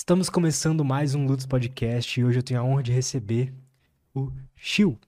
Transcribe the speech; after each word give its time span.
Estamos 0.00 0.30
começando 0.30 0.82
mais 0.82 1.14
um 1.14 1.26
Lutz 1.26 1.44
Podcast 1.44 2.18
e 2.18 2.24
hoje 2.24 2.38
eu 2.38 2.42
tenho 2.42 2.58
a 2.58 2.64
honra 2.64 2.82
de 2.82 2.90
receber 2.90 3.52
o 4.14 4.32
Xiu. 4.56 4.98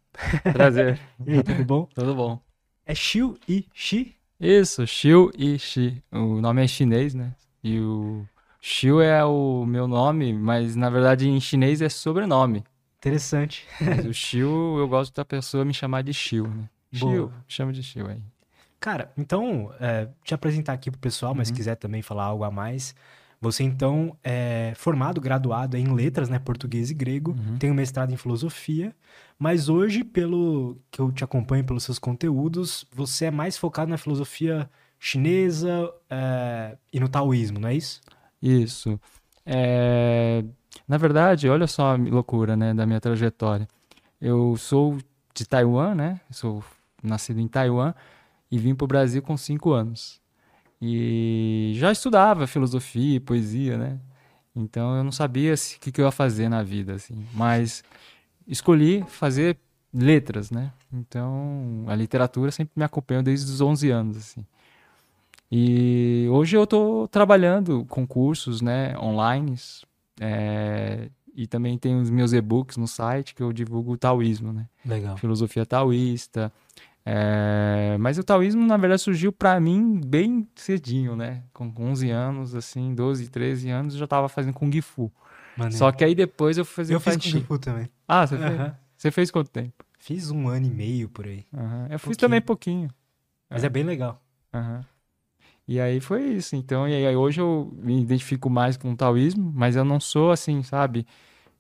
Prazer. 0.53 1.01
E 1.27 1.33
aí, 1.33 1.43
tudo 1.43 1.65
bom? 1.65 1.89
Tudo 1.95 2.15
bom. 2.15 2.39
É 2.85 2.95
Xiu 2.95 3.39
e 3.49 3.65
Xi? 3.73 4.15
Isso, 4.39 4.87
Xiu 4.87 5.31
e 5.35 5.59
Xi. 5.59 6.03
O 6.13 6.43
nome 6.43 6.63
é 6.63 6.69
chinês, 6.69 7.15
né? 7.15 7.33
E 7.65 7.81
o 7.81 8.23
Xiu 8.61 9.01
é 9.01 9.25
o 9.25 9.65
meu 9.65 9.89
nome, 9.89 10.35
mas 10.35 10.77
na 10.77 10.91
verdade 10.91 11.27
em 11.27 11.41
chinês 11.41 11.81
é 11.81 11.89
sobrenome. 11.89 12.63
Interessante. 12.99 13.67
Mas 13.81 14.05
o 14.05 14.13
Xiu, 14.13 14.77
eu 14.79 14.87
gosto 14.87 15.15
da 15.15 15.25
pessoa 15.25 15.65
me 15.65 15.73
chamar 15.73 16.03
de 16.03 16.13
Xiu, 16.13 16.47
né? 16.47 16.69
Xiu, 16.93 17.33
chama 17.49 17.73
de 17.73 17.83
Xiu 17.83 18.09
aí. 18.09 18.21
Cara, 18.79 19.11
então, 19.17 19.73
é, 19.81 20.07
te 20.23 20.35
apresentar 20.35 20.75
aqui 20.75 20.91
pro 20.91 21.01
pessoal, 21.01 21.35
mas 21.35 21.49
se 21.49 21.53
Uhum. 21.55 21.57
quiser 21.57 21.77
também 21.77 22.03
falar 22.03 22.25
algo 22.25 22.45
a 22.45 22.51
mais. 22.51 22.95
Você, 23.43 23.65
então, 23.65 24.17
é 24.23 24.73
formado, 24.77 25.21
graduado 25.21 25.77
em 25.77 25.93
letras, 25.93 26.29
né? 26.31 26.39
Português 26.39 26.91
e 26.91 26.95
grego, 26.95 27.33
Uhum. 27.33 27.59
tem 27.59 27.71
um 27.71 27.75
mestrado 27.75 28.13
em 28.13 28.17
filosofia, 28.17 28.95
mas 29.39 29.69
hoje, 29.69 30.05
pelo 30.05 30.79
que 30.93 31.01
eu 31.01 31.11
te 31.13 31.25
acompanho 31.25 31.65
pelos 31.65 31.83
seus 31.83 31.99
conteúdos, 31.99 32.87
você 32.95 33.25
é 33.27 33.31
mais 33.33 33.59
focado 33.59 33.91
na 33.91 33.99
filosofia 33.99 34.71
chinesa 34.99 35.93
é, 36.09 36.77
e 36.93 37.01
no 37.01 37.09
taoísmo, 37.09 37.59
não 37.59 37.69
é 37.69 37.75
isso? 37.75 38.01
Isso. 38.41 38.99
É, 39.45 40.45
Na 40.89 40.97
verdade, 40.97 41.49
olha 41.49 41.67
só 41.67 41.95
a 41.95 41.97
loucura, 41.97 42.57
né, 42.57 42.73
da 42.73 42.87
minha 42.87 43.01
trajetória. 43.01 43.67
Eu 44.21 44.57
sou 44.57 44.99
de 45.35 45.45
Taiwan, 45.47 45.95
né? 45.97 46.21
Sou 46.31 46.63
nascido 47.03 47.41
em 47.41 47.49
Taiwan 47.49 47.93
e 48.51 48.57
vim 48.59 48.75
para 48.75 48.85
o 48.85 48.89
Brasil 48.89 49.21
com 49.21 49.37
cinco 49.37 49.73
anos. 49.73 50.21
E 50.85 51.73
já 51.77 51.93
estudava 51.93 52.47
filosofia 52.47 53.17
e 53.17 53.21
poesia, 53.21 53.79
né? 53.79 54.01
Então 54.55 54.97
eu 54.97 55.05
não 55.05 55.13
sabia 55.13 55.57
se- 55.57 55.77
o 55.77 55.81
que, 55.81 55.93
que 55.93 56.01
eu 56.01 56.05
ia 56.07 56.11
fazer 56.11 56.49
na 56.49 56.61
vida, 56.63 56.95
assim. 56.95 57.25
Mas 57.33 57.85
escolhi 58.49 59.05
fazer 59.07 59.57
letras, 59.95 60.51
né? 60.51 60.73
Então 60.93 61.85
a 61.87 61.95
literatura 61.95 62.51
sempre 62.51 62.73
me 62.75 62.83
acompanhou 62.85 63.23
desde 63.23 63.51
os 63.51 63.61
11 63.61 63.91
anos, 63.91 64.17
assim. 64.17 64.45
E 65.51 66.27
hoje 66.31 66.57
eu 66.57 66.65
estou 66.65 67.07
trabalhando 67.09 67.85
com 67.89 68.07
cursos, 68.07 68.63
né, 68.63 68.99
online, 68.99 69.55
é, 70.19 71.11
e 71.35 71.47
também 71.47 71.77
tenho 71.79 72.01
os 72.01 72.09
meus 72.11 72.33
e-books 72.33 72.77
no 72.79 72.89
site 72.89 73.35
que 73.35 73.43
eu 73.43 73.53
divulgo 73.53 73.93
o 73.93 73.99
taoísmo, 73.99 74.53
né? 74.53 74.67
Legal. 74.85 75.17
Filosofia 75.19 75.67
taoísta. 75.67 76.51
É, 77.05 77.97
mas 77.99 78.19
o 78.19 78.25
taoísmo, 78.25 78.65
na 78.67 78.77
verdade, 78.77 79.03
surgiu 79.03 79.33
para 79.33 79.59
mim 79.61 80.01
bem 80.05 80.49
cedinho, 80.55 81.17
né? 81.17 81.43
Com 81.53 81.73
11 81.77 82.11
anos, 82.11 82.55
assim, 82.55 82.95
12, 82.95 83.29
13 83.29 83.71
anos, 83.71 83.95
eu 83.95 83.99
já 83.99 84.05
estava 84.05 84.29
fazendo 84.29 84.55
Kung 84.55 84.81
Fu. 84.81 85.11
Maneiro. 85.57 85.77
Só 85.77 85.91
que 85.93 86.05
aí 86.05 86.15
depois 86.15 86.57
eu 86.57 86.65
fui 86.65 86.77
fazer 86.77 86.95
eu 86.95 87.01
fiz. 87.01 87.17
Kung 87.17 87.41
Fu 87.43 87.59
também. 87.59 87.89
Ah, 88.07 88.27
você 88.27 88.39
fez? 88.39 88.73
Você 88.97 89.11
fez 89.11 89.31
quanto 89.31 89.51
tempo? 89.51 89.85
Fiz 89.99 90.31
um 90.31 90.49
ano 90.49 90.67
e 90.67 90.71
meio 90.71 91.09
por 91.09 91.27
aí. 91.27 91.45
Eu 91.91 91.99
fiz 91.99 92.03
Pouquinho. 92.03 92.17
também 92.17 92.41
pouquinho. 92.41 92.89
Mas 93.51 93.65
é 93.65 93.69
bem 93.69 93.85
legal. 93.85 94.23
E 95.67 95.81
aí 95.81 96.01
foi 96.01 96.23
isso. 96.25 96.57
Então, 96.57 96.89
e 96.89 97.07
aí 97.07 97.17
hoje 97.17 97.41
eu 97.41 97.73
me 97.83 98.01
identifico 98.01 98.49
mais 98.51 98.77
com 98.77 98.93
o 98.93 98.97
taoísmo, 98.97 99.53
mas 99.55 99.77
eu 99.77 99.85
não 99.85 100.01
sou 100.01 100.31
assim, 100.31 100.63
sabe, 100.63 101.07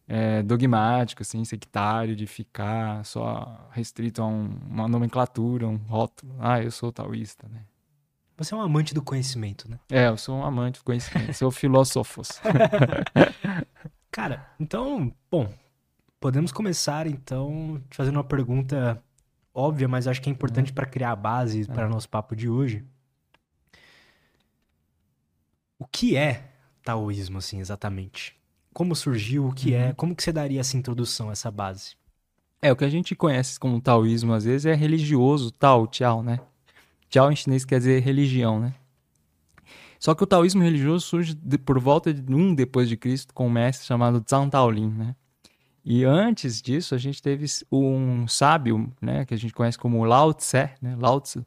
é, 0.09 0.43
dogmático, 0.43 1.23
assim, 1.23 1.45
sectário, 1.45 2.15
de 2.17 2.27
ficar 2.27 3.05
só 3.05 3.69
restrito 3.71 4.21
a 4.23 4.27
um- 4.27 4.59
uma 4.69 4.89
nomenclatura, 4.89 5.67
um 5.69 5.77
rótulo. 5.77 6.35
Ah, 6.39 6.63
eu 6.63 6.71
sou 6.71 6.93
taoísta, 6.93 7.49
né? 7.49 7.65
Você 8.37 8.55
é 8.55 8.57
um 8.57 8.61
amante 8.63 8.93
do 8.95 9.03
conhecimento, 9.03 9.71
né? 9.71 9.79
É, 9.91 10.09
eu 10.09 10.17
sou 10.17 10.37
um 10.37 10.45
amante 10.45 10.81
do 10.81 10.85
conhecimento, 10.85 11.33
sou 11.35 11.51
filósofos. 11.51 12.41
Cara, 14.11 14.47
então, 14.59 15.15
bom, 15.31 15.53
podemos 16.21 16.51
começar 16.53 17.07
então 17.07 17.81
te 17.89 17.97
fazendo 17.97 18.17
uma 18.17 18.25
pergunta 18.25 19.03
óbvia, 19.55 19.87
mas 19.89 20.07
acho 20.09 20.21
que 20.21 20.29
é 20.29 20.33
importante 20.33 20.73
para 20.73 20.87
criar 20.87 21.13
a 21.13 21.17
base 21.17 21.67
para 21.67 21.89
nosso 21.89 22.09
papo 22.09 22.35
de 22.35 22.49
hoje. 22.49 22.85
O 25.79 25.87
que 25.87 26.17
é 26.17 26.51
taoísmo, 26.85 27.39
assim, 27.39 27.61
exatamente? 27.61 28.37
Como 28.73 28.95
surgiu? 28.97 29.47
O 29.49 29.53
que 29.53 29.75
é? 29.75 29.93
Como 29.93 30.15
que 30.15 30.23
você 30.23 30.33
daria 30.33 30.61
essa 30.61 30.77
introdução, 30.77 31.31
essa 31.31 31.51
base? 31.51 31.95
É, 32.61 32.71
o 32.73 32.77
que 32.77 32.85
a 32.85 32.89
gente 32.89 33.15
conhece 33.15 33.59
como 33.59 33.81
taoísmo 33.81 34.33
às 34.33 34.45
vezes 34.45 34.67
é 34.67 34.75
religioso, 34.75 35.51
Tao, 35.51 35.87
Tiao, 35.87 36.23
né? 36.23 36.39
Tiao 37.09 37.31
em 37.31 37.37
chinês 37.37 37.65
quer 37.65 37.79
dizer 37.79 38.01
religião, 38.03 38.61
né? 38.61 38.75
Só 39.99 40.15
que 40.15 40.23
o 40.23 40.27
taoísmo 40.27 40.63
religioso 40.63 41.07
surge 41.07 41.35
de- 41.35 41.59
por 41.59 41.79
volta 41.79 42.13
de 42.13 42.35
um 42.35 42.55
depois 42.55 42.89
de 42.89 42.97
Cristo 42.97 43.33
com 43.35 43.47
um 43.47 43.51
mestre 43.51 43.87
chamado 43.87 44.25
Zhang 44.29 44.51
Taolin, 44.51 44.89
né? 44.91 45.15
E 45.85 46.05
antes 46.05 46.63
disso 46.63 46.95
a 46.95 46.99
gente 46.99 47.21
teve 47.21 47.47
um 47.71 48.27
sábio, 48.29 48.93
né, 49.01 49.25
que 49.25 49.35
a 49.35 49.37
gente 49.37 49.53
conhece 49.53 49.77
como 49.77 50.05
Lao 50.05 50.33
Tse, 50.33 50.71
né, 50.81 50.97
Lao 50.99 51.21
Tzu. 51.21 51.45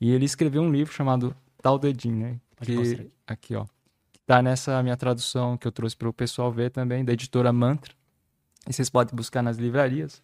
E 0.00 0.10
ele 0.10 0.24
escreveu 0.24 0.62
um 0.62 0.70
livro 0.70 0.92
chamado 0.92 1.34
Tao 1.62 1.78
Te 1.78 1.94
Ching, 1.96 2.12
né? 2.12 2.40
Que, 2.60 3.10
aqui, 3.26 3.54
ó. 3.54 3.66
Tá 4.30 4.40
nessa 4.40 4.80
minha 4.80 4.96
tradução 4.96 5.56
que 5.56 5.66
eu 5.66 5.72
trouxe 5.72 5.96
para 5.96 6.08
o 6.08 6.12
pessoal 6.12 6.52
ver 6.52 6.70
também, 6.70 7.04
da 7.04 7.12
editora 7.12 7.52
Mantra. 7.52 7.92
E 8.64 8.72
vocês 8.72 8.88
podem 8.88 9.12
buscar 9.12 9.42
nas 9.42 9.56
livrarias. 9.56 10.22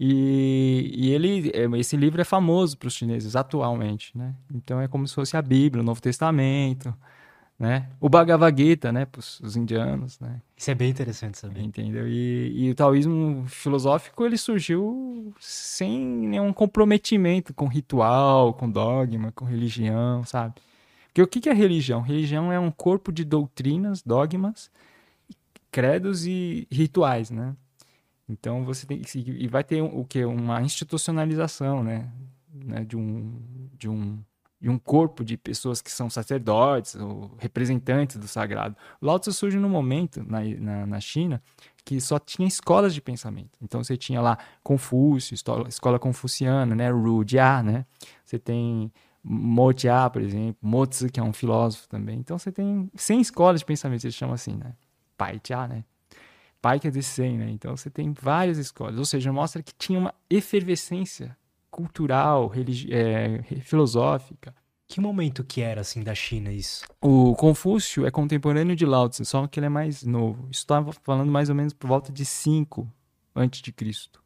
E, 0.00 0.90
e 0.92 1.12
ele, 1.12 1.52
é, 1.54 1.78
esse 1.78 1.96
livro 1.96 2.20
é 2.20 2.24
famoso 2.24 2.76
para 2.76 2.88
os 2.88 2.94
chineses 2.94 3.36
atualmente, 3.36 4.10
né? 4.18 4.34
Então 4.52 4.80
é 4.80 4.88
como 4.88 5.06
se 5.06 5.14
fosse 5.14 5.36
a 5.36 5.42
Bíblia, 5.42 5.80
o 5.80 5.86
Novo 5.86 6.02
Testamento, 6.02 6.92
né? 7.56 7.88
O 8.00 8.08
Bhagavad 8.08 8.60
Gita, 8.60 8.90
né? 8.90 9.04
Para 9.04 9.20
os 9.20 9.54
indianos, 9.54 10.18
né? 10.18 10.42
Isso 10.56 10.72
é 10.72 10.74
bem 10.74 10.90
interessante 10.90 11.38
saber. 11.38 11.60
Entendeu? 11.60 12.08
E, 12.08 12.52
e 12.52 12.70
o 12.72 12.74
taoísmo 12.74 13.44
filosófico 13.46 14.26
ele 14.26 14.36
surgiu 14.36 15.32
sem 15.38 16.04
nenhum 16.04 16.52
comprometimento 16.52 17.54
com 17.54 17.68
ritual, 17.68 18.54
com 18.54 18.68
dogma, 18.68 19.30
com 19.30 19.44
religião, 19.44 20.24
sabe? 20.24 20.54
Porque 21.16 21.38
o 21.38 21.42
que 21.42 21.48
é 21.48 21.52
religião? 21.54 22.02
Religião 22.02 22.52
é 22.52 22.60
um 22.60 22.70
corpo 22.70 23.10
de 23.10 23.24
doutrinas, 23.24 24.02
dogmas, 24.02 24.70
credos 25.70 26.26
e 26.26 26.68
rituais, 26.70 27.30
né? 27.30 27.56
Então 28.28 28.66
você 28.66 28.86
tem 28.86 29.00
que 29.00 29.18
e 29.18 29.48
vai 29.48 29.64
ter 29.64 29.80
o 29.80 30.04
que 30.04 30.22
uma 30.26 30.60
institucionalização, 30.60 31.82
né? 31.82 32.12
né? 32.52 32.84
De 32.84 32.98
um 32.98 33.40
de 33.78 33.88
um 33.88 34.18
de 34.60 34.68
um 34.68 34.78
corpo 34.78 35.24
de 35.24 35.38
pessoas 35.38 35.80
que 35.80 35.90
são 35.90 36.10
sacerdotes 36.10 36.96
ou 36.96 37.34
representantes 37.38 38.18
do 38.18 38.28
sagrado. 38.28 38.76
Lao 39.00 39.18
Tzu 39.18 39.32
surge 39.32 39.58
num 39.58 39.70
momento 39.70 40.22
na, 40.22 40.40
na, 40.42 40.86
na 40.86 41.00
China 41.00 41.42
que 41.82 41.98
só 41.98 42.18
tinha 42.18 42.46
escolas 42.46 42.92
de 42.92 43.00
pensamento. 43.00 43.58
Então 43.62 43.82
você 43.82 43.96
tinha 43.96 44.20
lá 44.20 44.36
Confúcio, 44.62 45.34
escola, 45.34 45.66
escola 45.66 45.98
confuciana, 45.98 46.74
né? 46.74 46.90
Ru 46.90 47.24
Jia, 47.26 47.62
né? 47.62 47.86
Você 48.22 48.38
tem 48.38 48.92
Mo 49.28 49.72
Jia, 49.76 50.08
por 50.08 50.22
exemplo, 50.22 50.56
Mo 50.62 50.86
Tzu, 50.86 51.10
que 51.10 51.18
é 51.18 51.22
um 51.22 51.32
filósofo 51.32 51.88
também. 51.88 52.18
Então 52.18 52.38
você 52.38 52.52
tem 52.52 52.88
100 52.94 53.20
escolas 53.20 53.60
de 53.60 53.66
pensamento, 53.66 54.04
eles 54.04 54.14
chamam 54.14 54.34
assim, 54.34 54.54
né? 54.56 54.72
Pai 55.16 55.40
Jia, 55.44 55.66
né? 55.66 55.84
Pai 56.62 56.78
quer 56.78 56.88
dizer 56.90 57.02
100, 57.02 57.38
né? 57.38 57.50
Então 57.50 57.76
você 57.76 57.90
tem 57.90 58.12
várias 58.12 58.56
escolas. 58.58 58.98
Ou 58.98 59.04
seja, 59.04 59.32
mostra 59.32 59.62
que 59.62 59.72
tinha 59.76 59.98
uma 59.98 60.14
efervescência 60.30 61.36
cultural, 61.70 62.46
religi- 62.46 62.88
é, 62.92 63.42
filosófica. 63.62 64.54
Que 64.88 65.00
momento 65.00 65.42
que 65.42 65.60
era, 65.60 65.80
assim, 65.80 66.02
da 66.02 66.14
China 66.14 66.52
isso? 66.52 66.84
O 67.00 67.34
Confúcio 67.34 68.06
é 68.06 68.10
contemporâneo 68.10 68.76
de 68.76 68.86
Lao 68.86 69.08
Tzu, 69.08 69.24
só 69.24 69.46
que 69.48 69.58
ele 69.58 69.66
é 69.66 69.68
mais 69.68 70.04
novo. 70.04 70.48
Estava 70.50 70.92
falando 70.92 71.30
mais 71.30 71.48
ou 71.48 71.54
menos 71.56 71.72
por 71.72 71.88
volta 71.88 72.12
de 72.12 72.24
5 72.24 72.88
antes 73.34 73.60
de 73.60 73.72
Cristo. 73.72 74.22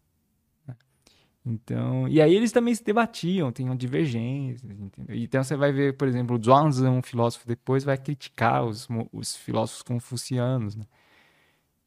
Então, 1.44 2.06
e 2.06 2.20
aí 2.20 2.34
eles 2.34 2.52
também 2.52 2.74
se 2.74 2.84
debatiam, 2.84 3.50
tinham 3.50 3.74
divergências, 3.74 4.78
entendeu? 4.78 5.16
Então 5.16 5.42
você 5.42 5.56
vai 5.56 5.72
ver, 5.72 5.96
por 5.96 6.06
exemplo, 6.06 6.38
Zhuangzi, 6.42 6.84
um 6.84 7.02
filósofo 7.02 7.46
depois, 7.46 7.82
vai 7.82 7.96
criticar 7.96 8.64
os, 8.64 8.86
os 9.12 9.36
filósofos 9.36 9.82
confucianos, 9.82 10.76
né? 10.76 10.84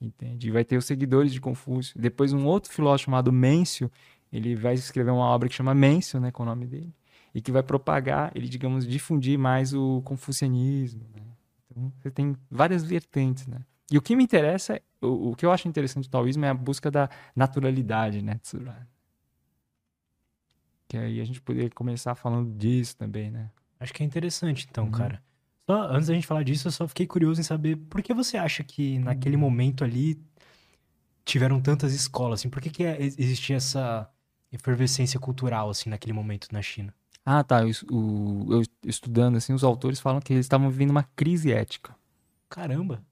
Entende? 0.01 0.47
E 0.47 0.51
vai 0.51 0.65
ter 0.65 0.75
os 0.75 0.85
seguidores 0.85 1.31
de 1.31 1.39
Confúcio. 1.39 1.99
Depois 1.99 2.33
um 2.33 2.45
outro 2.45 2.71
filósofo 2.71 3.05
chamado 3.05 3.31
Mêncio, 3.31 3.91
ele 4.31 4.55
vai 4.55 4.73
escrever 4.73 5.11
uma 5.11 5.25
obra 5.25 5.47
que 5.47 5.55
chama 5.55 5.73
Mêncio, 5.73 6.19
né, 6.19 6.31
com 6.31 6.43
o 6.43 6.45
nome 6.45 6.65
dele 6.65 6.93
e 7.33 7.41
que 7.41 7.51
vai 7.51 7.63
propagar, 7.63 8.31
ele, 8.35 8.47
digamos, 8.47 8.87
difundir 8.87 9.39
mais 9.39 9.73
o 9.73 10.01
confucianismo. 10.03 11.03
Né? 11.15 11.23
Então, 11.71 11.91
você 11.99 12.11
tem 12.11 12.35
várias 12.49 12.83
vertentes, 12.83 13.47
né? 13.47 13.61
E 13.91 13.97
o 13.97 14.01
que 14.01 14.15
me 14.15 14.23
interessa, 14.23 14.79
o, 15.01 15.31
o 15.31 15.35
que 15.35 15.45
eu 15.45 15.51
acho 15.51 15.67
interessante 15.67 16.07
do 16.07 16.11
taoísmo 16.11 16.45
é 16.45 16.49
a 16.49 16.53
busca 16.53 16.91
da 16.91 17.09
naturalidade, 17.35 18.21
né? 18.21 18.39
Tsura. 18.41 18.87
Que 20.93 20.97
aí 20.99 21.19
a 21.19 21.25
gente 21.25 21.41
poderia 21.41 21.71
começar 21.71 22.13
falando 22.13 22.55
disso 22.55 22.95
também, 22.95 23.31
né? 23.31 23.49
Acho 23.79 23.91
que 23.91 24.03
é 24.03 24.05
interessante, 24.05 24.67
então, 24.69 24.85
Uhum. 24.85 24.91
cara. 24.91 25.23
Só, 25.67 25.87
antes 25.89 26.07
da 26.07 26.13
gente 26.13 26.27
falar 26.27 26.43
disso, 26.43 26.67
eu 26.67 26.71
só 26.71 26.87
fiquei 26.87 27.07
curioso 27.07 27.41
em 27.41 27.43
saber 27.43 27.77
por 27.77 27.99
que 28.03 28.13
você 28.13 28.37
acha 28.37 28.63
que 28.63 28.99
naquele 28.99 29.35
Uhum. 29.35 29.41
momento 29.41 29.83
ali 29.83 30.21
tiveram 31.25 31.59
tantas 31.59 31.95
escolas, 31.95 32.41
assim? 32.41 32.47
Por 32.49 32.61
que, 32.61 32.69
que 32.69 32.83
é- 32.83 33.01
existia 33.01 33.55
essa 33.55 34.07
efervescência 34.51 35.19
cultural, 35.19 35.67
assim, 35.71 35.89
naquele 35.89 36.13
momento 36.13 36.47
na 36.51 36.61
China? 36.61 36.93
Ah, 37.25 37.43
tá. 37.43 37.63
Eu, 37.63 37.71
o- 37.91 38.53
eu 38.53 38.63
estudando, 38.85 39.37
assim, 39.37 39.51
os 39.51 39.63
autores 39.63 39.99
falam 39.99 40.21
que 40.21 40.31
eles 40.31 40.45
estavam 40.45 40.69
vivendo 40.69 40.91
uma 40.91 41.09
crise 41.15 41.51
ética. 41.51 41.95
Caramba! 42.49 43.03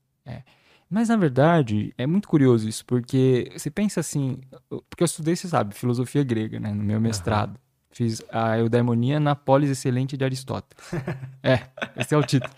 Mas 0.94 1.07
na 1.07 1.16
verdade, 1.16 1.94
é 1.98 2.06
muito 2.06 2.27
curioso 2.27 2.68
isso, 2.68 2.86
porque 2.86 3.50
você 3.56 3.72
pensa 3.72 4.01
assim, 4.01 4.42
porque 4.89 5.01
eu 5.01 5.06
estudei, 5.06 5.38
você 5.38 5.48
sabe, 5.48 5.74
filosofia 5.74 6.22
grega, 6.22 6.60
né, 6.60 6.74
no 6.74 6.84
meu 6.84 7.00
mestrado. 7.00 7.57
Fiz 7.91 8.23
a 8.31 8.57
eudaimonia 8.57 9.19
na 9.19 9.35
polis 9.35 9.69
excelente 9.69 10.15
de 10.15 10.23
Aristóteles. 10.23 10.91
é, 11.43 11.67
esse 11.95 12.15
é 12.15 12.17
o 12.17 12.23
título. 12.23 12.53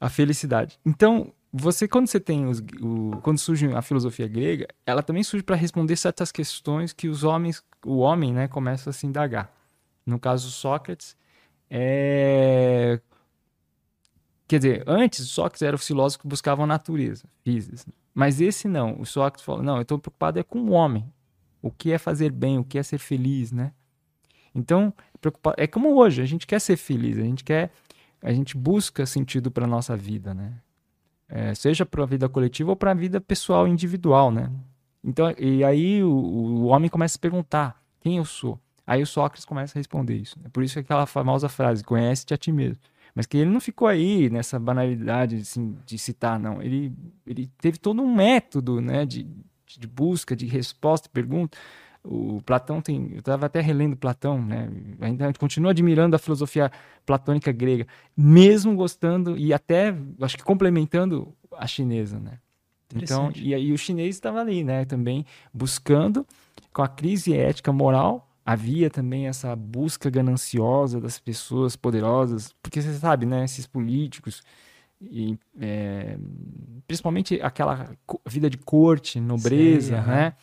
A 0.00 0.08
felicidade. 0.08 0.78
Então, 0.84 1.32
você 1.52 1.88
quando 1.88 2.08
você 2.08 2.20
tem 2.20 2.46
os, 2.46 2.60
o, 2.80 3.18
quando 3.22 3.38
surge 3.38 3.72
a 3.72 3.82
filosofia 3.82 4.28
grega, 4.28 4.66
ela 4.84 5.02
também 5.02 5.22
surge 5.22 5.42
para 5.42 5.56
responder 5.56 5.96
certas 5.96 6.30
questões 6.30 6.92
que 6.92 7.08
os 7.08 7.24
homens, 7.24 7.62
o 7.84 7.98
homem, 7.98 8.32
né, 8.32 8.48
começa 8.48 8.90
a 8.90 8.92
se 8.92 9.06
indagar. 9.06 9.52
No 10.04 10.18
caso 10.18 10.50
Sócrates, 10.50 11.16
é 11.70 13.00
Quer 14.48 14.58
dizer, 14.58 14.84
antes 14.86 15.28
Sócrates 15.28 15.60
era 15.60 15.76
o 15.76 15.78
filósofo 15.78 16.22
que 16.22 16.28
buscava 16.28 16.62
a 16.62 16.66
natureza, 16.66 17.28
física. 17.44 17.92
Mas 18.14 18.40
esse 18.40 18.66
não. 18.66 18.98
O 18.98 19.04
Sócrates 19.04 19.44
falou: 19.44 19.62
não, 19.62 19.76
eu 19.76 19.82
estou 19.82 19.98
preocupado 19.98 20.38
é 20.38 20.42
com 20.42 20.60
o 20.60 20.70
homem. 20.70 21.04
O 21.60 21.70
que 21.70 21.92
é 21.92 21.98
fazer 21.98 22.32
bem, 22.32 22.58
o 22.58 22.64
que 22.64 22.78
é 22.78 22.82
ser 22.82 22.98
feliz, 22.98 23.52
né? 23.52 23.72
Então, 24.58 24.92
é 25.56 25.66
como 25.66 25.94
hoje, 25.94 26.20
a 26.20 26.26
gente 26.26 26.46
quer 26.46 26.60
ser 26.60 26.76
feliz, 26.76 27.18
a 27.18 27.22
gente 27.22 27.44
quer, 27.44 27.70
a 28.22 28.32
gente 28.32 28.56
busca 28.56 29.06
sentido 29.06 29.50
para 29.50 29.66
nossa 29.66 29.96
vida, 29.96 30.34
né? 30.34 30.54
É, 31.28 31.54
seja 31.54 31.84
para 31.84 32.02
a 32.02 32.06
vida 32.06 32.28
coletiva 32.28 32.70
ou 32.70 32.76
para 32.76 32.90
a 32.90 32.94
vida 32.94 33.20
pessoal 33.20 33.68
individual, 33.68 34.30
né? 34.30 34.50
Então, 35.04 35.32
e 35.38 35.62
aí 35.62 36.02
o, 36.02 36.10
o, 36.10 36.64
homem 36.66 36.90
começa 36.90 37.16
a 37.16 37.20
perguntar 37.20 37.80
quem 38.00 38.16
eu 38.16 38.24
sou. 38.24 38.58
Aí 38.86 39.02
o 39.02 39.06
Sócrates 39.06 39.44
começa 39.44 39.78
a 39.78 39.80
responder 39.80 40.16
isso. 40.16 40.38
Né? 40.40 40.48
Por 40.52 40.62
isso 40.62 40.78
é 40.78 40.82
aquela 40.82 41.06
famosa 41.06 41.48
frase: 41.48 41.84
conhece-te 41.84 42.34
a 42.34 42.36
ti 42.36 42.50
mesmo. 42.50 42.82
Mas 43.14 43.26
que 43.26 43.36
ele 43.38 43.50
não 43.50 43.60
ficou 43.60 43.86
aí 43.88 44.30
nessa 44.30 44.58
banalidade 44.58 45.36
assim, 45.36 45.76
de 45.84 45.98
citar, 45.98 46.38
não. 46.38 46.62
Ele, 46.62 46.92
ele 47.26 47.50
teve 47.60 47.78
todo 47.78 48.02
um 48.02 48.14
método 48.14 48.80
né, 48.80 49.04
de, 49.04 49.26
de 49.66 49.86
busca, 49.86 50.34
de 50.34 50.46
resposta, 50.46 51.08
pergunta. 51.08 51.58
O 52.10 52.40
Platão 52.40 52.80
tem. 52.80 53.10
Eu 53.12 53.18
estava 53.18 53.44
até 53.44 53.60
relendo 53.60 53.94
Platão, 53.94 54.42
né? 54.42 54.70
Ainda 54.98 55.30
continua 55.34 55.72
admirando 55.72 56.16
a 56.16 56.18
filosofia 56.18 56.72
platônica 57.04 57.52
grega, 57.52 57.86
mesmo 58.16 58.74
gostando 58.74 59.36
e 59.36 59.52
até, 59.52 59.94
acho 60.22 60.38
que 60.38 60.42
complementando 60.42 61.34
a 61.52 61.66
chinesa, 61.66 62.18
né? 62.18 62.38
Então, 62.94 63.30
e 63.36 63.54
aí 63.54 63.70
o 63.74 63.76
chinês 63.76 64.16
estava 64.16 64.40
ali, 64.40 64.64
né? 64.64 64.86
Também 64.86 65.26
buscando, 65.52 66.26
com 66.72 66.80
a 66.80 66.88
crise 66.88 67.36
ética 67.36 67.70
moral, 67.70 68.26
havia 68.44 68.88
também 68.88 69.26
essa 69.26 69.54
busca 69.54 70.08
gananciosa 70.08 70.98
das 70.98 71.18
pessoas 71.18 71.76
poderosas, 71.76 72.54
porque 72.62 72.80
você 72.80 72.94
sabe, 72.94 73.26
né? 73.26 73.44
Esses 73.44 73.66
políticos 73.66 74.42
e 75.00 75.38
é, 75.60 76.18
principalmente 76.86 77.40
aquela 77.42 77.90
vida 78.26 78.48
de 78.50 78.56
corte, 78.56 79.20
nobreza, 79.20 80.02
Sei, 80.02 80.10
né? 80.10 80.34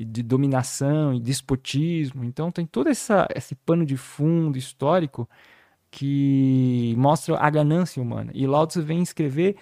E 0.00 0.04
de 0.06 0.22
dominação 0.22 1.12
e 1.12 1.20
despotismo. 1.20 2.24
Então 2.24 2.50
tem 2.50 2.64
todo 2.64 2.88
essa, 2.88 3.28
esse 3.36 3.54
pano 3.54 3.84
de 3.84 3.98
fundo 3.98 4.56
histórico 4.56 5.28
que 5.90 6.94
mostra 6.96 7.36
a 7.38 7.50
ganância 7.50 8.02
humana. 8.02 8.30
E 8.34 8.46
Lao 8.46 8.66
Tzu 8.66 8.82
vem 8.82 9.02
escrever 9.02 9.56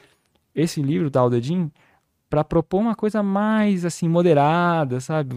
esse 0.54 0.80
livro, 0.80 1.10
Tao 1.10 1.28
Te 1.28 1.42
Ching, 1.42 1.72
para 2.30 2.44
propor 2.44 2.78
uma 2.78 2.94
coisa 2.94 3.20
mais 3.20 3.84
assim 3.84 4.08
moderada, 4.08 5.00
sabe? 5.00 5.34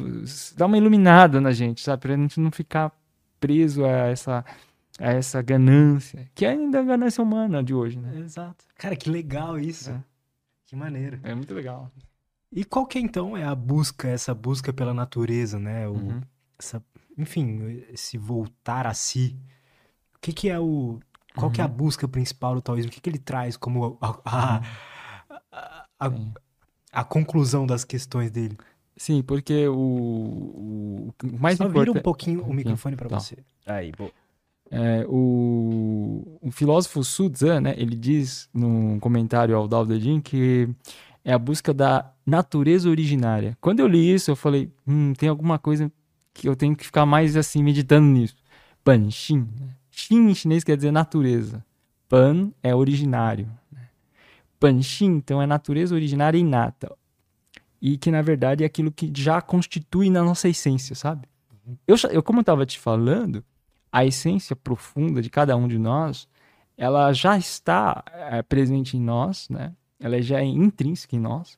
Dar 0.55 0.67
uma 0.67 0.77
iluminada 0.77 1.41
na 1.41 1.51
gente, 1.51 1.81
sabe? 1.81 2.01
Para 2.03 2.13
a 2.13 2.17
gente 2.17 2.39
não 2.39 2.51
ficar 2.51 2.91
preso 3.39 3.83
a 3.83 3.89
essa 3.89 4.45
a 4.99 5.13
essa 5.13 5.41
ganância, 5.41 6.29
que 6.35 6.45
é 6.45 6.49
ainda 6.49 6.79
a 6.79 6.83
ganância 6.83 7.23
humana 7.23 7.63
de 7.63 7.73
hoje, 7.73 7.97
né? 7.97 8.19
Exato. 8.19 8.65
Cara, 8.77 8.95
que 8.95 9.09
legal 9.09 9.57
isso. 9.57 9.89
É. 9.89 10.03
Que 10.67 10.75
maneiro. 10.75 11.19
É 11.23 11.33
muito 11.33 11.53
legal. 11.55 11.89
E 12.51 12.65
qual 12.65 12.85
que 12.85 12.97
é, 12.97 13.01
então 13.01 13.37
é 13.37 13.45
a 13.45 13.55
busca, 13.55 14.09
essa 14.09 14.33
busca 14.33 14.73
pela 14.73 14.93
natureza, 14.93 15.57
né? 15.57 15.87
O, 15.87 15.93
uhum. 15.93 16.21
essa, 16.59 16.83
enfim, 17.17 17.83
esse 17.91 18.17
voltar 18.17 18.85
a 18.85 18.93
si. 18.93 19.37
O 20.15 20.19
que 20.19 20.33
que 20.33 20.49
é 20.49 20.59
o... 20.59 20.99
Qual 21.33 21.47
uhum. 21.47 21.53
que 21.53 21.61
é 21.61 21.63
a 21.63 21.67
uhum. 21.67 21.73
busca 21.73 22.07
principal 22.07 22.55
do 22.55 22.61
taoísmo? 22.61 22.89
O 22.89 22.93
que 22.93 22.99
que 22.99 23.09
ele 23.09 23.19
traz 23.19 23.55
como 23.55 23.97
a, 24.01 24.19
a, 24.25 24.61
a, 25.51 25.85
a, 25.97 26.11
a 26.91 27.03
conclusão 27.05 27.65
das 27.65 27.85
questões 27.85 28.29
dele? 28.29 28.57
Sim, 28.97 29.23
porque 29.23 29.67
o, 29.67 29.73
o, 29.73 31.13
o 31.23 31.39
mais 31.39 31.57
Só 31.57 31.63
importante... 31.63 31.87
vira 31.87 31.99
um 31.99 32.03
pouquinho 32.03 32.43
o 32.43 32.53
microfone 32.53 32.97
para 32.97 33.09
tá. 33.09 33.19
você. 33.19 33.37
Aí, 33.65 33.91
boa. 33.97 34.11
É, 34.69 35.05
o, 35.07 36.39
o 36.41 36.51
filósofo 36.51 37.03
Su 37.03 37.29
Tzu, 37.29 37.59
né, 37.59 37.73
ele 37.77 37.95
diz 37.95 38.49
num 38.53 38.99
comentário 38.99 39.55
ao 39.55 39.67
Dao 39.67 39.85
De 39.85 39.99
Jing 39.99 40.21
que 40.21 40.69
é 41.23 41.33
a 41.33 41.39
busca 41.39 41.73
da 41.73 42.11
natureza 42.25 42.89
originária. 42.89 43.57
Quando 43.61 43.79
eu 43.79 43.87
li 43.87 44.13
isso, 44.13 44.31
eu 44.31 44.35
falei, 44.35 44.71
hum, 44.87 45.13
tem 45.13 45.29
alguma 45.29 45.59
coisa 45.59 45.91
que 46.33 46.47
eu 46.47 46.55
tenho 46.55 46.75
que 46.75 46.85
ficar 46.85 47.05
mais 47.05 47.35
assim, 47.37 47.63
meditando 47.63 48.07
nisso. 48.07 48.35
Pan, 48.83 49.09
Xin. 49.09 49.47
Né? 49.59 49.69
Xin 49.91 50.29
em 50.29 50.35
chinês 50.35 50.63
quer 50.63 50.75
dizer 50.75 50.91
natureza. 50.91 51.63
Pan 52.09 52.51
é 52.63 52.73
originário. 52.73 53.47
Né? 53.71 53.87
Pan, 54.59 54.81
Xin, 54.81 55.17
então, 55.17 55.41
é 55.41 55.45
natureza 55.45 55.93
originária 55.93 56.37
inata. 56.37 56.95
E 57.81 57.97
que, 57.97 58.11
na 58.11 58.21
verdade, 58.21 58.63
é 58.63 58.65
aquilo 58.67 58.91
que 58.91 59.11
já 59.15 59.41
constitui 59.41 60.09
na 60.09 60.23
nossa 60.23 60.47
essência, 60.47 60.95
sabe? 60.95 61.27
Uhum. 61.65 61.77
Eu, 61.87 61.95
eu 62.11 62.23
como 62.23 62.39
eu 62.39 62.41
estava 62.41 62.65
te 62.65 62.79
falando, 62.79 63.43
a 63.91 64.05
essência 64.05 64.55
profunda 64.55 65.21
de 65.21 65.29
cada 65.29 65.55
um 65.55 65.67
de 65.67 65.77
nós, 65.77 66.27
ela 66.77 67.11
já 67.11 67.37
está 67.37 68.03
é, 68.11 68.41
presente 68.41 68.97
em 68.97 69.01
nós, 69.01 69.49
né? 69.49 69.73
Ela 70.01 70.21
já 70.21 70.39
é 70.39 70.45
intrínseca 70.45 71.15
em 71.15 71.19
nós. 71.19 71.57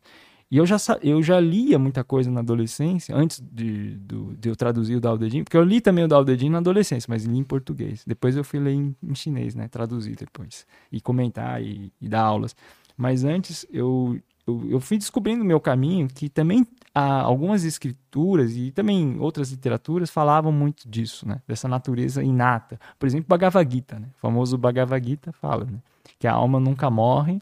E 0.53 0.57
eu 0.57 0.67
já, 0.67 0.77
eu 1.01 1.23
já 1.23 1.39
lia 1.39 1.79
muita 1.79 2.03
coisa 2.03 2.29
na 2.29 2.41
adolescência, 2.41 3.15
antes 3.15 3.43
de, 3.51 3.95
de 3.97 4.49
eu 4.49 4.55
traduzir 4.55 4.95
o 4.95 5.01
Dao 5.01 5.17
De 5.17 5.27
Jing, 5.27 5.43
porque 5.43 5.57
eu 5.57 5.63
li 5.63 5.81
também 5.81 6.03
o 6.03 6.07
Dao 6.07 6.23
De 6.23 6.37
Jing 6.37 6.51
na 6.51 6.59
adolescência, 6.59 7.07
mas 7.09 7.23
li 7.23 7.39
em 7.39 7.43
português. 7.43 8.03
Depois 8.05 8.37
eu 8.37 8.43
fui 8.43 8.59
ler 8.59 8.73
em, 8.73 8.95
em 9.01 9.15
chinês, 9.15 9.55
né? 9.55 9.67
Traduzir 9.67 10.15
depois. 10.15 10.67
E 10.91 11.01
comentar 11.01 11.59
e, 11.59 11.91
e 11.99 12.07
dar 12.07 12.21
aulas. 12.21 12.55
Mas 12.95 13.23
antes 13.23 13.65
eu, 13.73 14.19
eu, 14.45 14.63
eu 14.69 14.79
fui 14.79 14.99
descobrindo 14.99 15.43
o 15.43 15.47
meu 15.47 15.59
caminho 15.59 16.07
que 16.07 16.29
também 16.29 16.67
há 16.93 17.21
algumas 17.21 17.63
escrituras 17.63 18.55
e 18.55 18.71
também 18.71 19.17
outras 19.19 19.49
literaturas 19.49 20.11
falavam 20.11 20.51
muito 20.51 20.87
disso, 20.87 21.27
né? 21.27 21.41
Dessa 21.47 21.67
natureza 21.67 22.23
inata. 22.23 22.79
Por 22.99 23.07
exemplo, 23.07 23.25
Bhagavad 23.27 23.73
Gita, 23.73 23.99
né? 23.99 24.07
O 24.17 24.19
famoso 24.19 24.55
Bhagavad 24.57 25.03
Gita 25.03 25.31
fala, 25.31 25.65
né? 25.65 25.79
Que 26.19 26.27
a 26.27 26.33
alma 26.33 26.59
nunca 26.59 26.91
morre, 26.91 27.41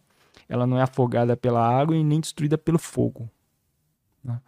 ela 0.51 0.67
não 0.67 0.77
é 0.77 0.81
afogada 0.81 1.37
pela 1.37 1.65
água 1.65 1.95
e 1.95 2.03
nem 2.03 2.19
destruída 2.19 2.57
pelo 2.57 2.77
fogo. 2.77 3.29
Né? 4.21 4.39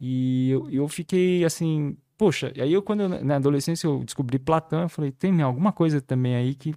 E 0.00 0.50
eu, 0.50 0.68
eu 0.68 0.88
fiquei 0.88 1.44
assim, 1.44 1.96
poxa, 2.16 2.52
e 2.56 2.60
aí 2.60 2.72
eu 2.72 2.82
quando 2.82 3.02
eu, 3.02 3.08
na 3.08 3.36
adolescência 3.36 3.86
eu 3.86 4.02
descobri 4.04 4.36
Platão, 4.36 4.82
eu 4.82 4.88
falei, 4.88 5.12
tem 5.12 5.40
alguma 5.40 5.72
coisa 5.72 6.00
também 6.00 6.34
aí 6.34 6.56
que 6.56 6.74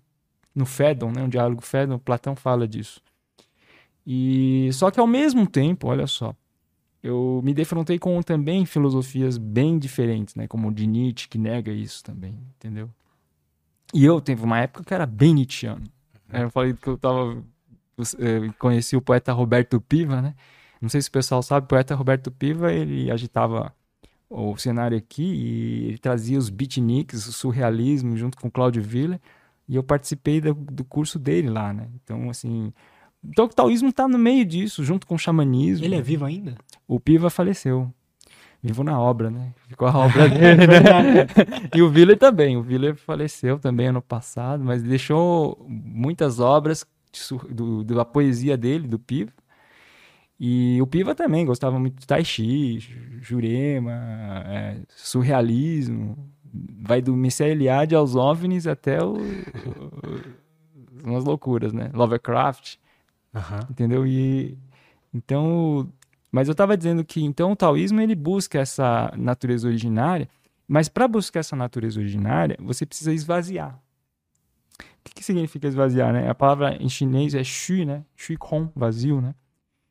no 0.54 0.66
Fédon, 0.66 1.12
né, 1.12 1.24
um 1.24 1.30
diálogo 1.30 1.62
Fédon, 1.62 1.98
Platão 1.98 2.36
fala 2.36 2.68
disso. 2.68 3.02
E 4.06 4.70
só 4.74 4.92
que 4.92 5.00
ao 5.00 5.08
mesmo 5.08 5.48
tempo, 5.48 5.88
olha 5.88 6.06
só, 6.06 6.36
eu 7.02 7.42
me 7.44 7.54
defrontei 7.54 7.98
com 7.98 8.22
também 8.22 8.64
filosofias 8.66 9.38
bem 9.40 9.80
diferentes, 9.80 10.36
né? 10.36 10.48
Como 10.48 10.68
o 10.68 10.74
de 10.74 10.86
Nietzsche, 10.86 11.28
que 11.28 11.38
nega 11.38 11.72
isso 11.72 12.04
também, 12.04 12.38
entendeu? 12.58 12.90
E 13.94 14.06
eu 14.06 14.22
teve 14.22 14.44
uma 14.44 14.60
época 14.60 14.84
que 14.84 14.94
era 14.94 15.06
bem 15.06 15.34
Nietzscheano. 15.34 15.84
Uhum. 16.32 16.40
Eu 16.42 16.50
falei 16.50 16.74
que 16.74 16.88
eu 16.88 16.98
tava. 16.98 17.44
Eu 18.18 18.54
conheci 18.60 18.96
o 18.96 19.02
poeta 19.02 19.32
Roberto 19.34 19.80
Piva, 19.82 20.22
né? 20.22 20.36
Não 20.82 20.90
sei 20.90 21.02
se 21.02 21.10
o 21.10 21.12
pessoal 21.12 21.44
sabe, 21.44 21.66
o 21.66 21.68
poeta 21.68 21.94
Roberto 21.94 22.32
Piva, 22.32 22.74
ele 22.74 23.12
agitava 23.12 23.74
o 24.30 24.58
cenário 24.58 24.98
aqui 24.98 25.24
e 25.24 25.88
ele 25.90 25.98
trazia 25.98 26.38
os 26.38 26.50
beatniks, 26.50 27.28
o 27.28 27.34
surrealismo, 27.34 28.16
junto 28.18 28.38
com 28.38 28.48
o 28.48 28.52
Claudio 28.52 28.82
Villa, 28.82 29.20
e 29.68 29.76
eu 29.76 29.84
participei 29.84 30.42
do, 30.42 30.54
do 30.54 30.84
curso 30.84 31.20
dele 31.20 31.50
lá, 31.50 31.72
né? 31.72 31.88
Então, 31.96 32.30
assim, 32.30 32.74
então 33.24 33.46
o 33.46 33.50
taoísmo 33.50 33.90
está 33.90 34.08
no 34.08 34.18
meio 34.18 34.44
disso, 34.46 34.84
junto 34.84 35.06
com 35.06 35.16
o 35.16 35.20
xamanismo. 35.20 35.86
Ele 35.86 35.96
é 35.96 36.02
vivo 36.02 36.26
ainda? 36.26 36.56
O 36.88 37.00
Piva 37.00 37.30
faleceu. 37.30 37.94
Vivo 38.64 38.84
na 38.84 39.00
obra, 39.00 39.32
né? 39.32 39.54
Ficou 39.68 39.88
a 39.88 39.98
obra 39.98 40.30
dele, 40.30 40.68
né? 40.68 41.28
e 41.76 41.82
o 41.82 41.90
Willer 41.90 42.18
também. 42.18 42.58
O 42.58 42.62
Willer 42.62 42.96
faleceu 42.96 43.58
também 43.58 43.88
ano 43.88 44.02
passado, 44.02 44.64
mas 44.64 44.84
deixou 44.84 45.66
muitas 45.68 46.40
obras 46.40 46.86
do, 47.50 47.84
da 47.84 48.06
poesia 48.06 48.58
dele, 48.58 48.88
do 48.88 49.00
Piva. 49.00 49.32
E 50.40 50.82
o 50.82 50.88
Piva 50.88 51.14
também 51.14 51.46
gostava 51.46 51.80
muito 51.80 52.00
de 52.00 52.08
Tai 52.08 52.24
Chi, 52.26 52.80
Jurema, 53.22 53.92
é, 54.48 54.82
surrealismo. 54.90 56.18
Vai 56.82 57.02
do 57.02 57.16
Messiah 57.16 57.50
Eliade 57.50 57.96
aos 57.96 58.16
OVNIs 58.16 58.66
até 58.66 59.02
o, 59.04 59.14
o, 59.14 61.08
umas 61.08 61.24
loucuras, 61.24 61.72
né? 61.74 61.92
Lovecraft. 61.94 62.78
Uhum. 63.34 63.60
Entendeu? 63.70 64.08
E 64.08 64.58
então, 65.14 65.88
mas 66.32 66.48
eu 66.48 66.54
estava 66.54 66.78
dizendo 66.78 67.04
que 67.04 67.22
então 67.24 67.52
o 67.52 67.56
taoísmo 67.56 68.02
ele 68.02 68.16
busca 68.16 68.60
essa 68.60 69.14
natureza 69.18 69.68
originária, 69.68 70.28
mas 70.68 70.88
para 70.88 71.08
buscar 71.08 71.42
essa 71.42 71.56
natureza 71.56 72.00
originária, 72.00 72.58
você 72.60 72.86
precisa 72.86 73.14
esvaziar. 73.14 73.80
O 74.86 75.04
que, 75.04 75.16
que 75.16 75.24
significa 75.24 75.68
esvaziar, 75.68 76.14
né? 76.14 76.30
A 76.30 76.36
palavra 76.36 76.78
em 76.80 76.90
chinês 76.90 77.34
é 77.34 77.44
shu, 77.44 77.86
né? 77.86 78.04
Shu 78.16 78.38
kong, 78.38 78.70
vazio, 78.76 79.22
né? 79.22 79.34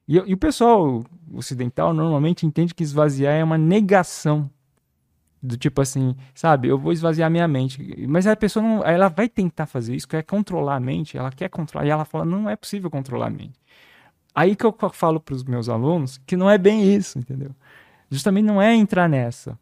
E, 0.07 0.17
e 0.17 0.35
o 0.35 0.37
pessoal 0.37 1.05
ocidental 1.33 1.95
normalmente 1.95 2.47
entende 2.47 2.75
que 2.75 2.83
esvaziar 2.83 3.35
é 3.35 3.45
uma 3.45 3.59
negação 3.59 4.51
do 5.43 5.57
tipo 5.57 5.81
assim, 5.81 6.15
sabe, 6.35 6.69
eu 6.69 6.79
vou 6.79 6.93
esvaziar 6.93 7.31
minha 7.31 7.49
mente. 7.49 8.07
Mas 8.07 8.27
a 8.27 8.37
pessoa 8.37 8.63
não, 8.63 8.85
ela 8.85 9.09
vai 9.09 9.29
tentar 9.29 9.67
fazer 9.67 9.95
isso, 9.95 10.07
quer 10.07 10.23
controlar 10.23 10.77
a 10.77 10.81
mente, 10.81 11.17
ela 11.17 11.31
quer 11.31 11.49
controlar, 11.49 11.87
e 11.87 11.91
ela 11.91 12.05
fala, 12.05 12.25
não 12.25 12.49
é 12.49 12.57
possível 12.57 12.91
controlar 12.91 13.29
a 13.29 13.31
mente. 13.31 13.59
Aí 14.35 14.55
que 14.55 14.65
eu 14.65 14.75
falo 14.93 15.19
para 15.19 15.35
os 15.35 15.45
meus 15.45 15.69
alunos 15.69 16.19
que 16.27 16.37
não 16.37 16.51
é 16.51 16.59
bem 16.59 16.95
isso, 16.95 17.19
entendeu? 17.19 17.55
Justamente 18.11 18.45
não 18.45 18.61
é 18.61 18.75
entrar 18.75 19.09
nessa. 19.09 19.59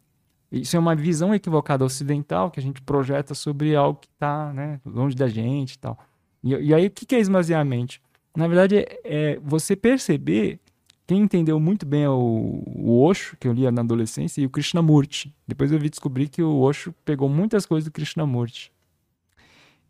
Isso 0.51 0.77
é 0.77 0.79
uma 0.79 0.95
visão 0.95 1.35
equivocada 1.35 1.85
ocidental 1.85 2.51
que 2.51 2.59
a 2.59 2.63
gente 2.63 2.81
projeta 2.81 3.35
sobre 3.35 3.77
algo 3.77 4.01
que 4.01 4.09
está 4.09 4.53
né, 4.53 4.81
longe 4.85 5.15
da 5.15 5.29
gente 5.29 5.75
e 5.75 5.79
tal. 5.79 5.99
E, 6.43 6.55
e 6.55 6.75
aí, 6.75 6.87
o 6.87 6.91
que, 6.91 7.15
é 7.15 7.19
esvaziar 7.19 7.61
a 7.61 7.65
mente? 7.65 8.01
Na 8.35 8.49
verdade, 8.49 8.77
é, 8.77 9.01
é 9.05 9.41
você 9.43 9.77
perceber 9.77 10.59
quem 11.07 11.23
entendeu 11.23 11.59
muito 11.59 11.85
bem 11.85 12.07
o, 12.07 12.63
o 12.67 13.03
Osho, 13.03 13.37
que 13.39 13.49
eu 13.49 13.53
lia 13.53 13.71
na 13.71 13.83
adolescência, 13.83 14.41
e 14.41 14.47
o 14.47 14.51
Krishnamurti. 14.51 15.35
Depois 15.47 15.73
eu 15.73 15.79
vi 15.79 15.91
descobrir 15.91 16.29
que 16.29 16.43
o 16.43 16.61
Osho 16.61 16.95
pegou 17.05 17.29
muitas 17.29 17.67
coisas 17.67 17.89
do 17.89 17.93
Krishnamurti. 17.93 18.73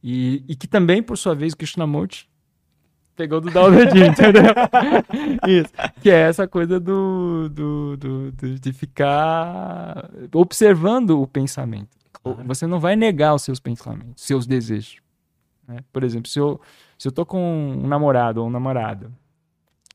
E, 0.02 0.44
e 0.48 0.54
que 0.54 0.66
também, 0.66 1.02
por 1.02 1.18
sua 1.18 1.34
vez, 1.34 1.52
o 1.52 1.56
Krishnamurti 1.56 2.28
pegou 3.18 3.40
do 3.40 3.50
Dao 3.50 3.68
entendeu? 3.74 4.44
Isso. 5.46 5.72
Que 6.00 6.08
é 6.08 6.20
essa 6.20 6.46
coisa 6.46 6.78
do, 6.78 7.48
do, 7.48 7.96
do, 7.96 8.32
do, 8.32 8.60
de 8.60 8.72
ficar 8.72 10.08
observando 10.32 11.20
o 11.20 11.26
pensamento. 11.26 11.98
Claro. 12.12 12.44
Você 12.46 12.64
não 12.64 12.78
vai 12.78 12.94
negar 12.94 13.34
os 13.34 13.42
seus 13.42 13.58
pensamentos, 13.58 14.22
seus 14.24 14.46
desejos. 14.46 15.00
Né? 15.66 15.78
Por 15.92 16.04
exemplo, 16.04 16.30
se 16.30 16.38
eu, 16.38 16.60
se 16.96 17.08
eu 17.08 17.12
tô 17.12 17.26
com 17.26 17.72
um 17.82 17.88
namorado 17.88 18.40
ou 18.40 18.46
um 18.46 18.50
namorado 18.50 19.12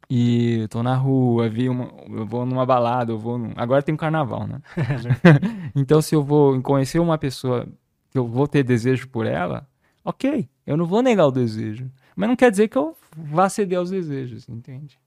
e 0.10 0.68
tô 0.70 0.84
na 0.84 0.96
rua, 0.96 1.48
vi 1.48 1.70
uma, 1.70 1.90
eu 2.10 2.26
vou 2.26 2.46
numa 2.46 2.66
balada, 2.66 3.14
eu 3.14 3.18
vou. 3.18 3.38
Num, 3.38 3.54
agora 3.56 3.82
tem 3.82 3.96
um 3.96 3.98
carnaval, 3.98 4.46
né? 4.46 4.60
então, 5.74 6.02
se 6.02 6.14
eu 6.14 6.22
vou 6.22 6.62
conhecer 6.62 7.00
uma 7.00 7.18
pessoa 7.18 7.66
que 8.12 8.18
eu 8.18 8.28
vou 8.28 8.50
ter 8.50 8.64
desejo 8.64 9.08
por 9.08 9.26
ela, 9.26 9.66
ok, 10.04 10.50
eu 10.68 10.76
não 10.76 10.86
vou 10.86 11.02
negar 11.02 11.26
o 11.26 11.32
desejo. 11.32 11.90
Mas 12.16 12.30
não 12.30 12.36
quer 12.36 12.52
dizer 12.52 12.68
que 12.68 12.78
eu 12.78 12.96
vá 13.16 13.50
ceder 13.50 13.80
aos 13.80 13.90
desejos, 13.90 14.48
entende? 14.48 15.00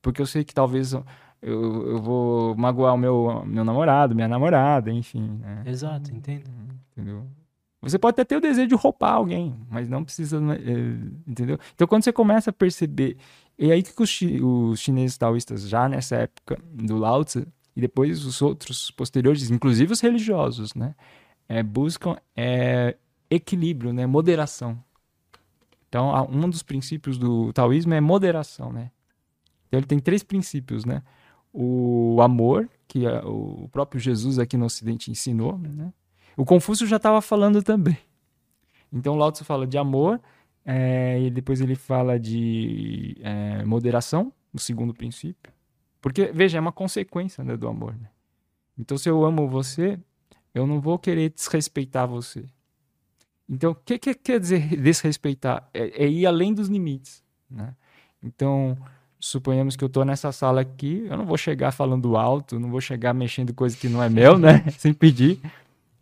Porque 0.00 0.20
eu 0.20 0.26
sei 0.26 0.44
que 0.44 0.54
talvez 0.54 0.92
eu, 0.92 1.04
eu 1.42 1.98
vou 2.00 2.54
magoar 2.56 2.94
o 2.94 2.98
meu, 2.98 3.44
meu 3.46 3.64
namorado, 3.64 4.14
minha 4.14 4.28
namorada, 4.28 4.90
enfim. 4.90 5.38
Né? 5.40 5.62
Exato, 5.66 6.14
entendo. 6.14 6.48
Entendeu? 6.92 7.26
Você 7.82 7.98
pode 7.98 8.12
até 8.12 8.24
ter 8.24 8.36
o 8.36 8.40
desejo 8.40 8.68
de 8.68 8.74
roubar 8.74 9.14
alguém, 9.14 9.56
mas 9.70 9.88
não 9.88 10.04
precisa, 10.04 10.36
é, 10.36 11.30
entendeu? 11.30 11.58
Então, 11.74 11.86
quando 11.86 12.04
você 12.04 12.12
começa 12.12 12.50
a 12.50 12.52
perceber, 12.52 13.16
e 13.58 13.72
aí 13.72 13.82
que 13.82 14.02
os, 14.02 14.08
chi, 14.08 14.40
os 14.42 14.78
chineses 14.80 15.16
taoístas, 15.16 15.66
já 15.66 15.88
nessa 15.88 16.16
época 16.16 16.58
do 16.70 16.98
Lao 16.98 17.24
Tzu, 17.24 17.46
e 17.74 17.80
depois 17.80 18.24
os 18.26 18.42
outros 18.42 18.90
posteriores, 18.90 19.50
inclusive 19.50 19.92
os 19.92 20.00
religiosos, 20.00 20.74
né, 20.74 20.94
é, 21.48 21.62
buscam 21.62 22.16
é, 22.36 22.96
equilíbrio, 23.30 23.94
né, 23.94 24.04
moderação. 24.06 24.78
Então, 25.90 26.28
um 26.30 26.48
dos 26.48 26.62
princípios 26.62 27.18
do 27.18 27.52
taoísmo 27.52 27.92
é 27.92 28.00
moderação, 28.00 28.72
né? 28.72 28.92
Então, 29.66 29.80
ele 29.80 29.86
tem 29.86 29.98
três 29.98 30.22
princípios, 30.22 30.84
né? 30.84 31.02
O 31.52 32.18
amor, 32.22 32.70
que 32.86 33.04
o 33.24 33.68
próprio 33.72 34.00
Jesus 34.00 34.38
aqui 34.38 34.56
no 34.56 34.66
Ocidente 34.66 35.10
ensinou, 35.10 35.58
né? 35.58 35.92
O 36.36 36.44
Confúcio 36.44 36.86
já 36.86 36.96
estava 36.96 37.20
falando 37.20 37.60
também. 37.60 37.98
Então, 38.92 39.16
Lao 39.16 39.32
Tzu 39.32 39.44
fala 39.44 39.66
de 39.66 39.76
amor, 39.76 40.20
é, 40.64 41.20
e 41.20 41.28
depois 41.28 41.60
ele 41.60 41.74
fala 41.74 42.20
de 42.20 43.16
é, 43.20 43.64
moderação, 43.64 44.32
o 44.52 44.60
segundo 44.60 44.94
princípio. 44.94 45.52
Porque, 46.00 46.30
veja, 46.32 46.56
é 46.56 46.60
uma 46.60 46.72
consequência 46.72 47.42
né, 47.42 47.56
do 47.56 47.66
amor. 47.66 47.94
Né? 47.94 48.08
Então, 48.78 48.96
se 48.96 49.08
eu 49.08 49.24
amo 49.24 49.48
você, 49.48 49.98
eu 50.54 50.68
não 50.68 50.80
vou 50.80 51.00
querer 51.00 51.30
desrespeitar 51.30 52.06
você. 52.06 52.44
Então, 53.50 53.72
o 53.72 53.74
que, 53.74 53.98
que, 53.98 54.14
quer 54.14 54.38
dizer 54.38 54.76
desrespeitar? 54.76 55.68
É, 55.74 56.04
é, 56.04 56.08
ir 56.08 56.24
além 56.24 56.54
dos 56.54 56.68
limites. 56.68 57.22
Né? 57.50 57.74
Então, 58.22 58.78
suponhamos 59.18 59.74
que 59.74 59.82
eu 59.82 59.88
estou 59.88 60.04
nessa 60.04 60.30
sala 60.30 60.60
aqui, 60.60 61.04
eu 61.10 61.16
não 61.16 61.26
vou 61.26 61.36
chegar 61.36 61.72
falando 61.72 62.16
alto, 62.16 62.60
não 62.60 62.70
vou 62.70 62.80
chegar 62.80 63.12
mexendo 63.12 63.52
coisa 63.52 63.76
que 63.76 63.88
não 63.88 64.02
é 64.02 64.08
meu, 64.08 64.38
né? 64.38 64.64
Sem 64.78 64.94
pedir 64.94 65.40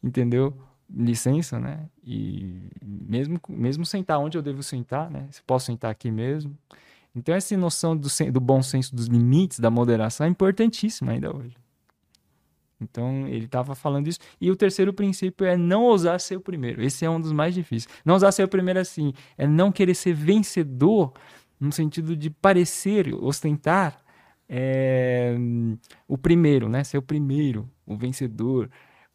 entendeu? 0.02 0.55
Licença, 0.90 1.59
né? 1.59 1.87
E 2.05 2.71
mesmo, 2.83 3.38
mesmo 3.49 3.85
sentar 3.85 4.19
onde 4.19 4.38
eu 4.38 4.43
devo 4.43 4.62
sentar, 4.62 5.11
né? 5.11 5.28
Se 5.31 5.43
posso 5.43 5.67
sentar 5.67 5.90
aqui 5.90 6.11
mesmo. 6.11 6.57
Então, 7.14 7.35
essa 7.35 7.57
noção 7.57 7.97
do, 7.97 8.09
do 8.33 8.40
bom 8.40 8.62
senso 8.62 8.95
dos 8.95 9.07
limites, 9.07 9.59
da 9.59 9.71
moderação, 9.71 10.26
é 10.26 10.31
importantíssima 10.31 11.12
ainda 11.12 11.35
hoje. 11.35 11.57
Então, 12.80 13.26
ele 13.26 13.47
estava 13.47 13.75
falando 13.75 14.06
isso. 14.06 14.20
E 14.40 14.50
o 14.50 14.56
terceiro 14.56 14.92
princípio 14.92 15.47
é 15.47 15.56
não 15.56 15.82
ousar 15.85 16.20
ser 16.20 16.37
o 16.37 16.40
primeiro. 16.40 16.82
Esse 16.82 17.04
é 17.04 17.11
um 17.11 17.20
dos 17.20 17.32
mais 17.32 17.54
difíceis. 17.54 17.92
Não 18.04 18.14
ousar 18.14 18.32
ser 18.32 18.44
o 18.44 18.49
primeiro 18.49 18.78
assim, 18.78 19.12
é 19.37 19.47
não 19.47 19.73
querer 19.73 19.94
ser 19.94 20.12
vencedor 20.12 21.12
no 21.58 21.73
sentido 21.73 22.16
de 22.16 22.30
parecer, 22.30 23.12
ostentar 23.14 24.00
é, 24.49 25.37
o 26.06 26.16
primeiro, 26.16 26.68
né? 26.68 26.85
Ser 26.85 26.99
o 26.99 27.02
primeiro, 27.02 27.68
o 27.85 27.97
vencedor. 27.97 28.70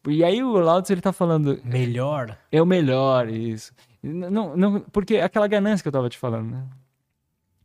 E 0.06 0.22
aí 0.22 0.42
o 0.42 0.52
Laudes 0.52 0.90
ele 0.90 1.00
tá 1.00 1.12
falando. 1.12 1.58
Melhor? 1.64 2.38
É 2.52 2.60
o 2.60 2.66
melhor, 2.66 3.28
isso. 3.28 3.72
Não, 4.02 4.54
não, 4.54 4.80
porque 4.80 5.16
aquela 5.16 5.46
ganância 5.46 5.82
que 5.82 5.88
eu 5.88 5.92
tava 5.92 6.10
te 6.10 6.18
falando, 6.18 6.50
né? 6.50 6.66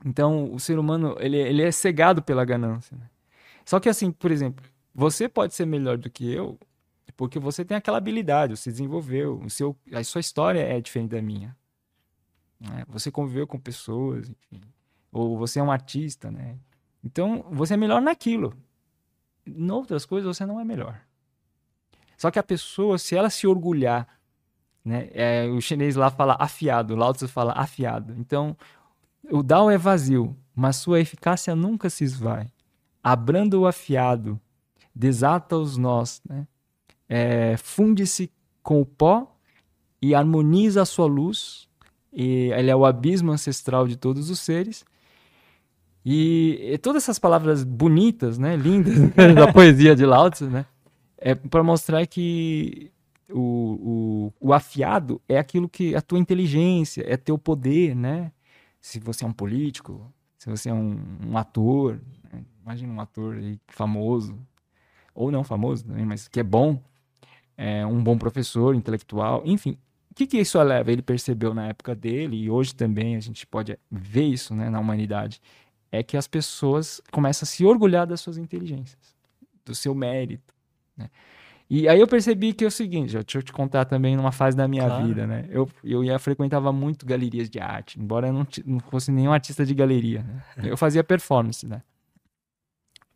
Então, 0.06 0.53
o 0.53 0.60
ser 0.60 0.79
humano, 0.79 1.18
ele, 1.20 1.38
ele 1.38 1.62
é 1.62 1.72
cegado 1.72 2.22
pela 2.22 2.46
ganância. 2.46 2.98
Né? 2.98 3.06
Só 3.65 3.82
que 3.82 3.89
assim, 3.89 4.12
por 4.12 4.32
exemplo, 4.32 4.63
você 5.00 5.29
pode 5.29 5.53
ser 5.53 5.65
melhor 5.65 5.98
do 5.98 6.10
que 6.10 6.29
eu 6.29 6.60
porque 7.20 7.38
você 7.38 7.65
tem 7.65 7.75
aquela 7.75 7.98
habilidade, 7.98 8.56
você 8.56 8.72
desenvolveu, 8.72 9.41
o 9.44 9.50
seu, 9.50 9.75
a 9.91 10.01
sua 10.06 10.22
história 10.22 10.62
é 10.62 10.79
diferente 10.79 11.12
da 11.12 11.22
minha. 11.22 11.53
Né? 12.58 12.86
Você 12.88 13.12
conviveu 13.12 13.46
com 13.46 13.60
pessoas, 13.60 14.29
enfim. 14.29 14.62
Ou 15.12 15.38
você 15.38 15.60
é 15.60 15.63
um 15.63 15.70
artista, 15.70 16.32
né? 16.32 16.58
Então, 17.03 17.46
você 17.51 17.74
é 17.74 17.77
melhor 17.77 18.01
naquilo. 18.01 18.53
Em 19.46 19.70
outras 19.70 20.06
coisas, 20.06 20.34
você 20.34 20.46
não 20.46 20.62
é 20.62 20.63
melhor. 20.63 21.01
Só 22.15 22.32
que 22.32 22.39
a 22.39 22.44
pessoa, 22.44 22.98
se 22.98 23.18
ela 23.18 23.29
se 23.29 23.46
orgulhar, 23.46 24.08
né? 24.86 25.10
É, 25.12 25.46
o 25.48 25.60
chinês 25.60 25.98
lá 25.98 26.10
fala 26.10 26.38
afiado, 26.39 26.94
o 26.94 26.98
Lao 26.98 27.13
Tzu 27.13 27.27
fala 27.27 27.51
afiado. 27.51 28.15
Então, 28.18 28.56
o 29.29 29.44
Dao 29.44 29.70
é 29.70 29.77
vazio, 29.77 30.38
mas 30.56 30.77
sua 30.77 31.01
eficácia 31.01 31.53
nunca 31.53 31.89
se 31.89 32.06
esvai. 32.06 32.48
Abranda 33.03 33.60
o 33.60 33.68
afiado, 33.68 34.39
desata 34.96 35.58
os 35.58 35.77
nós, 35.77 36.22
né? 36.27 36.48
É, 37.08 37.58
funde-se 37.58 38.31
com 38.62 38.81
o 38.81 38.86
pó 38.86 39.36
e 40.01 40.13
harmoniza 40.13 40.81
a 40.81 40.86
sua 40.86 41.05
luz. 41.05 41.67
E 42.12 42.51
ele 42.53 42.72
é 42.72 42.75
o 42.75 42.86
abismo 42.86 43.31
ancestral 43.31 43.88
de 43.88 43.96
todos 43.96 44.29
os 44.29 44.39
seres. 44.39 44.84
E, 46.05 46.72
e 46.74 46.77
todas 46.77 47.03
essas 47.03 47.19
palavras 47.19 47.63
bonitas, 47.63 48.38
né, 48.38 48.55
lindas 48.55 48.96
da 49.36 49.51
poesia 49.51 49.96
de 49.96 50.05
Lao 50.05 50.29
Tzu, 50.29 50.50
né? 50.50 50.65
é 51.19 51.36
para 51.36 51.63
mostrar 51.63 52.05
que 52.08 52.91
o, 53.29 54.31
o, 54.39 54.48
o, 54.48 54.53
afiado 54.53 55.22
é 55.27 55.38
aquilo 55.38 55.69
que 55.69 55.93
a 55.96 56.01
tua 56.01 56.17
inteligência, 56.17 57.03
é 57.05 57.15
teu 57.15 57.38
poder, 57.38 57.96
né? 57.96 58.31
Se 58.81 59.00
você 59.00 59.25
é 59.25 59.27
um 59.27 59.34
político, 59.34 60.12
se 60.38 60.50
você 60.50 60.69
é 60.69 60.74
um, 60.74 60.98
um 61.27 61.38
ator, 61.38 62.01
né? 62.31 62.43
imagina 62.63 62.93
um 62.93 63.01
ator 63.01 63.38
famoso, 63.67 64.39
ou 65.13 65.32
não 65.32 65.44
famoso 65.44 65.86
também, 65.86 66.06
mas 66.06 66.28
que 66.28 66.39
é 66.39 66.44
bom, 66.44 66.82
é 67.58 67.86
um 67.86 68.01
bom 68.04 68.18
professor, 68.18 68.75
intelectual, 68.75 69.42
enfim. 69.46 69.78
O 70.12 70.16
que, 70.16 70.28
que 70.28 70.38
isso 70.38 70.62
leva? 70.62 70.92
Ele 70.92 71.01
percebeu 71.01 71.54
na 71.54 71.68
época 71.68 71.96
dele, 71.96 72.36
e 72.36 72.50
hoje 72.50 72.75
também 72.75 73.16
a 73.16 73.20
gente 73.20 73.46
pode 73.46 73.78
ver 73.89 74.25
isso 74.25 74.54
né, 74.54 74.70
na 74.70 74.80
humanidade, 74.80 75.42
é 75.92 76.04
que 76.04 76.18
as 76.18 76.28
pessoas 76.28 77.01
começam 77.12 77.46
a 77.46 77.48
se 77.48 77.66
orgulhar 77.66 78.06
das 78.06 78.22
suas 78.22 78.38
inteligências, 78.38 79.16
do 79.66 79.74
seu 79.74 79.96
mérito, 79.96 80.54
né? 80.96 81.10
E 81.70 81.88
aí 81.88 82.00
eu 82.00 82.08
percebi 82.08 82.51
que 82.51 82.63
é 82.63 82.68
o 82.68 82.72
seguinte, 82.72 83.13
deixa 83.13 83.38
eu 83.38 83.44
te 83.44 83.54
contar 83.54 83.86
também 83.86 84.16
numa 84.16 84.32
fase 84.32 84.58
da 84.58 84.68
minha 84.68 84.88
claro. 84.88 85.06
vida, 85.06 85.28
né? 85.28 85.46
Eu, 85.51 85.70
eu 85.84 86.04
ia, 86.04 86.18
frequentava 86.18 86.74
muito 86.74 87.06
galerias 87.06 87.48
de 87.48 87.60
arte, 87.60 88.00
embora 88.00 88.28
eu 88.28 88.34
não, 88.34 88.48
não 88.66 88.80
fosse 88.80 89.12
nenhum 89.12 89.32
artista 89.32 89.63
de 89.63 89.75
galeria. 89.75 90.24
Né? 90.24 90.44
Eu 90.63 90.75
fazia 90.75 91.04
performance, 91.04 91.68
né? 91.68 91.84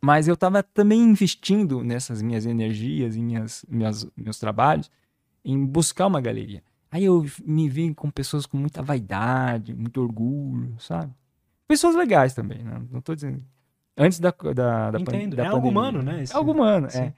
Mas 0.04 0.28
eu 0.28 0.34
estava 0.34 0.62
também 0.62 1.00
investindo 1.00 1.82
nessas 1.82 2.20
minhas 2.20 2.44
energias, 2.44 3.16
minhas, 3.16 3.64
minhas, 3.66 4.06
meus 4.14 4.38
trabalhos, 4.38 4.90
em 5.42 5.64
buscar 5.64 6.06
uma 6.06 6.20
galeria. 6.20 6.62
Aí 6.90 7.04
eu 7.04 7.24
me 7.42 7.70
vi 7.70 7.94
com 7.94 8.10
pessoas 8.10 8.44
com 8.44 8.58
muita 8.58 8.82
vaidade, 8.82 9.74
muito 9.74 10.02
orgulho, 10.02 10.76
sabe? 10.78 11.10
Pessoas 11.66 11.96
legais 11.96 12.34
também, 12.34 12.62
né? 12.62 12.82
Não 12.90 12.98
estou 12.98 13.14
dizendo. 13.14 13.42
Antes 13.96 14.20
da, 14.20 14.30
da, 14.30 14.90
da, 14.90 15.00
Entendo. 15.00 15.36
da 15.36 15.44
é 15.44 15.46
pandemia. 15.46 15.50
algo 15.50 15.68
humano, 15.68 16.02
né? 16.02 16.22
Esse... 16.22 16.34
É 16.34 16.36
algo 16.36 16.52
humano, 16.52 16.90
Sim. 16.90 16.98
é. 16.98 17.14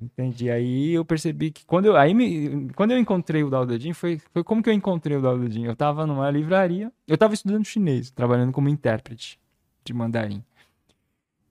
Entendi. 0.00 0.48
Aí 0.48 0.92
eu 0.92 1.04
percebi 1.04 1.50
que 1.50 1.66
quando 1.66 1.86
eu, 1.86 1.96
aí 1.96 2.14
me, 2.14 2.70
quando 2.76 2.92
eu 2.92 2.98
encontrei 3.00 3.42
o 3.42 3.50
Daudadin, 3.50 3.92
foi, 3.92 4.20
foi 4.32 4.44
como 4.44 4.62
que 4.62 4.70
eu 4.70 4.74
encontrei 4.74 5.16
o 5.16 5.22
Daudadin? 5.22 5.64
Eu 5.64 5.72
estava 5.72 6.06
numa 6.06 6.30
livraria, 6.30 6.92
eu 7.08 7.14
estava 7.14 7.34
estudando 7.34 7.64
chinês, 7.64 8.12
trabalhando 8.12 8.52
como 8.52 8.68
intérprete 8.68 9.40
de 9.84 9.92
mandarim. 9.92 10.44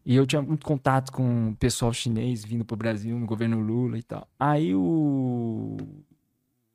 E 0.05 0.15
eu 0.15 0.25
tinha 0.25 0.41
muito 0.41 0.65
contato 0.65 1.11
com 1.11 1.49
o 1.49 1.55
pessoal 1.55 1.93
chinês 1.93 2.43
vindo 2.43 2.65
pro 2.65 2.75
Brasil, 2.75 3.17
no 3.17 3.25
governo 3.25 3.59
Lula 3.59 3.97
e 3.97 4.03
tal. 4.03 4.27
Aí 4.39 4.73
o. 4.73 5.77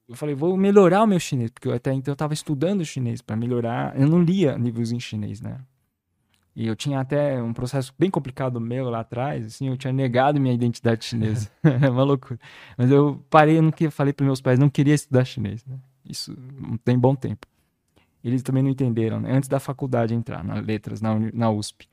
Eu 0.08 0.14
falei, 0.14 0.36
vou 0.36 0.56
melhorar 0.56 1.02
o 1.02 1.06
meu 1.06 1.18
chinês, 1.18 1.50
porque 1.50 1.66
eu 1.66 1.72
até 1.72 1.92
então 1.92 2.12
eu 2.12 2.16
tava 2.16 2.32
estudando 2.32 2.84
chinês 2.84 3.20
para 3.20 3.34
melhorar. 3.34 3.98
Eu 3.98 4.06
não 4.06 4.22
lia 4.22 4.52
livros 4.52 4.92
em 4.92 5.00
chinês, 5.00 5.40
né? 5.40 5.58
E 6.54 6.66
eu 6.66 6.74
tinha 6.74 7.00
até 7.00 7.42
um 7.42 7.52
processo 7.52 7.92
bem 7.98 8.10
complicado 8.10 8.58
meu 8.58 8.88
lá 8.88 9.00
atrás, 9.00 9.44
assim, 9.44 9.68
eu 9.68 9.76
tinha 9.76 9.92
negado 9.92 10.40
minha 10.40 10.54
identidade 10.54 11.04
chinesa. 11.04 11.50
é 11.62 11.90
uma 11.90 12.02
loucura. 12.02 12.40
Mas 12.78 12.90
eu 12.90 13.22
parei, 13.28 13.58
eu 13.58 13.62
não 13.62 13.70
queria, 13.70 13.90
falei 13.90 14.12
para 14.12 14.24
meus 14.24 14.40
pais, 14.40 14.58
não 14.58 14.70
queria 14.70 14.94
estudar 14.94 15.24
chinês, 15.24 15.64
né? 15.66 15.76
Isso 16.08 16.34
tem 16.84 16.98
bom 16.98 17.14
tempo. 17.14 17.46
Eles 18.24 18.42
também 18.42 18.62
não 18.62 18.70
entenderam, 18.70 19.20
né? 19.20 19.32
Antes 19.32 19.48
da 19.48 19.60
faculdade 19.60 20.14
entrar, 20.14 20.42
na 20.42 20.54
letras, 20.54 21.02
na, 21.02 21.18
na 21.32 21.50
USP. 21.50 21.88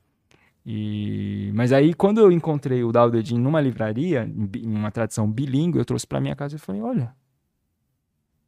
E... 0.65 1.51
Mas 1.53 1.73
aí, 1.73 1.93
quando 1.93 2.19
eu 2.19 2.31
encontrei 2.31 2.83
o 2.83 2.91
Dao 2.91 3.09
De 3.11 3.21
Jing 3.21 3.39
numa 3.39 3.59
livraria, 3.59 4.23
em 4.23 4.75
uma 4.75 4.91
tradição 4.91 5.29
bilíngue, 5.29 5.77
eu 5.77 5.85
trouxe 5.85 6.07
para 6.07 6.21
minha 6.21 6.35
casa 6.35 6.55
e 6.55 6.59
falei: 6.59 6.81
olha, 6.81 7.13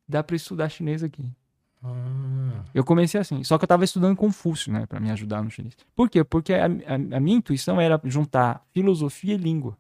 dá 0.08 0.24
para 0.24 0.36
estudar 0.36 0.70
chinês 0.70 1.04
aqui. 1.04 1.26
Ah. 1.84 2.64
Eu 2.74 2.84
comecei 2.84 3.20
assim, 3.20 3.44
só 3.44 3.58
que 3.58 3.64
eu 3.64 3.68
estava 3.68 3.84
estudando 3.84 4.16
Confúcio, 4.16 4.72
né, 4.72 4.86
para 4.86 5.00
me 5.00 5.12
ajudar 5.12 5.44
no 5.44 5.52
chinês. 5.52 5.76
Por 5.96 6.10
quê? 6.10 6.24
Porque 6.24 6.54
a, 6.54 6.66
a, 6.66 7.18
a, 7.18 7.20
minha 7.20 7.38
intuição 7.38 7.80
era 7.80 8.00
juntar 8.06 8.66
filosofia 8.74 9.36
e 9.36 9.38
língua. 9.38 9.78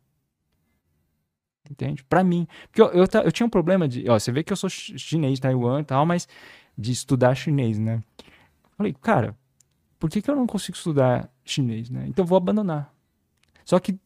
Entende? 1.69 2.03
Para 2.03 2.23
mim. 2.23 2.47
Porque 2.67 2.81
eu, 2.81 2.87
eu, 2.89 3.07
eu, 3.23 3.31
tinha 3.31 3.47
um 3.47 3.49
problema 3.49 3.87
de. 3.87 4.07
Ó, 4.07 4.19
você 4.19 4.31
vê 4.31 4.43
que 4.43 4.53
eu 4.53 4.57
sou 4.57 4.69
chinês, 4.69 5.39
Taiwan 5.39 5.81
e 5.81 5.83
tal, 5.83 6.05
mas 6.05 6.27
de 6.77 6.91
estudar 6.91 7.33
chinês, 7.33 7.79
né? 7.79 8.03
Falei, 8.77 8.93
cara, 9.01 9.35
por 10.05 10.11
que, 10.11 10.21
que 10.21 10.29
eu 10.29 10.35
não 10.35 10.45
consigo 10.45 10.77
estudar 10.77 11.27
chinês, 11.43 11.89
né? 11.89 12.05
Então 12.07 12.23
vou 12.23 12.37
abandonar. 12.37 12.93
Só 13.63 13.79
que 13.79 13.99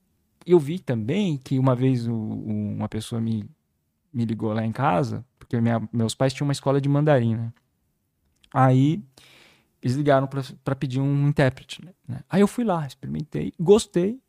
eu 0.46 0.58
vi 0.58 0.79
também 0.79 1.36
que 1.36 1.60
uma 1.60 1.75
vez 1.75 2.08
o, 2.08 2.13
o, 2.13 2.72
uma 2.72 2.88
pessoa 2.88 3.20
me, 3.20 3.46
me 4.13 4.24
ligou 4.24 4.53
lá 4.53 4.65
em 4.65 4.72
casa, 4.72 5.25
porque 5.38 5.60
minha, 5.60 5.82
meus 5.91 6.15
pais 6.15 6.34
tinham 6.34 6.48
uma 6.48 6.53
escola 6.53 6.79
de 6.79 6.88
mandarim, 6.88 7.36
né? 7.36 7.51
Aí 8.53 9.03
eles 9.82 9.98
ligaram 9.98 10.25
para 10.63 10.74
pedir 10.74 11.01
um 11.01 11.27
intérprete, 11.27 11.84
né? 12.08 12.22
Aí 12.29 12.39
eu 12.39 12.48
fui 12.48 12.63
lá, 12.63 12.88
experimentei, 12.88 13.51
gostei, 13.60 14.22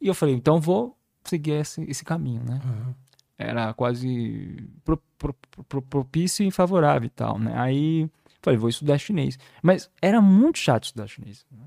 e 0.00 0.08
eu 0.08 0.14
falei, 0.14 0.34
então 0.34 0.58
vou 0.58 0.96
seguir 1.24 1.60
esse, 1.60 1.82
esse 1.82 2.06
caminho, 2.06 2.42
né? 2.42 2.58
Uhum. 2.64 2.94
Era 3.36 3.74
quase 3.74 4.66
pro, 4.82 4.96
pro, 5.18 5.34
pro, 5.68 5.82
propício 5.82 6.42
e 6.42 6.50
favorável 6.50 7.04
e 7.04 7.10
tal, 7.10 7.38
né? 7.38 7.52
Aí 7.54 8.08
falei, 8.40 8.58
vou 8.58 8.68
estudar 8.68 8.98
chinês. 8.98 9.38
Mas 9.62 9.90
era 10.00 10.20
muito 10.20 10.58
chato 10.58 10.84
estudar 10.84 11.06
chinês. 11.06 11.44
Né? 11.50 11.64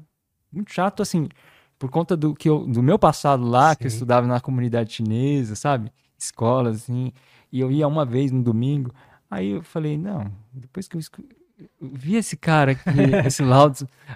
Muito 0.52 0.74
chato, 0.74 1.02
assim, 1.02 1.30
por 1.78 1.90
conta 1.90 2.16
do, 2.16 2.34
que 2.34 2.50
eu, 2.50 2.66
do 2.66 2.84
meu 2.84 3.00
passado 3.00 3.44
lá, 3.44 3.72
Sim. 3.72 3.78
que 3.78 3.84
eu 3.86 3.88
estudava 3.90 4.28
na 4.28 4.40
comunidade 4.40 4.94
chinesa, 4.94 5.56
sabe? 5.56 5.92
Escolas, 6.18 6.84
assim. 6.84 7.12
E 7.52 7.60
eu 7.60 7.72
ia 7.72 7.88
uma 7.88 8.06
vez 8.06 8.32
no 8.32 8.44
domingo. 8.44 8.94
Aí 9.30 9.52
eu 9.52 9.64
falei, 9.64 9.98
não, 9.98 10.32
depois 10.52 10.88
que 10.88 10.98
eu 10.98 11.02
vi 11.80 12.16
esse 12.16 12.36
cara 12.36 12.74
aqui, 12.74 12.84
esse 13.26 13.44
Lao 13.44 13.72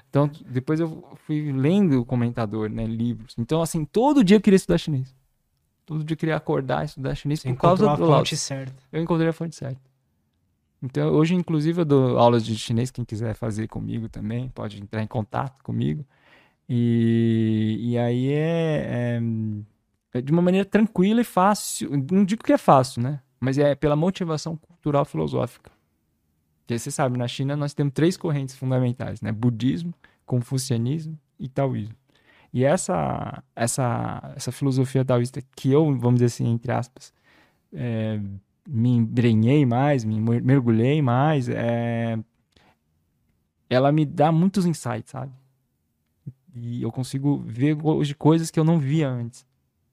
Então, 0.09 0.29
depois 0.47 0.79
eu 0.79 1.03
fui 1.25 1.51
lendo 1.51 2.01
o 2.01 2.05
comentador, 2.05 2.69
né, 2.69 2.85
livros. 2.85 3.35
Então, 3.37 3.61
assim, 3.61 3.85
todo 3.85 4.23
dia 4.23 4.37
eu 4.37 4.41
queria 4.41 4.57
estudar 4.57 4.77
chinês. 4.77 5.15
Todo 5.85 6.03
dia 6.03 6.13
eu 6.13 6.17
queria 6.17 6.35
acordar 6.35 6.81
e 6.83 6.85
estudar 6.85 7.15
chinês 7.15 7.41
Você 7.41 7.49
por 7.49 7.59
causa 7.59 7.95
do 7.95 8.05
Lao 8.05 8.23
Eu 8.91 9.01
encontrei 9.01 9.29
a 9.29 9.33
fonte 9.33 9.55
certa. 9.55 9.79
Então, 10.81 11.09
hoje, 11.13 11.33
inclusive, 11.33 11.81
eu 11.81 11.85
dou 11.85 12.19
aulas 12.19 12.45
de 12.45 12.55
chinês. 12.57 12.91
Quem 12.91 13.03
quiser 13.03 13.33
fazer 13.35 13.67
comigo 13.67 14.07
também, 14.09 14.49
pode 14.49 14.81
entrar 14.81 15.01
em 15.01 15.07
contato 15.07 15.63
comigo. 15.63 16.05
E, 16.67 17.77
e 17.79 17.97
aí 17.97 18.31
é, 18.31 19.19
é, 20.13 20.17
é 20.17 20.21
de 20.21 20.31
uma 20.31 20.41
maneira 20.41 20.65
tranquila 20.65 21.21
e 21.21 21.23
fácil. 21.23 21.91
Não 22.11 22.25
digo 22.25 22.43
que 22.43 22.53
é 22.53 22.57
fácil, 22.57 23.01
né? 23.01 23.21
Mas 23.39 23.57
é 23.57 23.75
pela 23.75 23.95
motivação 23.95 24.55
cultural 24.55 25.05
filosófica. 25.05 25.71
Porque 26.61 26.79
você 26.79 26.89
sabe, 26.89 27.17
na 27.17 27.27
China 27.27 27.55
nós 27.55 27.73
temos 27.73 27.93
três 27.93 28.17
correntes 28.17 28.55
fundamentais, 28.55 29.21
né? 29.21 29.31
Budismo, 29.31 29.93
confucianismo 30.25 31.17
e 31.39 31.47
taoísmo. 31.47 31.95
E 32.51 32.63
essa, 32.63 33.43
essa, 33.55 34.33
essa 34.35 34.51
filosofia 34.51 35.03
taoísta 35.03 35.41
que 35.55 35.71
eu, 35.71 35.85
vamos 35.97 36.15
dizer 36.15 36.27
assim, 36.27 36.47
entre 36.47 36.71
aspas, 36.71 37.13
é, 37.73 38.19
me 38.67 38.89
embrenhei 38.89 39.65
mais, 39.65 40.03
me 40.03 40.19
mergulhei 40.19 41.01
mais, 41.01 41.47
é, 41.49 42.17
ela 43.69 43.91
me 43.91 44.05
dá 44.05 44.31
muitos 44.31 44.65
insights, 44.65 45.11
sabe? 45.11 45.31
E 46.55 46.81
eu 46.81 46.91
consigo 46.91 47.43
ver 47.45 47.77
hoje 47.83 48.15
coisas 48.15 48.49
que 48.49 48.59
eu 48.59 48.63
não 48.63 48.79
via 48.79 49.09
antes. 49.09 49.45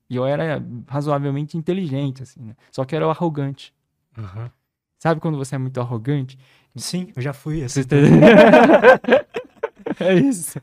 E 0.09 0.17
eu 0.17 0.25
era 0.25 0.63
razoavelmente 0.87 1.57
inteligente, 1.57 2.23
assim, 2.23 2.41
né? 2.41 2.57
Só 2.71 2.85
que 2.85 2.95
era 2.95 3.07
arrogante. 3.07 3.75
Uhum. 4.17 4.51
Sabe 4.99 5.21
quando 5.21 5.39
você 5.39 5.57
é 5.57 5.59
muito 5.59 5.81
arrogante? 5.81 6.39
Sim, 6.77 7.09
eu 7.17 7.23
já 7.23 7.33
fui 7.33 7.65
assim. 7.65 7.81
é 9.99 10.15
isso. 10.15 10.61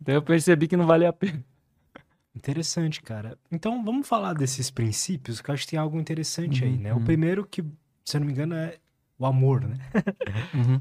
Então 0.00 0.14
eu 0.14 0.22
percebi 0.22 0.68
que 0.68 0.76
não 0.76 0.86
vale 0.86 1.06
a 1.06 1.12
pena. 1.12 1.44
Interessante, 2.38 3.02
cara. 3.02 3.36
Então 3.50 3.84
vamos 3.84 4.06
falar 4.06 4.32
desses 4.32 4.70
princípios, 4.70 5.40
que 5.40 5.50
eu 5.50 5.54
acho 5.54 5.64
que 5.64 5.70
tem 5.70 5.78
algo 5.78 5.98
interessante 5.98 6.62
uhum, 6.62 6.70
aí, 6.70 6.78
né? 6.78 6.94
Uhum. 6.94 7.00
O 7.00 7.04
primeiro 7.04 7.44
que, 7.44 7.64
se 8.04 8.16
eu 8.16 8.20
não 8.20 8.26
me 8.26 8.32
engano, 8.32 8.54
é 8.54 8.78
o 9.18 9.26
amor, 9.26 9.66
né? 9.66 9.76
uhum. 10.54 10.80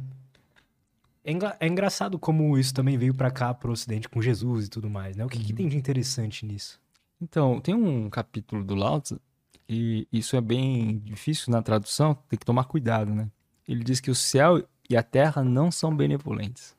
é, 1.26 1.32
engra 1.32 1.58
é, 1.60 1.68
engraçado 1.68 2.20
como 2.20 2.58
isso 2.58 2.74
também 2.74 2.98
veio 2.98 3.14
para 3.14 3.32
cá, 3.32 3.54
pro 3.54 3.72
ocidente, 3.72 4.08
com 4.08 4.22
Jesus 4.22 4.68
e 4.68 4.70
tudo 4.70 4.88
mais, 4.90 5.18
né? 5.18 5.26
O 5.26 5.30
que, 5.30 5.40
que 5.40 5.52
uhum. 5.52 5.58
tem 5.58 5.68
de 5.68 5.76
interessante 5.76 6.46
nisso? 6.46 6.80
Então, 7.20 7.60
tem 7.60 7.74
um 7.74 8.08
capítulo 8.10 8.64
do 8.64 8.76
Lao 8.76 9.02
Tzu, 9.02 9.20
e 9.68 10.08
isso 10.14 10.36
é 10.36 10.42
bem 10.42 11.00
difícil 11.00 11.52
na 11.52 11.62
tradução, 11.64 12.14
tem 12.30 12.38
que 12.38 12.46
tomar 12.46 12.66
cuidado, 12.66 13.14
né? 13.14 13.30
Ele 13.68 13.84
diz 13.84 14.00
que 14.00 14.12
o 14.12 14.16
céu 14.16 14.64
e 14.88 14.96
a 14.96 15.02
terra 15.02 15.44
não 15.44 15.72
são 15.72 15.94
benevolentes. 15.94 16.78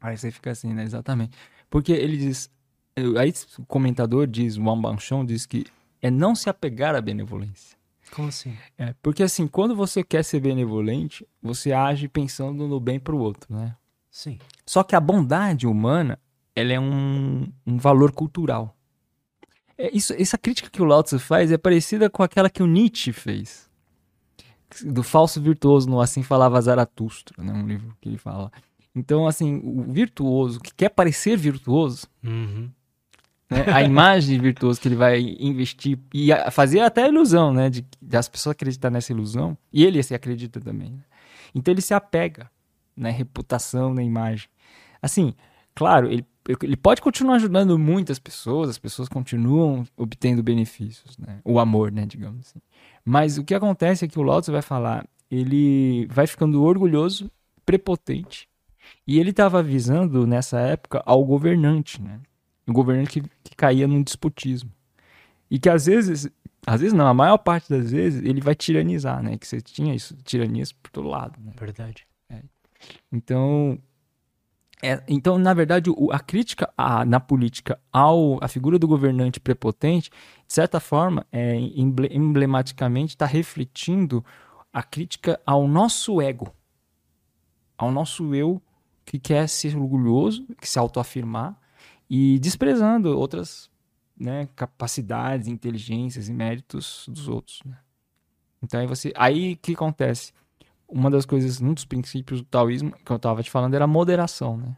Aí 0.00 0.16
você 0.16 0.30
fica 0.30 0.50
assim, 0.50 0.74
né? 0.74 0.82
Exatamente. 0.82 1.36
Porque 1.70 1.92
ele 1.92 2.16
diz, 2.16 2.50
Aí 3.18 3.32
o 3.58 3.66
comentador 3.66 4.26
diz, 4.26 4.56
o 4.56 4.62
Wang 4.64 4.82
Banchon 4.82 5.24
diz 5.24 5.46
que 5.46 5.66
é 6.00 6.10
não 6.10 6.34
se 6.34 6.48
apegar 6.48 6.94
à 6.94 7.00
benevolência. 7.00 7.76
Como 8.10 8.28
assim? 8.28 8.56
É, 8.76 8.94
porque 9.02 9.22
assim, 9.22 9.46
quando 9.46 9.74
você 9.76 10.02
quer 10.02 10.24
ser 10.24 10.40
benevolente, 10.40 11.26
você 11.42 11.72
age 11.72 12.08
pensando 12.08 12.66
no 12.66 12.80
bem 12.80 12.98
para 12.98 13.14
o 13.14 13.18
outro, 13.18 13.54
né? 13.54 13.76
Sim. 14.10 14.38
Só 14.64 14.82
que 14.82 14.96
a 14.96 15.00
bondade 15.00 15.66
humana, 15.66 16.18
ela 16.54 16.72
é 16.72 16.80
um, 16.80 17.46
um 17.66 17.76
valor 17.76 18.12
cultural. 18.12 18.74
É, 19.76 19.94
isso, 19.94 20.12
essa 20.14 20.38
crítica 20.38 20.70
que 20.70 20.82
o 20.82 20.84
Lao 20.84 21.02
Tzu 21.02 21.18
faz 21.18 21.52
é 21.52 21.58
parecida 21.58 22.08
com 22.08 22.22
aquela 22.22 22.50
que 22.50 22.62
o 22.62 22.66
Nietzsche 22.66 23.12
fez. 23.12 23.68
Do 24.82 25.02
falso 25.02 25.40
virtuoso, 25.40 25.88
no 25.88 26.00
Assim 26.00 26.22
Falava 26.22 26.60
Zaratustra, 26.60 27.42
né? 27.42 27.52
Um 27.52 27.66
livro 27.66 27.96
que 28.00 28.08
ele 28.08 28.18
fala. 28.18 28.50
Então, 28.94 29.26
assim, 29.26 29.60
o 29.62 29.82
virtuoso, 29.82 30.60
que 30.60 30.74
quer 30.74 30.88
parecer 30.88 31.36
virtuoso, 31.36 32.06
uhum 32.24 32.70
né? 33.50 33.64
a 33.72 33.82
imagem 33.82 34.36
de 34.36 34.42
virtuoso 34.42 34.80
que 34.80 34.88
ele 34.88 34.96
vai 34.96 35.20
investir 35.40 35.98
e 36.12 36.28
fazer 36.50 36.80
até 36.80 37.04
a 37.04 37.08
ilusão, 37.08 37.52
né? 37.52 37.70
De, 37.70 37.84
de 38.00 38.16
as 38.16 38.28
pessoas 38.28 38.52
acreditar 38.52 38.90
nessa 38.90 39.12
ilusão. 39.12 39.56
E 39.72 39.84
ele 39.84 40.02
se 40.02 40.14
acredita 40.14 40.60
também. 40.60 40.90
Né? 40.90 41.02
Então 41.54 41.72
ele 41.72 41.80
se 41.80 41.94
apega 41.94 42.50
na 42.96 43.10
reputação, 43.10 43.94
na 43.94 44.02
imagem. 44.02 44.48
Assim, 45.00 45.34
claro, 45.74 46.10
ele, 46.10 46.26
ele 46.62 46.76
pode 46.76 47.00
continuar 47.00 47.36
ajudando 47.36 47.78
muitas 47.78 48.18
pessoas, 48.18 48.70
as 48.70 48.78
pessoas 48.78 49.08
continuam 49.08 49.84
obtendo 49.96 50.42
benefícios, 50.42 51.16
né? 51.16 51.40
O 51.44 51.58
amor, 51.58 51.92
né? 51.92 52.04
Digamos 52.04 52.40
assim. 52.40 52.60
Mas 53.04 53.38
o 53.38 53.44
que 53.44 53.54
acontece 53.54 54.04
é 54.04 54.08
que 54.08 54.18
o 54.18 54.22
Lotus 54.22 54.50
vai 54.50 54.62
falar, 54.62 55.06
ele 55.30 56.06
vai 56.06 56.26
ficando 56.26 56.62
orgulhoso, 56.62 57.30
prepotente, 57.64 58.48
e 59.06 59.18
ele 59.18 59.30
estava 59.30 59.60
avisando 59.60 60.26
nessa 60.26 60.58
época 60.60 61.02
ao 61.06 61.24
governante, 61.24 62.02
né? 62.02 62.20
Um 62.68 62.72
governante 62.72 63.20
que, 63.20 63.30
que 63.44 63.56
caía 63.56 63.86
num 63.86 64.02
despotismo. 64.02 64.70
E 65.50 65.58
que 65.58 65.68
às 65.68 65.86
vezes, 65.86 66.30
às 66.66 66.80
vezes 66.80 66.92
não, 66.92 67.06
a 67.06 67.14
maior 67.14 67.38
parte 67.38 67.70
das 67.70 67.90
vezes, 67.90 68.22
ele 68.22 68.40
vai 68.40 68.54
tiranizar, 68.54 69.22
né? 69.22 69.36
Que 69.38 69.46
você 69.46 69.60
tinha 69.60 69.94
isso, 69.94 70.16
tiranias 70.24 70.72
por 70.72 70.90
todo 70.90 71.08
lado. 71.08 71.38
Né? 71.40 71.52
Verdade. 71.58 72.06
É. 72.30 72.42
Então, 73.10 73.78
é, 74.82 75.02
então, 75.08 75.38
na 75.38 75.52
verdade, 75.52 75.90
o, 75.90 76.12
a 76.12 76.20
crítica 76.20 76.72
a, 76.76 77.04
na 77.04 77.18
política 77.18 77.80
ao 77.92 78.42
a 78.42 78.46
figura 78.46 78.78
do 78.78 78.86
governante 78.86 79.40
prepotente, 79.40 80.10
de 80.46 80.52
certa 80.52 80.78
forma, 80.78 81.26
é, 81.32 81.56
emblematicamente 81.56 83.14
está 83.14 83.26
refletindo 83.26 84.24
a 84.72 84.82
crítica 84.82 85.40
ao 85.44 85.66
nosso 85.66 86.20
ego, 86.20 86.54
ao 87.76 87.90
nosso 87.90 88.34
eu 88.34 88.62
que 89.04 89.18
quer 89.18 89.48
ser 89.48 89.76
orgulhoso, 89.76 90.46
que 90.60 90.68
se 90.68 90.78
autoafirmar, 90.78 91.58
e 92.08 92.38
desprezando 92.38 93.16
outras 93.18 93.70
né, 94.18 94.48
capacidades, 94.56 95.46
inteligências 95.46 96.28
e 96.28 96.32
méritos 96.32 97.06
dos 97.08 97.28
outros. 97.28 97.60
Né? 97.64 97.76
Então 98.62 98.80
aí 98.80 98.86
você, 98.86 99.12
aí 99.16 99.56
que 99.56 99.74
acontece? 99.74 100.32
Uma 100.88 101.10
das 101.10 101.26
coisas, 101.26 101.60
um 101.60 101.74
dos 101.74 101.84
princípios 101.84 102.40
do 102.40 102.46
taoísmo 102.46 102.92
que 102.92 103.12
eu 103.12 103.16
estava 103.16 103.42
te 103.42 103.50
falando 103.50 103.74
era 103.74 103.84
a 103.84 103.88
moderação, 103.88 104.56
né? 104.56 104.76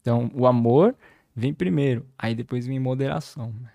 Então 0.00 0.30
o 0.34 0.46
amor 0.46 0.96
vem 1.36 1.52
primeiro, 1.52 2.06
aí 2.18 2.34
depois 2.34 2.66
vem 2.66 2.80
moderação. 2.80 3.52
Né? 3.60 3.70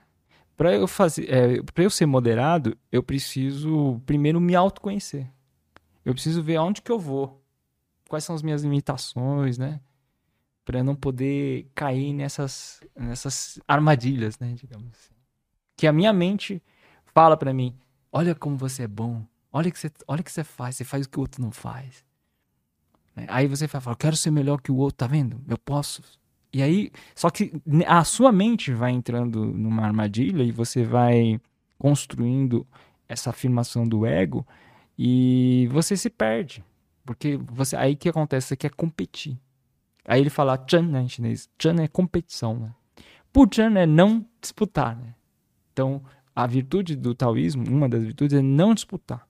Para 0.57 0.73
eu 0.73 0.87
fazer, 0.87 1.31
é, 1.31 1.61
para 1.61 1.83
eu 1.83 1.89
ser 1.89 2.07
moderado, 2.07 2.75
eu 2.91 3.03
preciso 3.03 4.01
primeiro 4.05 4.41
me 4.41 4.55
autoconhecer. 4.55 5.29
Eu 6.03 6.13
preciso 6.13 6.41
ver 6.41 6.55
aonde 6.55 6.81
que 6.81 6.91
eu 6.91 6.99
vou, 6.99 7.41
quais 8.09 8.23
são 8.23 8.35
as 8.35 8.41
minhas 8.41 8.63
limitações, 8.63 9.57
né? 9.57 9.79
Para 10.65 10.83
não 10.83 10.95
poder 10.95 11.69
cair 11.75 12.11
nessas 12.13 12.81
nessas 12.95 13.59
armadilhas, 13.67 14.39
né, 14.39 14.53
digamos 14.55 14.87
assim. 14.91 15.13
Que 15.77 15.87
a 15.87 15.93
minha 15.93 16.11
mente 16.11 16.61
fala 17.13 17.37
para 17.37 17.53
mim: 17.53 17.77
"Olha 18.11 18.35
como 18.35 18.57
você 18.57 18.83
é 18.83 18.87
bom. 18.87 19.23
Olha 19.53 19.71
que 19.71 19.79
você, 19.79 19.91
olha 20.07 20.23
que 20.23 20.31
você 20.31 20.43
faz, 20.43 20.75
você 20.75 20.83
faz 20.83 21.05
o 21.05 21.09
que 21.09 21.17
o 21.19 21.21
outro 21.21 21.41
não 21.41 21.51
faz". 21.51 22.03
Né? 23.15 23.25
Aí 23.29 23.47
você 23.47 23.67
fala: 23.67 23.93
"Eu 23.93 23.97
quero 23.97 24.15
ser 24.17 24.31
melhor 24.31 24.59
que 24.61 24.71
o 24.71 24.77
outro, 24.77 24.97
tá 24.97 25.07
vendo? 25.07 25.41
Eu 25.47 25.57
posso". 25.57 26.01
E 26.51 26.63
aí, 26.63 26.89
só 27.13 27.29
que 27.29 27.51
a 27.85 28.03
sua 28.05 28.31
mente 28.31 28.73
vai 28.73 28.91
entrando 28.91 29.45
numa 29.45 29.83
armadilha 29.83 30.41
e 30.41 30.51
você 30.53 30.83
vai 30.85 31.39
construindo 31.77 32.65
essa 33.09 33.29
afirmação 33.29 33.85
do 33.87 34.05
ego 34.05 34.47
e 34.97 35.67
você 35.71 35.97
se 35.97 36.09
perde. 36.09 36.63
Porque 37.05 37.37
você 37.37 37.75
aí 37.75 37.95
que 37.95 38.09
acontece, 38.09 38.47
você 38.47 38.55
quer 38.55 38.71
competir. 38.71 39.37
Aí 40.07 40.21
ele 40.21 40.29
fala 40.29 40.63
chan 40.69 40.83
né, 40.83 41.01
em 41.01 41.09
chinês. 41.09 41.49
Chan 41.61 41.75
é 41.81 41.87
competição, 41.87 42.55
né? 42.57 42.71
chan 43.53 43.77
é 43.77 43.85
não 43.85 44.25
disputar, 44.39 44.95
né? 44.95 45.13
Então, 45.73 46.01
a 46.35 46.45
virtude 46.47 46.95
do 46.95 47.13
taoísmo, 47.13 47.65
uma 47.67 47.89
das 47.89 48.03
virtudes 48.03 48.37
é 48.37 48.41
não 48.41 48.73
disputar. 48.73 49.27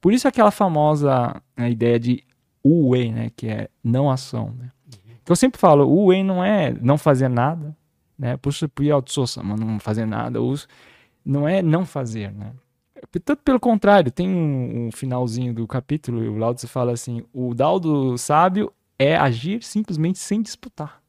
Por 0.00 0.12
isso 0.12 0.28
aquela 0.28 0.50
famosa 0.50 1.42
a 1.56 1.68
ideia 1.68 1.98
de 1.98 2.24
wu 2.64 2.90
wei, 2.90 3.10
né, 3.10 3.30
que 3.34 3.48
é 3.48 3.68
não 3.82 4.10
ação, 4.10 4.54
né? 4.56 4.70
Que 5.24 5.32
eu 5.32 5.36
sempre 5.36 5.60
falo, 5.60 5.86
o 5.86 6.06
wei 6.06 6.22
não 6.22 6.44
é 6.44 6.72
não 6.80 6.96
fazer 6.96 7.28
nada, 7.28 7.76
né? 8.18 8.36
Por 8.36 8.50
isso, 8.50 8.68
mas 9.42 9.60
não 9.60 9.78
fazer 9.78 10.06
nada, 10.06 10.40
não 11.24 11.48
é 11.48 11.62
não 11.62 11.84
fazer, 11.84 12.32
né? 12.32 12.52
Tanto 13.24 13.42
pelo 13.42 13.58
contrário, 13.58 14.10
tem 14.10 14.28
um, 14.28 14.86
um 14.86 14.92
finalzinho 14.92 15.54
do 15.54 15.66
capítulo, 15.66 16.22
e 16.22 16.28
o 16.28 16.36
Lao 16.36 16.54
Tzu 16.54 16.68
fala 16.68 16.92
assim: 16.92 17.22
o 17.32 17.54
dao 17.54 17.80
do 17.80 18.16
sábio 18.18 18.72
é 19.00 19.16
agir 19.16 19.62
simplesmente 19.62 20.18
sem 20.18 20.42
disputar. 20.42 21.02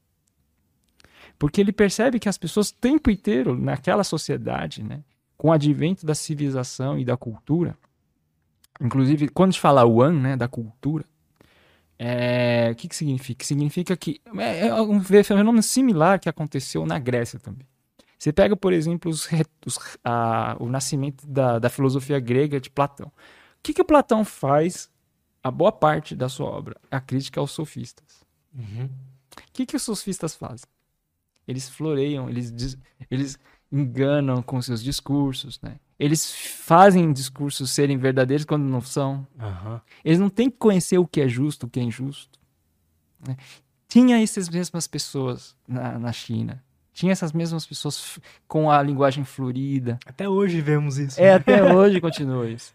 Porque 1.37 1.59
ele 1.59 1.73
percebe 1.73 2.19
que 2.19 2.29
as 2.29 2.37
pessoas 2.37 2.69
o 2.69 2.75
tempo 2.75 3.11
inteiro, 3.11 3.53
naquela 3.57 4.05
sociedade, 4.05 4.81
né, 4.81 5.03
com 5.35 5.49
o 5.49 5.51
advento 5.51 6.05
da 6.05 6.15
civilização 6.15 6.97
e 6.97 7.03
da 7.03 7.17
cultura, 7.17 7.77
inclusive 8.79 9.27
quando 9.27 9.51
gente 9.51 9.59
fala 9.59 9.83
Wan, 9.83 10.13
né, 10.13 10.37
da 10.37 10.47
cultura, 10.47 11.03
é, 11.99 12.69
o 12.71 12.75
que, 12.75 12.87
que 12.87 12.95
significa? 12.95 13.45
Significa 13.45 13.97
que 13.97 14.21
é, 14.37 14.67
é 14.67 14.81
um 14.81 15.01
fenômeno 15.03 15.61
similar 15.61 16.17
que 16.19 16.29
aconteceu 16.29 16.85
na 16.85 16.97
Grécia 16.97 17.39
também. 17.39 17.67
Você 18.17 18.31
pega, 18.31 18.55
por 18.55 18.71
exemplo, 18.71 19.11
os, 19.11 19.27
os, 19.65 19.97
a, 20.03 20.55
o 20.59 20.69
nascimento 20.69 21.27
da, 21.27 21.59
da, 21.59 21.69
filosofia 21.69 22.19
grega 22.19 22.59
de 22.59 22.69
Platão. 22.69 23.07
O 23.07 23.11
que, 23.61 23.73
que 23.73 23.81
Platão 23.85 24.23
faz 24.23 24.90
a 25.43 25.49
boa 25.49 25.71
parte 25.71 26.15
da 26.15 26.29
sua 26.29 26.47
obra? 26.47 26.75
A 26.89 26.99
crítica 26.99 27.39
aos 27.39 27.51
sofistas. 27.51 28.23
Uhum. 28.53 28.85
O 28.85 29.51
que, 29.53 29.65
que 29.65 29.75
os 29.75 29.81
sofistas 29.81 30.35
fazem? 30.35 30.67
Eles 31.47 31.69
floreiam, 31.69 32.29
eles, 32.29 32.77
eles 33.09 33.39
enganam 33.71 34.41
com 34.41 34.61
seus 34.61 34.83
discursos, 34.83 35.59
né? 35.61 35.79
Eles 35.97 36.31
fazem 36.31 37.11
discursos 37.13 37.71
serem 37.71 37.97
verdadeiros 37.97 38.45
quando 38.45 38.63
não 38.63 38.81
são. 38.81 39.27
Uhum. 39.39 39.79
Eles 40.03 40.19
não 40.19 40.29
têm 40.29 40.49
que 40.49 40.57
conhecer 40.57 40.97
o 40.97 41.07
que 41.07 41.21
é 41.21 41.27
justo, 41.27 41.65
o 41.65 41.69
que 41.69 41.79
é 41.79 41.83
injusto. 41.83 42.39
Né? 43.25 43.37
Tinha 43.87 44.21
essas 44.21 44.49
mesmas 44.49 44.87
pessoas 44.87 45.55
na, 45.67 45.99
na 45.99 46.11
China 46.11 46.63
tinha 46.93 47.11
essas 47.11 47.31
mesmas 47.31 47.65
pessoas 47.65 48.19
com 48.47 48.69
a 48.69 48.81
linguagem 48.81 49.23
florida. 49.23 49.97
Até 50.05 50.27
hoje 50.27 50.61
vemos 50.61 50.97
isso. 50.97 51.19
É, 51.19 51.25
né? 51.25 51.33
até 51.35 51.63
hoje 51.73 52.01
continua 52.01 52.49
isso. 52.49 52.73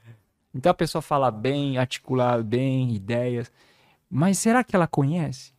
Então 0.56 0.70
a 0.70 0.74
pessoa 0.74 1.02
fala 1.02 1.30
bem, 1.30 1.76
articular 1.76 2.42
bem, 2.42 2.94
ideias. 2.94 3.52
Mas 4.10 4.38
será 4.38 4.64
que 4.64 4.74
ela 4.74 4.86
conhece? 4.86 5.52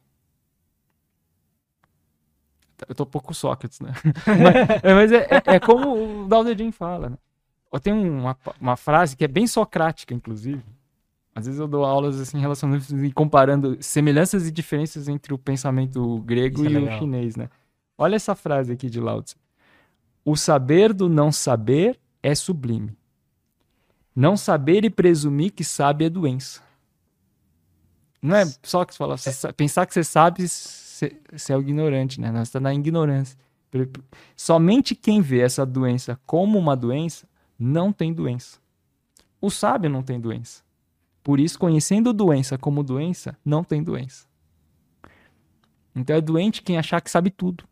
Eu 2.88 2.96
tô 2.96 3.04
um 3.04 3.08
pouco 3.08 3.34
Sócrates, 3.34 3.80
né? 3.80 3.92
mas, 4.26 4.82
mas 4.84 5.12
é, 5.12 5.28
é, 5.30 5.56
é, 5.56 5.60
como 5.60 6.24
o 6.24 6.28
Daldedin 6.28 6.72
fala, 6.72 7.12
né? 7.12 7.18
Eu 7.72 7.80
tenho 7.80 7.98
uma, 7.98 8.36
uma 8.60 8.76
frase 8.76 9.16
que 9.16 9.24
é 9.24 9.28
bem 9.28 9.46
socrática, 9.46 10.14
inclusive. 10.14 10.64
Às 11.36 11.46
vezes 11.46 11.60
eu 11.60 11.68
dou 11.68 11.86
aulas 11.86 12.20
assim 12.20 12.40
relacionando 12.40 13.06
e 13.06 13.12
comparando 13.12 13.78
semelhanças 13.80 14.48
e 14.48 14.52
diferenças 14.52 15.08
entre 15.08 15.34
o 15.34 15.38
pensamento 15.38 16.20
grego 16.22 16.66
Isso 16.66 16.76
é 16.76 16.80
e 16.80 16.88
é 16.88 16.96
o 16.96 17.00
chinês, 17.00 17.36
né? 17.36 17.50
Olha 17.98 18.16
essa 18.16 18.34
frase 18.34 18.74
aqui 18.74 18.90
de 18.90 19.00
Lao 19.00 19.22
Tzu. 19.22 19.36
O 20.26 20.36
saber 20.36 20.94
do 20.94 21.08
não 21.08 21.32
saber 21.32 22.00
é 22.24 22.34
sublime. 22.34 22.98
Não 24.18 24.36
saber 24.36 24.84
e 24.84 24.90
presumir 24.90 25.52
que 25.52 25.64
sabe 25.64 26.06
é 26.06 26.10
doença. 26.10 26.60
Não 28.20 28.36
é 28.36 28.46
só 28.64 28.84
que 28.84 28.92
você 28.92 28.98
fala, 28.98 29.16
você 29.16 29.54
pensar 29.54 29.86
que 29.86 29.94
você 29.94 30.04
sabe, 30.04 30.48
você, 30.48 31.16
você 31.32 31.54
é 31.54 31.56
o 31.56 31.62
ignorante, 31.62 32.20
né? 32.20 32.32
Nós 32.32 32.48
está 32.48 32.60
na 32.60 32.74
ignorância. 32.74 33.38
Somente 34.36 34.96
quem 34.96 35.22
vê 35.22 35.42
essa 35.42 35.64
doença 35.64 36.20
como 36.26 36.58
uma 36.58 36.76
doença 36.76 37.30
não 37.60 37.94
tem 37.94 38.12
doença. 38.12 38.58
O 39.40 39.52
sábio 39.52 39.88
não 39.88 40.02
tem 40.02 40.20
doença. 40.20 40.64
Por 41.24 41.40
isso, 41.40 41.60
conhecendo 41.60 42.12
doença 42.12 42.58
como 42.58 42.82
doença, 42.82 43.38
não 43.46 43.64
tem 43.64 43.84
doença. 43.84 44.26
Então 45.96 46.16
é 46.16 46.22
doente 46.22 46.64
quem 46.64 46.80
achar 46.80 47.02
que 47.02 47.12
sabe 47.12 47.30
tudo. 47.30 47.66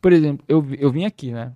Por 0.00 0.10
exemplo, 0.10 0.42
eu, 0.48 0.66
eu 0.78 0.90
vim 0.90 1.04
aqui, 1.04 1.32
né? 1.32 1.52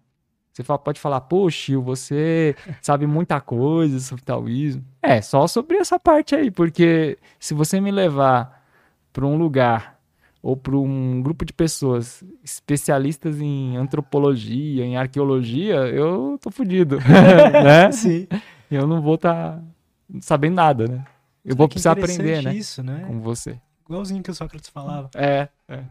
Você 0.61 0.65
fala, 0.65 0.79
pode 0.79 1.01
falar, 1.01 1.23
poxa, 1.23 1.79
você 1.79 2.55
sabe 2.83 3.07
muita 3.07 3.41
coisa 3.41 3.99
sobre 3.99 4.23
taoísmo. 4.23 4.85
É, 5.03 5.23
só 5.23 5.47
sobre 5.47 5.79
essa 5.79 5.99
parte 5.99 6.35
aí, 6.35 6.51
porque 6.51 7.19
se 7.39 7.55
você 7.55 7.81
me 7.81 7.91
levar 7.91 8.63
para 9.11 9.25
um 9.25 9.37
lugar 9.37 9.99
ou 10.43 10.57
para 10.57 10.77
um 10.77 11.23
grupo 11.23 11.45
de 11.45 11.53
pessoas 11.53 12.23
especialistas 12.45 13.41
em 13.41 13.77
antropologia, 13.77 14.85
em 14.85 14.97
arqueologia, 14.97 15.77
eu 15.89 16.39
tô 16.41 16.51
fudido, 16.51 16.99
né? 17.65 17.91
Sim. 17.91 18.27
Eu 18.71 18.87
não 18.87 19.01
vou 19.01 19.15
estar 19.15 19.57
tá 19.57 19.63
sabendo 20.21 20.57
nada, 20.57 20.87
né? 20.87 21.05
Eu 21.43 21.57
vou 21.57 21.69
precisar 21.69 21.93
aprender, 21.93 22.43
né? 22.43 22.55
Isso, 22.55 22.83
né? 22.83 23.05
Com 23.07 23.19
você. 23.21 23.59
Igualzinho 23.87 24.23
que 24.23 24.31
o 24.31 24.35
Sócrates 24.35 24.69
falava. 24.69 25.11
É, 25.15 25.49
é. 25.67 25.85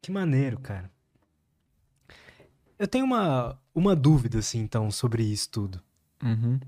Que 0.00 0.10
maneiro, 0.10 0.58
cara. 0.58 0.90
Eu 2.82 2.88
tenho 2.88 3.04
uma, 3.04 3.56
uma 3.72 3.94
dúvida, 3.94 4.40
assim, 4.40 4.58
então, 4.58 4.90
sobre 4.90 5.22
isso 5.22 5.48
tudo. 5.50 5.80
Uhum. 6.20 6.58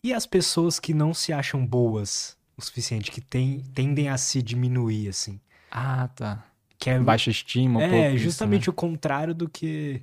E 0.00 0.14
as 0.14 0.24
pessoas 0.24 0.78
que 0.78 0.94
não 0.94 1.12
se 1.12 1.32
acham 1.32 1.66
boas 1.66 2.38
o 2.56 2.62
suficiente, 2.62 3.10
que 3.10 3.20
tem, 3.20 3.58
tendem 3.74 4.08
a 4.08 4.16
se 4.16 4.40
diminuir, 4.40 5.08
assim? 5.08 5.40
Ah, 5.68 6.06
tá. 6.14 6.46
Que 6.78 6.90
é, 6.90 7.00
Baixa 7.00 7.28
estima, 7.28 7.80
um 7.80 7.82
É, 7.82 8.16
justamente 8.16 8.62
isso, 8.62 8.70
né? 8.70 8.72
o 8.72 8.76
contrário 8.76 9.34
do 9.34 9.48
que 9.48 10.00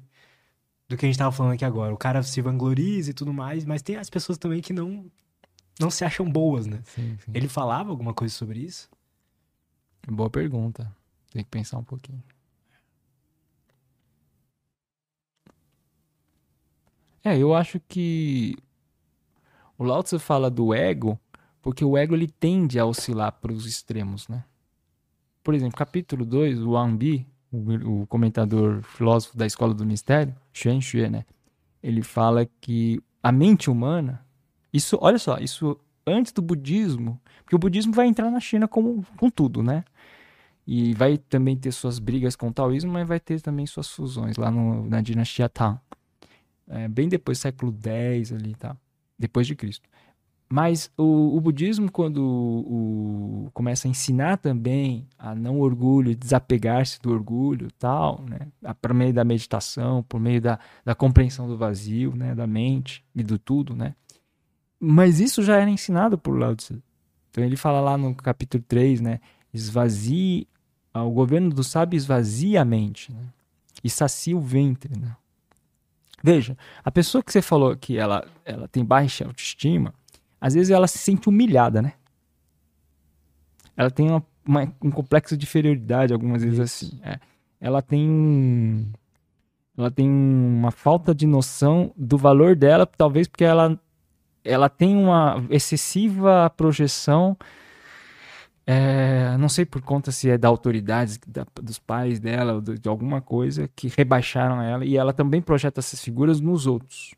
do 0.89 0.97
que 0.97 1.05
a 1.05 1.07
gente 1.07 1.17
tava 1.17 1.31
falando 1.31 1.53
aqui 1.53 1.63
agora. 1.63 1.93
O 1.93 1.97
cara 1.97 2.21
se 2.21 2.41
vangloriza 2.41 3.11
e 3.11 3.13
tudo 3.13 3.31
mais, 3.31 3.63
mas 3.63 3.81
tem 3.81 3.95
as 3.95 4.09
pessoas 4.09 4.37
também 4.37 4.59
que 4.59 4.73
não 4.73 5.09
não 5.79 5.89
se 5.89 6.03
acham 6.03 6.29
boas, 6.29 6.65
né? 6.65 6.81
Sim, 6.83 7.17
sim. 7.23 7.31
Ele 7.33 7.47
falava 7.47 7.91
alguma 7.91 8.13
coisa 8.13 8.35
sobre 8.35 8.59
isso? 8.59 8.89
Boa 10.05 10.29
pergunta. 10.29 10.93
Tem 11.31 11.45
que 11.45 11.49
pensar 11.49 11.77
um 11.77 11.83
pouquinho. 11.85 12.21
É, 17.23 17.37
eu 17.37 17.55
acho 17.55 17.79
que 17.87 18.57
o 19.77 19.83
Lao 19.83 20.03
Tzu 20.03 20.19
fala 20.19 20.51
do 20.51 20.73
ego 20.73 21.19
porque 21.63 21.85
o 21.85 21.97
ego 21.97 22.13
ele 22.13 22.27
tende 22.27 22.77
a 22.77 22.85
oscilar 22.85 23.31
para 23.31 23.53
os 23.53 23.65
extremos, 23.65 24.27
né? 24.27 24.43
Por 25.41 25.53
exemplo, 25.53 25.77
capítulo 25.77 26.25
2, 26.25 26.59
o 26.59 26.71
Wang 26.71 26.97
Bi, 26.97 27.25
o, 27.51 28.05
comentador 28.07 28.83
filósofo 28.83 29.37
da 29.37 29.45
Escola 29.45 29.73
do 29.73 29.85
Mistério, 29.85 30.35
Xuan 30.53 30.81
Xue, 30.81 31.09
né? 31.09 31.23
Ele 31.81 32.01
fala 32.03 32.45
que 32.59 33.01
a 33.21 33.31
mente 33.31 33.69
humana, 33.69 34.25
isso, 34.73 34.97
olha 35.01 35.17
só, 35.17 35.37
isso 35.37 35.79
antes 36.05 36.33
do 36.33 36.41
budismo, 36.41 37.19
porque 37.43 37.55
o 37.55 37.59
budismo 37.59 37.93
vai 37.93 38.07
entrar 38.07 38.29
na 38.29 38.41
China 38.41 38.67
como, 38.67 39.05
com 39.17 39.29
tudo, 39.29 39.63
né? 39.63 39.85
E 40.67 40.93
vai 40.93 41.17
também 41.17 41.55
ter 41.55 41.71
suas 41.71 41.97
brigas 41.97 42.35
com 42.35 42.49
o 42.49 42.53
taoísmo, 42.53 42.91
mas 42.91 43.07
vai 43.07 43.21
ter 43.21 43.39
também 43.41 43.65
suas 43.65 43.89
fusões 43.89 44.35
lá 44.35 44.51
no, 44.51 44.85
na 44.89 44.99
dinastia 44.99 45.47
Tang 45.47 45.79
é, 46.73 46.87
bem 46.87 47.07
depois 47.07 47.39
século 47.39 47.75
X 47.83 48.31
ali, 48.31 48.55
tá? 48.55 48.75
Depois 49.17 49.47
de 49.47 49.55
Cristo. 49.55 49.87
Mas 50.49 50.91
o, 50.97 51.35
o 51.35 51.41
budismo, 51.41 51.91
quando 51.91 52.17
o, 52.17 53.45
o, 53.47 53.51
começa 53.53 53.87
a 53.87 53.91
ensinar 53.91 54.37
também 54.37 55.07
a 55.17 55.33
não 55.33 55.59
orgulho, 55.59 56.15
desapegar-se 56.15 57.01
do 57.01 57.11
orgulho 57.11 57.69
tal, 57.79 58.23
né? 58.27 58.47
Por 58.81 58.93
meio 58.93 59.13
da 59.13 59.23
meditação, 59.23 60.03
por 60.03 60.19
meio 60.19 60.41
da, 60.41 60.59
da 60.85 60.93
compreensão 60.93 61.47
do 61.47 61.57
vazio, 61.57 62.15
né? 62.15 62.35
Da 62.35 62.45
mente 62.45 63.03
e 63.15 63.23
do 63.23 63.39
tudo, 63.39 63.75
né? 63.75 63.95
Mas 64.79 65.19
isso 65.19 65.41
já 65.41 65.57
era 65.57 65.69
ensinado 65.69 66.17
por 66.17 66.37
Lao 66.37 66.55
Tzu. 66.55 66.81
Então 67.31 67.43
ele 67.43 67.55
fala 67.55 67.79
lá 67.79 67.97
no 67.97 68.13
capítulo 68.13 68.63
3, 68.67 69.01
né? 69.01 69.19
Esvazie 69.53 70.47
o 71.01 71.09
governo 71.09 71.49
do 71.49 71.63
sábio 71.63 71.97
esvazia 71.97 72.61
a 72.61 72.65
mente 72.65 73.11
né? 73.11 73.23
e 73.83 73.89
sacia 73.89 74.37
o 74.37 74.41
ventre. 74.41 74.97
Né? 74.99 75.15
Veja, 76.23 76.57
a 76.83 76.89
pessoa 76.89 77.21
que 77.21 77.33
você 77.33 77.41
falou 77.41 77.75
que 77.75 77.97
ela, 77.97 78.25
ela 78.45 78.65
tem 78.65 78.85
baixa 78.85 79.25
autoestima, 79.25 79.93
às 80.39 80.53
vezes 80.53 80.69
ela 80.69 80.87
se 80.87 80.97
sente 80.97 81.27
humilhada, 81.27 81.81
né? 81.81 81.93
Ela 83.75 83.91
tem 83.91 84.09
uma, 84.09 84.25
uma, 84.45 84.73
um 84.81 84.89
complexo 84.89 85.35
de 85.35 85.45
inferioridade, 85.45 86.13
algumas 86.13 86.41
vezes 86.41 86.61
assim. 86.61 86.97
É. 87.03 87.19
Ela 87.59 87.81
tem 87.81 88.09
um, 88.09 88.89
ela 89.77 89.91
tem 89.91 90.09
uma 90.09 90.71
falta 90.71 91.13
de 91.13 91.27
noção 91.27 91.91
do 91.97 92.17
valor 92.17 92.55
dela, 92.55 92.85
talvez 92.85 93.27
porque 93.27 93.43
ela, 93.43 93.77
ela 94.45 94.69
tem 94.69 94.95
uma 94.95 95.43
excessiva 95.49 96.49
projeção 96.55 97.35
é, 98.65 99.35
não 99.37 99.49
sei 99.49 99.65
por 99.65 99.81
conta 99.81 100.11
se 100.11 100.29
é 100.29 100.37
da 100.37 100.47
autoridade, 100.47 101.19
da, 101.27 101.45
dos 101.61 101.77
pais 101.77 102.19
dela, 102.19 102.61
de, 102.61 102.79
de, 102.79 102.87
alguma 102.89 103.21
coisa 103.21 103.69
que 103.75 103.89
rebaixaram 103.89 104.61
ela, 104.61 104.85
e 104.85 104.95
ela 104.95 105.11
também 105.11 105.41
projeta 105.41 105.79
essas 105.79 106.01
figuras 106.01 106.39
nos 106.39 106.65
outros. 106.65 107.13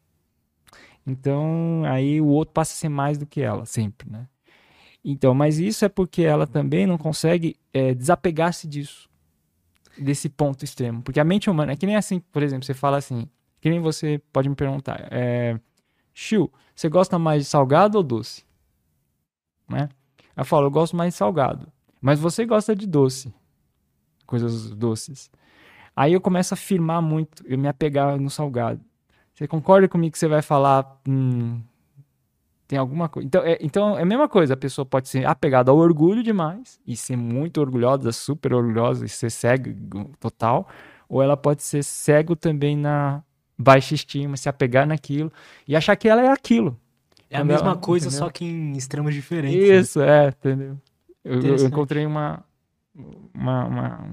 Então, 1.06 1.84
aí 1.86 2.20
o 2.20 2.28
outro 2.28 2.54
passa 2.54 2.74
a 2.74 2.76
ser 2.76 2.90
mais 2.90 3.18
do 3.18 3.28
que 3.28 3.42
ela, 3.42 3.66
sempre, 3.66 4.10
né? 4.10 4.28
Então, 5.04 5.36
mas 5.36 5.60
isso 5.60 5.86
é 5.86 5.90
porque 5.90 6.24
ela 6.24 6.48
também 6.48 6.88
não 6.88 6.98
consegue 6.98 7.56
é, 7.72 7.94
desapegar-se 7.94 8.68
disso, 8.68 9.08
desse 9.96 10.28
ponto 10.30 10.66
extremo. 10.66 11.04
Porque 11.04 11.20
a 11.20 11.24
mente 11.24 11.48
humana 11.48 11.74
é 11.74 11.76
que 11.76 11.86
nem 11.86 11.96
assim, 11.96 12.20
por 12.20 12.42
exemplo, 12.42 12.66
você 12.66 12.74
fala 12.74 12.98
assim, 12.98 13.30
que 13.62 13.70
nem 13.70 13.80
você 13.80 14.20
pode 14.34 14.50
me 14.50 14.56
perguntar, 14.56 15.08
é, 15.12 15.60
você 16.76 16.90
gosta 16.90 17.20
mais 17.20 17.44
de 17.44 17.50
salgado 17.50 18.00
ou 18.00 18.04
doce? 18.04 18.44
Né? 19.70 19.90
Eu 20.36 20.46
falo, 20.46 20.68
eu 20.68 20.72
gosto 20.72 20.96
mais 20.96 21.16
salgado. 21.16 21.68
Mas 22.02 22.20
você 22.20 22.46
gosta 22.46 22.76
de 22.76 22.86
doce. 22.86 23.34
Coisas 24.26 24.70
doces. 24.72 25.32
Aí 25.96 26.14
eu 26.14 26.22
começo 26.22 26.54
a 26.54 26.56
afirmar 26.56 27.02
muito, 27.02 27.44
eu 27.48 27.58
me 27.58 27.68
apegar 27.68 28.20
no 28.20 28.30
salgado. 28.30 28.82
Você 29.34 29.48
concorda 29.48 29.88
comigo 29.88 30.12
que 30.12 30.20
você 30.20 30.28
vai 30.28 30.42
falar. 30.42 31.00
Hum, 31.08 31.62
tem 32.68 32.80
alguma 32.80 33.08
coisa. 33.08 33.28
Então 33.28 33.44
é, 33.44 33.58
então 33.62 33.98
é 33.98 34.02
a 34.02 34.06
mesma 34.06 34.28
coisa. 34.28 34.54
A 34.54 34.58
pessoa 34.58 34.86
pode 34.86 35.10
ser 35.10 35.26
apegada 35.26 35.72
ao 35.72 35.78
orgulho 35.78 36.24
demais 36.24 36.80
e 36.86 36.96
ser 36.96 37.16
muito 37.16 37.62
orgulhosa, 37.62 38.12
super 38.12 38.54
orgulhosa 38.54 39.06
e 39.06 39.10
ser 39.10 39.30
cego 39.30 40.12
total. 40.20 40.68
Ou 41.08 41.22
ela 41.22 41.38
pode 41.38 41.64
ser 41.64 41.84
cego 41.84 42.36
também 42.36 42.76
na 42.76 43.24
baixa 43.58 43.94
estima, 43.96 44.36
se 44.36 44.50
apegar 44.50 44.88
naquilo 44.88 45.32
e 45.68 45.76
achar 45.76 45.96
que 45.96 46.08
ela 46.10 46.22
é 46.22 46.30
aquilo. 46.30 46.80
É 47.36 47.42
a 47.42 47.44
mesma 47.44 47.70
ela, 47.70 47.78
coisa, 47.78 48.08
entendeu? 48.08 48.26
só 48.26 48.32
que 48.32 48.46
em 48.46 48.74
extremos 48.78 49.14
diferentes. 49.14 49.70
Né? 49.70 49.76
Isso, 49.78 50.00
né? 50.00 50.26
é, 50.26 50.28
entendeu? 50.30 50.78
Eu, 51.24 51.42
eu, 51.42 51.68
encontrei 51.68 52.06
uma. 52.06 52.44
Uma. 53.34 53.66
uma, 53.66 54.08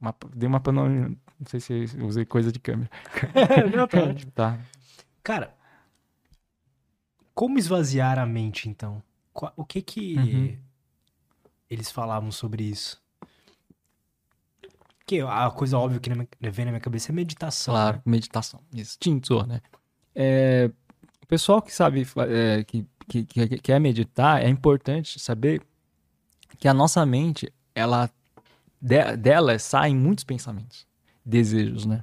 uma 0.00 0.14
dei 0.34 0.48
uma 0.48 0.60
panorama. 0.60 1.16
Não 1.38 1.46
sei 1.46 1.60
se 1.60 1.96
usei 2.02 2.24
coisa 2.24 2.50
de 2.50 2.58
câmera. 2.58 2.90
não, 3.76 3.86
tá. 3.86 3.98
tá. 4.34 4.58
Cara, 5.22 5.54
como 7.34 7.58
esvaziar 7.58 8.18
a 8.18 8.26
mente, 8.26 8.68
então? 8.68 9.00
O 9.56 9.64
que 9.64 9.80
que 9.80 10.16
uhum. 10.16 10.58
eles 11.70 11.88
falavam 11.88 12.32
sobre 12.32 12.64
isso? 12.64 13.00
Que 15.06 15.20
a 15.20 15.48
coisa 15.50 15.78
óbvia 15.78 16.00
que 16.00 16.10
vem 16.50 16.64
na 16.64 16.72
minha 16.72 16.80
cabeça 16.80 17.12
é 17.12 17.14
meditação. 17.14 17.72
Claro, 17.72 17.96
né? 17.98 18.02
meditação. 18.04 18.60
Isso, 18.74 18.98
Tinto, 18.98 19.46
né? 19.46 19.60
É, 20.14 20.68
pessoal 21.28 21.62
que 21.62 21.72
sabe, 21.72 22.06
é, 22.28 22.64
que, 22.64 22.86
que, 23.06 23.24
que 23.24 23.58
quer 23.58 23.78
meditar, 23.78 24.42
é 24.42 24.48
importante 24.48 25.20
saber 25.20 25.62
que 26.58 26.66
a 26.66 26.74
nossa 26.74 27.04
mente, 27.06 27.52
ela 27.74 28.10
de, 28.80 29.16
dela 29.16 29.58
saem 29.58 29.94
muitos 29.94 30.24
pensamentos, 30.24 30.86
desejos, 31.24 31.84
né? 31.86 32.02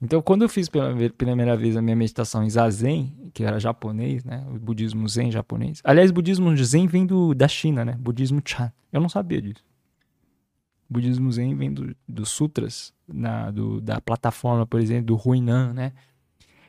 Então, 0.00 0.20
quando 0.20 0.42
eu 0.42 0.48
fiz 0.48 0.68
pela 0.68 0.94
primeira 1.16 1.56
vez 1.56 1.76
a 1.76 1.80
minha 1.80 1.96
meditação 1.96 2.42
em 2.44 2.50
Zazen, 2.50 3.30
que 3.32 3.44
era 3.44 3.58
japonês, 3.58 4.24
né? 4.24 4.44
O 4.50 4.58
budismo 4.58 5.08
Zen 5.08 5.30
japonês. 5.30 5.80
Aliás, 5.82 6.10
o 6.10 6.12
budismo 6.14 6.54
Zen 6.56 6.86
vem 6.86 7.06
do, 7.06 7.34
da 7.34 7.48
China, 7.48 7.84
né? 7.84 7.92
Budismo 7.98 8.42
Chan. 8.44 8.70
Eu 8.92 9.00
não 9.00 9.08
sabia 9.08 9.40
disso. 9.40 9.64
O 10.88 10.92
budismo 10.92 11.32
Zen 11.32 11.54
vem 11.56 11.72
dos 11.72 11.94
do 12.06 12.26
sutras, 12.26 12.92
na, 13.08 13.50
do, 13.50 13.80
da 13.80 14.00
plataforma, 14.00 14.66
por 14.66 14.80
exemplo, 14.80 15.06
do 15.06 15.28
Huinan, 15.28 15.72
né? 15.72 15.92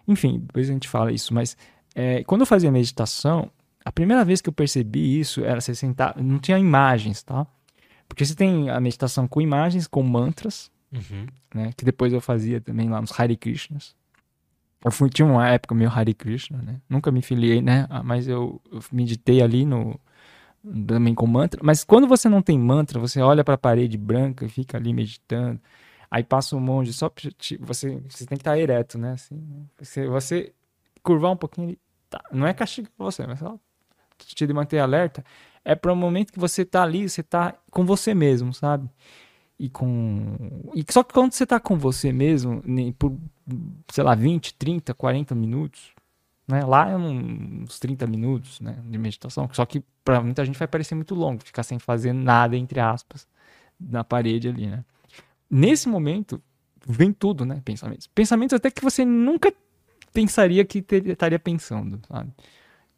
Enfim, 0.08 0.40
depois 0.40 0.70
a 0.70 0.74
gente 0.74 0.88
fala 0.88 1.12
isso, 1.12 1.34
mas 1.34 1.58
é, 2.00 2.24
quando 2.26 2.42
eu 2.42 2.46
fazia 2.46 2.72
meditação, 2.72 3.50
a 3.84 3.92
primeira 3.92 4.24
vez 4.24 4.40
que 4.40 4.48
eu 4.48 4.54
percebi 4.54 5.20
isso 5.20 5.44
era 5.44 5.60
você 5.60 5.74
sentar, 5.74 6.16
não 6.22 6.38
tinha 6.38 6.60
imagens, 6.60 7.24
tá? 7.24 7.48
Porque 8.08 8.24
você 8.24 8.36
tem 8.36 8.70
a 8.70 8.80
meditação 8.80 9.28
com 9.28 9.42
imagens, 9.42 9.88
com 9.88 10.04
mantras, 10.04 10.70
uhum. 10.94 11.26
né? 11.56 11.72
Que 11.76 11.84
depois 11.84 12.14
eu 12.14 12.22
fazia 12.22 12.62
também 12.62 12.88
lá 12.88 13.02
nos 13.02 13.20
Hare 13.20 13.36
Krishnas. 13.36 13.96
Eu 14.86 14.92
fui, 14.92 15.10
tinha 15.10 15.26
uma 15.26 15.50
época 15.50 15.74
meio 15.74 15.90
Hare 15.90 16.14
Krishna, 16.14 16.62
né? 16.62 16.80
Nunca 16.88 17.12
me 17.12 17.24
filiei, 17.24 17.64
né? 17.64 17.88
Ah, 17.90 18.04
mas 18.04 18.28
eu, 18.28 18.62
eu 18.72 18.80
meditei 18.92 19.42
ali 19.42 19.66
no 19.66 20.00
também 20.86 21.16
com 21.16 21.26
mantra. 21.26 21.60
Mas 21.64 21.84
quando 21.84 22.08
você 22.08 22.30
não 22.30 22.44
tem 22.44 22.60
mantra, 22.60 23.00
você 23.00 23.22
olha 23.22 23.44
para 23.44 23.56
a 23.56 23.58
parede 23.58 23.98
branca 23.98 24.46
e 24.46 24.50
fica 24.50 24.78
ali 24.78 24.94
meditando. 24.94 25.60
Aí 26.12 26.24
passa 26.24 26.56
um 26.56 26.60
monge, 26.60 26.94
só 26.94 27.12
você, 27.62 28.00
você 28.08 28.26
tem 28.28 28.38
que 28.38 28.42
estar 28.42 28.56
ereto, 28.56 29.00
né? 29.00 29.14
Assim, 29.14 29.36
né? 29.36 29.66
você, 29.80 30.08
você 30.08 30.54
curvar 31.02 31.32
um 31.32 31.38
pouquinho, 31.38 31.76
Tá, 32.10 32.24
não 32.32 32.48
é 32.48 32.54
castigo 32.54 32.90
pra 32.96 33.06
você, 33.06 33.28
mas 33.28 33.40
só 33.40 33.60
te 34.18 34.54
manter 34.54 34.80
alerta. 34.80 35.24
É 35.64 35.76
para 35.76 35.92
o 35.92 35.96
momento 35.96 36.32
que 36.32 36.40
você 36.40 36.66
tá 36.66 36.84
ali, 36.84 37.10
você 37.10 37.22
tá 37.22 37.56
com 37.70 37.86
você 37.86 38.14
mesmo, 38.14 38.54
sabe? 38.54 38.90
E 39.60 39.70
com. 39.70 40.38
E 40.74 40.86
só 40.90 41.04
que 41.04 41.14
quando 41.14 41.34
você 41.34 41.46
tá 41.46 41.60
com 41.60 41.78
você 41.78 42.12
mesmo, 42.12 42.64
por, 42.98 43.18
sei 43.92 44.04
lá, 44.04 44.16
20, 44.16 44.54
30, 44.54 44.94
40 44.94 45.36
minutos, 45.36 45.94
né? 46.48 46.64
Lá 46.64 46.90
é 46.90 46.96
uns 46.96 47.80
30 47.80 48.08
minutos, 48.08 48.62
né? 48.62 48.78
De 48.86 48.98
meditação. 48.98 49.50
Só 49.52 49.66
que 49.66 49.84
para 50.04 50.22
muita 50.22 50.46
gente 50.46 50.58
vai 50.58 50.68
parecer 50.68 50.96
muito 50.96 51.14
longo, 51.16 51.44
ficar 51.44 51.64
sem 51.64 51.80
fazer 51.80 52.14
nada, 52.14 52.56
entre 52.56 52.80
aspas, 52.80 53.28
na 53.80 54.04
parede 54.04 54.48
ali, 54.48 54.68
né? 54.68 54.86
Nesse 55.50 55.90
momento, 55.90 56.42
vem 56.88 57.12
tudo, 57.12 57.46
né? 57.46 57.62
Pensamentos. 57.66 58.08
Pensamentos 58.08 58.54
até 58.54 58.72
que 58.72 58.82
você 58.82 59.04
nunca 59.04 59.52
pensaria 60.18 60.66
que 60.66 60.82
ter, 60.82 61.06
estaria 61.06 61.38
pensando, 61.38 62.02
sabe? 62.08 62.32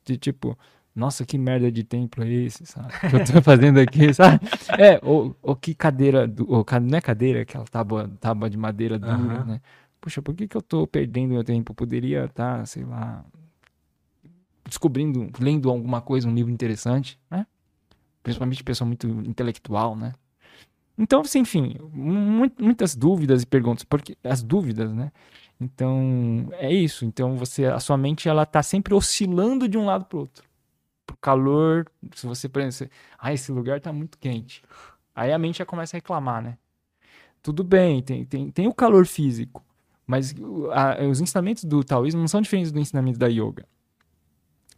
De 0.06 0.18
tipo, 0.18 0.58
nossa, 0.96 1.26
que 1.26 1.38
merda 1.38 1.70
de 1.70 1.84
templo 1.84 2.24
é 2.24 2.30
esse, 2.30 2.66
sabe? 2.66 2.94
Que 2.98 3.14
eu 3.14 3.26
tô 3.26 3.42
fazendo 3.44 3.78
aqui, 3.78 4.14
sabe? 4.14 4.40
É, 4.78 5.02
ou, 5.04 5.36
ou 5.42 5.54
que 5.54 5.76
cadeira, 5.76 6.26
do, 6.26 6.50
ou, 6.50 6.66
não 6.82 6.98
é 6.98 7.02
cadeira, 7.02 7.42
aquela 7.42 7.66
tábua, 7.66 8.10
tábua 8.22 8.50
de 8.50 8.56
madeira 8.56 8.98
dura, 8.98 9.14
uhum. 9.14 9.46
né? 9.46 9.62
Puxa, 10.00 10.22
por 10.22 10.34
que, 10.34 10.48
que 10.48 10.56
eu 10.56 10.62
tô 10.62 10.88
perdendo 10.88 11.34
meu 11.34 11.44
tempo? 11.44 11.74
Eu 11.74 11.76
poderia 11.76 12.24
estar, 12.24 12.60
tá, 12.60 12.66
sei 12.66 12.86
lá, 12.86 13.26
descobrindo, 14.66 15.30
lendo 15.42 15.70
alguma 15.70 16.00
coisa, 16.00 16.26
um 16.26 16.34
livro 16.34 16.54
interessante, 16.54 17.20
né? 17.30 17.46
Principalmente 18.24 18.64
pessoa 18.64 18.88
muito 18.88 19.08
intelectual, 19.26 19.94
né? 19.94 20.14
Então, 20.98 21.20
assim, 21.20 21.40
enfim, 21.40 21.76
muitas 21.94 22.96
dúvidas 22.96 23.44
e 23.44 23.46
perguntas, 23.46 23.84
porque 23.84 24.18
as 24.24 24.42
dúvidas, 24.42 24.94
né? 24.94 25.12
Então, 25.60 26.48
é 26.54 26.72
isso. 26.74 27.06
Então, 27.06 27.36
você, 27.36 27.66
a 27.66 27.80
sua 27.80 27.98
mente 27.98 28.30
ela 28.30 28.46
tá 28.46 28.64
sempre 28.64 28.94
oscilando 28.94 29.68
de 29.68 29.78
um 29.78 29.86
lado 29.86 30.06
para 30.06 30.20
outro. 30.20 30.44
Pro 31.06 31.18
calor, 31.18 31.86
se 32.16 32.26
você, 32.26 32.48
exemplo, 32.48 32.90
ah, 33.18 33.34
esse 33.34 33.52
lugar 33.52 33.82
tá 33.82 33.92
muito 33.92 34.18
quente. 34.18 34.64
Aí 35.14 35.34
a 35.34 35.38
mente 35.38 35.58
já 35.58 35.66
começa 35.66 35.98
a 35.98 36.00
reclamar, 36.00 36.42
né? 36.42 36.58
Tudo 37.42 37.64
bem, 37.64 38.02
tem, 38.02 38.26
tem, 38.26 38.52
tem 38.52 38.68
o 38.68 38.74
calor 38.74 39.06
físico, 39.06 39.64
mas 40.06 40.36
a, 40.72 41.04
os 41.06 41.22
ensinamentos 41.22 41.64
do 41.64 41.84
taoísmo 41.84 42.20
não 42.20 42.28
são 42.28 42.42
diferentes 42.42 42.72
do 42.72 42.80
ensinamento 42.80 43.18
da 43.18 43.28
yoga. 43.28 43.66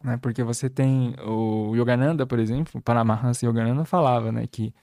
Né? 0.04 0.18
Porque 0.18 0.44
você 0.44 0.70
tem 0.70 1.16
o 1.26 1.76
Yogananda, 1.76 2.26
por 2.26 2.40
exemplo, 2.40 2.80
o 2.80 2.82
Paramahansa 2.82 3.46
Yogananda 3.46 3.86
falava, 3.86 4.32
né, 4.32 4.48
que 4.48 4.74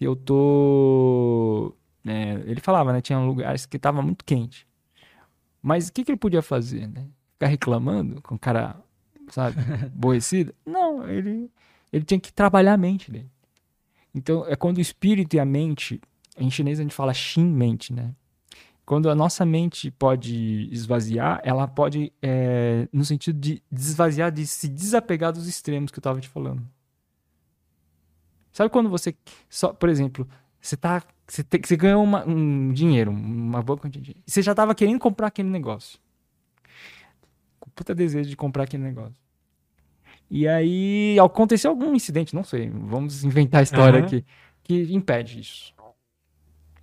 eu 0.00 0.16
tô... 0.16 1.74
É, 2.04 2.32
ele 2.46 2.60
falava, 2.60 2.92
né, 2.92 3.00
tinha 3.00 3.18
lugares 3.20 3.66
que 3.66 3.78
tava 3.78 4.02
muito 4.02 4.24
quente. 4.24 4.66
Mas 5.62 5.88
o 5.88 5.92
que, 5.92 6.04
que 6.04 6.10
ele 6.10 6.18
podia 6.18 6.42
fazer, 6.42 6.88
né? 6.88 7.06
Ficar 7.34 7.46
reclamando 7.46 8.20
com 8.20 8.34
o 8.34 8.38
cara, 8.38 8.76
sabe, 9.28 9.56
aborrecido? 9.86 10.52
Não, 10.66 11.08
ele, 11.08 11.50
ele 11.92 12.04
tinha 12.04 12.18
que 12.18 12.32
trabalhar 12.32 12.74
a 12.74 12.76
mente 12.76 13.10
dele. 13.10 13.30
Então, 14.14 14.44
é 14.46 14.56
quando 14.56 14.78
o 14.78 14.80
espírito 14.80 15.34
e 15.34 15.40
a 15.40 15.44
mente, 15.44 16.00
em 16.36 16.50
chinês 16.50 16.80
a 16.80 16.82
gente 16.82 16.94
fala 16.94 17.14
Shin 17.14 17.46
mente, 17.46 17.92
né? 17.92 18.14
Quando 18.84 19.08
a 19.08 19.14
nossa 19.14 19.46
mente 19.46 19.90
pode 19.92 20.68
esvaziar, 20.72 21.40
ela 21.44 21.68
pode, 21.68 22.12
é, 22.20 22.88
no 22.92 23.04
sentido 23.04 23.38
de 23.38 23.62
desvaziar, 23.70 24.30
de 24.32 24.44
se 24.44 24.68
desapegar 24.68 25.32
dos 25.32 25.46
extremos 25.46 25.90
que 25.92 25.98
eu 25.98 26.00
estava 26.00 26.20
te 26.20 26.28
falando. 26.28 26.68
Sabe 28.52 28.68
quando 28.68 28.90
você, 28.90 29.14
só, 29.48 29.72
por 29.72 29.88
exemplo, 29.88 30.28
você 30.62 30.76
tá. 30.76 31.02
Você, 31.26 31.42
te, 31.42 31.60
você 31.64 31.76
ganhou 31.76 32.04
uma, 32.04 32.24
um 32.24 32.72
dinheiro, 32.72 33.10
uma 33.10 33.62
boa 33.62 33.76
quantia 33.76 34.00
de 34.00 34.06
dinheiro. 34.06 34.22
Você 34.24 34.40
já 34.40 34.54
tava 34.54 34.74
querendo 34.74 34.98
comprar 35.00 35.26
aquele 35.26 35.48
negócio. 35.48 35.98
Com 37.58 37.68
puta 37.70 37.94
desejo 37.94 38.30
de 38.30 38.36
comprar 38.36 38.62
aquele 38.64 38.84
negócio. 38.84 39.20
E 40.30 40.46
aí 40.46 41.18
aconteceu 41.18 41.70
algum 41.70 41.94
incidente, 41.94 42.34
não 42.34 42.44
sei, 42.44 42.70
vamos 42.70 43.22
inventar 43.24 43.60
a 43.60 43.62
história 43.62 44.00
uhum. 44.00 44.06
aqui, 44.06 44.24
que 44.62 44.94
impede 44.94 45.40
isso. 45.40 45.74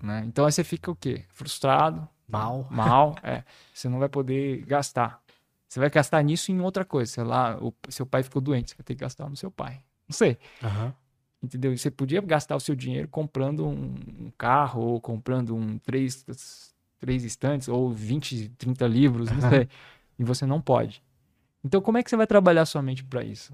Né? 0.03 0.23
Então 0.27 0.45
aí 0.45 0.51
você 0.51 0.63
fica 0.63 0.91
o 0.91 0.95
quê? 0.95 1.23
Frustrado. 1.29 2.07
Mal. 2.27 2.67
Mal, 2.69 3.15
é. 3.23 3.43
Você 3.73 3.89
não 3.89 3.97
vai 3.97 4.07
poder 4.07 4.63
gastar. 4.65 5.19
Você 5.67 5.79
vai 5.79 5.89
gastar 5.89 6.21
nisso 6.23 6.51
em 6.51 6.59
outra 6.59 6.85
coisa. 6.85 7.11
Sei 7.11 7.23
lá, 7.23 7.57
o 7.59 7.73
seu 7.89 8.05
pai 8.05 8.21
ficou 8.21 8.41
doente, 8.41 8.69
você 8.71 8.75
vai 8.75 8.83
ter 8.83 8.93
que 8.93 9.01
gastar 9.01 9.27
no 9.27 9.35
seu 9.35 9.49
pai. 9.49 9.81
Não 10.07 10.15
sei. 10.15 10.37
Aham. 10.63 10.93
Entendeu? 11.41 11.75
Você 11.75 11.89
podia 11.89 12.21
gastar 12.21 12.55
o 12.55 12.59
seu 12.59 12.75
dinheiro 12.75 13.07
comprando 13.07 13.65
um, 13.65 14.31
carro, 14.37 14.81
ou 14.81 15.01
comprando 15.01 15.55
um 15.55 15.77
três, 15.77 16.25
três 16.99 17.23
estantes, 17.23 17.69
ou 17.69 17.89
20, 17.89 18.49
30 18.57 18.87
livros, 18.87 19.31
não 19.31 19.49
sei. 19.49 19.69
E 20.17 20.23
você 20.23 20.45
não 20.45 20.59
pode. 20.59 21.01
Então, 21.63 21.81
como 21.81 21.97
é 21.97 22.03
que 22.03 22.09
você 22.09 22.17
vai 22.17 22.27
trabalhar 22.27 22.65
sua 22.65 22.81
mente 22.81 23.03
para 23.05 23.23
isso? 23.23 23.53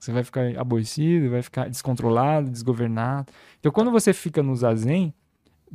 Você 0.00 0.10
vai 0.10 0.24
ficar 0.24 0.58
aborrecido, 0.58 1.30
vai 1.30 1.42
ficar 1.42 1.68
descontrolado, 1.68 2.50
desgovernado. 2.50 3.32
Então, 3.60 3.70
quando 3.70 3.90
você 3.90 4.12
fica 4.12 4.42
no 4.42 4.56
zazen, 4.56 5.14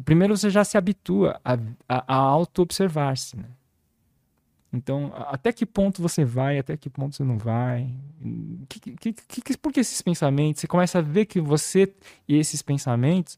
primeiro 0.04 0.36
você 0.36 0.49
já 0.49 0.63
se 0.63 0.78
habitua 0.78 1.39
a, 1.43 1.54
a, 1.88 2.15
a 2.15 2.15
auto-observar-se, 2.15 3.38
né? 3.38 3.45
Então, 4.71 5.12
até 5.15 5.51
que 5.51 5.65
ponto 5.65 6.01
você 6.01 6.23
vai, 6.23 6.60
até 6.60 6.77
que 6.77 6.89
ponto 6.89 7.15
você 7.15 7.23
não 7.23 7.38
vai? 7.38 7.91
Que, 8.67 8.79
que, 8.79 9.13
que, 9.13 9.58
por 9.58 9.73
que 9.73 9.79
esses 9.79 10.01
pensamentos? 10.01 10.62
Você 10.62 10.67
começa 10.67 10.99
a 10.99 11.01
ver 11.01 11.25
que 11.25 11.41
você 11.41 11.91
e 12.27 12.38
esses 12.38 12.62
pensamentos, 12.62 13.38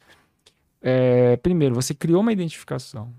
é, 0.82 1.38
primeiro, 1.38 1.74
você 1.76 1.94
criou 1.94 2.22
uma 2.22 2.34
identificação. 2.34 3.14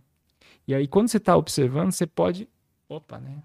E 0.69 0.75
aí, 0.75 0.87
quando 0.87 1.09
você 1.09 1.17
está 1.17 1.37
observando, 1.37 1.91
você 1.93 2.07
pode. 2.07 2.49
Opa, 2.89 3.19
né? 3.19 3.43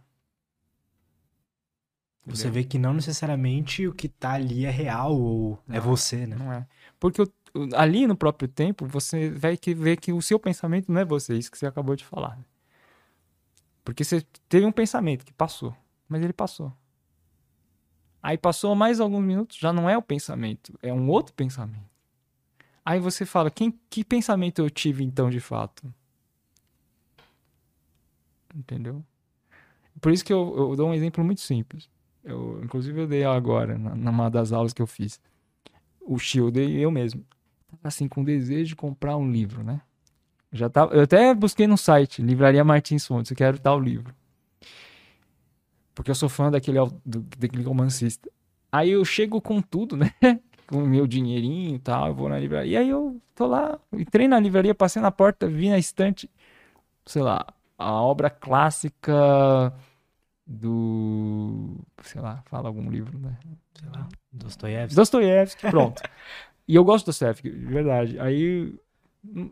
Você 2.26 2.50
vê 2.50 2.66
que 2.66 2.78
não 2.78 2.94
necessariamente 2.94 3.88
o 3.88 3.94
que 3.94 4.10
tá 4.10 4.34
ali 4.34 4.66
é 4.66 4.70
real 4.70 5.18
ou 5.18 5.58
é 5.70 5.76
Não. 5.78 5.82
você, 5.82 6.28
né? 6.28 6.36
Não 6.36 6.52
é. 6.52 6.68
Porque 7.00 7.22
o- 7.22 7.32
ali 7.74 8.06
no 8.06 8.18
próprio 8.18 8.50
tempo, 8.50 8.86
você 8.86 9.30
vai 9.30 9.56
que 9.56 9.74
ver 9.74 9.98
que 9.98 10.12
o 10.12 10.22
seu 10.22 10.38
pensamento 10.38 10.92
não 10.92 11.00
é 11.00 11.06
você, 11.06 11.36
isso 11.38 11.50
que 11.50 11.58
você 11.58 11.66
acabou 11.66 11.96
de 11.96 12.04
falar. 12.04 12.36
né? 12.36 12.44
Porque 13.88 14.04
você 14.04 14.22
teve 14.50 14.66
um 14.66 14.72
pensamento 14.74 15.26
que 15.26 15.32
passou, 15.32 15.74
mas 16.10 16.22
ele 16.22 16.34
passou. 16.34 16.74
Aí 18.22 18.38
passou 18.38 18.76
mais 18.76 19.00
alguns 19.00 19.24
minutos, 19.24 19.56
já 19.58 19.72
não 19.72 19.90
é 19.90 19.98
o 19.98 20.02
pensamento, 20.02 20.78
é 20.84 20.92
um 20.92 21.08
outro 21.10 21.34
pensamento. 21.34 21.90
Aí 22.84 23.00
você 23.00 23.26
fala, 23.26 23.50
quem, 23.50 23.80
que 23.90 24.04
pensamento 24.04 24.60
eu 24.60 24.70
tive 24.70 25.06
então 25.06 25.30
de 25.30 25.40
fato? 25.40 25.90
Entendeu? 28.54 29.02
Por 30.02 30.12
isso 30.12 30.26
que 30.26 30.34
eu, 30.34 30.54
eu 30.58 30.76
dou 30.76 30.90
um 30.90 30.94
exemplo 30.94 31.24
muito 31.24 31.40
simples. 31.40 31.90
Eu, 32.26 32.62
inclusive 32.62 33.00
eu 33.00 33.08
dei 33.08 33.24
agora, 33.24 33.78
na- 33.78 33.96
numa 33.96 34.30
das 34.30 34.52
aulas 34.52 34.74
que 34.74 34.82
eu 34.82 34.88
fiz 34.88 35.18
o 36.02 36.20
Shield 36.20 36.60
e 36.60 36.82
eu 36.82 36.92
mesmo. 36.92 37.26
Assim, 37.82 38.10
com 38.10 38.22
desejo 38.22 38.68
de 38.72 38.76
comprar 38.76 39.16
um 39.16 39.32
livro, 39.32 39.64
né? 39.64 39.82
Já 40.52 40.70
tava, 40.70 40.96
eu 40.96 41.02
até 41.02 41.34
busquei 41.34 41.68
no 41.68 41.78
site, 41.78 42.22
Livraria 42.22 42.64
Martins 42.64 43.06
Fontes, 43.06 43.32
eu 43.32 43.38
quero 43.38 43.60
tal 43.60 43.80
livro. 43.80 44.14
Porque 45.94 46.12
eu 46.12 46.16
sou 46.16 46.30
fã 46.30 46.50
daquele, 46.50 46.80
do, 47.06 47.22
daquele 47.38 47.64
romancista. 47.64 48.30
Aí 48.72 48.92
eu 48.92 49.04
chego 49.04 49.42
com 49.42 49.62
tudo, 49.62 49.98
né? 49.98 50.12
Com 50.68 50.84
o 50.84 50.88
meu 50.88 51.08
dinheirinho 51.08 51.76
e 51.76 51.80
tal, 51.80 52.10
eu 52.10 52.14
vou 52.14 52.28
na 52.28 52.38
livraria. 52.38 52.74
E 52.74 52.78
aí 52.78 52.90
eu 52.90 53.22
tô 53.34 53.48
lá, 53.48 53.80
entrei 53.94 54.28
na 54.28 54.38
livraria, 54.38 54.76
passei 54.76 55.02
na 55.02 55.10
porta, 55.10 55.48
vi 55.48 55.70
na 55.70 55.78
estante, 55.78 56.30
sei 57.06 57.22
lá, 57.22 57.46
a 57.78 58.02
obra 58.02 58.30
clássica 58.30 59.74
do. 60.46 61.78
Sei 62.04 62.20
lá, 62.22 62.42
fala 62.48 62.68
algum 62.68 62.90
livro, 62.90 63.18
né? 63.18 63.38
Sei 63.80 63.90
lá, 63.90 64.10
Dostoiévski. 64.32 64.96
Dostoiévski, 64.96 65.70
pronto. 65.70 66.02
e 66.68 66.76
eu 66.76 66.84
gosto 66.84 67.06
do 67.06 67.08
Dostoiévski, 67.08 67.50
de 67.50 67.66
verdade. 67.66 68.20
Aí, 68.20 68.78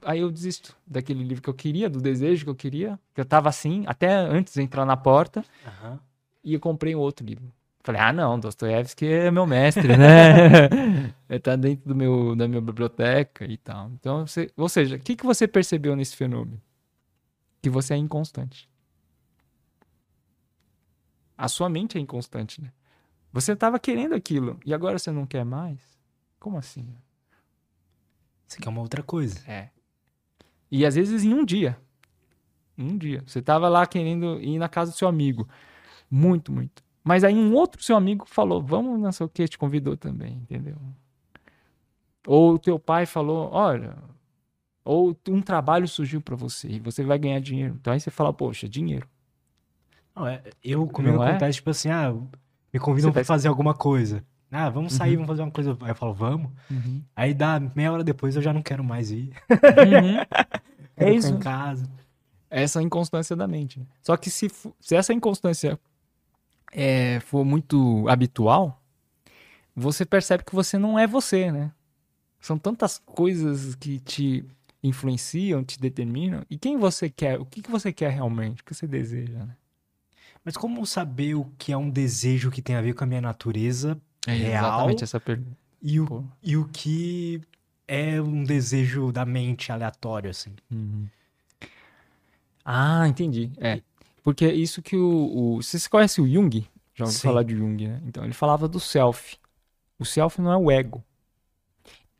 aí 0.03 0.19
eu 0.19 0.31
desisto 0.31 0.75
daquele 0.85 1.23
livro 1.23 1.41
que 1.41 1.49
eu 1.49 1.53
queria, 1.53 1.89
do 1.89 2.01
desejo 2.01 2.45
que 2.45 2.49
eu 2.49 2.55
queria, 2.55 2.99
que 3.13 3.21
eu 3.21 3.25
tava 3.25 3.49
assim, 3.49 3.83
até 3.87 4.13
antes 4.13 4.53
de 4.53 4.61
entrar 4.61 4.85
na 4.85 4.95
porta, 4.97 5.43
Aham. 5.65 5.99
e 6.43 6.53
eu 6.53 6.59
comprei 6.59 6.95
um 6.95 6.99
outro 6.99 7.25
livro. 7.25 7.51
Falei, 7.83 8.01
ah, 8.01 8.11
não, 8.11 8.39
Dostoiévski 8.39 9.05
é 9.05 9.29
meu 9.29 9.45
mestre, 9.45 9.95
né? 9.95 11.13
Ele 11.29 11.39
tá 11.39 11.55
dentro 11.55 11.87
do 11.87 11.95
meu, 11.95 12.35
da 12.35 12.47
minha 12.47 12.61
biblioteca 12.61 13.45
e 13.45 13.57
tal. 13.57 13.91
Então, 13.91 14.25
você, 14.25 14.51
ou 14.57 14.67
seja, 14.67 14.95
o 14.95 14.99
que, 14.99 15.15
que 15.15 15.25
você 15.25 15.47
percebeu 15.47 15.95
nesse 15.95 16.15
fenômeno? 16.15 16.59
Que 17.61 17.69
você 17.69 17.93
é 17.93 17.97
inconstante. 17.97 18.67
A 21.37 21.47
sua 21.47 21.69
mente 21.69 21.97
é 21.97 22.01
inconstante, 22.01 22.59
né? 22.59 22.71
Você 23.31 23.51
estava 23.51 23.77
querendo 23.77 24.15
aquilo 24.15 24.59
e 24.65 24.73
agora 24.73 24.97
você 24.97 25.11
não 25.11 25.27
quer 25.27 25.43
mais? 25.43 25.79
Como 26.39 26.57
assim? 26.57 26.87
Isso 28.47 28.57
aqui 28.57 28.67
é 28.67 28.71
uma 28.71 28.81
outra 28.81 29.01
coisa. 29.03 29.39
É. 29.47 29.69
E 30.71 30.85
às 30.85 30.95
vezes 30.95 31.23
em 31.23 31.33
um 31.33 31.45
dia. 31.45 31.77
Em 32.77 32.91
um 32.91 32.97
dia. 32.97 33.23
Você 33.25 33.41
tava 33.41 33.69
lá 33.69 33.85
querendo 33.85 34.39
ir 34.41 34.57
na 34.57 34.67
casa 34.69 34.91
do 34.91 34.97
seu 34.97 35.07
amigo. 35.07 35.47
Muito, 36.09 36.51
muito. 36.51 36.83
Mas 37.03 37.23
aí 37.23 37.35
um 37.35 37.53
outro 37.53 37.83
seu 37.83 37.95
amigo 37.95 38.25
falou, 38.27 38.61
vamos 38.61 38.99
não 38.99 39.11
sei 39.11 39.25
o 39.25 39.29
que, 39.29 39.47
te 39.47 39.57
convidou 39.57 39.95
também, 39.95 40.33
entendeu? 40.33 40.75
Ou 42.25 42.53
o 42.53 42.59
teu 42.59 42.79
pai 42.79 43.05
falou, 43.05 43.49
olha, 43.51 43.95
ou 44.83 45.15
um 45.29 45.41
trabalho 45.41 45.87
surgiu 45.87 46.19
para 46.19 46.35
você 46.35 46.67
e 46.67 46.79
você 46.79 47.03
vai 47.03 47.19
ganhar 47.19 47.39
dinheiro. 47.39 47.75
Então 47.79 47.93
aí 47.93 47.99
você 47.99 48.09
fala, 48.09 48.33
poxa, 48.33 48.67
dinheiro. 48.67 49.07
Não, 50.15 50.25
é, 50.27 50.41
eu, 50.63 50.87
comigo 50.87 51.17
Não 51.17 51.23
é? 51.23 51.29
acontece, 51.29 51.57
tipo 51.57 51.69
assim, 51.69 51.89
ah, 51.89 52.13
me 52.73 52.79
convidam 52.79 53.11
tá- 53.11 53.23
fazer 53.23 53.47
alguma 53.47 53.73
coisa. 53.73 54.23
Ah, 54.55 54.69
vamos 54.69 54.93
sair, 54.93 55.11
Uhum. 55.11 55.15
vamos 55.25 55.27
fazer 55.27 55.41
uma 55.43 55.51
coisa. 55.51 55.77
Aí 55.81 55.89
eu 55.91 55.95
falo, 55.95 56.13
vamos. 56.13 56.51
Aí 57.15 57.33
dá 57.33 57.59
meia 57.75 57.91
hora 57.91 58.03
depois 58.03 58.35
eu 58.35 58.41
já 58.41 58.53
não 58.53 58.61
quero 58.61 58.83
mais 58.83 59.11
ir. 59.11 59.31
Uhum. 59.49 60.25
Quero 60.97 61.09
É 61.09 61.13
isso. 61.13 61.27
em 61.33 61.39
casa. 61.39 61.89
essa 62.49 62.81
inconstância 62.81 63.35
da 63.35 63.47
mente. 63.47 63.79
né? 63.79 63.85
Só 64.01 64.15
que 64.15 64.29
se, 64.29 64.49
se 64.79 64.95
essa 64.95 65.11
inconstância 65.13 65.77
é, 66.71 67.19
for 67.19 67.43
muito 67.43 68.07
habitual, 68.07 68.81
você 69.75 70.05
percebe 70.05 70.43
que 70.45 70.55
você 70.55 70.77
não 70.77 70.97
é 70.97 71.05
você, 71.05 71.51
né? 71.51 71.71
São 72.39 72.57
tantas 72.57 72.97
coisas 73.05 73.75
que 73.75 73.99
te 73.99 74.45
influenciam, 74.81 75.63
te 75.65 75.77
determinam. 75.79 76.43
E 76.49 76.57
quem 76.57 76.77
você 76.77 77.09
quer? 77.09 77.39
O 77.41 77.45
que, 77.45 77.61
que 77.61 77.71
você 77.71 77.91
quer 77.91 78.11
realmente? 78.11 78.61
O 78.61 78.63
que 78.65 78.73
você 78.73 78.87
deseja, 78.87 79.39
né? 79.39 79.55
Mas 80.45 80.55
como 80.55 80.85
saber 80.85 81.33
o 81.35 81.45
que 81.57 81.73
é 81.73 81.77
um 81.77 81.89
desejo 81.89 82.51
que 82.51 82.61
tem 82.61 82.75
a 82.75 82.81
ver 82.81 82.93
com 82.93 83.03
a 83.03 83.07
minha 83.07 83.19
natureza 83.21 83.99
real 84.33 84.65
exatamente 84.65 85.03
essa 85.03 85.19
pergunta. 85.19 85.57
e 85.81 85.99
o, 85.99 86.05
Pô. 86.05 86.23
e 86.41 86.57
o 86.57 86.65
que 86.69 87.41
é 87.87 88.19
um 88.21 88.43
desejo 88.43 89.11
da 89.11 89.25
mente 89.25 89.71
aleatório, 89.71 90.29
assim? 90.29 90.51
Uhum. 90.71 91.07
Ah, 92.63 93.07
entendi. 93.07 93.51
É. 93.57 93.81
Porque 94.23 94.45
é 94.45 94.53
isso 94.53 94.81
que 94.81 94.95
o, 94.95 95.55
o. 95.57 95.61
Você 95.61 95.87
conhece 95.89 96.19
o 96.19 96.27
Jung? 96.27 96.67
Já 96.95 97.05
ouviu 97.05 97.19
falar 97.19 97.43
de 97.43 97.55
Jung, 97.55 97.87
né? 97.87 98.01
Então, 98.07 98.23
ele 98.23 98.33
falava 98.33 98.67
do 98.67 98.79
self. 98.79 99.37
O 99.99 100.05
self 100.05 100.41
não 100.41 100.51
é 100.51 100.57
o 100.57 100.71
ego. 100.71 101.03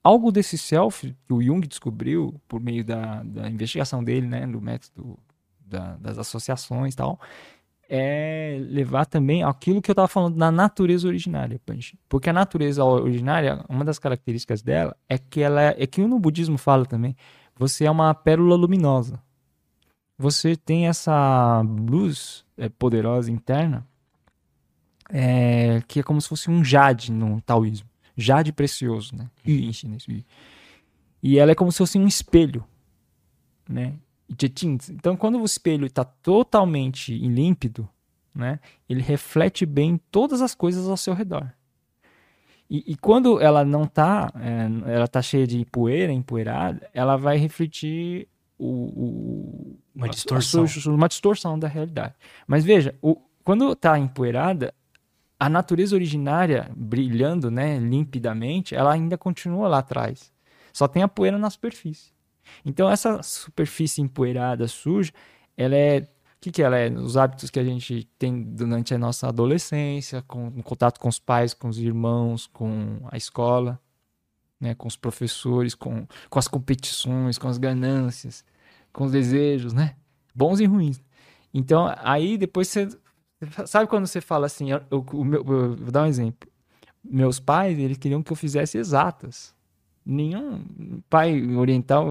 Algo 0.04 0.32
desse 0.32 0.58
self 0.58 1.16
que 1.26 1.34
o 1.34 1.42
Jung 1.42 1.66
descobriu 1.68 2.40
por 2.48 2.60
meio 2.62 2.84
da, 2.84 3.24
da 3.24 3.50
investigação 3.50 4.04
dele, 4.04 4.28
né? 4.28 4.46
Do 4.46 4.62
método 4.62 5.18
da- 5.66 5.96
das 5.98 6.20
associações 6.20 6.94
e 6.94 6.98
tal, 6.98 7.20
é 7.90 8.58
levar 8.70 9.06
também 9.06 9.44
aquilo 9.44 9.82
que 9.82 9.90
eu 9.90 9.94
estava 9.94 10.08
falando 10.08 10.38
da 10.38 10.52
natureza 10.52 11.08
originária, 11.08 11.60
Panchi. 11.66 12.00
Porque 12.10 12.30
a 12.30 12.34
natureza 12.34 12.84
originária, 12.84 13.64
uma 13.70 13.86
das 13.86 14.00
características 14.00 14.62
dela 14.62 14.96
é 15.08 15.18
que 15.18 15.42
ela 15.42 15.62
é, 15.62 15.76
é 15.78 15.88
que 15.88 16.02
no 16.02 16.20
budismo 16.20 16.58
fala 16.58 16.86
também, 16.86 17.16
você 17.56 17.86
é 17.86 17.92
uma 17.92 18.14
pérola 18.14 18.56
luminosa. 18.56 19.22
Você 20.18 20.56
tem 20.56 20.88
essa 20.88 21.62
luz 21.62 22.46
é, 22.58 22.70
poderosa 22.70 23.32
interna, 23.32 23.86
é, 25.10 25.82
que 25.88 26.00
é 26.00 26.04
como 26.04 26.22
se 26.22 26.30
fosse 26.30 26.50
um 26.50 26.64
jade 26.64 27.12
no 27.12 27.42
taoísmo. 27.42 27.90
Jade 28.18 28.54
precioso, 28.54 29.16
né? 29.16 29.30
Em 29.46 29.72
chinês. 29.74 30.06
E 31.22 31.38
ela 31.38 31.52
é 31.52 31.56
como 31.56 31.72
se 31.72 31.80
fosse 31.80 31.98
um 31.98 32.08
espelho, 32.08 32.64
né? 33.68 33.94
Jetin. 34.40 34.78
Então, 34.90 35.16
quando 35.16 35.40
o 35.40 35.46
espelho 35.46 35.86
está 35.86 36.04
totalmente 36.04 37.18
límpido, 37.18 37.88
né? 38.34 38.60
Ele 38.90 39.02
reflete 39.02 39.66
bem 39.66 40.00
todas 40.12 40.42
as 40.42 40.54
coisas 40.56 40.88
ao 40.90 40.98
seu 40.98 41.14
redor. 41.14 41.52
E, 42.70 42.84
e 42.94 42.96
quando 42.96 43.40
ela 43.40 43.64
não 43.64 43.84
está, 43.84 44.32
ela 44.88 45.08
tá 45.08 45.22
cheia 45.22 45.46
de 45.46 45.64
poeira, 45.66 46.12
empoeirada, 46.12 46.90
ela 46.94 47.16
vai 47.16 47.38
refletir 47.38 48.28
o, 48.58 48.66
o- 48.68 49.80
Uma 49.96 50.10
distorção. 50.10 50.68
sua- 50.68 50.94
uma 50.94 51.08
distorção 51.08 51.60
da 51.60 51.68
realidade. 51.68 52.16
Mas 52.48 52.64
veja, 52.66 52.96
o, 53.02 53.18
quando 53.44 53.72
está 53.72 53.98
empoeirada, 54.00 54.74
a 55.40 55.48
natureza 55.48 55.96
originária 55.96 56.72
brilhando, 56.76 57.52
né, 57.52 57.78
limpidamente, 57.78 58.74
ela 58.74 58.92
ainda 58.94 59.18
continua 59.18 59.68
lá 59.68 59.78
atrás. 59.80 60.34
Só 60.74 60.88
tem 60.88 61.04
a 61.04 61.08
poeira 61.08 61.38
na 61.38 61.50
superfície. 61.50 62.12
Então 62.66 62.90
essa 62.90 63.22
superfície 63.24 64.02
empoeirada, 64.02 64.68
suja, 64.68 65.12
ela 65.58 65.76
é 65.76 66.00
o 66.02 66.08
que, 66.46 66.52
que 66.52 66.62
ela 66.62 66.78
é? 66.78 66.90
Os 66.92 67.18
hábitos 67.18 67.50
que 67.50 67.60
a 67.60 67.64
gente 67.64 68.06
tem 68.20 68.44
durante 68.44 68.94
a 68.94 68.98
nossa 69.00 69.28
adolescência, 69.28 70.22
com, 70.24 70.48
em 70.56 70.62
contato 70.62 71.00
com 71.00 71.08
os 71.10 71.18
pais, 71.20 71.54
com 71.56 71.68
os 71.70 71.80
irmãos, 71.80 72.46
com 72.48 73.00
a 73.12 73.18
escola. 73.18 73.80
né? 74.60 74.76
Com 74.76 74.88
os 74.88 74.96
professores, 74.96 75.76
com, 75.76 76.08
com 76.30 76.40
as 76.40 76.48
competições, 76.48 77.38
com 77.38 77.48
as 77.48 77.58
ganâncias, 77.58 78.46
com 78.94 79.06
os 79.06 79.12
desejos, 79.12 79.74
né? 79.74 79.96
Bons 80.34 80.60
e 80.60 80.66
ruins. 80.66 81.02
Então, 81.54 81.94
aí 82.00 82.38
depois 82.38 82.68
você. 82.68 82.90
Sabe 83.68 83.88
quando 83.90 84.08
você 84.08 84.22
fala 84.22 84.46
assim? 84.48 84.72
Eu, 84.72 84.82
eu, 84.92 85.06
eu, 85.14 85.34
eu 85.34 85.76
vou 85.78 85.92
dar 85.92 86.04
um 86.04 86.08
exemplo. 86.08 86.50
Meus 87.04 87.40
pais, 87.40 87.78
eles 87.80 87.98
queriam 87.98 88.24
que 88.24 88.32
eu 88.32 88.38
fizesse 88.38 88.78
exatas. 88.78 89.55
Nenhum 90.06 90.62
pai 91.10 91.42
oriental, 91.56 92.06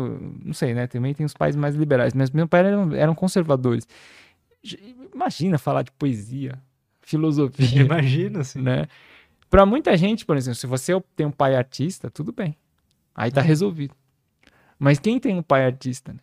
não 0.45 0.53
sei, 0.53 0.75
né? 0.75 0.87
Também 0.87 1.15
tem 1.15 1.25
os 1.25 1.35
pais 1.35 1.55
mais 1.55 1.77
liberais, 1.77 2.13
mas 2.13 2.31
meus 2.31 2.49
pais 2.49 2.67
eram, 2.67 2.93
eram 2.93 3.15
conservadores. 3.15 3.87
Imagina 5.15 5.59
falar 5.59 5.83
de 5.83 5.93
poesia, 5.93 6.59
filosofia. 7.01 7.83
Imagina, 7.85 8.41
assim. 8.41 8.61
Né? 8.61 8.87
Para 9.49 9.65
muita 9.65 9.97
gente, 9.97 10.27
por 10.27 10.37
exemplo, 10.37 10.57
se 10.57 10.67
você 10.67 10.93
tem 11.15 11.27
um 11.27 11.31
pai 11.31 11.55
artista, 11.55 12.11
tudo 12.11 12.33
bem. 12.33 12.57
Aí 13.15 13.31
tá 13.31 13.41
é. 13.41 13.45
resolvido. 13.45 13.95
Mas 14.79 14.99
quem 14.99 15.21
tem 15.21 15.39
um 15.39 15.43
pai 15.43 15.65
artista, 15.65 16.13
né? 16.13 16.19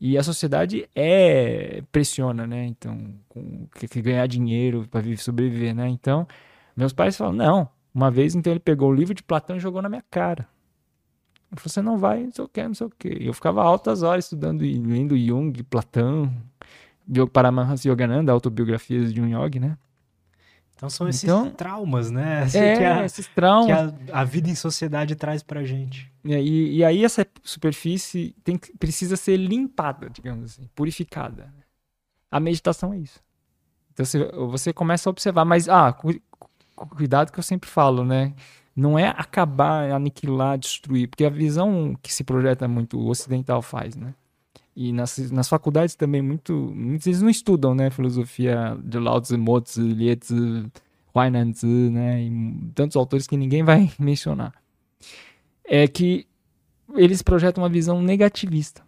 E 0.00 0.16
a 0.16 0.22
sociedade 0.22 0.88
é 0.94 1.82
pressiona, 1.90 2.46
né? 2.46 2.66
Então, 2.66 3.12
com, 3.28 3.66
que, 3.74 3.88
que 3.88 4.00
ganhar 4.00 4.26
dinheiro 4.28 4.86
para 4.88 5.02
sobreviver, 5.16 5.74
né? 5.74 5.88
Então, 5.88 6.28
meus 6.76 6.92
pais 6.92 7.16
falam: 7.16 7.32
"Não, 7.32 7.68
uma 7.92 8.10
vez 8.10 8.36
então 8.36 8.52
ele 8.52 8.60
pegou 8.60 8.90
o 8.90 8.94
livro 8.94 9.12
de 9.12 9.24
Platão 9.24 9.56
e 9.56 9.60
jogou 9.60 9.82
na 9.82 9.88
minha 9.88 10.04
cara. 10.08 10.46
"Você 11.62 11.80
não 11.82 11.98
vai, 11.98 12.24
não 12.24 12.32
sei 12.32 12.44
o 12.44 12.48
que, 12.48 12.62
não 12.62 12.74
sei 12.74 12.86
o 12.86 12.90
que". 12.90 13.16
Eu 13.20 13.32
ficava 13.32 13.62
altas 13.62 14.02
horas 14.02 14.24
estudando 14.24 14.64
e 14.64 14.78
lendo 14.78 15.16
Jung, 15.18 15.62
Platão, 15.64 16.32
Paramahansa 17.32 17.88
Yogananda, 17.88 18.32
autobiografias 18.32 19.12
de 19.12 19.20
um 19.20 19.26
yogi, 19.26 19.58
né? 19.58 19.76
Então 20.78 20.88
são 20.88 21.08
esses 21.08 21.24
então, 21.24 21.50
traumas, 21.50 22.08
né? 22.08 22.42
Assim, 22.42 22.58
é, 22.58 22.86
a, 22.86 23.04
esses 23.04 23.26
traumas. 23.26 23.66
Que 23.66 24.12
a, 24.12 24.20
a, 24.20 24.24
vida 24.24 24.48
em 24.48 24.54
sociedade 24.54 25.16
traz 25.16 25.42
pra 25.42 25.64
gente. 25.64 26.10
E, 26.24 26.76
e 26.76 26.84
aí 26.84 27.04
essa 27.04 27.26
superfície 27.42 28.34
tem, 28.44 28.56
precisa 28.78 29.16
ser 29.16 29.36
limpada, 29.36 30.08
digamos 30.08 30.52
assim, 30.52 30.68
purificada. 30.76 31.52
A 32.30 32.38
meditação 32.38 32.92
é 32.92 32.98
isso. 32.98 33.20
Então 33.92 34.06
você, 34.06 34.24
você 34.30 34.72
começa 34.72 35.08
a 35.08 35.10
observar, 35.10 35.44
mas, 35.44 35.68
ah, 35.68 35.92
cu, 35.92 36.14
cuidado 36.76 37.32
que 37.32 37.40
eu 37.40 37.42
sempre 37.42 37.68
falo, 37.68 38.04
né? 38.04 38.32
Não 38.78 38.96
é 38.96 39.08
acabar, 39.08 39.90
aniquilar, 39.90 40.56
destruir, 40.56 41.08
porque 41.08 41.24
a 41.24 41.28
visão 41.28 41.98
que 42.00 42.14
se 42.14 42.22
projeta 42.22 42.68
muito 42.68 42.96
o 42.96 43.08
ocidental 43.08 43.60
faz, 43.60 43.96
né? 43.96 44.14
E 44.76 44.92
nas, 44.92 45.18
nas 45.32 45.48
faculdades 45.48 45.96
também, 45.96 46.22
muito, 46.22 46.52
muitos 46.52 47.04
eles 47.08 47.20
não 47.20 47.28
estudam, 47.28 47.74
né? 47.74 47.90
Filosofia 47.90 48.78
de 48.80 48.96
Lao 49.00 49.20
Tzu, 49.20 49.36
Mo 49.36 49.60
Tzu, 49.60 49.82
Lietzu, 49.82 50.70
Huainan 51.12 51.50
Tzu, 51.50 51.66
né? 51.66 52.22
E 52.22 52.70
tantos 52.72 52.96
autores 52.96 53.26
que 53.26 53.36
ninguém 53.36 53.64
vai 53.64 53.90
mencionar. 53.98 54.54
É 55.64 55.88
que 55.88 56.24
eles 56.94 57.20
projetam 57.20 57.64
uma 57.64 57.68
visão 57.68 58.00
negativista. 58.00 58.82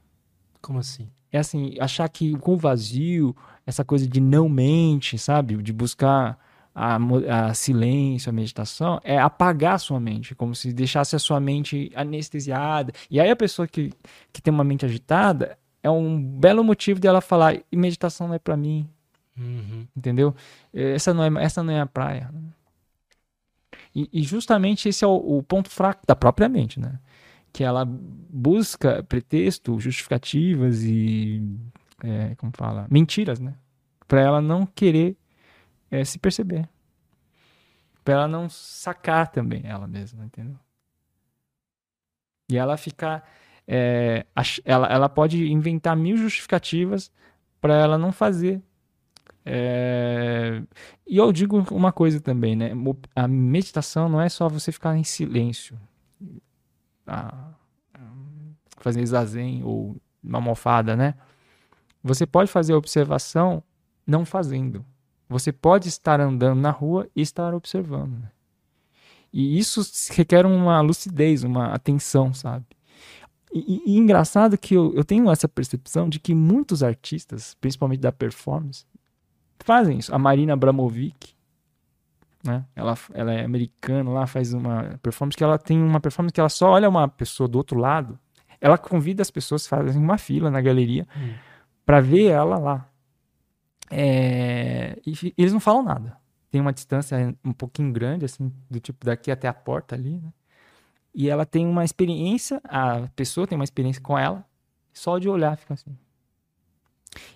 Como 0.63 0.79
assim? 0.79 1.09
É 1.33 1.39
assim, 1.41 1.75
achar 1.81 2.09
que 2.09 2.39
com 2.39 2.55
o 2.55 2.57
vazio, 2.57 3.35
essa 3.67 3.85
coisa 3.85 4.07
de 4.07 4.21
não 4.21 4.49
mente, 4.49 5.19
sabe? 5.19 5.61
De 5.61 5.73
buscar 5.73 6.39
a, 6.75 6.97
a, 6.97 7.55
silêncio, 7.55 8.31
a 8.31 8.33
meditação, 8.33 9.01
é 9.03 9.19
apagar 9.19 9.75
a 9.75 9.79
sua 9.79 10.01
mente, 10.01 10.35
como 10.35 10.55
se 10.55 10.73
deixasse 10.73 11.17
a 11.17 11.19
sua 11.19 11.41
mente 11.41 11.91
anestesiada. 11.95 12.93
E 13.11 13.21
aí 13.21 13.31
a 13.31 13.37
pessoa 13.37 13.67
que, 13.67 13.93
que 14.33 14.41
tem 14.41 14.53
uma 14.53 14.65
mente 14.65 14.85
agitada, 14.85 15.59
é 15.83 15.91
um 15.91 16.23
belo 16.23 16.63
motivo 16.63 17.01
dela 17.01 17.21
falar 17.21 17.57
e 17.71 17.77
meditação 17.77 18.29
não 18.29 18.35
é 18.35 18.39
para 18.39 18.57
mim. 18.57 18.89
Uhum. 19.37 19.87
Entendeu? 19.97 20.35
Essa 20.73 21.15
não 21.15 21.25
é, 21.25 21.45
essa 21.45 21.63
não 21.63 21.73
é 21.73 21.81
a 21.81 21.87
praia. 21.87 22.31
E, 23.95 24.09
e 24.13 24.23
justamente 24.23 24.89
esse 24.89 25.05
é 25.05 25.07
o, 25.07 25.39
o, 25.39 25.43
ponto 25.43 25.69
fraco 25.69 26.03
da 26.07 26.15
própria 26.15 26.49
mente, 26.49 26.79
né? 26.79 26.99
Que 27.53 27.65
ela 27.65 27.85
busca 27.85 29.03
pretexto, 29.03 29.81
justificativas 29.81 30.83
e. 30.85 31.43
É, 32.03 32.35
como 32.37 32.53
fala? 32.55 32.87
Mentiras, 32.91 33.41
né? 33.41 33.55
Para 34.07 34.21
ela 34.21 34.41
não 34.41 34.65
querer 34.67 35.17
é, 35.91 36.05
se 36.05 36.19
perceber. 36.19 36.69
Para 38.05 38.15
ela 38.15 38.29
não 38.29 38.49
sacar 38.49 39.29
também 39.29 39.63
ela 39.65 39.87
mesma, 39.87 40.25
entendeu? 40.25 40.59
E 42.49 42.57
ela 42.57 42.77
ficar 42.77 43.29
é, 43.73 44.27
ela, 44.65 44.89
ela 44.89 45.09
pode 45.09 45.51
inventar 45.51 45.97
mil 45.97 46.17
justificativas 46.17 47.13
para 47.61 47.77
ela 47.77 47.97
não 47.97 48.11
fazer. 48.11 48.61
É, 49.45 50.63
e 51.07 51.17
eu 51.17 51.33
digo 51.33 51.65
uma 51.71 51.93
coisa 51.93 52.21
também, 52.21 52.57
né? 52.57 52.73
A 53.15 53.29
meditação 53.29 54.09
não 54.09 54.21
é 54.21 54.29
só 54.29 54.49
você 54.49 54.73
ficar 54.73 54.97
em 54.97 55.05
silêncio, 55.05 55.79
a, 57.07 57.53
fazer 58.79 59.05
zazen 59.07 59.63
ou 59.63 59.97
uma 60.23 60.41
mofada, 60.41 60.97
né? 60.97 61.15
Você 62.03 62.27
pode 62.27 62.51
fazer 62.51 62.75
observação 62.75 63.63
não 64.07 64.25
fazendo. 64.25 64.85
Você 65.31 65.53
pode 65.53 65.89
estar 65.89 66.21
andando 66.21 66.61
na 66.61 66.73
rua 66.73 67.09
e 67.15 67.23
estar 67.23 67.55
observando. 67.55 68.19
Né? 68.19 68.29
E 69.33 69.57
isso 69.57 69.81
requer 70.11 70.45
uma 70.45 70.81
lucidez, 70.81 71.45
uma 71.45 71.73
atenção, 71.73 72.35
sabe? 72.35 72.67
E, 73.53 73.83
e, 73.87 73.97
engraçado 73.97 74.59
que 74.59 74.75
eu, 74.75 74.93
eu 74.93 75.05
tenho 75.05 75.31
essa 75.31 75.49
percepção 75.49 76.09
de 76.09 76.19
que 76.19 76.35
muitos 76.35 76.83
artistas, 76.83 77.57
principalmente 77.61 78.01
da 78.01 78.11
performance, 78.11 78.85
fazem 79.61 79.99
isso. 79.99 80.13
A 80.13 80.19
Marina 80.19 80.53
Abramovic, 80.53 81.35
né? 82.45 82.65
Ela, 82.75 82.99
ela 83.15 83.33
é 83.33 83.45
americana 83.45 84.11
lá, 84.11 84.27
faz 84.27 84.53
uma 84.53 84.99
performance 85.01 85.37
que 85.37 85.45
ela 85.45 85.59
tem 85.59 85.81
uma 85.81 86.01
performance 86.01 86.33
que 86.33 86.41
ela 86.41 86.49
só 86.49 86.71
olha 86.71 86.89
uma 86.89 87.07
pessoa 87.07 87.49
do 87.49 87.57
outro 87.57 87.79
lado. 87.79 88.19
Ela 88.61 88.77
convida 88.77 89.23
as 89.23 89.31
pessoas, 89.31 89.67
fazem 89.67 90.01
uma 90.01 90.19
fila 90.19 90.51
na 90.51 90.61
galeria 90.61 91.07
hum. 91.17 91.35
para 91.87 92.01
ver 92.01 92.27
ela 92.27 92.59
lá. 92.59 92.90
É, 93.91 94.99
e, 95.07 95.35
eles 95.37 95.53
não 95.53 95.61
falam 95.61 95.83
nada. 95.83 96.17
Tem 96.51 96.61
uma 96.61 96.73
distância 96.73 97.37
um 97.45 97.53
pouquinho 97.53 97.93
grande, 97.93 98.25
assim, 98.25 98.53
do 98.71 98.81
tipo 98.81 99.05
daqui 99.05 99.31
até 99.31 99.49
a 99.49 99.55
porta 99.55 99.95
ali, 99.95 100.19
né? 100.19 100.33
E 101.15 101.29
ela 101.29 101.45
tem 101.45 101.67
uma 101.67 101.85
experiência, 101.85 102.61
a 102.65 103.09
pessoa 103.17 103.47
tem 103.47 103.57
uma 103.57 103.65
experiência 103.65 104.01
com 104.01 104.17
ela, 104.17 104.45
só 104.93 105.19
de 105.19 105.29
olhar 105.29 105.57
fica 105.57 105.75
assim. 105.75 105.97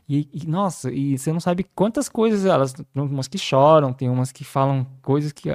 E, 0.09 0.28
e, 0.32 0.46
nossa, 0.46 0.92
e 0.92 1.18
você 1.18 1.32
não 1.32 1.40
sabe 1.40 1.64
quantas 1.74 2.09
coisas 2.09 2.44
elas. 2.44 2.72
Tem 2.72 2.84
umas 2.94 3.28
que 3.28 3.38
choram, 3.38 3.92
tem 3.92 4.09
umas 4.09 4.30
que 4.32 4.44
falam 4.44 4.86
coisas 5.02 5.32
que. 5.32 5.50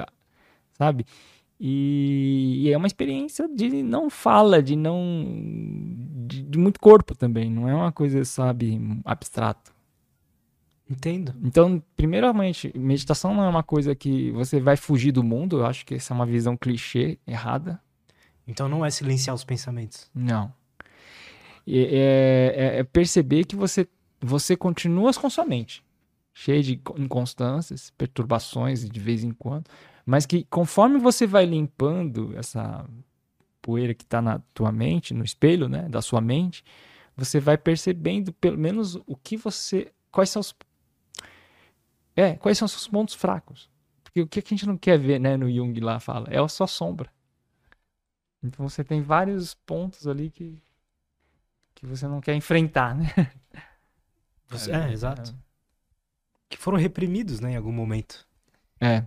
Sabe? 0.72 1.06
E, 1.58 2.62
e 2.64 2.72
é 2.72 2.76
uma 2.76 2.86
experiência 2.86 3.48
de 3.48 3.82
não 3.82 4.10
fala, 4.10 4.62
de 4.62 4.76
não. 4.76 4.96
De, 6.26 6.42
de, 6.42 6.58
muito 6.58 6.80
corpo 6.80 7.14
também. 7.14 7.50
Não 7.50 7.68
é 7.68 7.74
uma 7.74 7.92
coisa, 7.92 8.24
sabe, 8.24 8.80
abstrato. 9.04 9.72
Entendo. 10.90 11.32
Então, 11.44 11.80
primeiramente, 11.96 12.76
meditação 12.76 13.32
não 13.32 13.44
é 13.44 13.48
uma 13.48 13.62
coisa 13.62 13.94
que 13.94 14.32
você 14.32 14.58
vai 14.58 14.76
fugir 14.76 15.12
do 15.12 15.22
mundo. 15.22 15.58
Eu 15.58 15.66
acho 15.66 15.86
que 15.86 15.94
essa 15.94 16.12
é 16.12 16.14
uma 16.14 16.26
visão 16.26 16.56
clichê, 16.56 17.16
errada. 17.24 17.80
Então 18.44 18.68
não 18.68 18.84
é 18.84 18.90
silenciar 18.90 19.36
os 19.36 19.44
pensamentos. 19.44 20.10
Não. 20.12 20.52
É, 21.64 22.74
é, 22.74 22.78
é 22.80 22.84
perceber 22.84 23.44
que 23.44 23.54
você, 23.54 23.86
você 24.20 24.56
continua 24.56 25.14
com 25.14 25.30
sua 25.30 25.44
mente, 25.44 25.84
cheia 26.34 26.60
de 26.60 26.80
inconstâncias, 26.96 27.92
perturbações 27.96 28.88
de 28.88 28.98
vez 28.98 29.22
em 29.22 29.30
quando, 29.30 29.70
mas 30.04 30.26
que 30.26 30.44
conforme 30.50 30.98
você 30.98 31.24
vai 31.24 31.46
limpando 31.46 32.36
essa 32.36 32.84
poeira 33.62 33.94
que 33.94 34.02
está 34.02 34.20
na 34.20 34.40
tua 34.52 34.72
mente, 34.72 35.14
no 35.14 35.22
espelho, 35.22 35.68
né, 35.68 35.88
da 35.88 36.02
sua 36.02 36.20
mente, 36.20 36.64
você 37.16 37.38
vai 37.38 37.56
percebendo 37.56 38.32
pelo 38.32 38.58
menos 38.58 38.96
o 39.06 39.14
que 39.14 39.36
você, 39.36 39.92
quais 40.10 40.30
são 40.30 40.40
os, 40.40 40.52
é, 42.20 42.36
quais 42.36 42.58
são 42.58 42.66
os 42.66 42.72
seus 42.72 42.88
pontos 42.88 43.14
fracos. 43.14 43.70
Porque 44.02 44.20
o 44.20 44.26
que 44.26 44.40
a 44.40 44.42
gente 44.42 44.66
não 44.66 44.76
quer 44.76 44.98
ver, 44.98 45.18
né, 45.18 45.36
no 45.36 45.50
Jung 45.50 45.78
lá 45.80 46.00
fala, 46.00 46.28
é 46.30 46.38
a 46.38 46.48
sua 46.48 46.66
sombra. 46.66 47.10
Então 48.42 48.68
você 48.68 48.82
tem 48.82 49.02
vários 49.02 49.54
pontos 49.54 50.06
ali 50.06 50.30
que, 50.30 50.62
que 51.74 51.86
você 51.86 52.06
não 52.08 52.20
quer 52.20 52.34
enfrentar, 52.34 52.94
né? 52.94 53.06
Você, 54.48 54.72
é, 54.72 54.88
é, 54.88 54.92
exato. 54.92 55.30
É. 55.30 55.34
Que 56.48 56.56
foram 56.56 56.76
reprimidos, 56.76 57.38
né, 57.38 57.52
em 57.52 57.56
algum 57.56 57.70
momento. 57.70 58.26
É. 58.80 59.04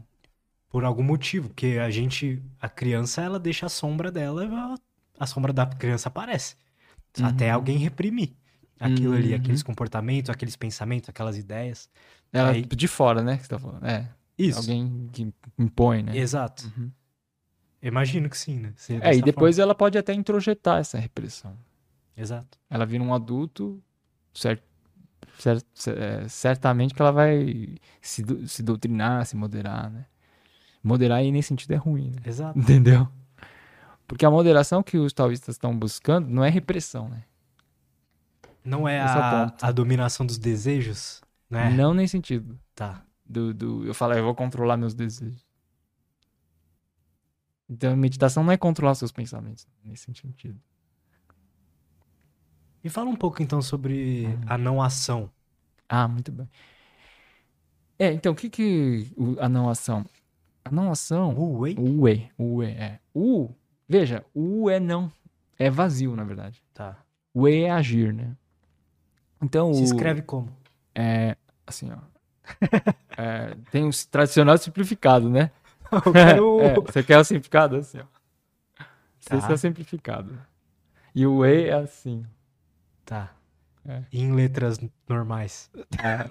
Por 0.70 0.86
algum 0.86 1.04
motivo, 1.04 1.50
porque 1.50 1.80
a 1.84 1.90
gente, 1.90 2.42
a 2.62 2.70
criança, 2.70 3.22
ela 3.22 3.38
deixa 3.38 3.66
a 3.66 3.70
sombra 3.70 4.10
dela, 4.10 4.78
a 5.20 5.28
sombra 5.28 5.52
da 5.52 5.66
criança 5.66 6.08
aparece. 6.08 6.56
Uhum. 7.20 7.26
Até 7.26 7.52
alguém 7.52 7.78
reprimir 7.78 8.34
aquilo 8.80 9.12
uhum. 9.12 9.18
ali, 9.18 9.34
aqueles 9.34 9.62
comportamentos, 9.64 10.30
aqueles 10.30 10.56
pensamentos, 10.56 11.10
aquelas 11.10 11.38
ideias. 11.38 11.90
Ela 12.34 12.50
Aí... 12.50 12.64
de 12.64 12.88
fora, 12.88 13.22
né? 13.22 13.38
Que 13.38 13.44
você 13.44 13.50
tá 13.50 13.60
falando. 13.60 13.86
É. 13.86 14.10
Isso. 14.38 14.60
Alguém 14.60 15.10
que 15.14 15.32
impõe, 15.58 16.02
né? 16.02 16.18
Exato. 16.18 16.70
Uhum. 16.76 16.92
Imagino 17.82 18.30
que 18.30 18.38
sim, 18.38 18.60
né? 18.60 18.74
é, 19.02 19.14
e 19.14 19.22
depois 19.22 19.58
forma. 19.58 19.68
ela 19.68 19.76
pode 19.76 19.98
até 19.98 20.14
introjetar 20.14 20.80
essa 20.80 20.98
repressão. 20.98 21.56
Exato. 22.16 22.58
Ela 22.70 22.86
vira 22.86 23.04
um 23.04 23.14
adulto, 23.14 23.84
certo, 24.34 24.64
cert, 25.38 25.66
é, 25.88 26.28
certamente 26.30 26.94
que 26.94 27.02
ela 27.02 27.12
vai 27.12 27.76
se, 28.02 28.24
se 28.48 28.64
doutrinar, 28.64 29.26
se 29.26 29.36
moderar, 29.36 29.92
né? 29.92 30.06
Moderar 30.82 31.20
aí 31.20 31.32
nesse 31.32 31.50
sentido 31.50 31.72
é 31.74 31.76
ruim, 31.76 32.12
né? 32.12 32.22
Exato. 32.26 32.58
Entendeu? 32.60 33.08
Porque 34.08 34.26
a 34.26 34.32
moderação 34.32 34.82
que 34.82 34.98
os 34.98 35.12
taoístas 35.12 35.56
estão 35.56 35.78
buscando 35.78 36.30
não 36.30 36.44
é 36.44 36.50
repressão, 36.50 37.10
né? 37.10 37.24
Não 38.64 38.88
é 38.88 38.96
é 38.96 39.02
a, 39.02 39.54
a 39.62 39.72
dominação 39.72 40.26
dos 40.26 40.38
desejos, 40.38 41.22
né? 41.54 41.70
Não 41.70 41.94
nesse 41.94 42.12
sentido. 42.12 42.60
Tá. 42.76 43.06
Do, 43.26 43.54
do, 43.54 43.86
eu 43.86 43.94
falo, 43.94 44.14
eu 44.14 44.24
vou 44.24 44.36
controlar 44.36 44.76
meus 44.76 44.94
desejos. 44.94 45.46
Então, 47.70 47.96
meditação 47.96 48.44
não 48.44 48.52
é 48.52 48.58
controlar 48.58 48.96
seus 48.96 49.12
pensamentos, 49.12 49.68
nesse 49.84 50.04
sentido. 50.14 50.60
Me 52.84 52.90
fala 52.90 53.10
um 53.10 53.16
pouco 53.16 53.42
então 53.42 53.62
sobre 53.62 54.26
a 54.46 54.58
não 54.58 54.82
ação. 54.82 55.30
Ah, 55.88 56.08
muito 56.08 56.32
bem. 56.32 56.50
É, 57.98 58.12
então, 58.12 58.34
o 58.34 58.36
que 58.36 58.50
que 58.50 59.12
o- 59.16 59.38
a 59.40 59.48
não 59.48 59.70
ação? 59.70 60.06
A 60.66 60.72
não 60.72 60.92
ação, 60.92 61.34
Uh, 61.38 61.68
hein? 61.68 61.76
o 61.80 62.08
é, 62.08 62.30
o 62.38 62.62
é, 62.64 62.72
é. 62.72 63.00
O, 63.14 63.50
veja, 63.88 64.26
o 64.34 64.70
é 64.70 64.80
não, 64.80 65.12
é 65.58 65.70
vazio, 65.70 66.16
na 66.16 66.24
verdade. 66.24 66.62
Tá. 66.74 66.98
O 67.34 67.48
é 67.48 67.70
agir, 67.70 68.14
né? 68.14 68.36
Então, 69.42 69.74
Se 69.74 69.82
o, 69.82 69.86
escreve 69.86 70.22
como? 70.22 70.50
é, 70.96 71.38
assim, 71.66 71.92
ó. 71.92 71.98
É, 73.16 73.56
tem 73.70 73.88
o 73.88 73.92
tradicional 74.10 74.58
simplificado, 74.58 75.30
né? 75.30 75.52
Eu 75.92 76.12
quero... 76.12 76.60
É, 76.62 76.74
você 76.74 77.04
quer 77.04 77.20
o 77.20 77.24
simplificado? 77.24 77.76
Assim, 77.76 78.00
ó. 78.00 78.06
Tá. 79.24 79.38
Esse 79.38 79.52
é 79.52 79.54
o 79.54 79.58
simplificado. 79.58 80.38
E 81.14 81.28
o 81.28 81.46
E 81.46 81.68
é 81.70 81.74
assim. 81.74 82.26
Tá. 83.06 83.32
É. 83.86 84.02
Em 84.12 84.34
letras 84.34 84.80
normais. 85.08 85.70
É, 86.02 86.26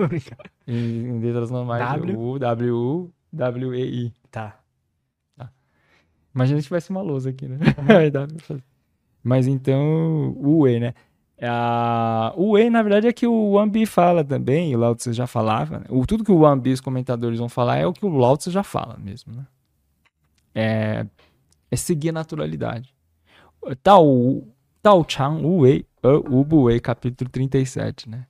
em, 0.67 1.07
em 1.07 1.21
letras 1.21 1.51
normais, 1.51 1.81
W. 1.81 2.19
U, 2.19 2.39
W, 2.39 2.77
U, 2.77 3.15
W, 3.33 3.75
E, 3.75 4.07
I. 4.07 4.15
tá. 4.31 4.59
Imagina 6.35 6.61
se 6.61 6.67
tivesse 6.67 6.91
uma 6.91 7.03
lousa 7.03 7.31
aqui, 7.31 7.47
né? 7.47 7.59
Fazer. 8.41 8.65
Mas 9.23 9.47
então, 9.47 10.35
o 10.39 10.67
E, 10.67 10.81
né? 10.81 10.95
A- 11.45 12.33
o 12.37 12.57
E, 12.57 12.71
na 12.71 12.83
verdade, 12.83 13.09
é 13.09 13.13
que 13.13 13.27
o 13.27 13.53
Wambi 13.53 13.85
fala 13.85 14.23
também, 14.25 14.71
e 14.71 14.77
o 14.77 14.79
Lao 14.79 14.95
Tzu 14.95 15.13
já 15.13 15.27
falava. 15.27 15.81
Né? 15.81 15.87
O, 15.89 16.07
tudo 16.07 16.23
que 16.25 16.31
o 16.33 16.39
Wambi 16.41 16.71
e 16.71 16.73
os 16.75 16.81
comentadores 16.81 17.39
vão 17.39 17.49
falar 17.49 17.79
é 17.79 17.87
o 17.87 17.93
que 17.93 18.07
o 18.07 18.17
Lao 18.17 18.37
Tzu 18.37 18.51
já 18.51 18.63
fala 18.63 18.97
mesmo, 18.97 19.35
né? 19.35 19.47
É, 20.55 21.07
é 21.71 21.77
seguir 21.77 22.11
a 22.11 22.13
naturalidade. 22.13 22.95
Tao, 23.83 24.43
Tao 24.83 25.05
Chang 25.09 25.43
Wu 25.45 25.61
Wei, 25.61 25.87
U 26.31 26.45
Bu 26.45 26.63
Wei, 26.65 26.81
capítulo 26.81 27.31
37, 27.31 28.09
né? 28.09 28.27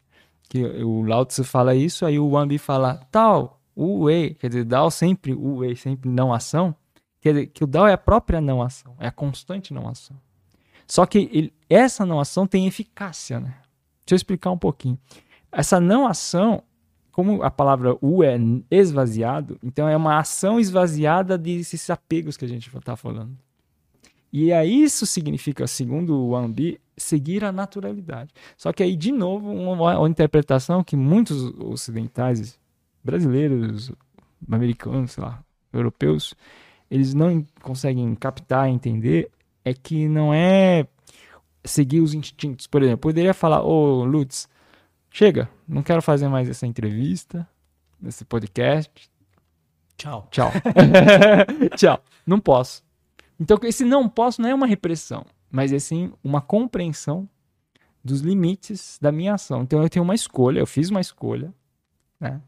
Que 0.48 0.62
o 0.82 1.02
Lao 1.02 1.24
Tzu 1.24 1.44
fala 1.44 1.74
isso, 1.74 2.04
aí 2.06 2.18
o 2.18 2.28
Wambi 2.30 2.58
fala 2.58 2.96
Tao 3.10 3.58
Wei, 3.76 4.34
quer 4.34 4.48
dizer, 4.48 4.64
Dao 4.64 4.90
sempre, 4.90 5.34
Wei 5.34 5.74
sempre 5.74 6.08
não 6.10 6.32
ação. 6.32 6.74
Quer 7.20 7.32
dizer, 7.32 7.46
que 7.46 7.64
o 7.64 7.66
Dao 7.66 7.86
é 7.86 7.92
a 7.92 7.98
própria 7.98 8.40
não 8.40 8.60
ação, 8.62 8.94
é 8.98 9.06
a 9.06 9.12
constante 9.12 9.72
não 9.72 9.88
ação. 9.88 10.16
Só 10.92 11.06
que 11.06 11.30
ele- 11.32 11.54
essa 11.70 12.04
não 12.04 12.20
ação 12.20 12.46
tem 12.46 12.66
eficácia, 12.66 13.40
né? 13.40 13.54
Deixa 14.04 14.10
eu 14.10 14.16
explicar 14.16 14.50
um 14.50 14.58
pouquinho. 14.58 14.98
Essa 15.50 15.80
não 15.80 16.06
ação, 16.06 16.62
como 17.10 17.42
a 17.42 17.50
palavra 17.50 17.96
U 18.02 18.22
é 18.22 18.36
esvaziado, 18.70 19.58
então 19.62 19.88
é 19.88 19.96
uma 19.96 20.18
ação 20.18 20.60
esvaziada 20.60 21.38
desses 21.38 21.88
apegos 21.88 22.36
que 22.36 22.44
a 22.44 22.48
gente 22.48 22.68
está 22.68 22.94
falando. 22.94 23.34
E 24.30 24.52
aí 24.52 24.82
isso 24.82 25.06
significa, 25.06 25.66
segundo 25.66 26.14
o 26.14 26.36
Ambi, 26.36 26.78
seguir 26.94 27.42
a 27.42 27.50
naturalidade. 27.50 28.34
Só 28.54 28.70
que 28.70 28.82
aí, 28.82 28.94
de 28.94 29.12
novo, 29.12 29.50
uma, 29.50 29.98
uma 29.98 30.08
interpretação 30.10 30.84
que 30.84 30.94
muitos 30.94 31.42
ocidentais, 31.58 32.60
brasileiros, 33.02 33.90
americanos, 34.46 35.12
sei 35.12 35.24
lá, 35.24 35.42
europeus, 35.72 36.34
eles 36.90 37.14
não 37.14 37.42
conseguem 37.62 38.14
captar, 38.14 38.68
entender, 38.68 39.30
é 39.64 39.72
que 39.72 40.08
não 40.08 40.32
é 40.32 40.86
seguir 41.64 42.00
os 42.00 42.14
instintos. 42.14 42.66
Por 42.66 42.82
exemplo, 42.82 42.98
poderia 42.98 43.34
falar, 43.34 43.62
ô 43.62 44.04
Lutz, 44.04 44.48
chega, 45.10 45.48
não 45.66 45.82
quero 45.82 46.02
fazer 46.02 46.28
mais 46.28 46.48
essa 46.48 46.66
entrevista, 46.66 47.46
esse 48.04 48.24
podcast, 48.24 49.10
Tchau. 49.96 50.26
tchau. 50.30 50.50
tchau, 51.76 52.02
não 52.26 52.40
posso. 52.40 52.82
Então, 53.38 53.58
esse 53.62 53.84
não 53.84 54.08
posso 54.08 54.40
não 54.40 54.48
é 54.48 54.54
uma 54.54 54.66
repressão, 54.66 55.24
mas 55.50 55.72
é 55.72 55.78
sim 55.78 56.12
uma 56.22 56.40
compreensão 56.40 57.28
dos 58.04 58.20
limites 58.20 58.98
da 59.00 59.12
minha 59.12 59.34
ação. 59.34 59.62
Então, 59.62 59.82
eu 59.82 59.88
tenho 59.88 60.04
uma 60.04 60.14
escolha, 60.14 60.60
eu 60.60 60.66
fiz 60.66 60.90
uma 60.90 61.00
escolha, 61.00 61.52
né? 62.18 62.40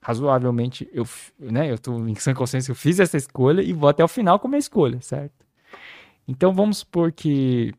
Razoavelmente, 0.00 0.88
eu, 0.92 1.06
né, 1.38 1.70
eu 1.70 1.78
tô 1.78 1.96
em 2.08 2.14
sã 2.16 2.34
consciência, 2.34 2.72
eu 2.72 2.76
fiz 2.76 2.98
essa 2.98 3.16
escolha 3.16 3.62
e 3.62 3.72
vou 3.72 3.88
até 3.88 4.02
o 4.02 4.08
final 4.08 4.38
com 4.38 4.48
a 4.48 4.50
minha 4.50 4.58
escolha, 4.58 5.00
certo? 5.00 5.41
Então, 6.26 6.52
vamos 6.52 6.78
supor 6.78 7.12
que 7.12 7.72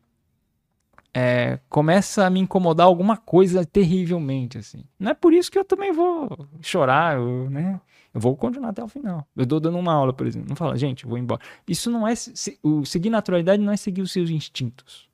é, 1.12 1.58
começa 1.68 2.26
a 2.26 2.30
me 2.30 2.40
incomodar 2.40 2.86
alguma 2.86 3.16
coisa 3.16 3.64
terrivelmente, 3.64 4.58
assim. 4.58 4.84
Não 4.98 5.12
é 5.12 5.14
por 5.14 5.32
isso 5.32 5.50
que 5.50 5.58
eu 5.58 5.64
também 5.64 5.92
vou 5.92 6.28
chorar, 6.60 7.16
eu, 7.16 7.48
né? 7.50 7.80
Eu 8.12 8.20
vou 8.20 8.36
continuar 8.36 8.70
até 8.70 8.82
o 8.82 8.88
final. 8.88 9.26
Eu 9.36 9.46
tô 9.46 9.58
dando 9.58 9.78
uma 9.78 9.92
aula, 9.92 10.12
por 10.12 10.26
exemplo. 10.26 10.48
Não 10.48 10.56
fala, 10.56 10.76
gente, 10.76 11.04
eu 11.04 11.10
vou 11.10 11.18
embora. 11.18 11.40
Isso 11.66 11.90
não 11.90 12.06
é. 12.06 12.14
se- 12.14 12.58
o 12.62 12.84
seguir 12.84 13.10
naturalidade 13.10 13.62
não 13.62 13.72
é 13.72 13.76
seguir 13.76 14.02
os 14.02 14.12
seus 14.12 14.30
instintos. 14.30 15.08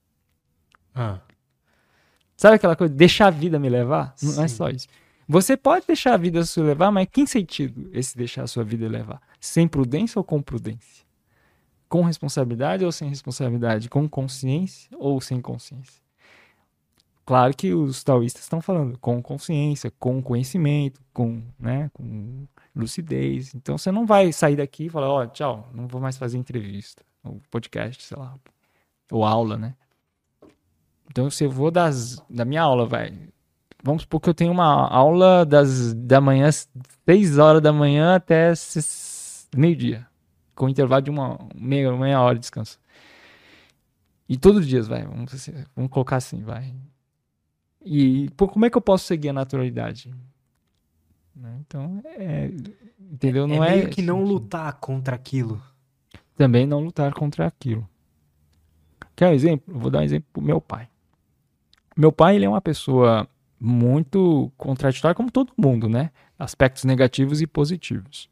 Ah, 0.95 1.21
Sabe 2.37 2.57
aquela 2.57 2.75
coisa? 2.75 2.93
Deixar 2.95 3.27
a 3.27 3.31
vida 3.31 3.59
me 3.59 3.69
levar? 3.69 4.15
Não 4.23 4.43
é 4.43 4.49
Sim. 4.49 4.57
só 4.57 4.69
isso. 4.71 4.87
Você 5.29 5.57
pode 5.57 5.87
deixar 5.87 6.15
a 6.15 6.17
vida 6.17 6.43
se 6.45 6.59
levar, 6.61 6.91
mas 6.91 7.07
que 7.11 7.27
sentido 7.27 7.91
esse 7.93 8.17
deixar 8.17 8.45
a 8.45 8.47
sua 8.47 8.65
vida 8.65 8.89
levar? 8.89 9.21
Sem 9.39 9.69
prudência 9.69 10.19
ou 10.19 10.25
com 10.25 10.41
prudência? 10.41 11.05
Com 11.91 12.03
responsabilidade 12.05 12.85
ou 12.85 12.93
sem 12.93 13.09
responsabilidade? 13.09 13.91
Com 13.91 14.09
consciência 14.09 14.89
ou 14.97 15.21
sem 15.21 15.41
consciência? 15.41 16.01
Claro 17.27 17.55
que 17.57 17.75
os 17.75 18.03
taoístas 18.03 18.43
estão 18.43 18.61
falando 18.61 18.97
com 18.99 19.21
consciência, 19.21 19.93
com 19.99 20.23
conhecimento, 20.23 21.01
com, 21.13 21.43
né, 21.59 21.91
com 21.93 22.47
lucidez. 22.75 23.55
Então 23.55 23.77
você 23.77 23.91
não 23.91 24.07
vai 24.07 24.33
sair 24.33 24.57
daqui 24.57 24.87
e 24.87 24.89
falar, 24.89 25.09
ó, 25.09 25.27
tchau, 25.27 25.69
não 25.75 25.87
vou 25.87 26.01
mais 26.01 26.17
fazer 26.17 26.39
entrevista, 26.39 27.05
ou 27.23 27.41
podcast, 27.51 28.03
sei 28.03 28.17
lá, 28.17 28.37
ou 29.11 29.25
aula, 29.25 29.57
né? 29.59 29.75
Então 31.09 31.29
se 31.29 31.45
eu 31.45 31.51
vou 31.51 31.71
das, 31.71 32.21
da 32.31 32.45
minha 32.45 32.63
aula, 32.63 32.87
vai. 32.87 33.13
Vamos 33.83 34.03
supor 34.03 34.21
que 34.21 34.29
eu 34.29 34.35
tenho 34.35 34.53
uma 34.53 34.89
aula 34.89 35.45
das 35.45 35.93
da 35.95 36.21
manhã, 36.21 36.51
6 36.51 37.39
horas 37.39 37.63
da 37.63 37.73
manhã 37.73 38.15
até 38.15 38.53
meio-dia, 39.57 40.07
com 40.61 40.69
intervalo 40.69 41.01
de 41.01 41.09
uma 41.09 41.39
meia, 41.55 41.91
meia 41.97 42.21
hora 42.21 42.35
de 42.35 42.41
descanso. 42.41 42.79
E 44.29 44.37
todos 44.37 44.61
os 44.61 44.67
dias, 44.69 44.87
vai, 44.87 45.05
vamos, 45.07 45.33
assim- 45.33 45.55
vamos 45.75 45.91
colocar 45.91 46.17
assim, 46.17 46.43
vai. 46.43 46.75
E 47.83 48.29
pô, 48.37 48.47
como 48.47 48.67
é 48.67 48.71
que 48.71 48.77
eu 48.77 48.83
posso 48.83 49.07
seguir 49.07 49.31
a 49.31 49.33
naturalidade? 49.33 50.15
Né? 51.35 51.57
Então, 51.61 52.03
é, 52.05 52.51
entendeu? 53.11 53.47
Não 53.47 53.65
é 53.65 53.71
é, 53.71 53.77
meio 53.77 53.89
que 53.89 54.03
não 54.03 54.23
lutar 54.23 54.75
contra 54.75 55.17
aquilo. 55.17 55.63
Também 56.37 56.67
não 56.67 56.81
lutar 56.81 57.15
contra 57.15 57.47
aquilo. 57.47 57.89
Quer 59.17 59.31
um 59.31 59.33
exemplo? 59.33 59.79
Vou 59.79 59.91
dar 59.91 60.01
um 60.01 60.03
exemplo 60.03 60.29
pro 60.31 60.43
meu 60.43 60.61
pai. 60.61 60.91
Meu 61.97 62.13
pai, 62.13 62.37
ele 62.37 62.45
é 62.45 62.49
uma 62.49 62.61
pessoa 62.61 63.27
muito 63.59 64.53
contraditória, 64.59 65.15
como 65.15 65.31
todo 65.31 65.55
mundo, 65.57 65.89
né? 65.89 66.11
Aspectos 66.39 66.85
negativos 66.85 67.41
e 67.41 67.47
positivos. 67.47 68.30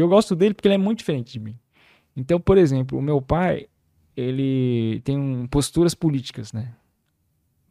E 0.00 0.02
eu 0.02 0.08
gosto 0.08 0.34
dele 0.34 0.54
porque 0.54 0.66
ele 0.66 0.76
é 0.76 0.78
muito 0.78 1.00
diferente 1.00 1.30
de 1.30 1.38
mim. 1.38 1.54
Então, 2.16 2.40
por 2.40 2.56
exemplo, 2.56 2.98
o 2.98 3.02
meu 3.02 3.20
pai, 3.20 3.66
ele 4.16 5.02
tem 5.04 5.18
um- 5.18 5.46
posturas 5.46 5.94
políticas, 5.94 6.54
né? 6.54 6.74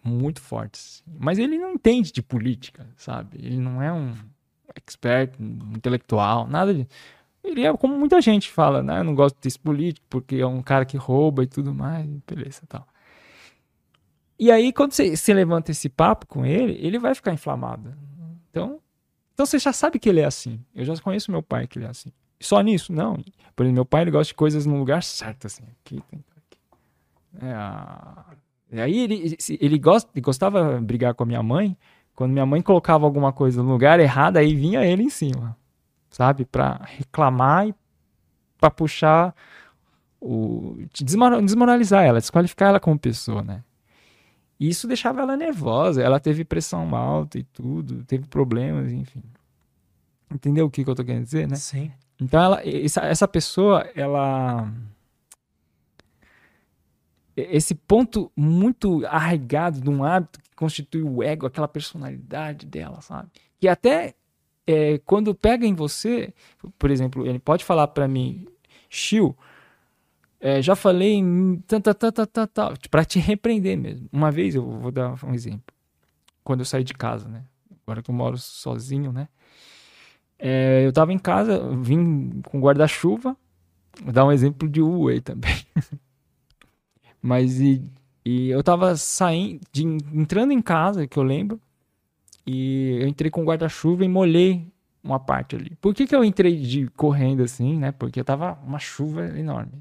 Muito 0.04 0.40
fortes. 0.40 1.04
Mas 1.20 1.40
ele 1.40 1.58
não 1.58 1.74
entende 1.74 2.12
de 2.12 2.22
política, 2.22 2.88
sabe? 2.96 3.40
Ele 3.42 3.58
não 3.58 3.82
é 3.82 3.92
um 3.92 4.14
expert, 4.76 5.34
um 5.40 5.74
intelectual, 5.76 6.48
nada 6.48 6.72
disso. 6.72 6.88
Ele 7.44 7.66
é 7.66 7.76
como 7.76 7.98
muita 7.98 8.22
gente 8.22 8.52
fala, 8.52 8.84
né? 8.84 9.00
Eu 9.00 9.04
não 9.04 9.16
gosto 9.16 9.36
desse 9.42 9.58
político 9.58 10.06
porque 10.08 10.36
é 10.36 10.46
um 10.46 10.62
cara 10.62 10.86
que 10.86 10.98
rouba 10.98 11.42
e 11.44 11.48
tudo 11.48 11.74
mais, 11.74 12.06
beleza 12.28 12.62
tal. 12.70 12.88
E 14.38 14.52
aí, 14.52 14.72
quando 14.72 14.92
você, 14.92 15.18
você 15.18 15.34
levanta 15.34 15.72
esse 15.72 15.90
papo 15.90 16.28
com 16.28 16.46
ele, 16.46 16.78
ele 16.80 17.00
vai 17.00 17.16
ficar 17.16 17.34
inflamado. 17.34 17.92
Então, 18.52 18.80
então 19.40 19.46
você 19.46 19.58
já 19.58 19.72
sabe 19.72 19.98
que 20.00 20.10
ele 20.10 20.20
é 20.20 20.26
assim. 20.26 20.60
Eu 20.76 20.84
já 20.84 20.98
conheço 20.98 21.32
meu 21.32 21.42
pai 21.42 21.66
que 21.66 21.80
ele 21.80 21.86
é 21.86 21.90
assim. 21.90 22.12
Só 22.42 22.60
nisso? 22.60 22.92
Não. 22.92 23.14
Por 23.56 23.64
exemplo, 23.64 23.76
meu 23.76 23.86
pai 23.86 24.02
ele 24.02 24.12
gosta 24.12 24.32
de 24.32 24.34
coisas 24.34 24.66
no 24.66 24.78
lugar 24.78 25.02
certo, 25.02 25.48
assim. 25.48 25.64
Aqui, 25.64 26.04
tem 26.12 26.22
aqui. 26.36 26.60
É, 27.42 28.76
E 28.76 28.82
aí 28.82 29.00
ele, 29.00 29.38
ele, 29.62 29.80
gosta, 29.80 30.12
ele 30.14 30.22
gostava 30.22 30.76
de 30.78 30.82
brigar 30.86 31.14
com 31.14 31.24
a 31.24 31.26
minha 31.26 31.42
mãe. 31.42 31.78
Quando 32.14 32.34
minha 32.34 32.46
mãe 32.46 32.62
colocava 32.62 33.06
alguma 33.06 33.32
coisa 33.32 33.64
no 33.64 33.72
lugar 33.72 33.98
errado, 34.02 34.36
aí 34.36 34.54
vinha 34.54 34.86
ele 34.86 35.04
em 35.04 35.10
cima. 35.10 35.56
Sabe? 36.10 36.44
Pra 36.44 36.82
reclamar 36.84 37.66
e 37.66 37.74
pra 38.60 38.70
puxar 38.70 39.34
o. 40.20 40.80
desmoralizar 40.92 42.04
ela, 42.04 42.20
desqualificar 42.20 42.72
ela 42.72 42.80
como 42.82 43.00
pessoa, 43.00 43.42
né? 43.42 43.64
E 44.60 44.68
isso 44.68 44.88
deixava 44.88 45.22
ela 45.22 45.38
nervosa. 45.38 46.02
Ela 46.02 46.20
teve 46.20 46.44
pressão 46.44 46.94
alta 46.96 47.40
e 47.40 47.44
tudo, 47.44 48.04
teve 48.04 48.28
problemas, 48.28 48.92
enfim. 48.92 49.24
Entendeu 50.32 50.66
o 50.66 50.70
que, 50.70 50.84
que 50.84 50.90
eu 50.90 50.96
tô 50.96 51.04
querendo 51.04 51.24
dizer, 51.24 51.48
né? 51.48 51.56
Sim. 51.56 51.92
Então 52.20 52.42
ela, 52.42 52.62
essa, 52.68 53.02
essa 53.02 53.28
pessoa, 53.28 53.90
ela 53.96 54.72
esse 57.36 57.74
ponto 57.74 58.30
muito 58.36 59.06
arraigado 59.06 59.80
de 59.80 59.90
um 59.90 60.04
hábito 60.04 60.40
que 60.42 60.54
constitui 60.56 61.04
o 61.04 61.24
ego, 61.24 61.46
aquela 61.46 61.68
personalidade 61.68 62.66
dela, 62.66 63.02
sabe? 63.02 63.30
Que 63.60 63.68
até 63.68 64.16
é, 64.68 64.98
quando 65.00 65.34
pega 65.34 65.66
em 65.66 65.74
você, 65.74 66.34
por 66.78 66.92
exemplo, 66.92 67.26
ele 67.26 67.40
pode 67.40 67.64
falar 67.64 67.88
para 67.88 68.08
mim, 68.08 68.46
Chiu, 68.90 69.38
é, 70.40 70.62
já 70.62 70.76
falei 70.76 71.16
em 71.16 71.58
tanta, 71.68 71.94
tanta, 71.94 72.26
tanta, 72.26 72.74
para 72.90 73.04
te 73.04 73.20
repreender 73.20 73.78
mesmo. 73.78 74.08
Uma 74.12 74.32
vez, 74.32 74.56
eu 74.56 74.66
vou 74.66 74.92
dar 74.92 75.16
um 75.26 75.34
exemplo. 75.34 75.76
Quando 76.44 76.62
eu 76.62 76.66
saí 76.66 76.84
de 76.84 76.94
casa, 76.94 77.28
né? 77.28 77.44
Agora 77.84 78.02
que 78.02 78.10
eu 78.10 78.16
moro 78.16 78.38
sozinho, 78.38 79.12
né? 79.12 79.28
É, 80.38 80.86
eu 80.86 80.94
tava 80.94 81.12
em 81.12 81.20
casa, 81.20 81.60
vim 81.76 82.42
com 82.44 82.62
guarda-chuva, 82.62 83.36
vou 84.02 84.14
dar 84.14 84.26
um 84.26 84.32
exemplo 84.32 84.70
de 84.70 84.82
Uway 84.82 85.20
também. 85.20 85.54
Mas 87.22 87.60
e, 87.60 87.84
e 88.24 88.50
eu 88.50 88.64
tava 88.64 88.96
saindo, 88.96 89.60
de, 89.74 89.84
entrando 89.86 90.54
em 90.54 90.62
casa, 90.62 91.06
que 91.06 91.20
eu 91.20 91.24
lembro, 91.24 91.60
e 92.48 93.00
eu 93.02 93.08
entrei 93.08 93.30
com 93.30 93.44
guarda-chuva 93.44 94.06
e 94.06 94.08
molhei 94.08 94.72
uma 95.04 95.20
parte 95.20 95.58
ali. 95.58 95.76
Por 95.82 95.94
que, 95.94 96.08
que 96.08 96.16
eu 96.16 96.24
entrei 96.24 96.56
de 96.58 96.88
correndo 96.92 97.44
assim, 97.44 97.78
né? 97.78 97.92
Porque 97.92 98.24
tava 98.24 98.58
uma 98.66 98.80
chuva 98.80 99.26
enorme. 99.38 99.74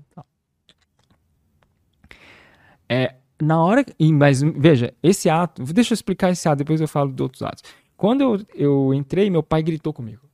É, 2.89 3.14
na 3.41 3.62
hora. 3.62 3.84
Mas 4.14 4.43
veja, 4.43 4.95
esse 5.03 5.28
ato. 5.28 5.62
Deixa 5.64 5.93
eu 5.93 5.95
explicar 5.95 6.30
esse 6.30 6.49
ato, 6.49 6.59
depois 6.59 6.80
eu 6.80 6.89
falo 6.89 7.12
de 7.12 7.22
outros 7.22 7.43
atos. 7.43 7.62
Quando 7.97 8.20
eu, 8.22 8.47
eu 8.55 8.95
entrei, 8.95 9.28
meu 9.28 9.43
pai 9.43 9.62
gritou 9.62 9.93
comigo. 9.93 10.28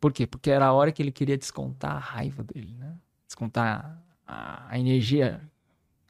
Por 0.00 0.12
quê? 0.12 0.26
Porque 0.26 0.50
era 0.50 0.66
a 0.66 0.72
hora 0.72 0.92
que 0.92 1.02
ele 1.02 1.12
queria 1.12 1.36
descontar 1.36 1.96
a 1.96 1.98
raiva 1.98 2.42
dele, 2.42 2.74
né? 2.78 2.94
Descontar 3.26 4.02
a, 4.26 4.66
a 4.70 4.78
energia, 4.78 5.40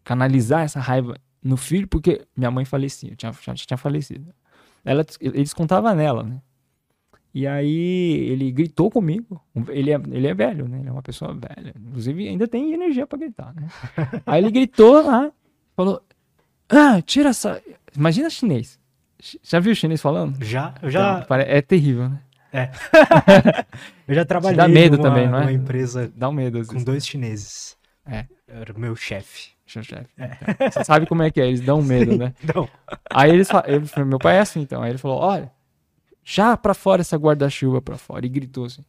canalizar 0.04 0.62
essa 0.62 0.78
raiva 0.78 1.16
no 1.42 1.56
filho, 1.56 1.88
porque 1.88 2.26
minha 2.36 2.50
mãe 2.50 2.64
falecia, 2.64 3.16
tinha, 3.16 3.32
já 3.32 3.54
tinha 3.54 3.78
falecido. 3.78 4.32
Ela, 4.84 5.04
ele 5.20 5.42
descontava 5.42 5.94
nela, 5.94 6.22
né? 6.22 6.42
E 7.38 7.46
aí 7.46 8.30
ele 8.32 8.50
gritou 8.50 8.90
comigo. 8.90 9.40
Ele 9.68 9.92
é, 9.92 10.00
ele 10.10 10.26
é 10.26 10.34
velho, 10.34 10.66
né? 10.66 10.80
Ele 10.80 10.88
é 10.88 10.90
uma 10.90 11.04
pessoa 11.04 11.32
velha. 11.32 11.72
Inclusive, 11.86 12.26
ainda 12.26 12.48
tem 12.48 12.72
energia 12.72 13.06
para 13.06 13.16
gritar, 13.16 13.54
né? 13.54 13.68
aí 14.26 14.42
ele 14.42 14.50
gritou 14.50 15.00
lá, 15.06 15.30
falou: 15.76 16.02
Ah, 16.68 17.00
tira 17.00 17.28
essa. 17.28 17.62
Imagina 17.96 18.28
chinês. 18.28 18.76
Já 19.40 19.60
viu 19.60 19.72
chinês 19.72 20.02
falando? 20.02 20.44
Já, 20.44 20.74
eu 20.82 20.90
já. 20.90 21.20
Então, 21.24 21.36
é 21.36 21.62
terrível, 21.62 22.08
né? 22.08 22.20
É. 22.52 22.70
eu 24.08 24.16
já 24.16 24.24
trabalhei 24.24 24.56
Dá 24.56 24.66
medo 24.66 24.96
numa, 24.96 25.08
também, 25.08 25.28
não 25.28 25.38
é? 25.38 25.40
numa 25.42 25.52
empresa 25.52 26.12
Dá 26.16 26.28
um 26.28 26.32
medo. 26.32 26.66
com 26.66 26.82
dois 26.82 27.06
chineses. 27.06 27.76
É. 28.04 28.26
Era 28.48 28.76
meu 28.76 28.96
chefe. 28.96 29.50
Seu 29.64 29.84
chefe. 29.84 30.08
É. 30.18 30.36
Então, 30.50 30.70
você 30.72 30.82
sabe 30.82 31.06
como 31.06 31.22
é 31.22 31.30
que 31.30 31.40
é, 31.40 31.46
eles 31.46 31.60
dão 31.60 31.80
medo, 31.82 32.18
né? 32.18 32.34
Não. 32.52 32.68
Aí 33.08 33.30
eles 33.30 33.48
ele, 33.64 34.04
meu 34.06 34.18
pai 34.18 34.38
é 34.38 34.40
assim, 34.40 34.60
então. 34.60 34.82
Aí 34.82 34.90
ele 34.90 34.98
falou: 34.98 35.18
olha, 35.18 35.52
já 36.28 36.54
pra 36.58 36.74
fora 36.74 37.00
essa 37.00 37.16
guarda-chuva 37.16 37.80
pra 37.80 37.96
fora. 37.96 38.26
E 38.26 38.28
gritou 38.28 38.66
assim. 38.66 38.84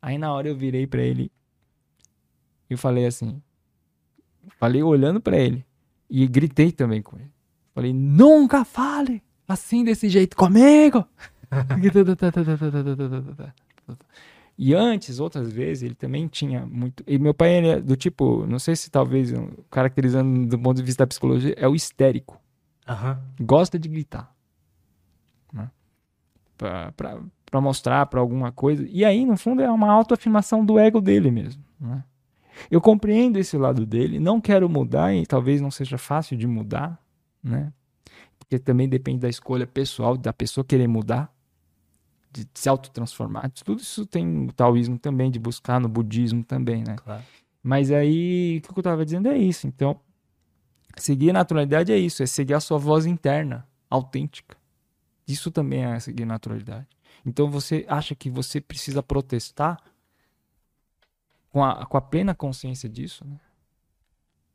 Aí 0.00 0.18
na 0.18 0.32
hora 0.32 0.48
eu 0.48 0.56
virei 0.56 0.84
pra 0.84 1.00
ele 1.00 1.30
e 2.68 2.76
falei 2.76 3.06
assim. 3.06 3.40
Falei 4.58 4.82
olhando 4.82 5.20
pra 5.20 5.36
ele. 5.36 5.64
E 6.10 6.26
gritei 6.26 6.72
também 6.72 7.00
com 7.00 7.16
ele. 7.16 7.30
Falei, 7.72 7.92
nunca 7.92 8.64
fale 8.64 9.22
assim 9.46 9.84
desse 9.84 10.08
jeito 10.08 10.36
comigo. 10.36 11.06
E 14.58 14.74
antes, 14.74 15.20
outras 15.20 15.50
vezes, 15.52 15.84
ele 15.84 15.94
também 15.94 16.26
tinha 16.26 16.66
muito. 16.66 17.04
E 17.06 17.16
meu 17.16 17.32
pai 17.32 17.64
é 17.64 17.80
do 17.80 17.96
tipo, 17.96 18.44
não 18.46 18.58
sei 18.58 18.74
se 18.74 18.90
talvez, 18.90 19.32
caracterizando 19.70 20.48
do 20.48 20.58
ponto 20.58 20.76
de 20.76 20.82
vista 20.82 21.04
da 21.04 21.06
psicologia, 21.06 21.54
é 21.56 21.68
o 21.68 21.74
histérico. 21.74 22.40
Uhum. 22.88 23.46
Gosta 23.46 23.78
de 23.78 23.88
gritar. 23.88 24.31
Pra 26.56 27.60
mostrar 27.60 28.06
pra 28.06 28.20
alguma 28.20 28.50
coisa. 28.52 28.86
E 28.88 29.04
aí, 29.04 29.26
no 29.26 29.36
fundo, 29.36 29.60
é 29.62 29.70
uma 29.70 29.90
autoafirmação 29.90 30.64
do 30.64 30.78
ego 30.78 31.00
dele 31.00 31.30
mesmo. 31.30 31.62
Né? 31.80 32.02
Eu 32.70 32.80
compreendo 32.80 33.38
esse 33.38 33.56
lado 33.56 33.84
dele, 33.84 34.20
não 34.20 34.40
quero 34.40 34.68
mudar 34.68 35.14
e 35.14 35.26
talvez 35.26 35.60
não 35.60 35.70
seja 35.70 35.98
fácil 35.98 36.36
de 36.36 36.46
mudar, 36.46 36.98
né? 37.42 37.72
Porque 38.38 38.58
também 38.58 38.88
depende 38.88 39.20
da 39.20 39.28
escolha 39.28 39.66
pessoal, 39.66 40.16
da 40.16 40.32
pessoa 40.32 40.64
querer 40.64 40.86
mudar 40.86 41.34
de 42.30 42.46
se 42.54 42.68
autotransformar. 42.68 43.50
Tudo 43.64 43.80
isso 43.80 44.06
tem 44.06 44.46
o 44.46 44.52
taoísmo 44.52 44.98
também, 44.98 45.30
de 45.30 45.38
buscar 45.38 45.80
no 45.80 45.88
budismo 45.88 46.42
também, 46.44 46.84
né? 46.86 46.96
Claro. 46.96 47.22
Mas 47.62 47.90
aí, 47.90 48.58
o 48.58 48.62
que 48.62 48.78
eu 48.78 48.80
estava 48.80 49.04
dizendo 49.04 49.28
é 49.28 49.36
isso. 49.36 49.66
Então, 49.66 50.00
seguir 50.96 51.30
a 51.30 51.34
naturalidade 51.34 51.92
é 51.92 51.98
isso, 51.98 52.22
é 52.22 52.26
seguir 52.26 52.54
a 52.54 52.60
sua 52.60 52.78
voz 52.78 53.06
interna, 53.06 53.66
autêntica. 53.90 54.56
Isso 55.32 55.50
também 55.50 55.84
é 55.84 55.98
seguir 55.98 56.24
naturalidade. 56.24 56.86
Então, 57.24 57.50
você 57.50 57.84
acha 57.88 58.14
que 58.14 58.28
você 58.28 58.60
precisa 58.60 59.02
protestar 59.02 59.78
com 61.50 61.64
a, 61.64 61.86
com 61.86 61.96
a 61.96 62.00
plena 62.00 62.34
consciência 62.34 62.88
disso, 62.88 63.24
né? 63.26 63.38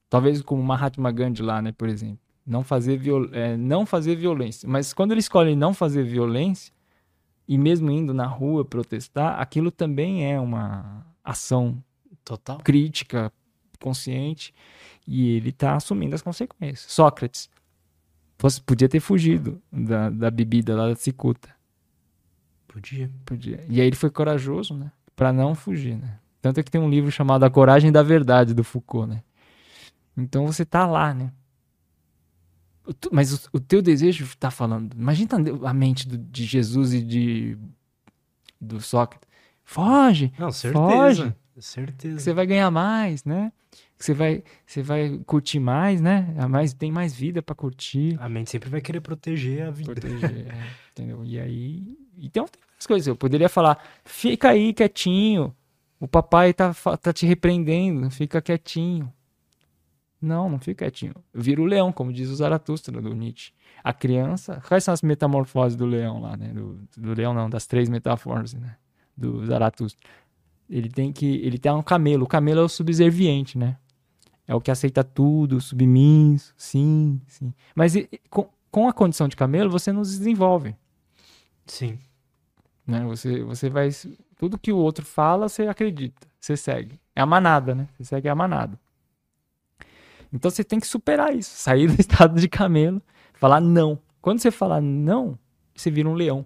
Talvez 0.10 0.42
como 0.42 0.64
Mahatma 0.64 1.12
Gandhi 1.12 1.42
lá, 1.42 1.62
né, 1.62 1.72
por 1.72 1.90
exemplo. 1.90 2.20
Não 2.46 2.64
fazer, 2.64 2.98
viol 2.98 3.28
é, 3.34 3.58
não 3.58 3.86
fazer 3.86 4.16
violência. 4.16 4.68
Mas 4.68 4.94
quando 4.94 5.12
ele 5.12 5.20
escolhe 5.20 5.54
não 5.56 5.74
fazer 5.74 6.04
violência, 6.04 6.74
e 7.48 7.58
mesmo 7.58 7.92
indo 7.92 8.14
na 8.14 8.26
rua 8.26 8.64
protestar, 8.64 9.40
aquilo 9.40 9.70
também 9.70 10.32
é 10.32 10.40
uma 10.40 11.06
ação 11.24 11.82
total 12.24 12.58
crítica, 12.60 13.32
consciente, 13.80 14.54
e 15.06 15.36
ele 15.36 15.50
está 15.50 15.76
assumindo 15.76 16.16
as 16.16 16.22
consequências. 16.22 16.92
Sócrates 16.92 17.50
fosse, 18.38 18.62
podia 18.62 18.88
ter 18.88 19.00
fugido 19.00 19.62
da, 19.72 20.10
da 20.10 20.32
bebida 20.32 20.76
lá 20.76 20.90
da 20.90 20.96
cicuta. 20.96 21.50
Podia. 22.68 23.10
Podia. 23.26 23.66
E 23.68 23.82
aí 23.82 23.88
ele 23.88 23.96
foi 23.96 24.10
corajoso, 24.10 24.74
né? 24.74 24.92
Para 25.16 25.34
não 25.34 25.56
fugir, 25.56 25.98
né? 25.98 26.20
Tanto 26.42 26.60
é 26.60 26.64
que 26.64 26.72
tem 26.72 26.80
um 26.80 26.90
livro 26.90 27.12
chamado 27.12 27.44
A 27.44 27.50
Coragem 27.50 27.92
da 27.92 28.04
Verdade, 28.04 28.54
do 28.54 28.64
Foucault, 28.64 29.10
né? 29.10 29.24
Então 30.16 30.46
você 30.46 30.64
tá 30.64 30.86
lá, 30.86 31.14
né? 31.14 31.32
Mas 33.12 33.34
o, 33.34 33.50
o 33.54 33.60
teu 33.60 33.82
desejo 33.82 34.24
está 34.26 34.50
falando. 34.50 34.94
Imagina 34.94 35.32
a 35.64 35.74
mente 35.74 36.08
do, 36.08 36.18
de 36.18 36.46
Jesus 36.46 36.94
e 36.94 37.04
de 37.04 37.58
do 38.60 38.80
Sócrates. 38.80 39.28
Foge. 39.64 40.32
Não, 40.38 40.52
certeza. 40.52 40.86
Foge. 40.86 41.36
Certeza. 41.60 42.20
Você 42.20 42.34
vai 42.34 42.46
ganhar 42.46 42.70
mais, 42.70 43.24
né? 43.24 43.52
Você 43.98 44.14
vai, 44.14 44.44
você 44.66 44.82
vai 44.82 45.20
curtir 45.26 45.60
mais, 45.60 46.00
né? 46.00 46.34
A 46.38 46.48
mais, 46.48 46.74
tem 46.74 46.92
mais 46.92 47.16
vida 47.16 47.42
para 47.42 47.56
curtir. 47.56 48.16
A 48.20 48.30
mente 48.30 48.52
sempre 48.52 48.70
vai 48.70 48.80
querer 48.80 49.02
proteger 49.02 49.64
a 49.64 49.72
vida. 49.72 49.94
Proteger, 49.94 50.48
é, 50.48 50.70
entendeu? 50.92 51.24
E 51.26 51.40
aí. 51.40 51.98
Então 52.18 52.46
tem 52.46 52.62
as 52.80 52.86
coisas. 52.86 53.08
Eu 53.08 53.16
poderia 53.16 53.50
falar, 53.50 53.82
fica 54.06 54.50
aí 54.50 54.74
quietinho. 54.74 55.56
O 56.00 56.08
papai 56.08 56.54
tá, 56.54 56.74
tá 56.74 57.12
te 57.12 57.26
repreendendo, 57.26 58.10
fica 58.12 58.40
quietinho. 58.40 59.12
Não, 60.22 60.50
não 60.50 60.60
fica 60.60 60.86
quietinho. 60.86 61.16
Vira 61.34 61.62
o 61.62 61.66
leão, 61.66 61.92
como 61.92 62.14
diz 62.14 62.30
o 62.30 62.36
Zaratustra 62.36 63.02
do 63.02 63.14
Nietzsche. 63.14 63.52
A 63.84 63.94
criança. 63.94 64.62
Quais 64.68 64.84
são 64.84 64.94
as 64.94 65.02
metamorfoses 65.02 65.76
do 65.76 65.86
leão 65.86 66.22
lá, 66.22 66.36
né? 66.38 66.50
Do, 66.50 66.80
do 66.96 67.14
leão, 67.14 67.34
não, 67.34 67.50
das 67.50 67.66
três 67.66 67.90
metamorfoses, 67.90 68.54
né? 68.54 68.76
Do 69.16 69.44
Zaratustra. 69.46 70.08
Ele 70.70 70.90
tem 70.90 71.12
que. 71.12 71.26
Ele 71.26 71.58
tem 71.58 71.72
um 71.72 71.82
camelo. 71.82 72.26
O 72.26 72.28
camelo 72.28 72.62
é 72.62 72.64
o 72.64 72.70
subserviente, 72.70 73.58
né? 73.58 73.78
É 74.48 74.56
o 74.56 74.62
que 74.62 74.72
aceita 74.72 75.04
tudo, 75.04 75.60
submisso, 75.60 76.54
sim, 76.56 77.22
sim. 77.28 77.54
Mas 77.76 77.96
e, 77.96 78.10
com, 78.30 78.50
com 78.72 78.88
a 78.88 78.94
condição 78.94 79.28
de 79.28 79.36
camelo, 79.36 79.70
você 79.70 79.92
não 79.92 80.02
desenvolve. 80.02 80.74
Sim. 81.66 82.00
Né? 82.86 83.04
Você, 83.06 83.44
você 83.44 83.70
vai. 83.70 83.90
Tudo 84.38 84.58
que 84.58 84.72
o 84.72 84.78
outro 84.78 85.06
fala, 85.06 85.50
você 85.50 85.68
acredita. 85.68 86.28
Você 86.40 86.56
segue. 86.56 87.00
É 87.14 87.22
a 87.22 87.26
manada, 87.26 87.76
né? 87.76 87.90
Você 87.98 88.06
segue 88.06 88.30
a 88.30 88.36
manada. 88.36 88.80
Então 90.32 90.50
você 90.50 90.64
tem 90.64 90.80
que 90.80 90.88
superar 90.88 91.36
isso, 91.36 91.50
sair 91.56 91.88
do 91.88 91.96
estado 92.00 92.40
de 92.40 92.48
camelo, 92.48 93.02
falar 93.34 93.60
não. 93.60 94.00
Quando 94.22 94.40
você 94.40 94.52
falar 94.52 94.82
não, 94.82 95.38
você 95.76 95.90
vira 95.90 96.08
um 96.08 96.14
leão. 96.14 96.46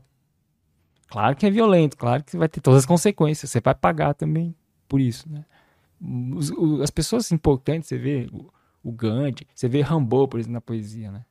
Claro 1.12 1.36
que 1.36 1.46
é 1.46 1.50
violento, 1.52 1.98
claro 1.98 2.24
que 2.24 2.38
vai 2.38 2.48
ter 2.48 2.62
todas 2.62 2.80
as 2.80 2.86
consequências, 2.86 3.52
você 3.52 3.60
vai 3.60 3.76
pagar 3.76 4.14
também 4.14 4.56
por 4.88 5.00
isso, 5.02 5.30
né? 5.30 5.44
Os, 6.36 6.52
as 6.82 6.90
pessoas 6.90 7.32
importantes, 7.32 7.90
você 7.90 7.98
vê 7.98 8.28
o, 8.32 8.50
o 8.82 8.92
Gandhi, 8.92 9.46
você 9.54 9.68
vê 9.68 9.82
Rambo, 9.82 10.28
por 10.28 10.40
exemplo, 10.40 10.54
na 10.54 10.62
poesia, 10.62 11.12
né? 11.12 11.26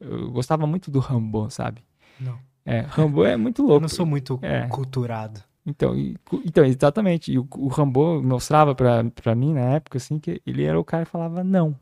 Eu 0.00 0.30
gostava 0.30 0.66
muito 0.66 0.90
do 0.90 0.98
Rambo, 1.00 1.50
sabe? 1.50 1.82
Não. 2.20 2.38
É, 2.64 2.80
Rambo 2.80 3.24
é 3.24 3.36
muito 3.36 3.60
louco. 3.66 3.76
Eu 3.76 3.80
não 3.80 3.88
sou 3.88 4.06
muito 4.06 4.38
É. 4.40 4.66
culturado. 4.68 5.40
Então, 5.66 5.96
e- 5.96 6.16
então 6.44 6.64
exatamente. 6.64 7.32
E 7.32 7.38
o, 7.38 7.46
o 7.56 7.68
Rambo 7.68 8.22
mostrava 8.22 8.74
pra, 8.74 9.02
pra 9.10 9.34
mim 9.34 9.52
na 9.54 9.60
época, 9.62 9.98
assim, 9.98 10.18
que 10.18 10.40
ele 10.46 10.62
era 10.62 10.78
o 10.78 10.84
cara 10.84 11.04
que 11.04 11.10
falava 11.10 11.42
não. 11.42 11.74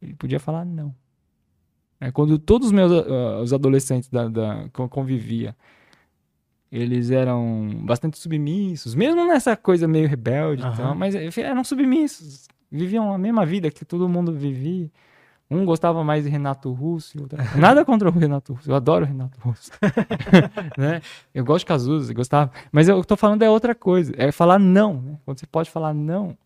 Ele 0.00 0.14
podia 0.14 0.38
falar 0.38 0.64
não. 0.64 0.94
É, 2.00 2.10
quando 2.10 2.38
todos 2.38 2.66
os 2.68 2.72
meus 2.72 2.92
ah, 2.92 3.40
os 3.40 3.52
adolescentes 3.52 4.08
da, 4.10 4.28
da, 4.28 4.68
convivia, 4.90 5.56
eles 6.74 7.12
eram 7.12 7.70
bastante 7.82 8.18
submissos, 8.18 8.96
mesmo 8.96 9.24
nessa 9.24 9.56
coisa 9.56 9.86
meio 9.86 10.08
rebelde 10.08 10.62
e 10.62 10.66
Aham. 10.66 10.76
tal, 10.76 10.94
mas 10.96 11.14
eram 11.38 11.62
submissos. 11.62 12.48
Viviam 12.68 13.14
a 13.14 13.18
mesma 13.18 13.46
vida 13.46 13.70
que 13.70 13.84
todo 13.84 14.08
mundo 14.08 14.32
vivia. 14.32 14.90
Um 15.48 15.64
gostava 15.64 16.02
mais 16.02 16.24
de 16.24 16.30
Renato 16.30 16.72
Russo, 16.72 17.20
outro... 17.20 17.38
nada 17.56 17.84
contra 17.84 18.08
o 18.08 18.12
Renato 18.12 18.54
Russo, 18.54 18.68
eu 18.68 18.74
adoro 18.74 19.04
o 19.04 19.08
Renato 19.08 19.38
Russo. 19.40 19.70
né? 20.76 21.00
Eu 21.32 21.44
gosto 21.44 21.60
de 21.60 21.66
Cazuza, 21.66 22.12
gostava. 22.12 22.50
Mas 22.72 22.88
eu 22.88 23.04
tô 23.04 23.16
falando 23.16 23.42
é 23.42 23.48
outra 23.48 23.72
coisa, 23.72 24.12
é 24.16 24.32
falar 24.32 24.58
não. 24.58 25.00
Né? 25.00 25.18
Quando 25.24 25.38
você 25.38 25.46
pode 25.46 25.70
falar 25.70 25.94
não, 25.94 26.36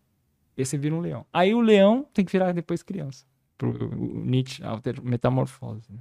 esse 0.55 0.77
vira 0.77 0.93
um 0.93 0.99
leão. 0.99 1.25
Aí 1.33 1.55
o 1.55 1.61
leão 1.61 2.05
tem 2.13 2.23
que 2.23 2.31
virar 2.31 2.51
depois 2.51 2.83
criança. 2.83 3.25
Pro 3.57 3.71
o 3.71 4.23
Nietzsche, 4.23 4.61
a 4.63 4.79
metamorfose. 5.01 5.87
Né? 5.89 5.97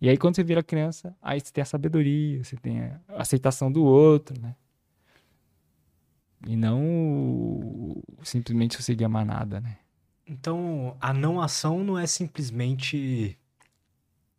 E 0.00 0.08
aí 0.08 0.16
quando 0.16 0.36
você 0.36 0.42
vira 0.42 0.62
criança, 0.62 1.14
aí 1.20 1.40
você 1.40 1.52
tem 1.52 1.62
a 1.62 1.66
sabedoria, 1.66 2.42
você 2.42 2.56
tem 2.56 2.80
a 2.80 3.00
aceitação 3.08 3.70
do 3.70 3.84
outro, 3.84 4.40
né? 4.40 4.54
E 6.46 6.56
não 6.56 8.02
simplesmente 8.22 8.76
você 8.76 8.82
seguir 8.82 9.04
a 9.04 9.08
manada, 9.08 9.60
né? 9.60 9.76
Então, 10.26 10.96
a 11.00 11.12
não 11.12 11.40
ação 11.40 11.82
não 11.84 11.98
é 11.98 12.06
simplesmente 12.06 13.36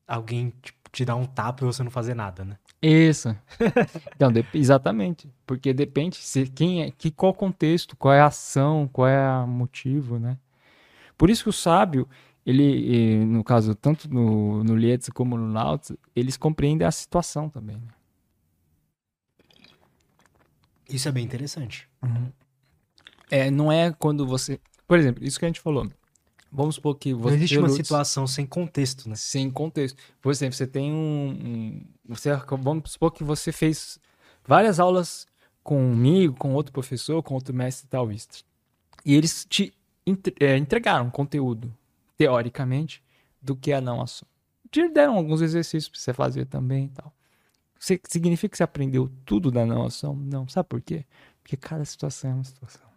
alguém 0.07 0.53
tipo, 0.61 0.89
te 0.91 1.05
dar 1.05 1.15
um 1.15 1.25
tapa 1.25 1.63
e 1.63 1.67
você 1.67 1.83
não 1.83 1.91
fazer 1.91 2.15
nada, 2.15 2.43
né? 2.43 2.57
Isso. 2.81 3.35
então, 4.15 4.31
exatamente. 4.53 5.29
Porque 5.45 5.73
depende 5.73 6.15
se 6.15 6.47
quem 6.47 6.83
é, 6.83 6.91
que 6.91 7.11
qual 7.11 7.33
contexto, 7.33 7.95
qual 7.95 8.13
é 8.13 8.21
a 8.21 8.27
ação, 8.27 8.89
qual 8.91 9.07
é 9.07 9.43
o 9.43 9.47
motivo, 9.47 10.17
né? 10.17 10.37
Por 11.17 11.29
isso 11.29 11.43
que 11.43 11.49
o 11.49 11.53
sábio, 11.53 12.07
ele, 12.45 13.25
no 13.25 13.43
caso, 13.43 13.75
tanto 13.75 14.11
no, 14.11 14.63
no 14.63 14.75
Lietz 14.75 15.09
como 15.09 15.37
no 15.37 15.51
Lautz, 15.53 15.91
eles 16.15 16.37
compreendem 16.37 16.87
a 16.87 16.91
situação 16.91 17.49
também. 17.49 17.77
Né? 17.77 17.87
Isso 20.89 21.07
é 21.07 21.11
bem 21.11 21.23
interessante. 21.23 21.87
Uhum. 22.03 22.31
É, 23.29 23.49
não 23.49 23.71
é 23.71 23.91
quando 23.93 24.25
você 24.25 24.59
por 24.91 24.99
exemplo, 24.99 25.23
isso 25.23 25.39
que 25.39 25.45
a 25.45 25.47
gente 25.47 25.61
falou. 25.61 25.89
Vamos 26.51 26.75
supor 26.75 26.97
que 26.97 27.13
você. 27.13 27.29
Não 27.29 27.37
existe 27.37 27.57
uma 27.57 27.69
situação 27.69 28.27
sem 28.27 28.45
contexto, 28.45 29.07
né? 29.07 29.15
Sem 29.15 29.49
contexto. 29.49 29.97
Por 30.21 30.33
exemplo, 30.33 30.53
você 30.53 30.67
tem 30.67 30.91
um. 30.91 31.29
um 31.29 31.81
você, 32.09 32.29
vamos 32.59 32.91
supor 32.91 33.09
que 33.09 33.23
você 33.23 33.53
fez 33.53 33.97
várias 34.45 34.81
aulas 34.81 35.25
comigo, 35.63 36.35
com 36.35 36.53
outro 36.53 36.73
professor, 36.73 37.23
com 37.23 37.35
outro 37.35 37.55
mestre 37.55 37.87
taoísta. 37.87 38.39
E 39.05 39.15
eles 39.15 39.45
te 39.49 39.73
é, 40.41 40.57
entregaram 40.57 41.09
conteúdo, 41.09 41.73
teoricamente, 42.21 43.03
do 43.41 43.55
que 43.55 43.73
a 43.73 43.81
não 43.81 43.99
ação. 43.99 44.27
Te 44.69 44.87
deram 44.87 45.17
alguns 45.17 45.41
exercícios 45.41 45.89
para 45.89 45.99
você 45.99 46.13
fazer 46.13 46.45
também 46.45 46.85
e 46.85 46.89
tal. 46.89 47.11
Significa 47.79 48.51
que 48.51 48.57
você 48.57 48.63
aprendeu 48.63 49.11
tudo 49.25 49.49
da 49.49 49.65
não 49.65 49.87
ação? 49.87 50.15
Não. 50.15 50.47
Sabe 50.47 50.69
por 50.69 50.79
quê? 50.81 51.03
Porque 51.41 51.57
cada 51.57 51.83
situação 51.83 52.29
é 52.29 52.33
uma 52.35 52.43
situação. 52.43 52.87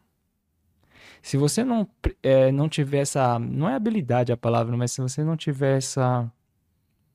Se 1.22 1.38
você 1.38 1.64
não, 1.64 1.88
é, 2.22 2.52
não 2.52 2.68
tiver 2.68 2.98
essa. 2.98 3.38
Não 3.38 3.66
é 3.66 3.74
habilidade 3.74 4.30
a 4.30 4.36
palavra, 4.36 4.76
mas 4.76 4.92
se 4.92 5.00
você 5.00 5.24
não 5.24 5.38
tiver 5.38 5.78
essa 5.78 6.30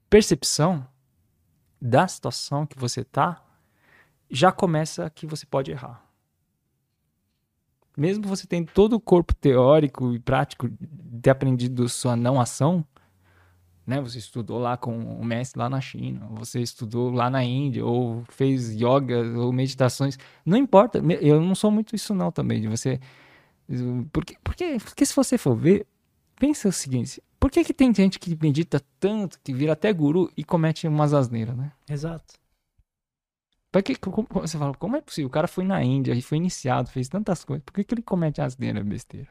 percepção 0.10 0.84
da 1.80 2.08
situação 2.08 2.66
que 2.66 2.80
você 2.80 3.04
tá, 3.04 3.46
já 4.32 4.52
começa 4.52 5.08
que 5.12 5.28
você 5.28 5.46
pode 5.46 5.70
errar. 5.70 6.09
Mesmo 8.00 8.28
você 8.28 8.48
tendo 8.48 8.72
todo 8.72 8.94
o 8.94 9.00
corpo 9.00 9.34
teórico 9.36 10.14
e 10.14 10.20
prático 10.20 10.70
de 10.70 11.20
ter 11.22 11.30
aprendido 11.30 11.88
sua 11.90 12.16
não 12.16 12.40
ação, 12.40 12.86
né? 13.86 14.00
Você 14.02 14.20
estudou 14.20 14.60
lá 14.60 14.78
com 14.78 14.98
o 14.98 15.26
mestre 15.26 15.60
lá 15.60 15.70
na 15.70 15.82
China, 15.82 16.28
você 16.32 16.62
estudou 16.62 17.12
lá 17.12 17.30
na 17.30 17.44
Índia, 17.44 17.86
ou 17.86 18.24
fez 18.30 18.74
yoga 18.74 19.20
ou 19.38 19.52
meditações, 19.52 20.18
não 20.46 20.58
importa. 20.58 21.00
Eu 21.20 21.42
não 21.42 21.56
sou 21.56 21.72
muito 21.72 21.96
isso 21.96 22.14
não 22.14 22.32
também, 22.32 22.62
de 22.62 22.68
você 22.68 23.00
porque, 24.12 24.38
porque, 24.44 24.78
porque 24.84 25.06
se 25.06 25.16
você 25.16 25.38
for 25.38 25.56
ver, 25.56 25.86
pensa 26.40 26.70
o 26.70 26.72
seguinte: 26.72 27.22
por 27.40 27.52
que, 27.52 27.64
que 27.64 27.74
tem 27.74 27.94
gente 27.94 28.18
que 28.18 28.38
medita 28.42 28.82
tanto, 29.00 29.40
que 29.44 29.54
vira 29.54 29.74
até 29.74 29.94
guru 29.94 30.32
e 30.36 30.44
comete 30.44 30.88
umas 30.88 31.14
asneiras, 31.14 31.56
né? 31.56 31.72
Exato. 31.88 32.34
Porque, 33.72 33.96
como, 33.96 34.28
você 34.32 34.58
fala, 34.58 34.74
como 34.74 34.96
é 34.96 35.02
possível? 35.02 35.28
O 35.28 35.32
cara 35.32 35.48
foi 35.48 35.64
na 35.64 35.84
Índia 35.84 36.14
e 36.14 36.22
foi 36.22 36.38
iniciado, 36.38 36.90
fez 36.90 37.08
tantas 37.08 37.44
coisas, 37.44 37.64
por 37.64 37.74
que, 37.74 37.84
que 37.84 37.94
ele 37.94 38.02
comete 38.02 38.42
asneira, 38.42 38.84
besteira? 38.84 39.30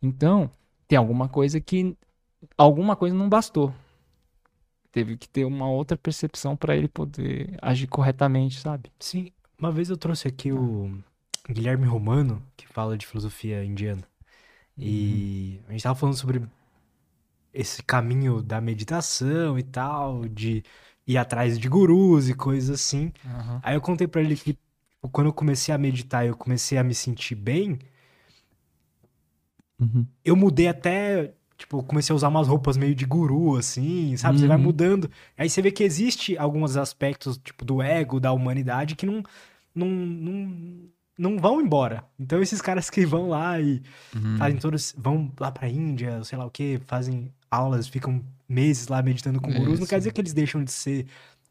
Então, 0.00 0.50
tem 0.88 0.96
alguma 0.98 1.28
coisa 1.28 1.60
que. 1.60 1.96
Alguma 2.56 2.96
coisa 2.96 3.14
não 3.14 3.28
bastou. 3.28 3.74
Teve 4.92 5.16
que 5.16 5.28
ter 5.28 5.44
uma 5.44 5.68
outra 5.68 5.96
percepção 5.96 6.56
para 6.56 6.76
ele 6.76 6.88
poder 6.88 7.58
agir 7.60 7.86
corretamente, 7.86 8.60
sabe? 8.60 8.90
Sim. 8.98 9.30
Uma 9.58 9.70
vez 9.70 9.90
eu 9.90 9.96
trouxe 9.96 10.28
aqui 10.28 10.52
o 10.52 10.98
Guilherme 11.48 11.86
Romano, 11.86 12.42
que 12.56 12.66
fala 12.66 12.96
de 12.96 13.06
filosofia 13.06 13.64
indiana. 13.64 14.02
E 14.78 15.58
uhum. 15.60 15.64
a 15.68 15.72
gente 15.72 15.82
tava 15.82 15.94
falando 15.94 16.16
sobre 16.16 16.42
esse 17.52 17.82
caminho 17.82 18.42
da 18.42 18.60
meditação 18.60 19.58
e 19.58 19.62
tal, 19.62 20.28
de 20.28 20.62
ir 21.06 21.16
atrás 21.16 21.58
de 21.58 21.68
gurus 21.68 22.28
e 22.28 22.34
coisas 22.34 22.80
assim. 22.80 23.12
Uhum. 23.24 23.60
Aí 23.62 23.74
eu 23.74 23.80
contei 23.80 24.06
para 24.06 24.20
ele 24.20 24.36
que 24.36 24.58
tipo, 25.06 25.08
quando 25.10 25.28
eu 25.28 25.32
comecei 25.32 25.74
a 25.74 25.78
meditar, 25.78 26.26
eu 26.26 26.36
comecei 26.36 26.76
a 26.78 26.84
me 26.84 26.94
sentir 26.94 27.34
bem. 27.34 27.78
Uhum. 29.78 30.06
Eu 30.24 30.34
mudei 30.34 30.68
até, 30.68 31.34
tipo, 31.56 31.82
comecei 31.82 32.12
a 32.12 32.16
usar 32.16 32.28
umas 32.28 32.48
roupas 32.48 32.76
meio 32.76 32.94
de 32.94 33.04
guru, 33.04 33.56
assim, 33.56 34.16
sabe? 34.16 34.34
Uhum. 34.34 34.40
Você 34.40 34.48
vai 34.48 34.56
uhum. 34.56 34.62
mudando. 34.62 35.10
Aí 35.36 35.48
você 35.48 35.62
vê 35.62 35.70
que 35.70 35.84
existe 35.84 36.36
alguns 36.36 36.76
aspectos, 36.76 37.38
tipo, 37.38 37.64
do 37.64 37.82
ego, 37.82 38.18
da 38.18 38.32
humanidade, 38.32 38.96
que 38.96 39.06
não, 39.06 39.22
não, 39.74 39.88
não, 39.88 40.88
não 41.18 41.38
vão 41.38 41.60
embora. 41.60 42.04
Então 42.18 42.40
esses 42.42 42.60
caras 42.60 42.90
que 42.90 43.04
vão 43.04 43.28
lá 43.28 43.60
e 43.60 43.82
uhum. 44.14 44.36
fazem 44.38 44.58
todos, 44.58 44.94
vão 44.96 45.30
lá 45.38 45.50
pra 45.50 45.68
Índia, 45.68 46.24
sei 46.24 46.38
lá 46.38 46.46
o 46.46 46.50
que, 46.50 46.80
fazem 46.86 47.30
aulas, 47.56 47.88
ficam 47.88 48.22
meses 48.48 48.88
lá 48.88 49.02
meditando 49.02 49.40
com 49.40 49.52
gurus, 49.52 49.80
não 49.80 49.86
quer 49.86 49.98
dizer 49.98 50.12
que 50.12 50.20
eles 50.20 50.32
deixam 50.32 50.62
de 50.62 50.70
ser 50.70 51.06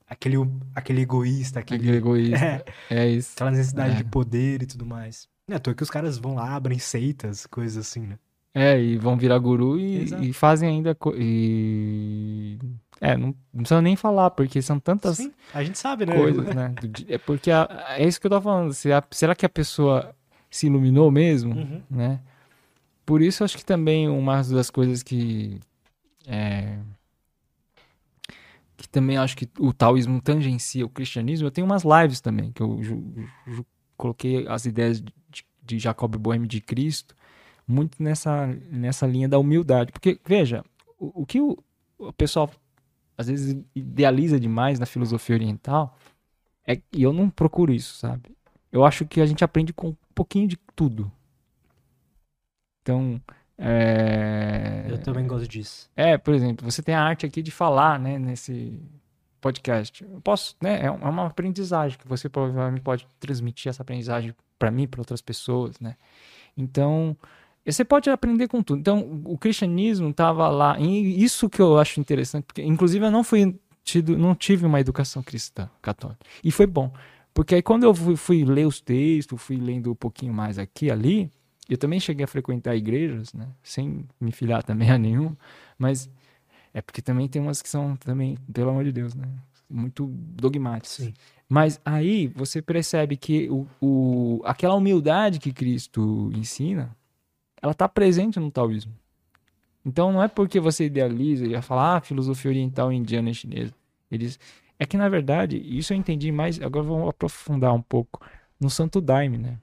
aquele, 0.08 0.38
aquele 0.74 1.02
egoísta, 1.02 1.60
aquele, 1.60 1.82
aquele 1.82 1.98
egoísta. 1.98 2.46
É, 2.46 2.64
é 2.90 3.10
isso. 3.10 3.32
Aquela 3.36 3.52
necessidade 3.52 3.94
é. 3.94 3.98
de 3.98 4.04
poder 4.06 4.64
e 4.64 4.66
tudo 4.66 4.86
mais. 4.86 5.28
Não 5.48 5.56
é 5.56 5.58
à 5.58 5.60
toa 5.60 5.74
que 5.74 5.84
os 5.84 5.90
caras 5.90 6.18
vão 6.18 6.36
lá, 6.36 6.56
abrem 6.56 6.80
seitas, 6.80 7.46
coisas 7.46 7.78
assim, 7.78 8.02
né? 8.02 8.18
É, 8.54 8.82
e 8.82 8.98
vão 8.98 9.18
virar 9.18 9.38
guru 9.38 9.78
e, 9.78 10.06
e 10.30 10.34
fazem 10.34 10.70
ainda. 10.70 10.98
E 11.18 12.58
é, 13.02 13.18
não, 13.18 13.36
não 13.54 13.64
precisa 13.64 13.82
nem 13.82 13.98
falar, 13.98 14.32
porque 14.32 14.62
são 14.62 14.80
tantas 14.80 15.18
Sim, 15.18 15.34
a 15.54 15.62
gente 15.62 15.78
sabe, 15.78 16.06
né? 16.06 16.16
coisas, 16.16 16.46
né? 16.56 16.74
É 17.10 17.18
porque 17.18 17.52
a, 17.52 17.68
é 17.98 18.08
isso 18.08 18.20
que 18.20 18.28
eu 18.28 18.32
tô 18.32 18.42
falando. 18.42 18.74
Se 18.74 18.94
a, 18.94 19.04
será 19.12 19.36
que 19.36 19.46
a 19.46 19.50
pessoa 19.50 20.16
se 20.50 20.68
iluminou 20.68 21.12
mesmo, 21.12 21.54
uhum. 21.54 21.82
né? 21.90 22.22
Por 23.06 23.22
isso, 23.22 23.44
acho 23.44 23.58
que 23.58 23.66
também 23.66 24.08
uma 24.08 24.42
das 24.42 24.70
coisas 24.70 25.04
que 25.04 25.60
é, 26.28 26.80
que 28.78 28.88
também 28.90 29.18
acho 29.18 29.36
que 29.38 29.50
o 29.60 29.74
taoísmo 29.74 30.22
tangencia 30.22 30.86
o 30.86 30.90
cristianismo. 30.90 31.48
Eu 31.48 31.52
tenho 31.52 31.66
umas 31.66 31.84
lives 31.84 32.22
também 32.22 32.52
que 32.52 32.62
eu 32.62 32.80
coloquei 33.98 34.48
as 34.48 34.66
ideias 34.66 35.02
de, 35.02 35.46
de 35.64 35.80
Jacob 35.80 36.16
Boehme 36.18 36.48
de 36.48 36.62
Cristo 36.62 37.16
muito 37.68 38.02
nessa 38.02 38.48
nessa 38.70 39.08
linha 39.08 39.28
da 39.28 39.40
humildade, 39.40 39.92
porque 39.92 40.20
veja 40.26 40.64
o, 41.00 41.22
o 41.22 41.26
que 41.26 41.42
o, 41.42 41.58
o 41.98 42.14
pessoal 42.14 42.50
às 43.18 43.28
vezes 43.28 43.58
idealiza 43.74 44.40
demais 44.40 44.78
na 44.78 44.86
filosofia 44.86 45.36
oriental, 45.36 45.98
é, 46.68 46.82
e 46.92 47.04
eu 47.04 47.14
não 47.14 47.30
procuro 47.30 47.74
isso, 47.74 47.96
sabe? 47.96 48.36
Eu 48.72 48.84
acho 48.84 49.06
que 49.06 49.22
a 49.22 49.26
gente 49.26 49.44
aprende 49.44 49.72
com 49.72 49.90
um 49.90 49.96
pouquinho 50.14 50.48
de 50.48 50.58
tudo. 50.76 51.12
Então, 52.82 53.22
é... 53.58 54.86
Eu 54.90 54.98
também 54.98 55.26
gosto 55.26 55.48
disso. 55.48 55.90
É, 55.96 56.18
por 56.18 56.34
exemplo, 56.34 56.70
você 56.70 56.82
tem 56.82 56.94
a 56.94 57.02
arte 57.02 57.26
aqui 57.26 57.42
de 57.42 57.52
falar, 57.52 58.00
né, 58.00 58.20
nesse 58.20 58.80
podcast. 59.40 60.04
Eu 60.04 60.22
posso, 60.22 60.56
né, 60.62 60.82
é, 60.82 60.86
é 60.86 60.92
uma 60.92 61.28
aprendizagem 61.28 61.98
que 61.98 62.08
você 62.08 62.28
provavelmente 62.28 62.82
pode 62.82 63.08
transmitir 63.20 63.70
essa 63.70 63.82
aprendizagem 63.84 64.34
para 64.58 64.72
mim, 64.72 64.88
para 64.88 65.02
outras 65.02 65.22
pessoas, 65.22 65.80
né? 65.80 65.96
Então, 66.58 67.16
você 67.66 67.84
pode 67.84 68.10
aprender 68.10 68.48
com 68.48 68.62
tudo. 68.62 68.80
Então, 68.80 69.22
o 69.26 69.38
cristianismo 69.38 70.10
estava 70.10 70.48
lá. 70.50 70.80
E 70.80 71.24
isso 71.24 71.50
que 71.50 71.62
eu 71.62 71.78
acho 71.78 72.00
interessante, 72.00 72.46
porque 72.46 72.62
inclusive 72.62 73.06
eu 73.06 73.12
não 73.12 73.24
fui 73.24 73.56
tido, 73.84 74.18
não 74.18 74.36
tive 74.36 74.66
uma 74.66 74.80
educação 74.80 75.22
cristã 75.22 75.70
católica. 75.82 76.20
E 76.44 76.52
foi 76.52 76.66
bom. 76.66 76.92
Porque 77.34 77.56
aí 77.56 77.62
quando 77.62 77.84
eu 77.84 77.94
fui, 77.94 78.16
fui, 78.16 78.46
ler 78.46 78.66
os 78.66 78.80
textos, 78.80 79.42
fui 79.42 79.58
lendo 79.58 79.92
um 79.92 79.96
pouquinho 79.96 80.34
mais 80.34 80.58
aqui 80.58 80.86
e 80.86 80.92
ali, 80.92 81.32
eu 81.70 81.78
também 81.78 82.00
cheguei 82.00 82.24
a 82.24 82.28
frequentar 82.28 82.76
igrejas, 82.76 83.34
né? 83.34 83.48
Sem 83.64 84.06
me 84.20 84.32
filiar 84.32 84.64
também 84.64 84.90
a 84.90 84.98
nenhum, 84.98 85.36
mas 85.78 86.10
é 86.74 86.82
porque 86.82 87.02
também 87.02 87.28
tem 87.28 87.42
umas 87.42 87.62
que 87.62 87.70
são 87.70 87.96
também, 87.96 88.38
pelo 88.52 88.70
amor 88.70 88.84
de 88.84 88.92
Deus, 88.92 89.16
né? 89.16 89.28
Muito 89.70 90.08
dogmáticas. 90.08 91.06
Sim. 91.06 91.14
Mas 91.48 91.80
aí 91.86 92.28
você 92.28 92.62
percebe 92.62 93.18
que 93.18 93.50
o, 93.50 93.68
o, 93.82 94.42
aquela 94.46 94.76
humildade 94.76 95.40
que 95.40 95.52
Cristo 95.52 96.32
ensina, 96.36 96.96
ela 97.62 97.72
está 97.72 97.88
presente 97.88 98.40
no 98.40 98.52
taoísmo. 98.52 98.94
Então 99.86 100.12
não 100.12 100.22
é 100.22 100.28
porque 100.28 100.60
você 100.60 100.86
idealiza 100.86 101.46
e 101.46 101.62
falar 101.62 101.98
ah, 101.98 102.02
filosofia 102.02 102.50
oriental 102.50 102.92
indiana 102.92 103.30
e 103.30 103.34
chinesa. 103.34 103.74
Eles 104.12 104.40
é 104.78 104.86
que 104.86 104.98
na 104.98 105.08
verdade, 105.08 105.58
isso 105.58 105.94
eu 105.94 105.98
entendi 105.98 106.32
mais, 106.32 106.62
agora 106.62 106.86
vamos 106.86 107.10
aprofundar 107.10 107.74
um 107.74 107.82
pouco 107.82 108.20
no 108.60 108.70
Santo 108.70 109.00
Daime, 109.00 109.38
né? 109.38 109.58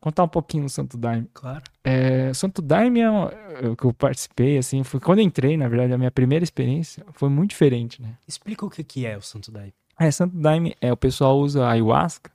Contar 0.00 0.24
um 0.24 0.28
pouquinho 0.28 0.64
do 0.64 0.68
Santo 0.68 0.96
Daime. 0.98 1.28
Claro. 1.32 1.62
É, 1.82 2.32
Santo 2.34 2.60
Daime 2.60 3.00
é, 3.00 3.04
é 3.04 3.68
o 3.68 3.76
que 3.76 3.84
eu 3.84 3.92
participei, 3.92 4.58
assim, 4.58 4.82
foi 4.84 5.00
quando 5.00 5.20
entrei, 5.20 5.56
na 5.56 5.68
verdade, 5.68 5.92
a 5.92 5.98
minha 5.98 6.10
primeira 6.10 6.42
experiência 6.42 7.04
foi 7.12 7.28
muito 7.28 7.50
diferente, 7.50 8.00
né? 8.02 8.16
Explica 8.26 8.64
o 8.66 8.70
que 8.70 8.82
que 8.84 9.06
é 9.06 9.16
o 9.16 9.22
Santo 9.22 9.50
Daime. 9.50 9.72
É, 9.98 10.10
Santo 10.10 10.36
Daime, 10.36 10.74
é, 10.80 10.92
o 10.92 10.96
pessoal 10.96 11.38
usa 11.38 11.66
ayahuasca 11.68 12.30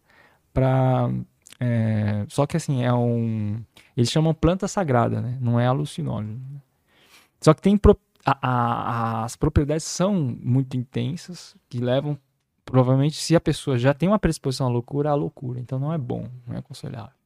pra... 0.53 1.09
é, 1.59 2.25
só 2.29 2.45
que 2.47 2.55
assim, 2.57 2.83
é 2.83 2.93
um... 2.93 3.61
Eles 3.95 4.09
chamam 4.09 4.33
planta 4.33 4.67
sagrada, 4.67 5.21
né? 5.21 5.37
Não 5.41 5.59
é 5.59 5.67
alucinógeno. 5.67 6.39
né? 6.51 6.61
Só 7.41 7.53
que 7.53 7.61
tem... 7.61 7.77
pro- 7.77 7.99
a- 8.25 8.39
a- 8.41 9.23
as 9.25 9.35
propriedades 9.35 9.83
são 9.85 10.13
muito 10.41 10.75
intensas, 10.77 11.55
que 11.69 11.79
levam... 11.79 12.17
Provavelmente, 12.63 13.15
se 13.17 13.35
a 13.35 13.41
pessoa 13.41 13.79
já 13.79 13.95
tem 13.95 14.07
uma 14.07 14.19
predisposição 14.19 14.67
à 14.67 14.69
loucura, 14.69 15.09
à 15.09 15.15
loucura. 15.15 15.59
Então 15.59 15.79
não 15.79 15.91
é 15.91 15.97
bom, 15.97 16.27
não 16.45 16.55
é 16.55 16.59
aconselhável. 16.59 17.18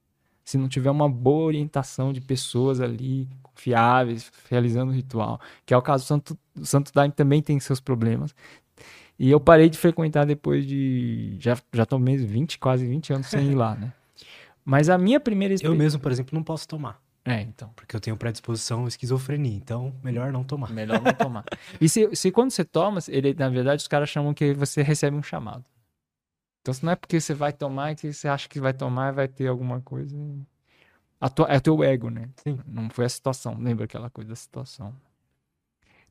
Se 0.43 0.57
não 0.57 0.67
tiver 0.67 0.91
uma 0.91 1.09
boa 1.09 1.45
orientação 1.45 2.11
de 2.11 2.19
pessoas 2.19 2.81
ali, 2.81 3.27
confiáveis, 3.41 4.31
realizando 4.49 4.91
o 4.91 4.95
ritual. 4.95 5.39
Que 5.65 5.73
é 5.73 5.77
o 5.77 5.81
caso 5.81 6.03
do 6.03 6.07
Santo, 6.07 6.37
o 6.59 6.65
Santo 6.65 6.91
Daime 6.93 7.13
também 7.13 7.41
tem 7.41 7.59
seus 7.59 7.79
problemas. 7.79 8.35
E 9.17 9.29
eu 9.29 9.39
parei 9.39 9.69
de 9.69 9.77
frequentar 9.77 10.25
depois 10.25 10.65
de. 10.65 11.37
Já, 11.39 11.57
já 11.71 11.85
tô 11.85 11.99
mesmo 11.99 12.27
20, 12.27 12.59
quase 12.59 12.85
20 12.85 13.13
anos 13.13 13.27
sem 13.27 13.51
ir 13.51 13.55
lá, 13.55 13.75
né? 13.75 13.93
Mas 14.65 14.89
a 14.89 14.97
minha 14.97 15.19
primeira 15.19 15.53
Eu 15.53 15.55
experiência. 15.55 15.83
mesmo, 15.83 15.99
por 15.99 16.11
exemplo, 16.11 16.35
não 16.35 16.43
posso 16.43 16.67
tomar. 16.67 16.99
É, 17.25 17.41
então. 17.41 17.69
Porque 17.75 17.95
eu 17.95 17.99
tenho 17.99 18.17
predisposição 18.17 18.85
à 18.85 18.87
esquizofrenia. 18.87 19.55
Então, 19.55 19.93
melhor 20.03 20.31
não 20.31 20.43
tomar. 20.43 20.71
Melhor 20.71 21.01
não 21.01 21.13
tomar. 21.13 21.45
e 21.79 21.87
se, 21.87 22.13
se 22.15 22.31
quando 22.31 22.51
você 22.51 22.65
toma, 22.65 22.99
ele, 23.07 23.33
na 23.33 23.49
verdade, 23.49 23.81
os 23.81 23.87
caras 23.87 24.09
chamam 24.09 24.33
que 24.33 24.53
você 24.53 24.81
recebe 24.81 25.15
um 25.15 25.23
chamado. 25.23 25.63
Então, 26.63 26.73
se 26.73 26.85
não 26.85 26.93
é 26.93 26.95
porque 26.95 27.21
você 27.21 27.35
vai 27.35 27.53
tomar 27.53 27.93
que 27.95 28.13
você 28.13 28.27
acha 28.27 28.49
que 28.49 28.59
vai 28.59 28.73
tomar 28.73 29.11
e 29.11 29.15
vai 29.15 29.27
ter 29.27 29.47
alguma 29.47 29.81
coisa. 29.81 30.17
A 31.19 31.29
tua- 31.29 31.47
é 31.47 31.57
o 31.57 31.61
teu 31.61 31.83
ego, 31.83 32.09
né? 32.09 32.29
Sim. 32.37 32.59
Não 32.65 32.89
foi 32.89 33.05
a 33.05 33.09
situação. 33.09 33.57
Lembra 33.59 33.85
aquela 33.85 34.09
coisa 34.09 34.29
da 34.29 34.35
situação. 34.35 34.93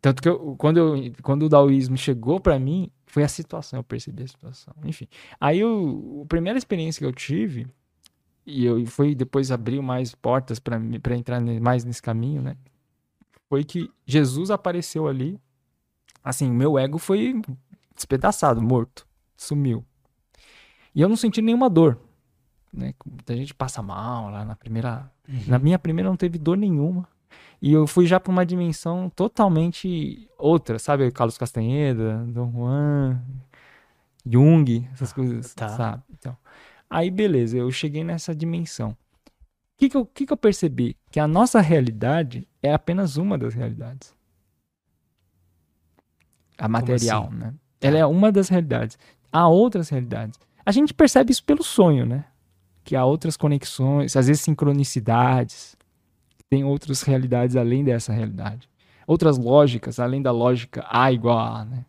Tanto 0.00 0.20
que 0.20 0.28
eu- 0.28 0.56
quando, 0.56 0.78
eu, 0.78 1.12
quando 1.22 1.44
o 1.44 1.48
daoísmo 1.48 1.96
chegou 1.96 2.40
pra 2.40 2.58
mim, 2.58 2.90
foi 3.06 3.22
a 3.22 3.28
situação, 3.28 3.78
eu 3.78 3.84
percebi 3.84 4.24
a 4.24 4.26
situação. 4.26 4.74
Enfim. 4.84 5.06
Aí 5.40 5.60
eu, 5.60 6.22
a 6.24 6.26
primeira 6.28 6.58
experiência 6.58 6.98
que 6.98 7.06
eu 7.06 7.12
tive, 7.12 7.66
e 8.46 8.64
eu 8.64 8.84
foi 8.86 9.14
depois 9.14 9.50
abriu 9.52 9.82
mais 9.82 10.14
portas 10.14 10.58
pra 10.58 10.78
entrar 11.16 11.40
mais 11.60 11.84
nesse 11.84 12.02
caminho, 12.02 12.42
né? 12.42 12.56
Foi 13.48 13.64
que 13.64 13.90
Jesus 14.06 14.50
apareceu 14.50 15.08
ali. 15.08 15.38
Assim, 16.24 16.50
meu 16.50 16.78
ego 16.78 16.98
foi 16.98 17.40
despedaçado, 17.94 18.62
morto, 18.62 19.06
sumiu. 19.36 19.84
E 20.94 21.00
eu 21.00 21.08
não 21.08 21.16
senti 21.16 21.40
nenhuma 21.40 21.70
dor. 21.70 21.98
Né? 22.72 22.94
Muita 23.04 23.36
gente 23.36 23.54
passa 23.54 23.82
mal 23.82 24.30
lá 24.30 24.44
na 24.44 24.56
primeira. 24.56 25.10
Na 25.46 25.58
minha 25.58 25.78
primeira 25.78 26.08
não 26.08 26.16
teve 26.16 26.38
dor 26.38 26.56
nenhuma. 26.56 27.08
E 27.60 27.72
eu 27.72 27.86
fui 27.86 28.06
já 28.06 28.18
pra 28.18 28.32
uma 28.32 28.44
dimensão 28.44 29.08
totalmente 29.10 30.28
outra, 30.36 30.78
sabe? 30.78 31.10
Carlos 31.12 31.38
Castanheda, 31.38 32.24
Dom 32.26 32.50
Juan, 32.50 33.22
Jung, 34.26 34.88
essas 34.92 35.12
coisas, 35.12 35.54
tá. 35.54 35.68
sabe? 35.68 36.02
Então, 36.10 36.36
aí 36.90 37.10
beleza, 37.10 37.56
eu 37.56 37.70
cheguei 37.70 38.02
nessa 38.02 38.34
dimensão. 38.34 38.90
O 38.90 38.96
que 39.78 39.88
que, 39.88 39.96
eu, 39.96 40.04
que 40.04 40.26
que 40.26 40.32
eu 40.32 40.36
percebi? 40.36 40.96
Que 41.10 41.20
a 41.20 41.26
nossa 41.26 41.60
realidade 41.60 42.48
é 42.62 42.72
apenas 42.72 43.16
uma 43.16 43.38
das 43.38 43.54
realidades. 43.54 44.14
A 46.58 46.68
material, 46.68 47.26
assim? 47.28 47.36
né? 47.36 47.54
Ela 47.80 47.98
é 47.98 48.06
uma 48.06 48.30
das 48.30 48.48
realidades. 48.48 48.98
Há 49.32 49.48
outras 49.48 49.88
realidades. 49.88 50.38
A 50.64 50.72
gente 50.72 50.94
percebe 50.94 51.32
isso 51.32 51.44
pelo 51.44 51.62
sonho, 51.62 52.06
né? 52.06 52.24
Que 52.84 52.96
há 52.96 53.04
outras 53.04 53.36
conexões, 53.36 54.16
às 54.16 54.26
vezes 54.26 54.42
sincronicidades. 54.42 55.76
Tem 56.48 56.64
outras 56.64 57.02
realidades 57.02 57.56
além 57.56 57.84
dessa 57.84 58.12
realidade. 58.12 58.68
Outras 59.06 59.38
lógicas, 59.38 59.98
além 59.98 60.22
da 60.22 60.30
lógica 60.30 60.84
A 60.88 61.10
igual 61.12 61.38
a 61.38 61.60
A, 61.60 61.64
né? 61.64 61.84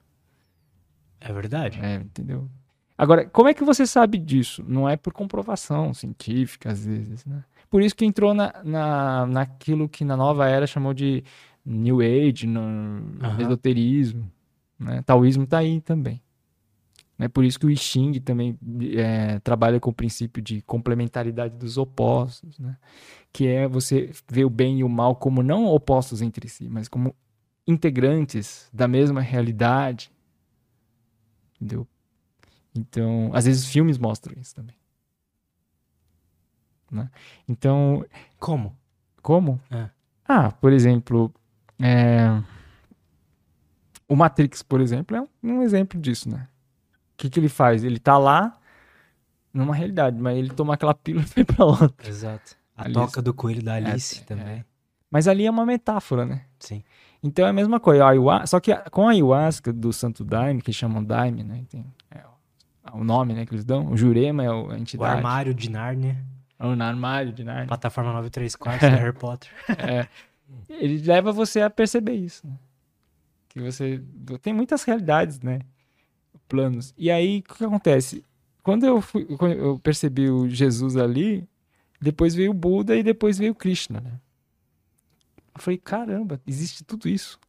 É 1.20 1.32
verdade. 1.32 1.80
É, 1.82 1.96
entendeu? 1.96 2.50
Agora, 2.98 3.26
como 3.26 3.50
é 3.50 3.54
que 3.54 3.64
você 3.64 3.88
sabe 3.88 4.18
disso? 4.18 4.64
Não 4.68 4.88
é 4.88 4.96
por 4.96 5.14
comprovação 5.14 5.94
científica, 5.94 6.72
às 6.72 6.86
vezes, 6.86 7.26
né? 7.26 7.44
Por 7.70 7.82
isso 7.82 7.96
que 7.96 8.06
entrou 8.06 8.34
na, 8.34 8.54
na, 8.64 9.26
naquilo 9.26 9.90
que 9.90 10.06
na 10.06 10.16
nova 10.16 10.48
era 10.48 10.68
chamou 10.68 10.94
de 10.94 11.24
New 11.66 12.02
Age, 12.02 12.46
no 12.46 12.62
Aham. 13.22 13.42
esoterismo. 13.42 14.32
Né? 14.78 15.02
Taoísmo 15.02 15.48
tá 15.48 15.58
aí 15.58 15.82
também. 15.82 16.22
É 17.20 17.28
por 17.28 17.46
isso 17.46 17.60
que 17.60 17.66
o 17.66 17.70
I 17.70 17.78
Ching 17.78 18.20
também 18.20 18.58
é, 18.96 19.40
trabalha 19.40 19.80
com 19.80 19.92
o 19.92 19.94
princípio 19.94 20.42
de 20.42 20.62
complementaridade 20.64 21.56
dos 21.56 21.78
opostos, 21.78 22.58
né? 22.60 22.78
que 23.32 23.48
é 23.48 23.68
você 23.68 24.12
ver 24.28 24.46
o 24.46 24.50
bem 24.50 24.80
e 24.80 24.84
o 24.84 24.90
mal 24.90 25.16
como 25.16 25.42
não 25.44 25.66
opostos 25.66 26.22
entre 26.22 26.48
si, 26.50 26.68
mas 26.68 26.88
como 26.88 27.16
integrantes 27.68 28.70
da 28.74 28.88
mesma 28.88 29.22
realidade. 29.22 30.12
Entendeu? 31.56 31.88
Então, 32.76 33.30
às 33.34 33.46
vezes 33.46 33.64
os 33.64 33.70
filmes 33.72 33.98
mostram 33.98 34.36
isso 34.40 34.56
também. 34.56 34.76
Né? 36.92 37.10
Então, 37.48 38.06
Como? 38.40 38.76
como? 39.22 39.60
É. 39.72 39.90
Ah, 40.28 40.52
por 40.52 40.72
exemplo, 40.72 41.34
é, 41.80 42.42
o 44.08 44.16
Matrix, 44.16 44.62
por 44.62 44.80
exemplo, 44.82 45.18
é 45.18 45.22
um, 45.22 45.28
um 45.44 45.62
exemplo 45.64 46.00
disso, 46.00 46.30
né? 46.30 46.48
O 47.24 47.26
que, 47.26 47.30
que 47.30 47.40
ele 47.40 47.48
faz? 47.50 47.84
Ele 47.86 48.00
tá 48.00 48.18
lá 48.18 48.58
numa 49.54 49.74
realidade, 49.74 50.20
mas 50.20 50.38
ele 50.38 50.50
toma 50.50 50.74
aquela 50.74 50.94
pílula 50.94 51.26
e 51.26 51.30
vai 51.34 51.46
pra 51.46 51.64
outra. 51.66 52.10
Exato. 52.10 52.56
A 52.76 52.84
Alice. 52.84 52.94
toca 53.00 53.22
do 53.22 53.34
coelho 53.34 53.64
da 53.64 53.76
Alice 53.76 54.20
É, 54.22 54.24
também. 54.26 54.66
Mas 55.10 55.28
ali 55.28 55.46
é 55.46 55.50
uma 55.52 55.66
metáfora, 55.66 56.26
né? 56.26 56.42
Sim. 56.60 56.84
Então 57.24 57.46
é 57.46 57.50
a 57.50 57.54
mesma 57.54 57.80
coisa. 57.80 58.04
A 58.04 58.10
ayahuasca, 58.10 58.48
só 58.48 58.60
que 58.60 58.76
com 58.90 59.08
a 59.08 59.12
ayahuasca 59.12 59.72
do 59.72 59.94
Santo 59.94 60.26
Daime, 60.26 60.62
que 60.62 60.74
chamam 60.74 61.02
Daime, 61.04 61.44
né? 61.44 61.64
Tem, 61.70 61.86
é, 62.12 62.24
o- 62.92 62.98
o 63.00 63.04
nome 63.06 63.34
né, 63.34 63.46
que 63.46 63.54
eles 63.54 63.64
dão. 63.64 63.90
O 63.92 63.96
Jurema 63.96 64.44
é 64.44 64.50
o- 64.52 64.72
a 64.72 64.74
O 64.74 64.78
entidade. 64.78 65.16
armário 65.18 65.54
de 65.54 65.70
Nárnia. 65.70 66.18
É 66.60 66.66
o 66.66 66.70
armário 66.82 67.32
de 67.32 67.44
Narnia. 67.44 67.68
Plataforma 67.68 68.12
934 68.14 68.90
da 68.90 68.96
Harry 68.98 69.14
Potter. 69.14 69.50
É, 69.78 70.08
ele 70.70 70.98
leva 71.06 71.32
você 71.32 71.62
a 71.62 71.70
perceber 71.70 72.16
isso. 72.16 72.46
Né? 72.46 72.54
Que 73.50 73.62
você 73.62 74.02
tem 74.42 74.52
muitas 74.54 74.84
realidades, 74.84 75.40
né? 75.40 75.60
Planos. 76.54 76.94
E 76.96 77.10
aí, 77.10 77.40
o 77.40 77.56
que 77.56 77.66
acontece? 77.66 78.24
Quando 78.62 78.86
eu, 78.86 79.02
fui, 79.02 79.26
quando 79.38 79.54
eu 79.54 79.80
percebi 79.80 80.30
o 80.30 80.48
Jesus 80.48 80.96
ali, 80.96 81.50
depois 82.00 82.36
veio 82.36 82.52
o 82.52 82.54
Buda 82.54 82.96
e 82.96 83.02
depois 83.02 83.40
veio 83.40 83.54
o 83.54 83.56
Krishna, 83.56 84.00
né? 84.00 84.20
Eu 85.56 85.60
falei, 85.60 85.80
caramba, 85.80 86.40
existe 86.46 86.84
tudo 86.84 87.10
isso. 87.10 87.40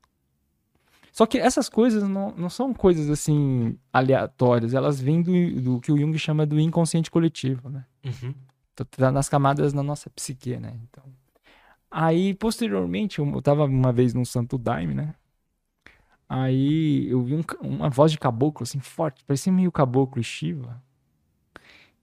Só 1.12 1.26
que 1.26 1.36
essas 1.36 1.68
coisas 1.68 2.08
não, 2.08 2.30
não 2.30 2.48
são 2.48 2.72
coisas 2.72 3.10
assim 3.10 3.78
aleatórias, 3.92 4.72
elas 4.72 4.98
vêm 4.98 5.20
do, 5.20 5.60
do 5.60 5.80
que 5.82 5.92
o 5.92 5.98
Jung 5.98 6.16
chama 6.18 6.46
do 6.46 6.58
inconsciente 6.58 7.10
coletivo, 7.10 7.68
né? 7.68 7.84
Uhum. 8.02 8.34
Tá- 8.74 8.86
tá 8.86 9.12
nas 9.12 9.28
camadas 9.28 9.74
da 9.74 9.82
nossa 9.82 10.08
psique, 10.08 10.56
né? 10.56 10.72
Então, 10.82 11.04
aí, 11.90 12.32
posteriormente, 12.32 13.18
eu, 13.18 13.30
eu 13.30 13.42
tava 13.42 13.66
uma 13.66 13.92
vez 13.92 14.14
num 14.14 14.24
Santo 14.24 14.56
Daime, 14.56 14.94
né? 14.94 15.14
Aí 16.28 17.08
eu 17.10 17.22
vi 17.22 17.34
um 17.36 17.44
uma 17.62 17.90
voz 17.90 18.12
de 18.12 18.18
caboclo, 18.18 18.62
assim, 18.64 18.80
forte, 18.80 19.24
parecia 19.24 19.52
meio 19.52 19.72
caboclo 19.72 20.20
e 20.20 20.24
Shiva. 20.24 20.82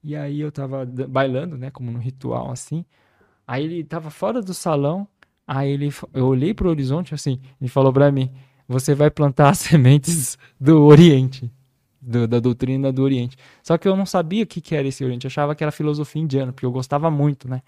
E 0.02 0.16
aí 0.16 0.40
eu 0.40 0.50
tava 0.50 0.84
bailando, 1.08 1.56
né, 1.56 1.70
como 1.70 1.90
no 1.90 1.98
ritual, 1.98 2.50
assim. 2.50 2.84
Aí 3.46 3.64
ele 3.64 3.84
tava 3.84 4.10
fora 4.10 4.42
do 4.42 4.54
salão, 4.54 5.08
aí 5.46 5.70
ele, 5.70 5.90
eu 6.14 6.26
olhei 6.26 6.54
pro 6.54 6.70
horizonte, 6.70 7.14
assim, 7.14 7.40
ele 7.60 7.70
falou 7.70 7.92
pra 7.92 8.12
mim, 8.12 8.30
você 8.68 8.94
vai 8.94 9.10
plantar 9.10 9.50
as 9.50 9.58
sementes 9.60 10.38
do 10.60 10.82
Oriente, 10.84 11.50
do- 12.00 12.28
da 12.28 12.40
doutrina 12.40 12.92
do 12.92 13.02
Oriente. 13.02 13.36
Só 13.62 13.78
que 13.78 13.88
eu 13.88 13.96
não 13.96 14.06
sabia 14.06 14.44
o 14.44 14.46
que, 14.46 14.60
que 14.60 14.74
era 14.76 14.88
esse 14.88 15.04
Oriente, 15.04 15.26
eu 15.26 15.30
achava 15.30 15.54
que 15.54 15.64
era 15.64 15.72
filosofia 15.72 16.22
indiana, 16.22 16.52
porque 16.52 16.66
eu 16.66 16.72
gostava 16.72 17.10
muito, 17.10 17.48
né. 17.48 17.62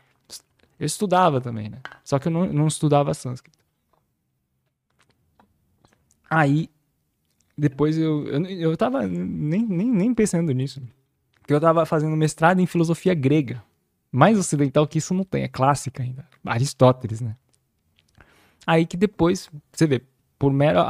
Eu 0.79 0.87
estudava 0.87 1.41
também, 1.41 1.69
né, 1.71 1.81
só 2.05 2.19
que 2.19 2.29
eu 2.29 2.33
não, 2.33 2.47
não 2.47 2.67
estudava 2.69 3.15
sânscrito. 3.15 3.64
Aí, 6.35 6.69
depois 7.57 7.97
eu, 7.97 8.27
eu, 8.27 8.47
eu 8.47 8.77
tava 8.77 9.07
nem, 9.07 9.65
nem, 9.65 9.89
nem 9.89 10.15
pensando 10.15 10.51
nisso. 10.53 10.83
Porque 11.41 11.55
eu 11.55 11.61
tava 11.61 11.87
fazendo 11.87 12.17
mestrado 12.17 12.59
em 12.61 12.67
filosofia 12.67 13.15
grega. 13.15 13.63
Mais 14.11 14.37
ocidental 14.39 14.87
que 14.87 14.99
isso 14.99 15.15
não 15.15 15.23
tem, 15.25 15.45
é 15.45 15.49
clássica 15.49 16.03
ainda. 16.03 16.27
Aristóteles, 16.45 17.21
né? 17.21 17.37
Aí 18.67 18.85
que 18.85 18.97
depois, 18.97 19.49
você 19.73 19.87
vê, 19.87 20.03
por 20.39 20.53
mero. 20.53 20.81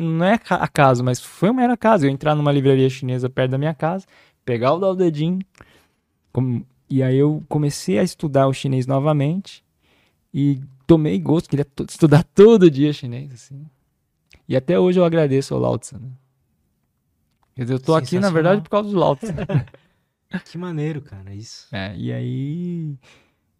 Não 0.00 0.24
é 0.24 0.38
ca- 0.38 0.56
acaso, 0.56 1.04
mas 1.04 1.20
foi 1.20 1.50
um 1.50 1.54
mero 1.54 1.72
acaso. 1.74 2.06
Eu 2.06 2.10
entrar 2.10 2.34
numa 2.34 2.52
livraria 2.52 2.88
chinesa 2.88 3.28
perto 3.28 3.50
da 3.50 3.58
minha 3.58 3.74
casa, 3.74 4.06
pegar 4.44 4.72
o 4.72 4.78
Dao 4.78 4.96
e 6.88 7.02
aí 7.02 7.16
eu 7.16 7.42
comecei 7.48 7.98
a 7.98 8.02
estudar 8.02 8.46
o 8.46 8.52
chinês 8.52 8.86
novamente. 8.86 9.64
E 10.32 10.60
tomei 10.86 11.18
gosto, 11.18 11.48
queria 11.48 11.66
estudar 11.88 12.22
todo 12.34 12.70
dia 12.70 12.92
chinês, 12.92 13.32
assim. 13.32 13.66
E 14.48 14.56
até 14.56 14.78
hoje 14.78 14.98
eu 14.98 15.04
agradeço 15.04 15.54
ao 15.54 15.60
Lao 15.60 15.78
Tzu, 15.78 15.98
né? 15.98 16.10
Quer 17.54 17.62
dizer, 17.62 17.74
eu 17.74 17.80
tô 17.80 17.94
aqui, 17.94 18.18
na 18.18 18.30
verdade, 18.30 18.60
por 18.60 18.68
causa 18.68 18.90
do 18.90 18.98
Lao 18.98 19.16
Tzu. 19.16 19.32
Que 20.44 20.58
maneiro, 20.58 21.00
cara, 21.02 21.32
isso. 21.32 21.68
É, 21.74 21.96
e 21.96 22.12
aí. 22.12 22.98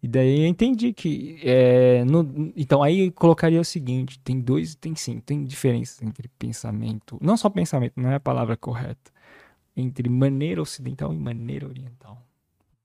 E 0.03 0.07
daí 0.07 0.41
eu 0.41 0.47
entendi 0.47 0.93
que. 0.93 1.39
É, 1.41 2.03
no, 2.05 2.51
então 2.55 2.83
aí 2.83 3.09
colocaria 3.11 3.59
o 3.59 3.65
seguinte: 3.65 4.19
tem 4.19 4.39
dois, 4.39 4.75
tem 4.75 4.95
sim, 4.95 5.19
tem 5.19 5.43
diferença 5.45 6.05
entre 6.05 6.27
pensamento. 6.27 7.17
Não 7.21 7.37
só 7.37 7.49
pensamento, 7.49 7.93
não 7.95 8.11
é 8.11 8.15
a 8.15 8.19
palavra 8.19 8.55
correta. 8.57 9.11
Entre 9.75 10.09
maneira 10.09 10.61
ocidental 10.61 11.13
e 11.13 11.17
maneira 11.17 11.67
oriental 11.67 12.21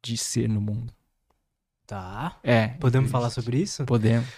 de 0.02 0.16
ser 0.16 0.48
no 0.48 0.60
mundo. 0.60 0.92
Tá. 1.86 2.38
É. 2.42 2.68
Podemos 2.68 3.06
existe. 3.06 3.12
falar 3.12 3.30
sobre 3.30 3.58
isso? 3.58 3.84
Podemos. 3.84 4.28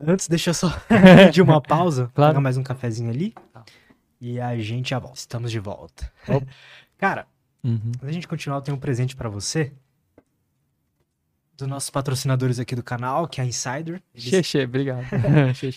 Antes, 0.00 0.28
deixa 0.28 0.50
eu 0.50 0.54
só 0.54 0.68
de 1.32 1.40
uma 1.42 1.60
pausa. 1.60 2.10
Claro. 2.14 2.32
Pegar 2.32 2.40
mais 2.40 2.56
um 2.56 2.62
cafezinho 2.62 3.10
ali. 3.10 3.34
Tá. 3.52 3.64
E 4.20 4.40
a 4.40 4.56
gente 4.58 4.90
já 4.90 4.98
volta. 4.98 5.18
Estamos 5.18 5.50
de 5.50 5.58
volta. 5.58 6.12
Cara, 6.98 7.26
Uhum. 7.64 7.80
antes 7.88 8.00
da 8.00 8.12
gente 8.12 8.28
continuar, 8.28 8.58
eu 8.58 8.62
tenho 8.62 8.76
um 8.76 8.80
presente 8.80 9.16
pra 9.16 9.28
você. 9.28 9.72
Dos 11.56 11.66
nossos 11.66 11.88
patrocinadores 11.90 12.58
aqui 12.58 12.76
do 12.76 12.82
canal, 12.82 13.26
que 13.26 13.40
é 13.40 13.44
a 13.44 13.46
Insider. 13.46 14.02
Eles, 14.14 14.28
Xexê, 14.28 14.64
obrigado. 14.64 15.04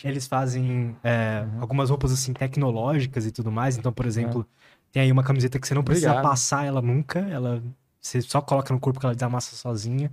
Eles 0.04 0.28
fazem 0.28 0.96
é, 1.04 1.46
Uhum. 1.54 1.62
algumas 1.62 1.90
roupas 1.90 2.12
assim 2.12 2.34
tecnológicas 2.34 3.26
e 3.26 3.32
tudo 3.32 3.50
mais. 3.52 3.78
Então, 3.78 3.92
por 3.92 4.06
exemplo, 4.06 4.46
tem 4.92 5.02
aí 5.04 5.12
uma 5.12 5.24
camiseta 5.24 5.58
que 5.58 5.66
você 5.66 5.74
não 5.74 5.84
precisa 5.84 6.10
Obrigado. 6.12 6.30
passar 6.30 6.66
ela 6.66 6.82
nunca. 6.82 7.20
Ela 7.22 7.64
você 8.00 8.22
só 8.22 8.42
coloca 8.42 8.74
no 8.74 8.80
corpo 8.80 9.00
que 9.00 9.06
ela 9.06 9.16
desamassa 9.16 9.56
sozinha. 9.56 10.12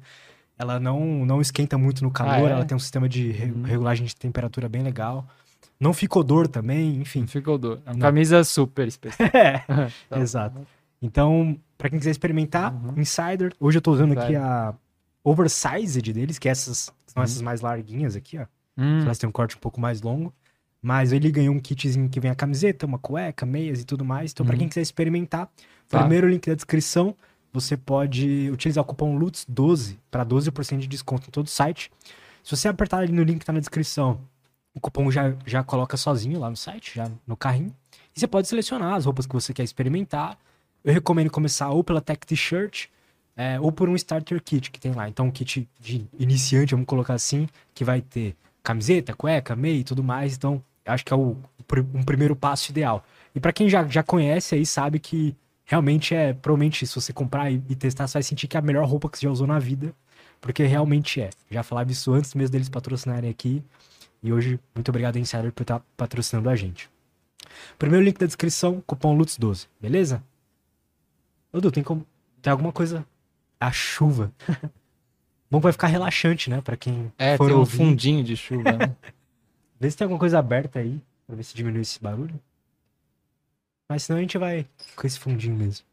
Ela 0.59 0.81
não, 0.81 1.25
não 1.27 1.41
esquenta 1.41 1.77
muito 1.77 2.03
no 2.03 2.11
calor, 2.11 2.47
Ah, 2.47 2.51
é? 2.51 2.53
ela 2.53 2.65
tem 2.65 2.75
um 2.77 2.81
sistema 2.81 3.09
de 3.09 3.31
re- 3.31 3.51
Uhum. 3.53 3.63
regulagem 3.63 4.07
de 4.07 4.17
temperatura 4.17 4.69
bem 4.69 4.83
legal. 4.83 5.27
Não 5.79 5.93
fica 5.93 6.19
odor 6.19 6.49
também, 6.49 6.97
enfim. 7.01 7.27
Ficou 7.27 7.59
dor. 7.59 7.81
É 7.85 7.91
uma 7.91 7.95
Não. 7.95 8.01
camisa 8.01 8.43
super 8.45 8.89
especial. 8.89 9.29
É, 9.35 9.59
Tá. 10.09 10.19
exato. 10.21 10.67
Então, 11.03 11.59
pra 11.77 11.91
quem 11.91 11.99
quiser 11.99 12.11
experimentar, 12.13 12.73
Uhum. 12.73 12.95
Insider. 12.97 13.53
Hoje 13.61 13.77
eu 13.79 13.83
tô 13.83 13.93
usando 13.93 14.13
aqui 14.13 14.33
Insider. 14.33 14.43
a 14.43 14.75
Oversized 15.23 16.13
deles, 16.13 16.39
que 16.39 16.49
é 16.49 16.53
essas, 16.53 16.85
são 17.07 17.21
Uhum. 17.21 17.23
essas 17.25 17.43
mais 17.43 17.61
larguinhas 17.61 18.17
aqui, 18.17 18.39
ó. 18.39 18.47
Hum, 18.79 19.01
Elas 19.03 19.19
têm 19.19 19.29
um 19.29 19.33
corte 19.33 19.57
um 19.57 19.61
pouco 19.61 19.81
mais 19.81 20.01
longo. 20.01 20.33
Mas 20.81 21.11
ele 21.13 21.31
ganhou 21.33 21.53
um 21.55 21.59
kitzinho 21.59 22.09
que 22.09 22.21
vem 22.21 22.31
a 22.31 22.35
camiseta, 22.35 22.87
uma 22.87 22.99
cueca, 22.99 23.45
meias 23.45 23.81
e 23.81 23.85
tudo 23.85 24.05
mais. 24.05 24.31
Então, 24.31 24.47
pra 24.47 24.55
Uhum. 24.55 24.61
quem 24.61 24.69
quiser 24.69 24.83
experimentar, 24.83 25.51
Tá. 25.89 25.99
primeiro 26.01 26.29
link 26.29 26.47
da 26.47 26.55
descrição, 26.55 27.15
você 27.61 27.77
pode 27.77 28.51
utilizar 28.51 28.83
o 28.83 28.87
cupom 28.87 29.19
LUTS12 29.19 29.97
para 30.11 30.25
12% 30.25 30.79
de 30.79 30.87
desconto 30.87 31.29
em 31.29 31.31
todo 31.31 31.47
o 31.47 31.51
site. 31.51 31.91
Se 32.43 32.55
você 32.57 32.69
apertar 32.69 32.99
ali 32.99 33.13
no 33.13 33.23
link 33.23 33.41
que 33.41 33.45
tá 33.45 33.53
na 33.53 33.61
descrição, 33.61 34.21
o 34.75 34.81
cupom 34.81 35.11
já, 35.11 35.35
já 35.47 35.65
coloca 35.65 35.97
sozinho 35.97 36.39
lá 36.39 36.51
no 36.51 36.57
site, 36.57 36.95
já 36.95 37.11
no 37.27 37.37
carrinho. 37.37 37.75
E 38.15 38.21
você 38.21 38.27
pode 38.27 38.47
selecionar 38.47 38.95
as 38.95 39.05
roupas 39.05 39.27
que 39.27 39.33
você 39.33 39.53
quer 39.53 39.63
experimentar. 39.63 40.39
Eu 40.85 40.93
recomendo 40.93 41.31
começar 41.31 41.71
ou 41.71 41.83
pela 41.83 42.01
Tech 42.01 42.25
T-shirt 42.27 42.89
é, 43.37 43.61
ou 43.61 43.73
por 43.73 43.89
um 43.89 43.95
Starter 43.95 44.43
Kit 44.43 44.71
que 44.71 44.81
tem 44.81 44.93
lá. 44.93 45.09
Então, 45.09 45.27
um 45.27 45.31
kit 45.31 45.69
de 45.81 46.07
iniciante, 46.19 46.75
vamos 46.75 46.87
colocar 46.87 47.15
assim, 47.15 47.49
que 47.75 47.85
vai 47.85 48.01
ter 48.01 48.37
camiseta, 48.63 49.15
cueca, 49.15 49.55
meia 49.55 49.79
e 49.79 49.85
tudo 49.85 50.03
mais. 50.03 50.35
Então, 50.35 50.63
acho 50.85 51.05
que 51.05 51.13
é 51.13 51.17
o, 51.17 51.37
um 51.95 52.03
primeiro 52.03 52.35
passo 52.35 52.71
ideal. 52.71 53.05
E 53.35 53.41
pra 53.41 53.53
quem 53.53 53.69
já, 53.69 53.87
já 53.87 54.03
conhece 54.03 54.55
aí, 54.55 54.65
sabe 54.65 54.99
que 54.99 55.37
realmente 55.67 56.15
é, 56.15 56.33
provavelmente, 56.33 56.87
se 56.87 56.95
você 56.95 57.13
comprar 57.13 57.51
e, 57.51 57.63
e 57.69 57.75
testar, 57.77 58.07
você 58.07 58.15
vai 58.15 58.23
sentir 58.23 58.49
que 58.49 58.57
é 58.57 58.61
a 58.61 58.63
melhor 58.63 58.87
roupa 58.89 59.11
que 59.11 59.19
você 59.19 59.27
já 59.27 59.31
usou 59.31 59.47
na 59.47 59.59
vida. 59.59 59.95
Porque 60.41 60.63
realmente 60.65 61.21
é. 61.21 61.29
Já 61.51 61.63
falava 61.63 61.91
isso 61.93 62.13
antes 62.15 62.33
mesmo 62.35 62.53
deles 62.53 62.69
patrocinarem 62.71 63.29
aqui. 63.29 63.63
E 64.23 64.33
hoje, 64.33 64.59
muito 64.75 64.89
obrigado, 64.89 65.19
Insider, 65.19 65.53
por 65.53 65.63
estar 65.63 65.81
patrocinando 65.97 66.49
a 66.49 66.57
gente. 66.57 66.89
Primeiro 67.79 68.05
link 68.05 68.19
da 68.19 68.27
descrição, 68.27 68.83
cupom 68.87 69.17
LUTS12, 69.17 69.67
beleza? 69.81 70.23
Ô, 71.53 71.61
Du, 71.61 71.71
tem, 71.71 71.83
como, 71.83 72.07
tem 72.41 72.51
alguma 72.51 72.73
coisa... 72.73 73.05
A 73.59 73.73
chuva. 73.73 74.31
Bom 75.51 75.59
que 75.59 75.63
vai 75.65 75.73
ficar 75.73 75.87
relaxante, 75.87 76.51
né? 76.51 76.61
Pra 76.61 76.77
quem 76.77 77.11
É, 77.19 77.37
for 77.39 77.47
tem 77.47 77.57
um 77.57 77.61
ouvir. 77.61 77.77
fundinho 77.79 78.23
de 78.23 78.37
chuva. 78.37 78.73
né? 78.73 78.95
Vê 79.81 79.91
se 79.91 79.97
tem 79.97 80.05
alguma 80.05 80.19
coisa 80.19 80.39
aberta 80.39 80.79
aí, 80.81 81.01
pra 81.27 81.35
ver 81.37 81.43
se 81.43 81.55
diminui 81.55 81.81
esse 81.83 81.99
barulho. 82.03 82.39
Mas 83.89 84.05
senão 84.05 84.19
a 84.19 84.23
gente 84.23 84.37
vai 84.39 84.67
com 84.95 85.07
esse 85.07 85.19
fundinho 85.19 85.55
mesmo. 85.57 85.85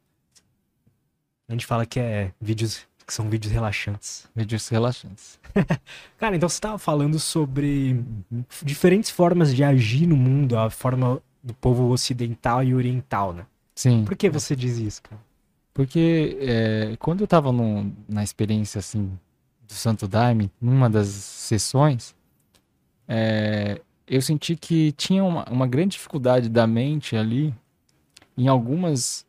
A 1.47 1.51
gente 1.51 1.65
fala 1.65 1.85
que 1.85 1.99
é 1.99 2.31
vídeos 2.41 2.87
que 3.05 3.13
são 3.13 3.29
vídeos 3.29 3.51
relaxantes. 3.53 4.27
Vídeos 4.35 4.67
relaxantes. 4.69 5.39
Cara, 6.17 6.35
então 6.35 6.47
você 6.47 6.59
tava 6.59 6.77
falando 6.77 7.19
sobre 7.19 8.01
diferentes 8.63 9.09
formas 9.09 9.53
de 9.53 9.63
agir 9.63 10.07
no 10.07 10.15
mundo, 10.15 10.57
a 10.57 10.69
forma 10.69 11.21
do 11.43 11.53
povo 11.53 11.89
ocidental 11.91 12.63
e 12.63 12.73
oriental, 12.73 13.33
né? 13.33 13.45
Sim. 13.75 14.05
Por 14.05 14.15
que 14.15 14.29
você 14.29 14.55
diz 14.55 14.77
isso, 14.77 15.01
cara? 15.03 15.21
Porque 15.73 16.37
é, 16.39 16.95
quando 16.97 17.21
eu 17.21 17.27
tava 17.27 17.51
num- 17.51 17.91
na 18.07 18.23
experiência 18.23 18.79
assim 18.79 19.11
do 19.67 19.73
Santo 19.73 20.07
Daime, 20.07 20.49
numa 20.61 20.89
das 20.89 21.07
sessões, 21.07 22.15
é, 23.07 23.81
eu 24.07 24.21
senti 24.21 24.55
que 24.55 24.91
tinha 24.93 25.23
uma, 25.23 25.43
uma 25.49 25.67
grande 25.67 25.93
dificuldade 25.97 26.47
da 26.47 26.65
mente 26.65 27.17
ali, 27.17 27.53
em 28.37 28.47
algumas 28.47 29.25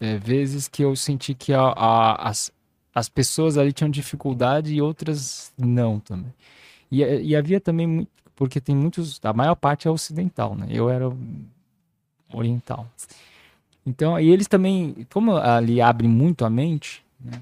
é, 0.00 0.16
vezes 0.18 0.68
que 0.68 0.82
eu 0.82 0.94
senti 0.96 1.34
que 1.34 1.52
a- 1.52 1.72
a- 1.76 2.28
as, 2.28 2.50
as 2.94 3.08
pessoas 3.08 3.56
ali 3.58 3.72
tinham 3.72 3.90
dificuldade 3.90 4.74
e 4.74 4.82
outras 4.82 5.52
não 5.58 5.98
também. 6.00 6.32
E, 6.90 7.02
e 7.02 7.36
havia 7.36 7.60
também, 7.60 8.06
porque 8.34 8.60
tem 8.60 8.74
muitos, 8.76 9.20
a 9.24 9.32
maior 9.32 9.54
parte 9.54 9.88
é 9.88 9.90
ocidental, 9.90 10.54
né? 10.54 10.66
Eu 10.70 10.88
era 10.90 11.06
oriental. 12.32 12.86
Então, 13.84 14.18
e 14.18 14.28
eles 14.30 14.48
também, 14.48 15.06
como 15.12 15.36
ali 15.36 15.80
abre 15.80 16.08
muito 16.08 16.44
a 16.44 16.50
mente, 16.50 17.04
né? 17.20 17.40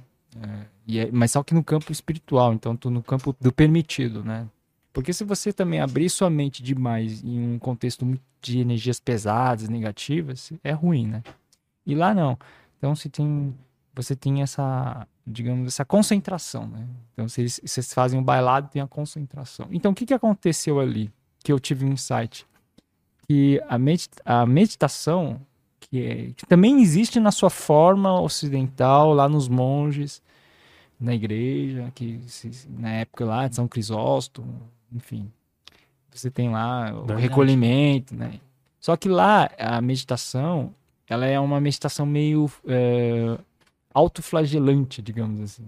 É, 0.89 0.99
é- 0.99 1.11
mas 1.11 1.31
só 1.33 1.43
que 1.43 1.55
no 1.55 1.65
campo 1.65 1.91
espiritual, 1.91 2.53
então 2.53 2.77
tô 2.77 2.91
no 2.91 3.03
campo 3.03 3.35
do 3.41 3.53
permitido, 3.53 4.23
né? 4.23 4.47
Porque 4.95 5.13
se 5.13 5.25
você 5.25 5.53
também 5.53 5.81
abrir 5.81 6.09
sua 6.09 6.31
mente 6.31 6.63
demais 6.63 7.23
em 7.25 7.55
um 7.55 7.59
contexto 7.59 8.19
de 8.41 8.61
energias 8.61 9.01
pesadas, 9.01 9.69
negativas, 9.69 10.53
é 10.63 10.71
ruim, 10.71 11.09
né? 11.09 11.23
E 11.85 11.97
lá 11.97 12.15
não. 12.15 12.39
Então 12.79 12.95
se 12.95 13.11
tem, 13.11 13.53
você 13.93 14.15
tem 14.15 14.41
essa, 14.41 15.05
digamos, 15.27 15.67
essa 15.67 15.85
concentração, 15.85 16.69
né? 16.69 16.87
Então 17.13 17.29
se 17.29 17.41
eles, 17.41 17.61
vocês 17.65 17.93
fazem 17.93 18.21
um 18.21 18.23
bailado, 18.23 18.69
tem 18.69 18.81
a 18.81 18.87
concentração. 18.87 19.67
Então 19.73 19.91
o 19.91 19.95
que 19.95 20.07
que 20.07 20.15
aconteceu 20.15 20.79
ali? 20.79 21.11
Que 21.43 21.53
eu 21.53 21.59
tive 21.59 21.85
um 21.85 21.93
insight 21.93 22.47
que 23.29 23.61
a, 23.69 23.77
a 24.43 24.47
meditação 24.47 25.41
que, 25.81 26.03
é- 26.07 26.33
que 26.37 26.47
também 26.47 26.81
existe 26.81 27.19
na 27.19 27.33
sua 27.33 27.51
forma 27.51 28.21
ocidental, 28.21 29.13
lá 29.13 29.29
nos 29.29 29.49
monges, 29.49 30.23
na 31.01 31.15
igreja, 31.15 31.91
que 31.97 32.21
na 32.69 32.91
época 32.91 33.25
lá 33.25 33.49
de 33.49 33.57
São 33.57 33.67
Crisóstomo, 33.67 34.73
enfim. 34.95 35.31
Você 36.11 36.31
tem 36.31 36.51
lá 36.51 36.93
o 36.93 36.99
Verdade. 36.99 37.21
recolhimento, 37.21 38.15
né? 38.15 38.41
Só 38.81 38.97
que 38.97 39.09
lá 39.09 39.51
a 39.59 39.81
meditação, 39.81 40.75
ela 41.09 41.27
é 41.27 41.41
uma 41.41 41.61
meditação 41.61 42.07
meio 42.07 42.51
é, 42.67 43.39
autoflagelante, 43.93 45.03
digamos 45.03 45.41
assim. 45.41 45.65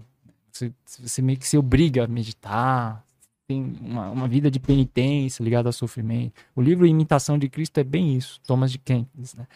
Você, 0.52 0.72
você 0.86 1.20
meio 1.20 1.38
que 1.38 1.46
se 1.46 1.58
obriga 1.58 2.04
a 2.04 2.06
meditar, 2.06 3.04
tem 3.46 3.76
uma, 3.80 4.10
uma 4.10 4.28
vida 4.28 4.50
de 4.50 4.58
penitência 4.58 5.42
ligada 5.42 5.68
ao 5.68 5.72
sofrimento. 5.72 6.32
O 6.54 6.60
livro 6.60 6.86
Imitação 6.86 7.38
de 7.38 7.48
Cristo 7.48 7.78
é 7.78 7.84
bem 7.84 8.16
isso, 8.16 8.40
Thomas 8.46 8.72
de 8.72 8.78
Kempis, 8.78 9.34
né? 9.34 9.46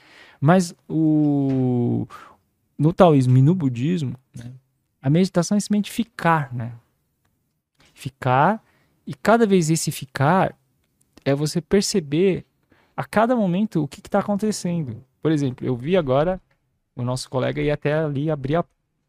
Mas 0.41 0.75
o, 0.89 2.07
no 2.79 2.93
taoísmo 2.93 3.37
e 3.37 3.43
no 3.43 3.55
budismo, 3.55 4.15
né, 4.35 4.53
a 5.03 5.11
meditação 5.11 5.57
é 5.57 5.61
simplesmente 5.61 5.91
ficar, 5.91 6.53
né? 6.55 6.73
Ficar, 7.93 8.63
e 9.11 9.15
cada 9.15 9.45
vez 9.45 9.69
esse 9.71 9.91
ficar 9.91 10.57
é 11.25 11.35
você 11.35 11.61
perceber 11.61 12.47
a 12.97 13.03
cada 13.03 13.35
momento 13.35 13.83
o 13.83 13.89
que 13.89 13.99
está 13.99 14.21
acontecendo. 14.21 15.05
Por 15.21 15.33
exemplo, 15.33 15.67
eu 15.67 15.75
vi 15.75 15.97
agora 15.97 16.41
o 16.95 17.03
nosso 17.03 17.29
colega 17.29 17.61
ir 17.61 17.73
até 17.73 17.93
ali 17.93 18.31
abrir 18.31 18.55
a, 18.55 18.65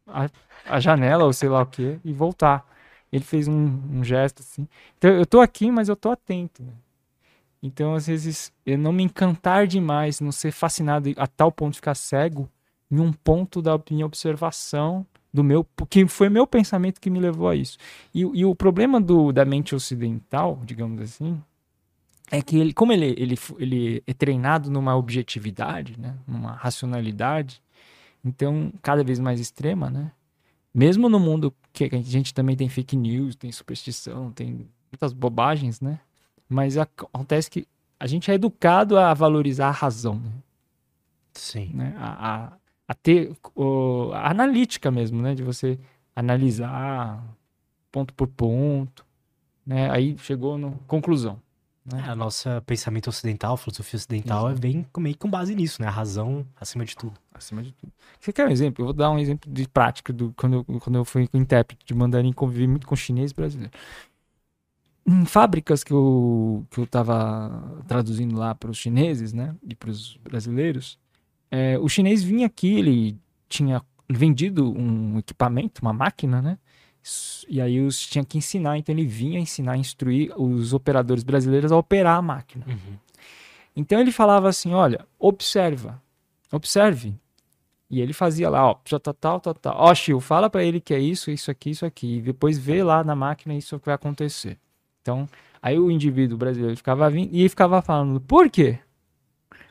a, 0.08 0.28
a 0.66 0.80
janela 0.80 1.24
ou 1.24 1.32
sei 1.32 1.48
lá 1.48 1.62
o 1.62 1.66
que 1.66 2.00
e 2.04 2.12
voltar. 2.12 2.68
Ele 3.12 3.22
fez 3.22 3.46
um, 3.46 3.80
um 3.92 4.02
gesto 4.02 4.40
assim. 4.40 4.66
Então 4.98 5.08
eu 5.08 5.24
tô 5.24 5.40
aqui, 5.40 5.70
mas 5.70 5.88
eu 5.88 5.94
tô 5.94 6.10
atento. 6.10 6.64
né? 6.64 6.72
Então 7.62 7.94
às 7.94 8.08
vezes 8.08 8.52
eu 8.66 8.76
não 8.76 8.92
me 8.92 9.04
encantar 9.04 9.68
demais, 9.68 10.18
não 10.18 10.32
ser 10.32 10.50
fascinado 10.50 11.12
a 11.16 11.28
tal 11.28 11.52
ponto 11.52 11.74
de 11.74 11.76
ficar 11.76 11.94
cego 11.94 12.50
em 12.90 12.98
um 12.98 13.12
ponto 13.12 13.62
da 13.62 13.80
minha 13.88 14.04
observação 14.04 15.06
do 15.32 15.42
meu, 15.42 15.66
que 15.88 16.06
foi 16.06 16.28
meu 16.28 16.46
pensamento 16.46 17.00
que 17.00 17.08
me 17.10 17.18
levou 17.20 17.48
a 17.48 17.56
isso. 17.56 17.78
E, 18.14 18.24
o- 18.24 18.34
e 18.34 18.44
o 18.44 18.54
problema 18.54 19.00
do, 19.00 19.32
da 19.32 19.44
mente 19.44 19.74
ocidental, 19.74 20.60
digamos 20.64 21.00
assim, 21.00 21.40
é 22.30 22.40
que 22.42 22.56
ele, 22.58 22.72
como 22.72 22.92
ele, 22.92 23.14
ele, 23.18 23.38
ele 23.58 24.02
é 24.06 24.12
treinado 24.14 24.70
numa 24.70 24.96
objetividade, 24.96 25.98
né, 25.98 26.16
numa 26.26 26.52
racionalidade, 26.52 27.62
então 28.24 28.72
cada 28.82 29.02
vez 29.04 29.18
mais 29.18 29.40
extrema, 29.40 29.90
né? 29.90 30.12
Mesmo 30.74 31.08
no 31.08 31.20
mundo 31.20 31.52
que 31.72 31.84
a 31.92 32.00
gente 32.00 32.32
também 32.32 32.56
tem 32.56 32.68
fake 32.68 32.96
news, 32.96 33.34
tem 33.36 33.52
superstição, 33.52 34.30
tem 34.32 34.66
muitas 34.90 35.12
bobagens, 35.12 35.80
né? 35.80 35.98
Mas 36.48 36.78
ac- 36.78 37.04
acontece 37.12 37.50
que 37.50 37.66
a 38.00 38.06
gente 38.06 38.30
é 38.30 38.34
educado 38.34 38.96
a 38.98 39.12
valorizar 39.12 39.68
a 39.68 39.72
razão, 39.72 40.14
né? 40.16 40.32
Sim. 41.34 41.70
né? 41.74 41.94
A, 41.98 42.34
a, 42.46 42.52
a 42.92 42.94
ter 42.94 43.32
o- 43.54 44.10
a 44.12 44.30
analítica 44.30 44.90
mesmo, 44.90 45.22
né? 45.22 45.34
De 45.34 45.42
você 45.42 45.78
analisar 46.14 47.24
ponto 47.90 48.12
por 48.12 48.28
ponto, 48.28 49.04
né? 49.66 49.90
Aí 49.90 50.16
chegou 50.18 50.58
na 50.58 50.72
conclusão. 50.86 51.40
Né? 51.84 52.04
É, 52.06 52.10
a 52.10 52.14
nossa 52.14 52.62
pensamento 52.64 53.08
ocidental, 53.08 53.56
filosofia 53.56 53.96
ocidental, 53.96 54.48
é 54.50 54.54
bem 54.54 54.86
meio 54.98 55.16
com 55.16 55.28
base 55.28 55.54
nisso, 55.54 55.80
né? 55.80 55.88
A 55.88 55.90
razão 55.90 56.46
acima 56.60 56.84
de 56.84 56.94
tudo. 56.94 57.14
Acima 57.34 57.62
de 57.62 57.72
tudo. 57.72 57.90
Você 58.20 58.32
quer 58.32 58.46
um 58.46 58.50
exemplo? 58.50 58.82
Eu 58.82 58.86
vou 58.86 58.94
dar 58.94 59.10
um 59.10 59.18
exemplo 59.18 59.50
de 59.50 59.66
prática 59.66 60.12
do 60.12 60.32
quando 60.36 60.56
eu, 60.56 60.80
quando 60.80 60.96
eu 60.96 61.04
fui 61.04 61.28
intérprete 61.32 61.84
de 61.86 61.94
mandarim, 61.94 62.32
convivi 62.32 62.68
muito 62.68 62.86
com 62.86 62.94
chinês 62.94 63.32
brasileiro. 63.32 63.72
Em 65.04 65.24
fábricas 65.24 65.82
que 65.82 65.92
eu, 65.92 66.64
que 66.70 66.78
eu 66.78 66.86
tava 66.86 67.82
traduzindo 67.88 68.36
lá 68.36 68.54
para 68.54 68.70
os 68.70 68.76
chineses, 68.76 69.32
né? 69.32 69.56
E 69.66 69.74
para 69.74 69.90
os 69.90 70.16
brasileiros, 70.18 70.98
é, 71.54 71.78
o 71.78 71.86
chinês 71.86 72.22
vinha 72.22 72.46
aqui, 72.46 72.78
ele 72.78 73.18
tinha 73.46 73.82
vendido 74.08 74.72
um 74.72 75.18
equipamento, 75.18 75.82
uma 75.82 75.92
máquina, 75.92 76.40
né? 76.40 76.58
E 77.46 77.60
aí 77.60 77.78
os 77.78 78.06
tinha 78.06 78.24
que 78.24 78.38
ensinar, 78.38 78.78
então 78.78 78.94
ele 78.94 79.04
vinha 79.04 79.38
ensinar, 79.38 79.76
instruir 79.76 80.32
os 80.40 80.72
operadores 80.72 81.22
brasileiros 81.22 81.70
a 81.70 81.76
operar 81.76 82.16
a 82.16 82.22
máquina. 82.22 82.64
Uhum. 82.66 82.96
Então 83.76 84.00
ele 84.00 84.10
falava 84.10 84.48
assim: 84.48 84.72
olha, 84.72 85.06
observa, 85.18 86.00
observe. 86.50 87.14
E 87.90 88.00
ele 88.00 88.14
fazia 88.14 88.48
lá, 88.48 88.70
ó, 88.70 88.76
já 88.88 88.98
tá 88.98 89.12
tal, 89.12 89.38
tal, 89.38 89.52
tal. 89.52 89.76
Ó, 89.76 89.94
Chiu, 89.94 90.18
fala 90.20 90.48
para 90.48 90.64
ele 90.64 90.80
que 90.80 90.94
é 90.94 90.98
isso, 90.98 91.30
isso 91.30 91.50
aqui, 91.50 91.70
isso 91.70 91.84
aqui. 91.84 92.16
E 92.16 92.22
depois 92.22 92.56
vê 92.56 92.82
lá 92.82 93.04
na 93.04 93.14
máquina 93.14 93.54
isso 93.54 93.78
que 93.78 93.84
vai 93.84 93.94
acontecer. 93.94 94.58
Então, 95.02 95.28
aí 95.60 95.78
o 95.78 95.90
indivíduo 95.90 96.38
brasileiro 96.38 96.74
ficava 96.74 97.10
vindo 97.10 97.28
e 97.30 97.46
ficava 97.46 97.82
falando: 97.82 98.18
por 98.22 98.48
quê? 98.48 98.78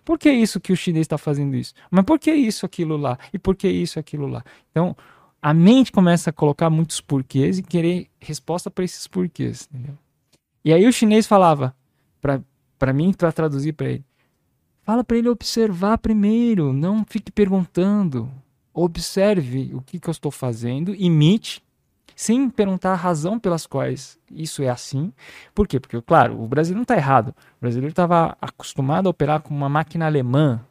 Por 0.04 0.18
que 0.18 0.32
isso 0.32 0.60
que 0.60 0.74
o 0.74 0.76
chinês 0.76 1.06
está 1.06 1.18
fazendo 1.18 1.56
isso? 1.56 1.74
Mas 1.90 2.04
por 2.04 2.20
que 2.20 2.32
isso, 2.32 2.66
aquilo 2.66 2.98
lá? 2.98 3.18
E 3.34 3.40
por 3.40 3.56
que 3.56 3.68
isso, 3.68 4.00
aquilo 4.00 4.28
lá? 4.28 4.44
Então, 4.72 4.96
a 5.42 5.54
mente 5.54 5.92
começa 5.92 6.30
a 6.30 6.34
colocar 6.34 6.70
muitos 6.70 7.02
porquês 7.02 7.58
e 7.58 7.64
querer 7.64 8.08
resposta 8.20 8.70
para 8.70 8.84
esses 8.84 9.08
porquês, 9.08 9.68
entendeu? 9.72 9.98
E 10.64 10.72
aí 10.72 10.86
o 10.86 10.94
chinês 10.94 11.26
falava 11.26 11.76
para 12.78 12.94
mim, 12.94 13.12
para 13.14 13.32
traduzir 13.32 13.74
para 13.74 13.90
ele, 13.90 14.06
fala 14.84 15.04
para 15.04 15.18
ele 15.18 15.30
observar 15.30 15.98
primeiro, 15.98 16.72
não 16.74 17.04
fique 17.08 17.32
perguntando. 17.32 18.32
Observe 18.74 19.72
o 19.74 19.82
que, 19.82 20.00
que 20.00 20.08
eu 20.08 20.12
estou 20.12 20.32
fazendo, 20.32 20.96
imite, 20.96 21.62
sem 22.22 22.50
perguntar 22.50 22.92
a 22.92 22.96
razão 22.96 23.40
pelas 23.40 23.66
quais 23.66 24.20
isso 24.30 24.62
é 24.62 24.70
assim. 24.70 25.12
Por 25.56 25.68
quê? 25.68 25.80
Porque, 25.80 26.02
claro, 26.02 26.42
o 26.42 26.48
brasileiro 26.48 26.78
não 26.78 26.84
está 26.84 26.96
errado. 26.96 27.30
O 27.30 27.62
brasileiro 27.62 27.92
estava 27.92 28.38
acostumado 28.40 29.08
a 29.08 29.10
operar 29.10 29.42
com 29.42 29.54
uma 29.54 29.70
máquina 29.70 30.06
alemã, 30.06 30.64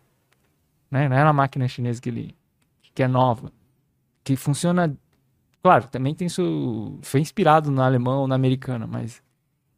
né? 0.91 1.09
não 1.09 1.17
era 1.17 1.27
uma 1.27 1.33
máquina 1.33 1.67
chinesa 1.67 2.01
que, 2.01 2.09
ele, 2.09 2.37
que 2.95 3.03
é 3.03 3.09
nova 3.09 3.53
que 4.25 4.37
funciona. 4.37 4.97
Claro, 5.63 5.89
também 5.89 6.15
tem 6.15 6.27
isso. 6.27 6.99
Foi 7.03 7.21
inspirado 7.21 7.71
no 7.71 7.83
alemão 7.83 8.21
ou 8.21 8.29
na 8.29 8.35
americana, 8.35 8.87
mas. 8.87 9.23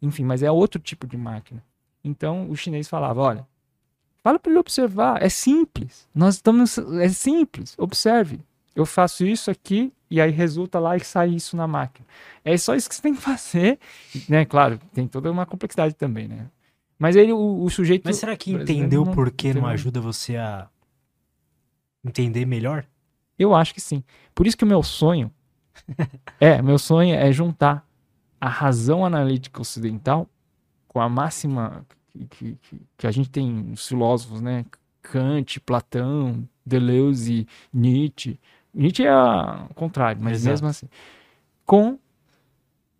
Enfim, 0.00 0.24
mas 0.24 0.42
é 0.42 0.50
outro 0.50 0.80
tipo 0.80 1.06
de 1.06 1.16
máquina. 1.16 1.64
Então 2.04 2.50
o 2.50 2.56
chinês 2.56 2.88
falava: 2.88 3.20
olha, 3.20 3.48
fala 4.22 4.38
para 4.38 4.50
ele 4.50 4.58
observar, 4.58 5.22
é 5.22 5.28
simples. 5.28 6.08
Nós 6.14 6.36
estamos. 6.36 6.78
É 6.78 7.08
simples, 7.08 7.74
observe. 7.78 8.40
Eu 8.74 8.86
faço 8.86 9.26
isso 9.26 9.50
aqui 9.50 9.92
e 10.10 10.20
aí 10.20 10.30
resulta 10.30 10.78
lá 10.78 10.96
e 10.96 11.00
sai 11.00 11.30
isso 11.30 11.56
na 11.56 11.66
máquina. 11.66 12.06
É 12.44 12.56
só 12.56 12.74
isso 12.74 12.88
que 12.88 12.94
você 12.94 13.02
tem 13.02 13.14
que 13.14 13.20
fazer, 13.22 13.78
né? 14.28 14.44
Claro, 14.44 14.78
tem 14.92 15.06
toda 15.06 15.30
uma 15.30 15.46
complexidade 15.46 15.94
também, 15.94 16.28
né? 16.28 16.48
Mas 16.98 17.16
ele, 17.16 17.32
o, 17.32 17.62
o 17.62 17.70
sujeito. 17.70 18.04
Mas 18.04 18.16
será 18.16 18.36
que 18.36 18.52
entendeu 18.52 19.04
por 19.04 19.30
que 19.30 19.52
não 19.52 19.66
ajuda 19.66 20.00
você 20.00 20.36
a 20.36 20.68
entender 22.04 22.46
melhor? 22.46 22.86
Eu 23.38 23.54
acho 23.54 23.74
que 23.74 23.80
sim. 23.80 24.04
Por 24.34 24.46
isso 24.46 24.56
que 24.56 24.64
o 24.64 24.68
meu 24.68 24.82
sonho 24.82 25.32
é, 26.40 26.60
meu 26.62 26.78
sonho 26.78 27.14
é 27.14 27.30
juntar 27.32 27.86
a 28.40 28.48
razão 28.48 29.04
analítica 29.04 29.60
ocidental 29.60 30.28
com 30.88 31.00
a 31.00 31.08
máxima 31.08 31.86
que, 32.28 32.56
que, 32.56 32.80
que 32.96 33.06
a 33.06 33.10
gente 33.10 33.30
tem 33.30 33.70
os 33.72 33.86
filósofos, 33.86 34.40
né? 34.40 34.64
Kant, 35.00 35.60
Platão, 35.60 36.46
Deleuze, 36.64 37.46
Nietzsche. 37.72 38.38
Nietzsche 38.74 39.04
é 39.04 39.14
o 39.14 39.74
contrário, 39.74 40.20
mas 40.22 40.38
Exato. 40.38 40.50
mesmo 40.50 40.68
assim. 40.68 40.88
Com 41.66 41.98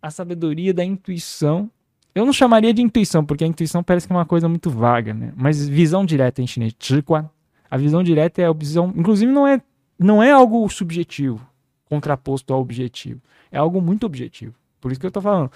a 0.01 0.11
sabedoria 0.11 0.73
da 0.73 0.83
intuição. 0.83 1.71
Eu 2.13 2.25
não 2.25 2.33
chamaria 2.33 2.73
de 2.73 2.81
intuição, 2.81 3.25
porque 3.25 3.43
a 3.43 3.47
intuição 3.47 3.81
parece 3.81 4.05
que 4.05 4.13
é 4.13 4.15
uma 4.15 4.25
coisa 4.25 4.47
muito 4.47 4.69
vaga, 4.69 5.13
né? 5.13 5.33
Mas 5.35 5.67
visão 5.67 6.05
direta 6.05 6.41
em 6.41 6.47
chinês, 6.47 6.75
Zhiguan. 6.83 7.29
A 7.71 7.77
visão 7.77 8.03
direta 8.03 8.41
é 8.41 8.45
a 8.45 8.53
visão, 8.53 8.93
inclusive 8.95 9.31
não 9.31 9.47
é 9.47 9.59
não 9.97 10.21
é 10.21 10.31
algo 10.31 10.67
subjetivo, 10.69 11.47
contraposto 11.85 12.53
ao 12.53 12.59
objetivo. 12.59 13.21
É 13.51 13.57
algo 13.57 13.81
muito 13.81 14.05
objetivo. 14.05 14.53
Por 14.81 14.91
isso 14.91 14.99
que 14.99 15.05
eu 15.05 15.09
estou 15.09 15.23
falando. 15.23 15.51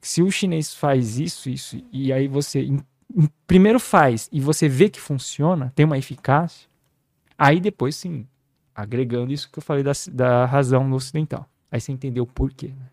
Se 0.00 0.22
o 0.22 0.30
chinês 0.30 0.72
faz 0.72 1.18
isso, 1.18 1.50
isso, 1.50 1.82
e 1.92 2.12
aí 2.12 2.28
você 2.28 2.62
em, 2.62 2.80
em, 3.14 3.28
primeiro 3.46 3.80
faz 3.80 4.28
e 4.32 4.40
você 4.40 4.68
vê 4.68 4.88
que 4.88 5.00
funciona, 5.00 5.72
tem 5.74 5.84
uma 5.84 5.98
eficácia, 5.98 6.68
aí 7.36 7.58
depois 7.58 7.96
sim, 7.96 8.26
agregando 8.78 9.32
isso 9.32 9.50
que 9.50 9.58
eu 9.58 9.62
falei 9.62 9.82
da, 9.82 9.90
da 10.12 10.46
razão 10.46 10.86
no 10.86 10.94
ocidental. 10.94 11.50
Aí 11.70 11.80
você 11.80 11.90
entendeu 11.90 12.22
o 12.22 12.26
porquê. 12.26 12.68
Né? 12.68 12.86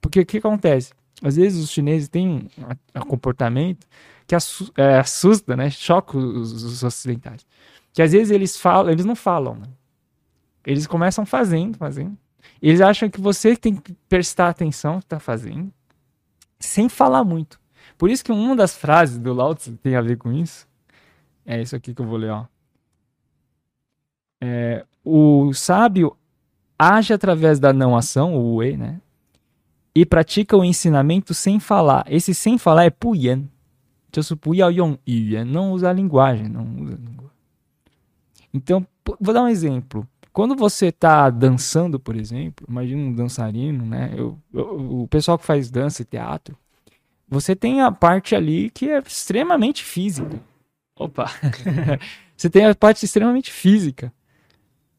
Porque 0.00 0.20
o 0.20 0.24
que 0.24 0.38
acontece? 0.38 0.92
Às 1.20 1.34
vezes 1.34 1.64
os 1.64 1.70
chineses 1.70 2.08
têm 2.08 2.28
um, 2.28 2.48
um 2.94 3.00
comportamento 3.00 3.88
que 4.24 4.36
é, 4.36 4.98
assusta, 4.98 5.56
né? 5.56 5.68
choca 5.68 6.16
os, 6.16 6.62
os 6.62 6.84
ocidentais. 6.84 7.44
Que 7.92 8.02
às 8.02 8.12
vezes 8.12 8.30
eles 8.30 8.56
falam, 8.56 8.92
eles 8.92 9.04
não 9.04 9.16
falam, 9.16 9.56
né? 9.56 9.66
Eles 10.64 10.86
começam 10.86 11.26
fazendo, 11.26 11.76
fazendo. 11.76 12.16
Eles 12.62 12.80
acham 12.80 13.10
que 13.10 13.20
você 13.20 13.56
tem 13.56 13.74
que 13.74 13.94
prestar 14.08 14.48
atenção 14.48 14.94
no 14.94 14.98
que 15.00 15.06
está 15.06 15.18
fazendo, 15.18 15.72
sem 16.60 16.88
falar 16.88 17.24
muito. 17.24 17.60
Por 17.98 18.10
isso 18.10 18.24
que 18.24 18.30
uma 18.30 18.54
das 18.54 18.76
frases 18.76 19.18
do 19.18 19.32
Lao 19.32 19.54
Tzu 19.56 19.76
tem 19.78 19.96
a 19.96 20.00
ver 20.00 20.18
com 20.18 20.32
isso. 20.32 20.68
É 21.44 21.60
isso 21.60 21.74
aqui 21.74 21.92
que 21.92 22.00
eu 22.00 22.06
vou 22.06 22.16
ler, 22.16 22.30
ó. 22.30 22.46
É, 24.40 24.84
o 25.08 25.54
sábio 25.54 26.16
age 26.76 27.12
através 27.12 27.60
da 27.60 27.72
não 27.72 27.96
ação, 27.96 28.34
o 28.34 28.56
Wei, 28.56 28.76
né? 28.76 29.00
E 29.94 30.04
pratica 30.04 30.56
o 30.56 30.64
ensinamento 30.64 31.32
sem 31.32 31.60
falar. 31.60 32.04
Esse 32.10 32.34
sem 32.34 32.58
falar 32.58 32.84
é 32.84 32.90
Puyan. 32.90 33.44
Não 35.46 35.70
usa 35.70 35.90
a 35.90 35.92
linguagem, 35.92 36.48
não 36.48 36.64
usa 36.82 36.94
a 36.94 36.98
linguagem. 36.98 37.30
Então, 38.52 38.84
vou 39.20 39.32
dar 39.32 39.44
um 39.44 39.48
exemplo. 39.48 40.06
Quando 40.32 40.56
você 40.56 40.86
está 40.86 41.30
dançando, 41.30 42.00
por 42.00 42.16
exemplo, 42.16 42.66
imagina 42.68 43.00
um 43.00 43.14
dançarino, 43.14 43.86
né? 43.86 44.12
Eu, 44.16 44.36
eu, 44.52 45.02
o 45.02 45.08
pessoal 45.08 45.38
que 45.38 45.46
faz 45.46 45.70
dança 45.70 46.02
e 46.02 46.04
teatro, 46.04 46.58
você 47.28 47.54
tem 47.54 47.80
a 47.80 47.92
parte 47.92 48.34
ali 48.34 48.70
que 48.70 48.90
é 48.90 48.98
extremamente 48.98 49.84
física. 49.84 50.40
Opa! 50.96 51.30
você 52.36 52.50
tem 52.50 52.66
a 52.66 52.74
parte 52.74 53.04
extremamente 53.04 53.52
física. 53.52 54.12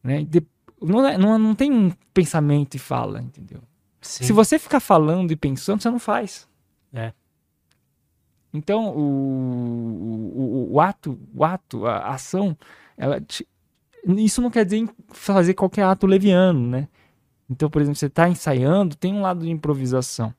Né? 0.07 0.23
De, 0.23 0.41
não, 0.81 1.05
é, 1.05 1.17
não, 1.17 1.37
não 1.37 1.53
tem 1.53 1.69
um 1.69 1.91
pensamento 2.13 2.75
e 2.75 2.79
fala, 2.79 3.21
entendeu? 3.21 3.61
Sim. 3.99 4.23
Se 4.23 4.31
você 4.31 4.57
ficar 4.57 4.79
falando 4.79 5.31
e 5.33 5.35
pensando, 5.35 5.81
você 5.81 5.89
não 5.89 5.99
faz. 5.99 6.47
É. 6.93 7.11
Então, 8.53 8.95
o, 8.95 9.01
o, 10.33 10.73
o, 10.75 10.79
ato, 10.79 11.19
o 11.35 11.43
ato, 11.43 11.85
a 11.85 12.13
ação, 12.13 12.57
ela 12.95 13.19
te, 13.19 13.45
isso 14.05 14.41
não 14.41 14.49
quer 14.49 14.63
dizer 14.63 14.89
fazer 15.09 15.53
qualquer 15.55 15.83
ato 15.83 16.07
leviano, 16.07 16.65
né? 16.65 16.87
Então, 17.49 17.69
por 17.69 17.81
exemplo, 17.81 17.97
você 17.97 18.05
está 18.05 18.29
ensaiando, 18.29 18.95
tem 18.95 19.13
um 19.13 19.21
lado 19.21 19.41
de 19.41 19.51
improvisação, 19.51 20.33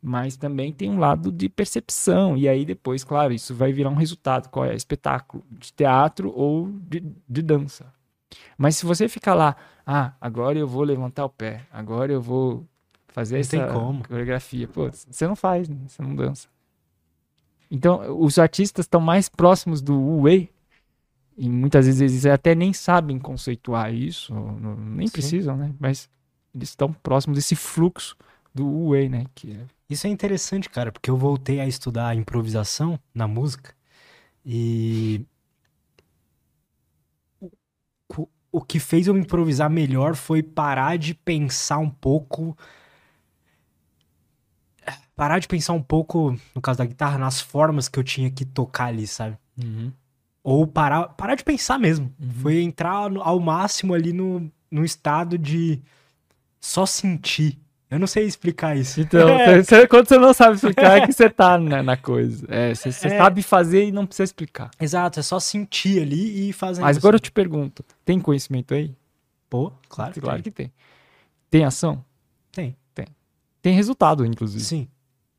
mas 0.00 0.34
também 0.38 0.72
tem 0.72 0.88
um 0.88 0.98
lado 0.98 1.30
de 1.30 1.46
percepção. 1.50 2.38
E 2.38 2.48
aí 2.48 2.64
depois, 2.64 3.04
claro, 3.04 3.34
isso 3.34 3.54
vai 3.54 3.70
virar 3.70 3.90
um 3.90 3.94
resultado. 3.94 4.48
Qual 4.48 4.64
é? 4.64 4.74
Espetáculo 4.74 5.44
de 5.50 5.74
teatro 5.74 6.32
ou 6.34 6.70
de, 6.88 7.04
de 7.28 7.42
dança. 7.42 7.92
Mas 8.56 8.76
se 8.76 8.86
você 8.86 9.08
ficar 9.08 9.34
lá, 9.34 9.56
ah, 9.86 10.12
agora 10.20 10.58
eu 10.58 10.66
vou 10.66 10.82
levantar 10.82 11.24
o 11.24 11.28
pé, 11.28 11.62
agora 11.72 12.12
eu 12.12 12.20
vou 12.20 12.66
fazer 13.08 13.34
não 13.34 13.40
essa 13.40 14.06
coreografia, 14.08 14.66
pô, 14.66 14.90
você 14.90 15.26
não 15.26 15.36
faz, 15.36 15.68
né? 15.68 15.76
você 15.86 16.02
não 16.02 16.14
dança. 16.14 16.48
Então, 17.70 18.20
os 18.20 18.38
artistas 18.38 18.84
estão 18.84 19.00
mais 19.00 19.28
próximos 19.28 19.80
do 19.80 19.94
Wu-Wei 19.94 20.50
e 21.36 21.48
muitas 21.48 21.86
vezes 21.86 22.00
eles 22.00 22.26
até 22.26 22.54
nem 22.54 22.72
sabem 22.72 23.18
conceituar 23.18 23.92
isso, 23.92 24.32
nem 24.34 25.06
Sim. 25.06 25.12
precisam, 25.12 25.56
né? 25.56 25.74
Mas 25.78 26.08
eles 26.54 26.68
estão 26.68 26.92
próximos 26.92 27.36
desse 27.36 27.56
fluxo 27.56 28.16
do 28.54 28.88
Wei, 28.88 29.08
né? 29.08 29.26
Que 29.34 29.52
é... 29.52 29.60
Isso 29.90 30.06
é 30.06 30.10
interessante, 30.10 30.70
cara, 30.70 30.92
porque 30.92 31.10
eu 31.10 31.16
voltei 31.16 31.60
a 31.60 31.66
estudar 31.66 32.16
improvisação 32.16 32.98
na 33.12 33.26
música 33.26 33.74
e 34.46 35.26
o, 38.58 38.60
que 38.60 38.78
fez 38.78 39.06
eu 39.06 39.16
improvisar 39.16 39.68
melhor 39.68 40.14
foi 40.14 40.42
parar 40.42 40.96
de 40.96 41.14
pensar 41.14 41.78
um 41.78 41.90
pouco 41.90 42.56
parar 45.16 45.38
de 45.38 45.46
pensar 45.46 45.72
um 45.72 45.82
pouco, 45.82 46.36
no 46.54 46.60
caso 46.60 46.78
da 46.78 46.84
guitarra, 46.84 47.18
nas 47.18 47.40
formas 47.40 47.88
que 47.88 47.98
eu 47.98 48.04
tinha 48.04 48.30
que 48.30 48.44
tocar 48.44 48.86
ali, 48.86 49.06
sabe? 49.06 49.38
Uhum. 49.56 49.92
Ou 50.42 50.66
parar, 50.66 51.08
parar 51.10 51.36
de 51.36 51.44
pensar 51.44 51.78
mesmo. 51.78 52.12
Uhum. 52.20 52.32
Foi 52.32 52.62
entrar 52.62 53.08
no, 53.08 53.22
ao 53.22 53.38
máximo 53.38 53.94
ali 53.94 54.12
no, 54.12 54.50
no 54.70 54.84
estado 54.84 55.38
de 55.38 55.80
só 56.60 56.84
sentir 56.84 57.58
Eu 57.90 57.98
não 57.98 58.06
sei 58.06 58.24
explicar 58.24 58.76
isso. 58.76 59.00
Então, 59.00 59.28
você- 59.62 59.86
quando 59.86 60.08
você 60.08 60.18
não 60.18 60.32
sabe 60.34 60.56
explicar, 60.56 60.98
é 60.98 61.06
que 61.06 61.12
você 61.12 61.28
tá 61.30 61.56
na, 61.58 61.82
na 61.82 61.96
coisa. 61.96 62.46
É, 62.48 62.74
você, 62.74 62.90
você 62.90 63.06
É. 63.08 63.18
sabe 63.18 63.42
fazer 63.42 63.86
e 63.86 63.92
não 63.92 64.06
precisa 64.06 64.24
explicar. 64.24 64.70
Exato, 64.80 65.20
é 65.20 65.22
só 65.22 65.38
sentir 65.38 66.02
ali 66.02 66.48
e 66.48 66.52
fazer. 66.52 66.80
Mas 66.82 66.96
agora 66.96 67.16
eu 67.16 67.20
te 67.20 67.30
pergunto, 67.30 67.84
tem 68.04 68.18
conhecimento 68.18 68.74
aí? 68.74 68.94
Pô, 69.48 69.70
claro 69.88 70.12
que 70.12 70.20
claro 70.20 70.36
tem. 70.42 70.42
que 70.44 70.50
tem. 70.50 70.72
Tem 71.50 71.64
ação? 71.64 72.04
Tem. 72.50 72.76
Tem 73.62 73.74
resultado, 73.74 74.26
inclusive. 74.26 74.62
Sim, 74.62 74.88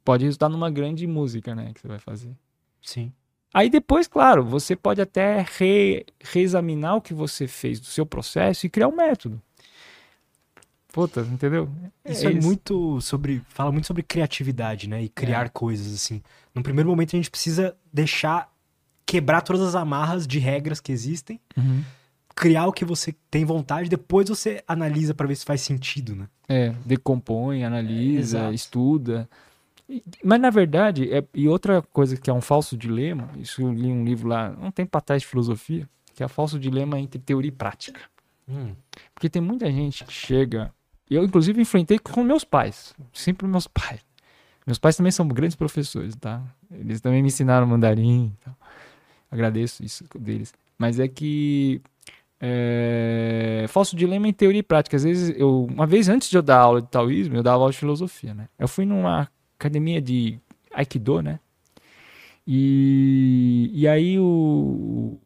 Pode 0.03 0.23
resultar 0.25 0.49
numa 0.49 0.71
grande 0.71 1.05
música, 1.05 1.53
né, 1.53 1.71
que 1.75 1.79
você 1.81 1.87
vai 1.87 1.99
fazer. 1.99 2.31
sim. 2.81 3.11
Aí 3.53 3.69
depois, 3.69 4.07
claro, 4.07 4.43
você 4.43 4.75
pode 4.75 4.99
até 4.99 5.45
re- 5.57 6.05
reexaminar 6.23 6.95
o 6.97 7.01
que 7.01 7.13
você 7.13 7.47
fez 7.47 7.79
do 7.79 7.85
seu 7.85 8.05
processo 8.05 8.65
e 8.65 8.69
criar 8.69 8.87
um 8.87 8.95
método. 8.95 9.39
Puta, 10.95 11.19
entendeu? 11.29 11.67
Isso 12.05 12.25
é, 12.25 12.31
muito 12.31 13.01
sobre. 13.01 13.41
Fala 13.49 13.69
muito 13.69 13.85
sobre 13.85 14.01
criatividade, 14.01 14.87
né? 14.87 15.03
E 15.03 15.09
criar 15.09 15.49
coisas, 15.49 15.93
assim. 15.93 16.21
No 16.53 16.63
primeiro 16.63 16.89
momento 16.89 17.13
a 17.13 17.17
gente 17.19 17.29
precisa 17.29 17.75
deixar. 17.91 18.49
Quebrar 19.05 19.41
todas 19.41 19.61
as 19.61 19.75
amarras 19.75 20.25
de 20.25 20.39
regras 20.39 20.79
que 20.79 20.91
existem, 20.93 21.39
Uhum. 21.57 21.83
criar 22.33 22.65
o 22.65 22.71
que 22.73 22.83
você 22.85 23.13
tem 23.29 23.43
vontade, 23.45 23.87
depois 23.89 24.27
você 24.29 24.63
analisa 24.67 25.13
pra 25.13 25.27
ver 25.27 25.35
se 25.35 25.43
faz 25.45 25.59
sentido, 25.61 26.15
né? 26.15 26.27
É, 26.47 26.73
decompõe, 26.85 27.63
analisa, 27.65 28.37
exato. 28.39 28.53
estuda. 28.53 29.29
E- 29.87 30.01
Mas 30.23 30.39
na 30.41 30.49
verdade, 30.49 31.13
é- 31.13 31.23
e 31.35 31.47
outra 31.47 31.81
coisa 31.81 32.15
que 32.17 32.29
é 32.29 32.33
um 32.33 32.41
falso 32.41 32.75
dilema, 32.77 33.29
isso 33.37 33.61
eu 33.61 33.71
li 33.73 33.91
um 33.91 34.03
livro 34.05 34.29
lá, 34.29 34.55
um 34.61 34.71
tempo 34.71 34.97
atrás 34.97 35.21
de 35.21 35.27
filosofia, 35.27 35.87
que 36.15 36.23
é 36.23 36.25
o 36.25 36.29
falso 36.29 36.57
dilema 36.57 36.97
entre 36.99 37.19
teoria 37.19 37.49
e 37.49 37.51
prática. 37.51 37.99
Hum, 38.47 38.73
Porque 39.13 39.29
tem 39.29 39.41
muita 39.41 39.71
gente 39.71 40.03
que 40.03 40.13
chega. 40.13 40.73
Eu, 41.09 41.23
inclusive, 41.23 41.61
enfrentei 41.61 41.99
com 41.99 42.23
meus 42.23 42.43
pais. 42.43 42.93
Sempre 43.13 43.47
meus 43.47 43.67
pais. 43.69 44.01
Meus 44.65 44.79
pais 44.79 44.97
também 44.97 45.11
são 45.11 45.27
grandes 45.27 45.55
professores, 45.55 46.15
tá? 46.15 46.41
Eles 46.71 46.99
também 46.99 47.21
me 47.21 47.27
ensinaram 47.27 47.67
mandarim. 47.67 48.33
e 48.33 48.43
tal. 48.43 48.55
Agradeço 49.31 49.83
isso 49.83 50.05
deles. 50.17 50.53
Mas 50.77 50.99
é 50.99 51.07
que. 51.07 51.81
É, 52.39 53.65
falso 53.69 53.95
dilema 53.95 54.27
em 54.27 54.33
teoria 54.33 54.59
e 54.59 54.63
prática. 54.63 54.97
Às 54.97 55.03
vezes, 55.03 55.33
eu, 55.37 55.65
uma 55.65 55.85
vez 55.85 56.09
antes 56.09 56.29
de 56.29 56.37
eu 56.37 56.41
dar 56.41 56.59
aula 56.59 56.81
de 56.81 56.89
taoísmo, 56.89 57.35
eu 57.35 57.43
dava 57.43 57.57
aula 57.57 57.71
de 57.71 57.77
filosofia, 57.77 58.33
né? 58.33 58.49
Eu 58.57 58.67
fui 58.67 58.85
numa 58.85 59.29
academia 59.57 60.01
de 60.01 60.39
Aikido, 60.71 61.21
né? 61.21 61.39
E, 62.47 63.71
e 63.73 63.87
aí 63.87 64.19
o, 64.19 65.17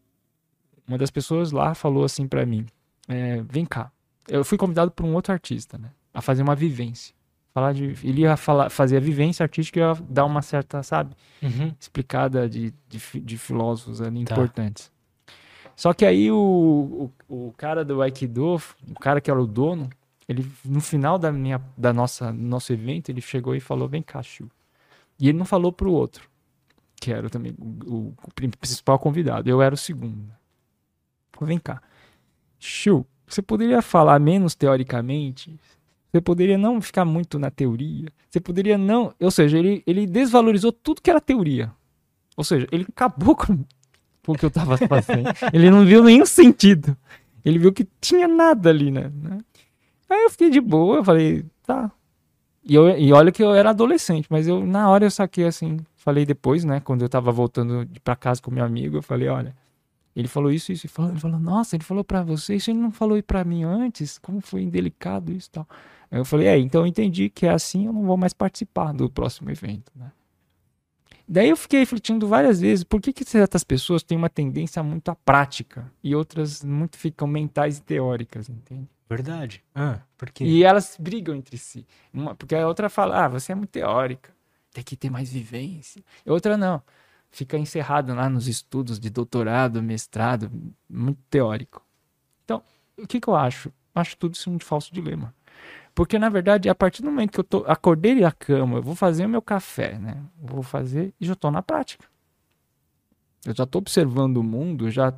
uma 0.88 0.98
das 0.98 1.12
pessoas 1.12 1.52
lá 1.52 1.74
falou 1.74 2.04
assim 2.04 2.28
pra 2.28 2.46
mim: 2.46 2.66
é, 3.08 3.42
vem 3.42 3.66
cá. 3.66 3.92
Eu 4.28 4.44
fui 4.46 4.58
convidado 4.58 4.92
por 4.92 5.06
um 5.06 5.14
outro 5.14 5.34
artista, 5.34 5.78
né? 5.78 5.92
A 6.14 6.22
fazer 6.22 6.44
uma 6.44 6.56
vivência. 6.56 7.14
Falar 7.54 7.74
de, 7.74 7.96
ele 8.04 8.22
ia 8.22 8.38
falar, 8.38 8.70
fazer 8.70 8.98
a 8.98 9.00
vivência 9.00 9.44
artística 9.44 9.80
e 9.80 9.84
ia 9.84 9.94
dar 10.08 10.26
uma 10.26 10.42
certa, 10.42 10.84
sabe? 10.84 11.16
uhum. 11.42 11.74
explicada 11.80 12.48
de, 12.48 12.74
de, 12.88 13.00
de 13.22 13.38
filósofos 13.38 14.02
ali 14.02 14.24
Tá. 14.26 14.36
importantes. 14.36 14.92
Só 15.76 15.94
que 15.94 16.06
aí 16.06 16.30
o, 16.32 17.12
o, 17.28 17.48
o 17.48 17.54
cara 17.54 17.84
do 17.86 18.02
Aikido, 18.02 18.56
o 18.88 19.00
cara 19.00 19.20
que 19.22 19.32
era 19.32 19.42
o 19.42 19.48
dono, 19.48 19.90
ele 20.28 20.46
no 20.66 20.82
final 20.82 21.18
da 21.18 21.32
minha 21.32 21.60
da 21.78 21.92
nossa 21.94 22.32
nosso 22.34 22.72
evento, 22.74 23.10
ele 23.10 23.22
chegou 23.22 23.56
e 23.56 23.60
falou: 23.62 23.88
"Vem 23.88 24.02
cá, 24.04 24.22
Chiu". 24.22 24.50
E 25.20 25.28
ele 25.30 25.38
não 25.38 25.46
falou 25.46 25.72
pro 25.72 25.92
outro, 25.92 26.30
que 27.00 27.12
era 27.12 27.30
também 27.30 27.56
o, 27.58 28.14
o 28.24 28.32
prin- 28.36 28.50
principal 28.52 29.00
convidado. 29.00 29.50
Eu 29.50 29.62
era 29.62 29.74
o 29.74 29.78
segundo. 29.78 30.30
Falou: 31.32 31.48
"Vem 31.48 31.60
cá. 31.60 31.82
Chiu, 32.60 33.06
você 33.34 33.42
poderia 33.42 33.82
falar 33.82 34.20
menos 34.20 34.56
teoricamente? 34.56 35.60
Você 36.12 36.20
poderia 36.22 36.58
não 36.58 36.82
ficar 36.82 37.06
muito 37.06 37.38
na 37.38 37.52
teoria? 37.52 38.08
Você 38.30 38.40
poderia 38.40 38.78
não, 38.78 39.14
ou 39.20 39.32
seja, 39.32 39.58
ele, 39.58 39.84
ele 39.86 40.08
desvalorizou 40.08 40.72
tudo 40.72 41.02
que 41.02 41.10
era 41.10 41.22
teoria. 41.22 41.72
Ou 42.36 42.44
seja, 42.44 42.68
ele 42.72 42.86
acabou 42.90 43.36
com, 43.38 43.64
o 44.28 44.34
que 44.36 44.46
eu 44.46 44.52
tava 44.52 44.78
fazendo. 44.78 45.30
ele 45.54 45.70
não 45.70 45.86
viu 45.86 46.04
nenhum 46.04 46.26
sentido. 46.26 46.96
Ele 47.44 47.60
viu 47.60 47.72
que 47.72 47.88
tinha 48.02 48.28
nada 48.28 48.70
ali, 48.70 48.92
né? 48.92 49.12
Aí 50.10 50.24
eu 50.24 50.30
fiquei 50.30 50.50
de 50.50 50.60
boa, 50.60 50.98
eu 50.98 51.04
falei, 51.04 51.46
tá. 51.66 51.92
E, 52.64 52.76
eu, 52.76 52.90
e 52.98 53.14
olha 53.14 53.32
que 53.32 53.42
eu 53.42 53.54
era 53.54 53.70
adolescente, 53.70 54.28
mas 54.30 54.48
eu 54.48 54.66
na 54.66 54.90
hora 54.90 55.06
eu 55.06 55.12
saquei 55.12 55.46
assim, 55.46 55.80
falei 55.96 56.26
depois, 56.26 56.64
né, 56.64 56.80
quando 56.80 57.02
eu 57.02 57.10
tava 57.10 57.32
voltando 57.32 57.88
pra 58.04 58.16
casa 58.16 58.42
com 58.42 58.52
meu 58.52 58.64
amigo, 58.66 58.98
eu 58.98 59.02
falei, 59.02 59.28
olha, 59.30 59.56
ele 60.20 60.28
falou 60.28 60.52
isso, 60.52 60.72
isso, 60.72 60.86
e 60.86 60.90
falou, 60.90 61.12
ele 61.12 61.20
falou, 61.20 61.40
nossa, 61.40 61.76
ele 61.76 61.84
falou 61.84 62.04
pra 62.04 62.22
você, 62.22 62.56
isso 62.56 62.70
ele 62.70 62.80
não 62.80 62.92
falou 62.92 63.22
pra 63.24 63.44
mim 63.44 63.64
antes, 63.64 64.18
como 64.18 64.42
foi 64.42 64.64
indelicado 64.64 65.32
isso 65.32 65.48
e 65.48 65.52
tal. 65.52 65.68
Aí 66.12 66.20
eu 66.20 66.26
falei, 66.26 66.48
é, 66.48 66.58
então 66.58 66.82
eu 66.82 66.88
entendi 66.88 67.30
que 67.30 67.46
é 67.46 67.52
assim, 67.52 67.86
eu 67.86 67.94
não 67.94 68.04
vou 68.04 68.18
mais 68.18 68.34
participar 68.34 68.94
do 68.94 69.10
próximo 69.10 69.50
evento, 69.50 69.92
né? 69.96 70.12
Daí 71.32 71.50
eu 71.50 71.56
fiquei 71.56 71.80
refletindo 71.80 72.28
várias 72.28 72.60
vezes, 72.60 72.84
por 72.84 73.00
que, 73.00 73.14
que 73.14 73.24
certas 73.24 73.64
pessoas 73.64 74.02
têm 74.02 74.18
uma 74.18 74.30
tendência 74.30 74.82
muito 74.82 75.10
à 75.10 75.16
prática 75.16 75.92
e 76.04 76.16
outras 76.16 76.64
muito 76.64 76.98
ficam 76.98 77.28
mentais 77.28 77.78
e 77.78 77.84
teóricas, 77.84 78.50
entende? 78.50 78.90
Verdade. 79.08 79.64
Ah, 79.74 80.00
por 80.18 80.32
quê? 80.32 80.44
E 80.44 80.64
elas 80.64 80.98
brigam 81.00 81.36
entre 81.36 81.58
si. 81.58 81.86
Uma, 82.12 82.34
porque 82.34 82.56
a 82.56 82.68
outra 82.68 82.90
fala, 82.90 83.26
ah, 83.26 83.28
você 83.28 83.52
é 83.52 83.56
muito 83.56 83.70
teórica, 83.70 84.34
tem 84.74 84.84
que 84.84 84.98
ter 84.98 85.12
mais 85.12 85.32
vivência. 85.32 86.04
E 86.26 86.32
outra 86.32 86.58
não, 86.58 86.82
fica 87.32 87.58
encerrado 87.58 88.14
lá 88.14 88.30
nos 88.30 88.48
estudos 88.48 89.00
de 89.00 89.10
doutorado, 89.10 89.82
mestrado, 89.82 90.52
muito 90.90 91.20
teórico. 91.30 91.86
Então, 92.44 92.64
o 92.98 93.08
que, 93.08 93.20
que 93.20 93.28
eu 93.28 93.36
acho? 93.36 93.72
Acho 93.94 94.18
tudo 94.18 94.36
isso 94.36 94.50
um 94.50 94.60
falso 94.60 94.94
dilema. 94.94 95.34
Porque, 95.94 96.18
na 96.18 96.30
verdade, 96.30 96.70
a 96.70 96.76
partir 96.76 97.02
do 97.02 97.12
momento 97.12 97.32
que 97.32 97.40
eu 97.40 97.44
tô, 97.44 97.58
acordei 97.68 98.20
da 98.20 98.32
cama, 98.32 98.78
eu 98.78 98.84
vou 98.84 98.96
fazer 98.96 99.26
o 99.26 99.30
meu 99.30 99.42
café, 99.42 99.98
né? 99.98 100.24
Vou 100.42 100.64
fazer 100.64 101.14
e 101.20 101.26
já 101.26 101.34
estou 101.34 101.52
na 101.52 101.62
prática. 101.62 102.06
Eu 103.46 103.54
já 103.54 103.64
estou 103.64 103.80
observando 103.80 104.38
o 104.38 104.44
mundo, 104.44 104.90
já, 104.90 105.14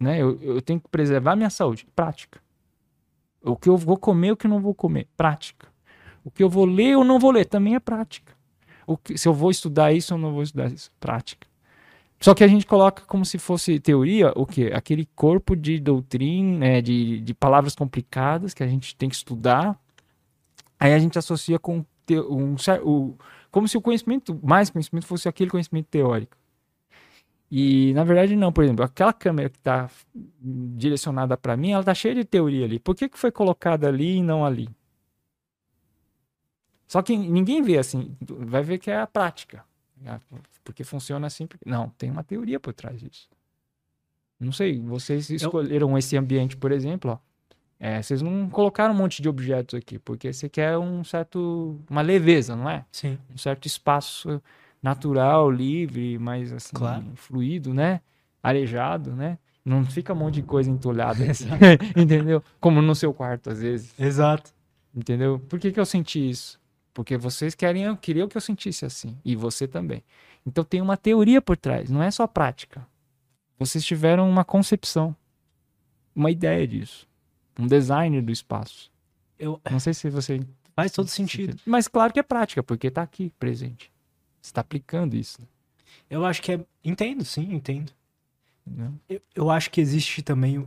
né? 0.00 0.20
Eu, 0.20 0.40
eu 0.42 0.62
tenho 0.62 0.80
que 0.80 0.88
preservar 0.88 1.36
minha 1.36 1.50
saúde. 1.50 1.86
Prática. 1.94 2.40
O 3.40 3.56
que 3.56 3.68
eu 3.68 3.76
vou 3.76 3.96
comer, 3.96 4.32
o 4.32 4.36
que 4.36 4.46
eu 4.46 4.50
não 4.50 4.60
vou 4.60 4.74
comer. 4.74 5.06
Prática. 5.16 5.68
O 6.24 6.30
que 6.30 6.42
eu 6.42 6.50
vou 6.50 6.64
ler 6.64 6.96
ou 6.96 7.04
não 7.04 7.20
vou 7.20 7.30
ler, 7.30 7.44
também 7.44 7.76
é 7.76 7.80
prática. 7.80 8.34
Que, 9.04 9.16
se 9.16 9.28
eu 9.28 9.32
vou 9.32 9.50
estudar 9.50 9.92
isso 9.92 10.14
ou 10.14 10.20
não 10.20 10.32
vou 10.32 10.42
estudar 10.42 10.72
isso, 10.72 10.90
prática. 10.98 11.45
Só 12.20 12.34
que 12.34 12.42
a 12.42 12.48
gente 12.48 12.66
coloca 12.66 13.02
como 13.06 13.24
se 13.24 13.38
fosse 13.38 13.78
teoria, 13.78 14.32
o 14.36 14.46
quê? 14.46 14.70
Aquele 14.74 15.06
corpo 15.14 15.54
de 15.54 15.78
doutrina, 15.78 16.58
né, 16.58 16.82
de, 16.82 17.20
de 17.20 17.34
palavras 17.34 17.74
complicadas 17.74 18.54
que 18.54 18.62
a 18.62 18.66
gente 18.66 18.96
tem 18.96 19.08
que 19.08 19.14
estudar. 19.16 19.78
Aí 20.78 20.92
a 20.92 20.98
gente 20.98 21.18
associa 21.18 21.58
com 21.58 21.84
um, 22.10 22.56
cer- 22.58 22.82
o, 22.86 23.16
como 23.50 23.68
se 23.68 23.76
o 23.76 23.80
conhecimento, 23.82 24.38
mais 24.42 24.70
conhecimento, 24.70 25.06
fosse 25.06 25.28
aquele 25.28 25.50
conhecimento 25.50 25.86
teórico. 25.88 26.36
E 27.50 27.92
na 27.94 28.02
verdade 28.04 28.34
não, 28.34 28.52
por 28.52 28.64
exemplo, 28.64 28.84
aquela 28.84 29.12
câmera 29.12 29.48
que 29.48 29.58
está 29.58 29.88
direcionada 30.14 31.36
para 31.36 31.56
mim, 31.56 31.70
ela 31.70 31.80
está 31.80 31.94
cheia 31.94 32.14
de 32.14 32.24
teoria 32.24 32.64
ali. 32.64 32.78
Por 32.78 32.94
que, 32.94 33.08
que 33.08 33.18
foi 33.18 33.30
colocada 33.30 33.88
ali 33.88 34.16
e 34.16 34.22
não 34.22 34.44
ali? 34.44 34.68
Só 36.86 37.02
que 37.02 37.16
ninguém 37.16 37.62
vê 37.62 37.78
assim, 37.78 38.16
vai 38.20 38.62
ver 38.62 38.78
que 38.78 38.90
é 38.90 38.98
a 39.00 39.06
prática. 39.06 39.64
Ah, 40.04 40.20
Porque 40.64 40.84
funciona 40.84 41.26
assim. 41.26 41.46
porque- 41.46 41.68
Não, 41.68 41.88
tem 41.90 42.10
uma 42.10 42.22
teoria 42.24 42.58
por 42.60 42.72
trás 42.74 43.00
disso. 43.00 43.28
Não 44.38 44.52
sei, 44.52 44.78
vocês 44.80 45.30
escolheram 45.30 45.96
esse 45.96 46.16
ambiente, 46.16 46.56
por 46.56 46.70
exemplo, 46.72 47.12
ó. 47.12 47.18
É, 47.78 48.00
vocês 48.02 48.20
não 48.22 48.48
colocaram 48.48 48.94
um 48.94 48.96
monte 48.96 49.20
de 49.22 49.28
objetos 49.28 49.74
aqui, 49.78 49.98
porque 49.98 50.32
você 50.32 50.48
quer 50.48 50.78
um 50.78 51.04
certo, 51.04 51.78
uma 51.90 52.00
leveza, 52.02 52.56
não 52.56 52.68
é? 52.68 52.84
Sim. 52.92 53.18
um 53.32 53.36
certo 53.38 53.66
espaço 53.66 54.42
natural, 54.82 55.50
livre, 55.50 56.18
mais 56.18 56.52
assim, 56.52 56.74
Claro. 56.74 57.04
fluido, 57.14 57.72
né? 57.74 58.00
Arejado, 58.42 59.14
né? 59.14 59.38
Não 59.64 59.84
fica 59.84 60.12
um 60.12 60.16
monte 60.16 60.34
de 60.36 60.42
coisa 60.42 60.70
entulhada, 60.70 61.18
entendeu? 61.96 62.42
Como 62.60 62.80
no 62.80 62.94
seu 62.94 63.12
quarto, 63.12 63.50
às 63.50 63.60
vezes, 63.60 63.98
Exato. 63.98 64.52
entendeu? 64.94 65.38
Por 65.48 65.58
que, 65.58 65.72
que 65.72 65.80
eu 65.80 65.86
senti 65.86 66.30
isso? 66.30 66.58
Porque 66.96 67.18
vocês 67.18 67.54
queriam, 67.54 67.94
queriam 67.94 68.26
que 68.26 68.38
eu 68.38 68.40
sentisse 68.40 68.86
assim, 68.86 69.18
e 69.22 69.36
você 69.36 69.68
também. 69.68 70.02
Então 70.46 70.64
tem 70.64 70.80
uma 70.80 70.96
teoria 70.96 71.42
por 71.42 71.54
trás, 71.54 71.90
não 71.90 72.02
é 72.02 72.10
só 72.10 72.26
prática. 72.26 72.88
Vocês 73.58 73.84
tiveram 73.84 74.26
uma 74.26 74.46
concepção, 74.46 75.14
uma 76.14 76.30
ideia 76.30 76.66
disso, 76.66 77.06
um 77.60 77.66
design 77.66 78.22
do 78.22 78.32
espaço. 78.32 78.90
Eu... 79.38 79.60
Não 79.70 79.78
sei 79.78 79.92
se 79.92 80.08
você 80.08 80.40
Faz 80.74 80.90
todo 80.90 81.08
sentido. 81.08 81.60
mas 81.66 81.86
claro 81.86 82.14
que 82.14 82.18
é 82.18 82.22
prática, 82.22 82.62
porque 82.62 82.90
tá 82.90 83.02
aqui 83.02 83.30
presente. 83.38 83.92
Você 84.40 84.54
tá 84.54 84.62
aplicando 84.62 85.14
isso. 85.14 85.46
Eu 86.08 86.24
acho 86.24 86.40
que 86.40 86.52
é. 86.52 86.64
Entendo, 86.82 87.26
sim, 87.26 87.52
entendo. 87.52 87.92
Né? 88.66 88.90
Eu, 89.06 89.20
eu 89.34 89.50
acho 89.50 89.70
que 89.70 89.82
existe 89.82 90.22
também. 90.22 90.66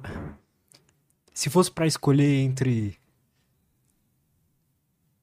Se 1.34 1.50
fosse 1.50 1.72
pra 1.72 1.88
escolher 1.88 2.42
entre. 2.42 3.00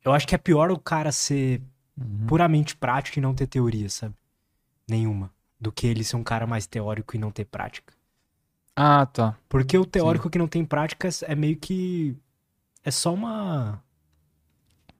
Eu 0.06 0.12
acho 0.12 0.26
que 0.26 0.34
é 0.34 0.38
pior 0.38 0.70
o 0.70 0.78
cara 0.78 1.10
ser 1.12 1.60
Uhum. 1.98 2.26
puramente 2.26 2.76
prático 2.76 3.18
e 3.18 3.22
não 3.22 3.34
ter 3.34 3.46
teoria, 3.46 3.88
sabe? 3.88 4.14
Nenhuma. 4.88 5.30
Do 5.58 5.72
que 5.72 5.86
ele 5.86 6.04
ser 6.04 6.16
um 6.16 6.22
cara 6.22 6.46
mais 6.46 6.66
teórico 6.66 7.16
e 7.16 7.18
não 7.18 7.30
ter 7.30 7.46
prática. 7.46 7.94
Ah, 8.76 9.06
tá. 9.06 9.34
Porque 9.48 9.78
o 9.78 9.86
teórico 9.86 10.28
que 10.28 10.38
não 10.38 10.46
tem 10.46 10.62
prática 10.64 11.08
é 11.22 11.34
meio 11.34 11.56
que. 11.56 12.14
É 12.84 12.90
só 12.90 13.14
uma. 13.14 13.82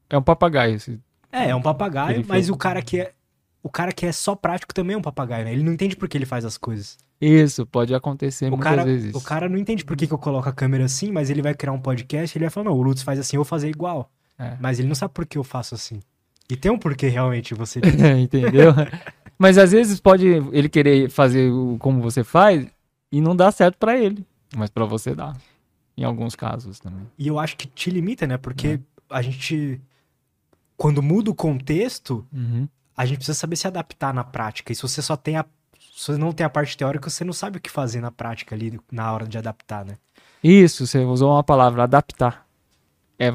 É 0.08 0.16
um 0.16 0.22
papagaio. 0.22 0.76
Esse... 0.76 0.98
É, 1.30 1.50
é 1.50 1.54
um 1.54 1.60
papagaio, 1.60 2.24
mas 2.26 2.48
o 2.48 2.56
cara 2.56 2.80
que 2.80 3.00
é. 3.00 3.12
O 3.62 3.68
cara 3.68 3.92
que 3.92 4.06
é 4.06 4.12
só 4.12 4.34
prático 4.34 4.72
também 4.72 4.94
é 4.94 4.98
um 4.98 5.02
papagaio, 5.02 5.44
né? 5.44 5.52
Ele 5.52 5.62
não 5.62 5.72
entende 5.72 5.96
por 5.96 6.08
que 6.08 6.16
ele 6.16 6.24
faz 6.24 6.44
as 6.44 6.56
coisas. 6.56 6.96
Isso, 7.20 7.66
pode 7.66 7.94
acontecer 7.94 8.46
O 8.46 8.50
muitas 8.52 8.68
cara, 8.70 8.84
vezes. 8.84 9.14
o 9.14 9.20
cara 9.20 9.48
não 9.48 9.58
entende 9.58 9.84
por 9.84 9.96
que, 9.96 10.06
que 10.06 10.12
eu 10.14 10.18
coloco 10.18 10.48
a 10.48 10.52
câmera 10.52 10.84
assim, 10.84 11.10
mas 11.12 11.28
ele 11.30 11.42
vai 11.42 11.54
criar 11.54 11.72
um 11.72 11.80
podcast 11.80 12.34
e 12.34 12.38
ele 12.38 12.44
vai 12.46 12.50
falar, 12.50 12.70
não, 12.70 12.76
o 12.76 12.82
Lutz 12.82 13.02
faz 13.02 13.18
assim, 13.18 13.36
eu 13.36 13.40
vou 13.40 13.44
fazer 13.48 13.68
igual. 13.68 14.10
É. 14.38 14.56
Mas 14.60 14.78
ele 14.78 14.88
não 14.88 14.94
sabe 14.94 15.12
por 15.14 15.24
que 15.26 15.38
eu 15.38 15.44
faço 15.44 15.74
assim. 15.74 16.00
E 16.48 16.56
tem 16.56 16.70
um 16.70 16.78
porquê 16.78 17.08
realmente 17.08 17.54
você. 17.54 17.80
Entendeu? 18.20 18.72
Mas 19.38 19.58
às 19.58 19.72
vezes 19.72 20.00
pode 20.00 20.26
ele 20.26 20.68
querer 20.68 21.10
fazer 21.10 21.50
como 21.78 22.00
você 22.00 22.22
faz 22.24 22.66
e 23.12 23.20
não 23.20 23.34
dá 23.36 23.50
certo 23.52 23.76
pra 23.78 23.96
ele. 23.98 24.24
Mas 24.56 24.70
pra 24.70 24.84
você 24.84 25.14
dá. 25.14 25.34
Em 25.96 26.04
alguns 26.04 26.34
casos 26.36 26.78
também. 26.78 27.06
E 27.18 27.26
eu 27.28 27.38
acho 27.38 27.56
que 27.56 27.66
te 27.66 27.90
limita, 27.90 28.26
né? 28.26 28.36
Porque 28.36 28.68
É. 28.68 28.80
a 29.10 29.22
gente. 29.22 29.80
Quando 30.76 31.02
muda 31.02 31.30
o 31.30 31.34
contexto, 31.34 32.26
Uhum. 32.32 32.68
a 32.96 33.06
gente 33.06 33.16
precisa 33.18 33.36
saber 33.38 33.56
se 33.56 33.66
adaptar 33.66 34.12
na 34.12 34.22
prática. 34.22 34.72
E 34.72 34.76
se 34.76 34.82
você 34.82 35.00
só 35.02 35.16
tem 35.16 35.36
a. 35.36 35.44
Se 35.94 36.12
você 36.12 36.18
não 36.18 36.32
tem 36.32 36.44
a 36.44 36.50
parte 36.50 36.76
teórica, 36.76 37.08
você 37.08 37.24
não 37.24 37.32
sabe 37.32 37.56
o 37.56 37.60
que 37.60 37.70
fazer 37.70 38.00
na 38.02 38.10
prática 38.10 38.54
ali 38.54 38.78
na 38.92 39.10
hora 39.12 39.26
de 39.26 39.38
adaptar, 39.38 39.84
né? 39.84 39.96
Isso, 40.44 40.86
você 40.86 40.98
usou 40.98 41.32
uma 41.32 41.42
palavra, 41.42 41.82
adaptar. 41.84 42.45
É, 43.18 43.30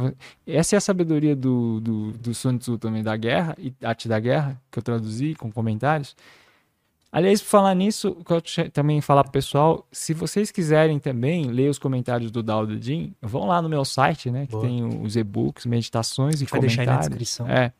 essa 0.46 0.76
é 0.76 0.78
a 0.78 0.82
sabedoria 0.82 1.36
do, 1.36 1.80
do, 1.80 2.12
do 2.12 2.34
Sun 2.34 2.58
Tzu 2.58 2.78
também, 2.78 3.02
da 3.04 3.16
guerra, 3.18 3.56
e 3.58 3.74
arte 3.84 4.08
da 4.08 4.20
guerra, 4.20 4.60
que 4.72 4.78
eu 4.80 4.84
traduzi 4.84 5.34
com 5.36 5.52
comentários. 5.52 6.16
Aliás, 7.12 7.42
por 7.42 7.50
falar 7.50 7.74
nisso, 7.76 8.16
que 8.26 8.32
eu 8.32 8.42
também 8.72 9.02
falar 9.02 9.24
pro 9.24 9.34
pessoal, 9.34 9.86
se 9.92 10.14
vocês 10.14 10.50
quiserem 10.50 10.98
também 10.98 11.48
ler 11.48 11.70
os 11.70 11.78
comentários 11.78 12.32
do 12.32 12.42
Dao 12.42 12.66
de 12.66 12.82
Jin, 12.82 13.14
vão 13.22 13.48
lá 13.48 13.62
no 13.62 13.68
meu 13.68 13.84
site, 13.84 14.32
né, 14.32 14.46
que 14.46 14.54
Boa. 14.54 14.64
tem 14.66 14.84
os 15.04 15.18
e-books, 15.18 15.66
meditações 15.66 16.42
e 16.42 16.46
Vai 16.46 16.62
deixar 16.62 16.84
aí 16.84 16.88
na 16.88 16.94
comentários. 16.94 17.10
descrição. 17.20 17.50
É. 17.50 17.74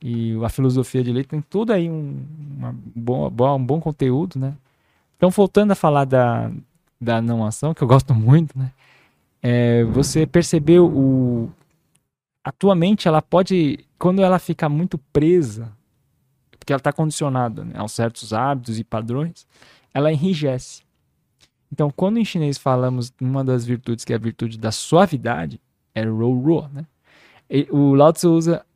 E 0.00 0.34
a 0.42 0.48
filosofia 0.48 1.04
de 1.04 1.12
lei 1.12 1.24
tem 1.24 1.42
tudo 1.42 1.74
aí 1.74 1.90
um, 1.90 2.24
uma 2.56 2.74
boa, 2.96 3.28
boa- 3.28 3.54
um 3.54 3.62
bom 3.64 3.78
conteúdo, 3.80 4.38
né? 4.38 4.54
Então, 5.18 5.28
voltando 5.28 5.72
a 5.72 5.74
falar 5.74 6.06
da, 6.06 6.50
da 6.98 7.20
não 7.20 7.44
ação, 7.44 7.74
que 7.74 7.82
eu 7.82 7.88
gosto 7.88 8.14
muito, 8.14 8.58
né? 8.58 8.70
É, 9.42 9.84
você 9.84 10.26
percebeu 10.26 10.86
o. 10.86 11.50
A 12.44 12.52
tua 12.52 12.74
mente, 12.74 13.08
ela 13.08 13.22
pode. 13.22 13.84
Quando 13.98 14.22
ela 14.22 14.38
fica 14.38 14.68
muito 14.68 14.98
presa, 15.12 15.72
porque 16.58 16.72
ela 16.72 16.80
está 16.80 16.92
condicionada 16.92 17.64
né, 17.64 17.74
aos 17.76 17.92
certos 17.92 18.32
hábitos 18.32 18.78
e 18.78 18.84
padrões, 18.84 19.46
ela 19.92 20.12
enrijece. 20.12 20.82
Então, 21.72 21.90
quando 21.90 22.18
em 22.18 22.24
chinês 22.24 22.58
falamos 22.58 23.12
uma 23.20 23.44
das 23.44 23.64
virtudes, 23.64 24.04
que 24.04 24.12
é 24.12 24.16
a 24.16 24.18
virtude 24.18 24.58
da 24.58 24.72
suavidade, 24.72 25.60
é 25.94 26.02
ro 26.04 26.32
ro, 26.40 26.68
né? 26.72 26.84
E 27.48 27.66
o 27.70 27.94
Lao 27.94 28.12
Tzu 28.12 28.32
usa 28.32 28.66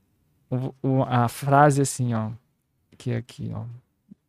a 1.09 1.29
frase 1.29 1.83
assim, 1.83 2.15
ó, 2.15 2.31
que 2.97 3.11
é 3.11 3.17
aqui, 3.17 3.51
ó. 3.55 3.65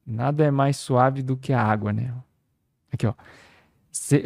Nada 0.06 0.44
é 0.44 0.52
mais 0.52 0.78
suave 0.78 1.24
do 1.24 1.36
que 1.36 1.52
a 1.52 1.62
água, 1.62 1.92
né? 1.92 2.14
Aqui, 2.92 3.08
ó. 3.08 3.14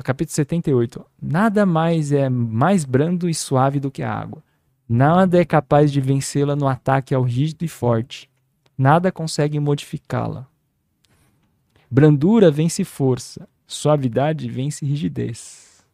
Capítulo 0.04 0.34
78. 0.34 1.00
ó. 1.00 1.10
Nada 1.22 1.66
mais 1.66 2.12
é 2.12 2.30
mais 2.30 2.86
brando 2.86 3.30
e 3.30 3.34
suave 3.34 3.80
do 3.80 3.92
que 3.92 4.02
a 4.02 4.12
água. 4.12 4.44
Nada 4.88 5.40
é 5.40 5.46
capaz 5.46 5.92
de 5.92 6.02
vencê-la 6.02 6.56
no 6.56 6.68
ataque 6.68 7.14
ao 7.14 7.22
rígido 7.22 7.64
e 7.64 7.68
forte. 7.68 8.30
Nada 8.78 9.12
consegue 9.12 9.60
modificá-la. 9.60 10.48
Brandura 11.92 12.50
vence 12.50 12.84
força. 12.84 13.48
Suavidade 13.68 14.50
vence 14.50 14.86
rigidez. 14.86 15.86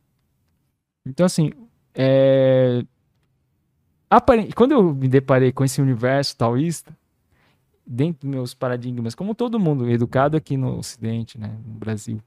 Então, 1.05 1.25
assim, 1.25 1.51
é, 1.93 2.85
quando 4.55 4.71
eu 4.71 4.93
me 4.93 5.07
deparei 5.07 5.51
com 5.51 5.63
esse 5.63 5.81
universo 5.81 6.37
taoísta, 6.37 6.95
dentro 7.85 8.21
dos 8.21 8.29
meus 8.29 8.53
paradigmas, 8.53 9.13
como 9.13 9.35
todo 9.35 9.59
mundo 9.59 9.89
educado 9.89 10.35
aqui 10.37 10.57
no 10.57 10.77
Ocidente, 10.77 11.37
né, 11.37 11.55
no 11.65 11.73
Brasil, 11.73 12.21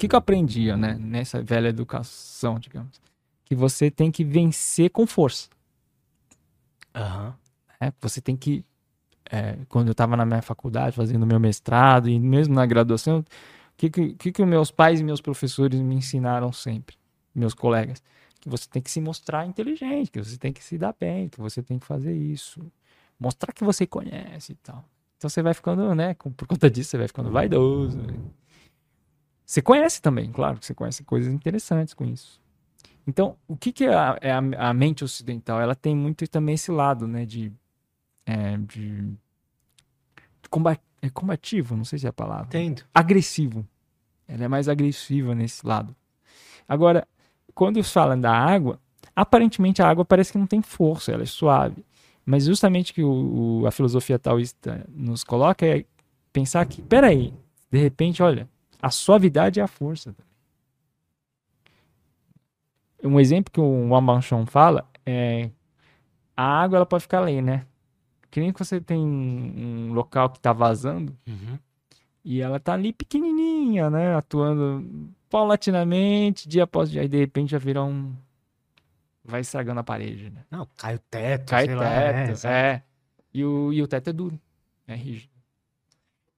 que, 0.00 0.08
que 0.08 0.14
eu 0.14 0.18
aprendia, 0.18 0.76
né, 0.76 0.94
nessa 0.98 1.42
velha 1.42 1.68
educação, 1.68 2.58
digamos, 2.58 3.00
que 3.44 3.54
você 3.54 3.90
tem 3.90 4.10
que 4.10 4.24
vencer 4.24 4.90
com 4.90 5.06
força, 5.06 5.48
Aham. 6.94 7.34
né? 7.80 7.92
Você 8.00 8.20
tem 8.20 8.36
que, 8.36 8.64
é, 9.30 9.58
quando 9.68 9.88
eu 9.88 9.92
estava 9.92 10.16
na 10.16 10.24
minha 10.24 10.42
faculdade, 10.42 10.96
fazendo 10.96 11.26
meu 11.26 11.38
mestrado 11.38 12.08
e 12.08 12.18
mesmo 12.18 12.54
na 12.54 12.64
graduação, 12.66 13.20
o 13.20 13.24
que 13.76 13.90
que, 13.90 14.32
que 14.32 14.44
meus 14.44 14.70
pais 14.70 15.00
e 15.00 15.04
meus 15.04 15.20
professores 15.20 15.80
me 15.80 15.94
ensinaram 15.94 16.52
sempre, 16.52 16.96
meus 17.34 17.54
colegas? 17.54 18.02
Que 18.40 18.48
você 18.48 18.66
tem 18.68 18.80
que 18.80 18.90
se 18.90 19.00
mostrar 19.00 19.46
inteligente, 19.46 20.10
que 20.10 20.22
você 20.22 20.36
tem 20.38 20.52
que 20.52 20.64
se 20.64 20.78
dar 20.78 20.94
bem, 20.98 21.28
que 21.28 21.38
você 21.40 21.62
tem 21.62 21.78
que 21.78 21.86
fazer 21.86 22.14
isso, 22.14 22.60
mostrar 23.18 23.52
que 23.52 23.62
você 23.64 23.86
conhece 23.86 24.52
e 24.52 24.54
tal. 24.56 24.82
Então 25.18 25.28
você 25.28 25.42
vai 25.42 25.52
ficando, 25.52 25.94
né, 25.94 26.14
com- 26.14 26.32
por 26.32 26.46
conta 26.48 26.70
disso, 26.70 26.90
você 26.90 26.98
vai 26.98 27.06
ficando 27.06 27.30
vaidoso. 27.30 27.98
Você 29.50 29.60
conhece 29.60 30.00
também, 30.00 30.30
claro, 30.30 30.60
que 30.60 30.64
você 30.66 30.72
conhece 30.72 31.02
coisas 31.02 31.32
interessantes 31.32 31.92
com 31.92 32.04
isso. 32.04 32.40
Então, 33.04 33.36
o 33.48 33.56
que, 33.56 33.72
que 33.72 33.82
é, 33.84 33.92
a, 33.92 34.16
é 34.20 34.30
a- 34.30 34.68
a 34.68 34.72
mente 34.72 35.02
ocidental? 35.02 35.60
Ela 35.60 35.74
tem 35.74 35.92
muito 35.96 36.24
também 36.28 36.54
esse 36.54 36.70
lado, 36.70 37.08
né, 37.08 37.26
de, 37.26 37.52
é, 38.24 38.56
de 38.58 39.12
comba- 40.48 40.78
é 41.02 41.10
combativo, 41.10 41.76
não 41.76 41.84
sei 41.84 41.98
se 41.98 42.06
é 42.06 42.10
a 42.10 42.12
palavra 42.12 42.44
Entendo. 42.46 42.84
agressivo. 42.94 43.66
Ela 44.28 44.44
é 44.44 44.48
mais 44.48 44.68
agressiva 44.68 45.34
nesse 45.34 45.66
lado. 45.66 45.96
Agora, 46.68 47.04
quando 47.52 47.82
falam 47.82 48.20
da 48.20 48.32
água, 48.32 48.78
aparentemente 49.16 49.82
a 49.82 49.88
água 49.88 50.04
parece 50.04 50.30
que 50.30 50.38
não 50.38 50.46
tem 50.46 50.62
força, 50.62 51.10
ela 51.10 51.24
é 51.24 51.26
suave. 51.26 51.84
Mas 52.24 52.44
justamente 52.44 52.92
que 52.94 53.02
o, 53.02 53.62
o- 53.62 53.66
a 53.66 53.72
filosofia 53.72 54.16
taoísta 54.16 54.86
nos 54.88 55.24
coloca 55.24 55.66
é 55.66 55.84
pensar 56.32 56.64
que, 56.66 56.80
peraí, 56.82 57.34
de 57.68 57.78
repente, 57.80 58.22
olha, 58.22 58.48
a 58.80 58.90
suavidade 58.90 59.60
é 59.60 59.62
a 59.62 59.66
força. 59.68 60.14
Um 63.02 63.18
exemplo 63.18 63.50
que 63.52 63.60
o 63.60 63.88
Wamanchon 63.88 64.44
fala 64.46 64.88
é 65.06 65.50
a 66.36 66.42
água 66.62 66.76
ela 66.76 66.86
pode 66.86 67.02
ficar 67.02 67.22
ali, 67.22 67.40
né? 67.40 67.66
Que 68.30 68.40
nem 68.40 68.52
que 68.52 68.58
você 68.58 68.80
tem 68.80 68.98
um 68.98 69.92
local 69.92 70.30
que 70.30 70.38
está 70.38 70.52
vazando, 70.52 71.16
Uhum. 71.26 71.58
e 72.24 72.40
ela 72.40 72.60
tá 72.60 72.74
ali 72.74 72.92
pequenininha, 72.92 73.90
né? 73.90 74.14
Atuando 74.14 75.10
paulatinamente, 75.28 76.48
dia 76.48 76.64
após 76.64 76.90
dia. 76.90 77.00
Aí 77.02 77.08
de 77.08 77.18
repente 77.18 77.50
já 77.50 77.58
vira 77.58 77.82
um. 77.82 78.14
Vai 79.24 79.40
estragando 79.40 79.80
a 79.80 79.84
parede, 79.84 80.30
né? 80.30 80.44
Não, 80.50 80.66
cai 80.76 80.94
o 80.94 80.98
teto, 80.98 81.50
Cai 81.50 81.66
sei 81.66 81.74
teto, 81.76 82.44
lá. 82.44 82.50
É, 82.50 82.74
é. 82.74 82.82
E, 83.32 83.44
o, 83.44 83.72
e 83.72 83.82
o 83.82 83.88
teto 83.88 84.10
é 84.10 84.12
duro, 84.12 84.38
é 84.86 84.94
rígido. 84.94 85.30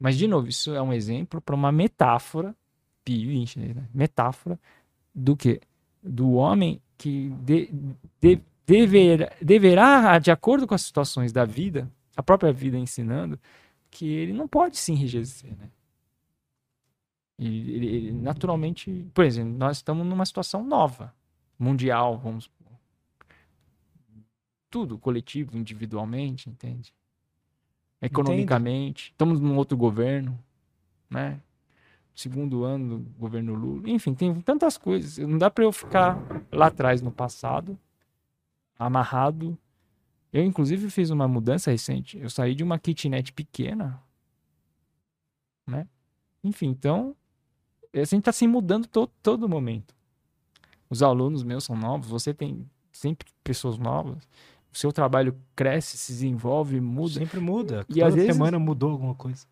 Mas, 0.03 0.19
de 0.19 0.27
novo, 0.27 0.49
isso 0.49 0.74
é 0.74 0.83
um 0.83 0.93
exemplo 0.93 1.41
para 1.41 1.55
uma 1.55 1.70
metáfora, 1.70 2.57
pio 3.05 3.31
né? 3.57 3.89
Metáfora 3.95 4.59
do 5.15 5.37
quê? 5.37 5.61
Do 6.03 6.33
homem 6.33 6.83
que 6.99 7.31
de, 7.45 7.70
de, 8.20 8.41
deverá, 8.66 9.31
deverá, 9.41 10.19
de 10.19 10.33
acordo 10.33 10.66
com 10.66 10.74
as 10.74 10.83
situações 10.83 11.33
da 11.33 11.45
vida, 11.45 11.89
a 12.16 12.23
própria 12.23 12.53
vida 12.53 12.77
ensinando, 12.77 13.39
que 13.93 14.05
ele 14.05 14.33
não 14.33 14.49
pode 14.49 14.77
se 14.77 14.91
enrijecer, 14.91 15.57
né? 15.57 15.70
E 17.39 17.70
ele, 17.70 17.87
ele, 17.87 18.12
naturalmente, 18.12 19.07
por 19.15 19.24
exemplo, 19.24 19.57
nós 19.57 19.77
estamos 19.77 20.05
numa 20.05 20.27
situação 20.27 20.65
nova, 20.65 21.15
mundial, 21.57 22.19
vamos. 22.19 22.51
Tudo, 24.69 24.99
coletivo, 24.99 25.57
individualmente, 25.57 26.51
entende? 26.51 26.93
Economicamente, 28.03 29.12
estamos 29.12 29.39
num 29.39 29.57
outro 29.57 29.77
governo, 29.77 30.37
né? 31.09 31.41
Segundo 32.15 32.65
ano 32.65 32.99
do 32.99 33.11
governo 33.19 33.55
Lula, 33.55 33.89
enfim, 33.89 34.12
tem 34.12 34.35
tantas 34.41 34.77
coisas. 34.77 35.16
Não 35.19 35.39
dá 35.39 35.49
para 35.49 35.65
eu 35.65 35.73
ficar 35.73 36.19
lá 36.51 36.66
atrás 36.66 37.01
no 37.01 37.12
passado, 37.12 37.79
amarrado. 38.79 39.57
Eu, 40.33 40.45
inclusive, 40.45 40.91
fiz 40.91 41.11
uma 41.11 41.29
mudança 41.29 41.70
recente. 41.70 42.19
Eu 42.19 42.29
saí 42.29 42.55
de 42.55 42.65
uma 42.65 42.79
kitnet 42.79 43.33
pequena, 43.33 44.03
né? 45.66 45.87
Enfim, 46.43 46.69
então, 46.69 47.16
a 47.95 47.99
gente 47.99 48.19
está 48.19 48.33
se 48.33 48.47
mudando 48.47 48.87
to 48.89 49.07
todo 49.23 49.49
momento. 49.49 49.95
Os 50.91 51.03
alunos 51.03 51.43
meus 51.43 51.65
são 51.65 51.77
novos, 51.77 52.09
você 52.09 52.35
tem 52.35 52.69
sempre 52.91 53.29
pessoas 53.43 53.79
novas. 53.79 54.29
O 54.73 54.78
seu 54.78 54.90
trabalho 54.93 55.36
cresce, 55.55 55.99
se 55.99 56.12
desenvolve, 56.12 56.81
muda. 56.81 57.15
Sempre 57.15 57.40
muda. 57.40 57.85
E 57.89 57.94
Toda 57.94 58.07
às 58.07 58.15
vezes- 58.15 58.32
semana 58.35 58.59
mudou 58.59 58.90
alguma 58.93 59.15
coisa. 59.15 59.47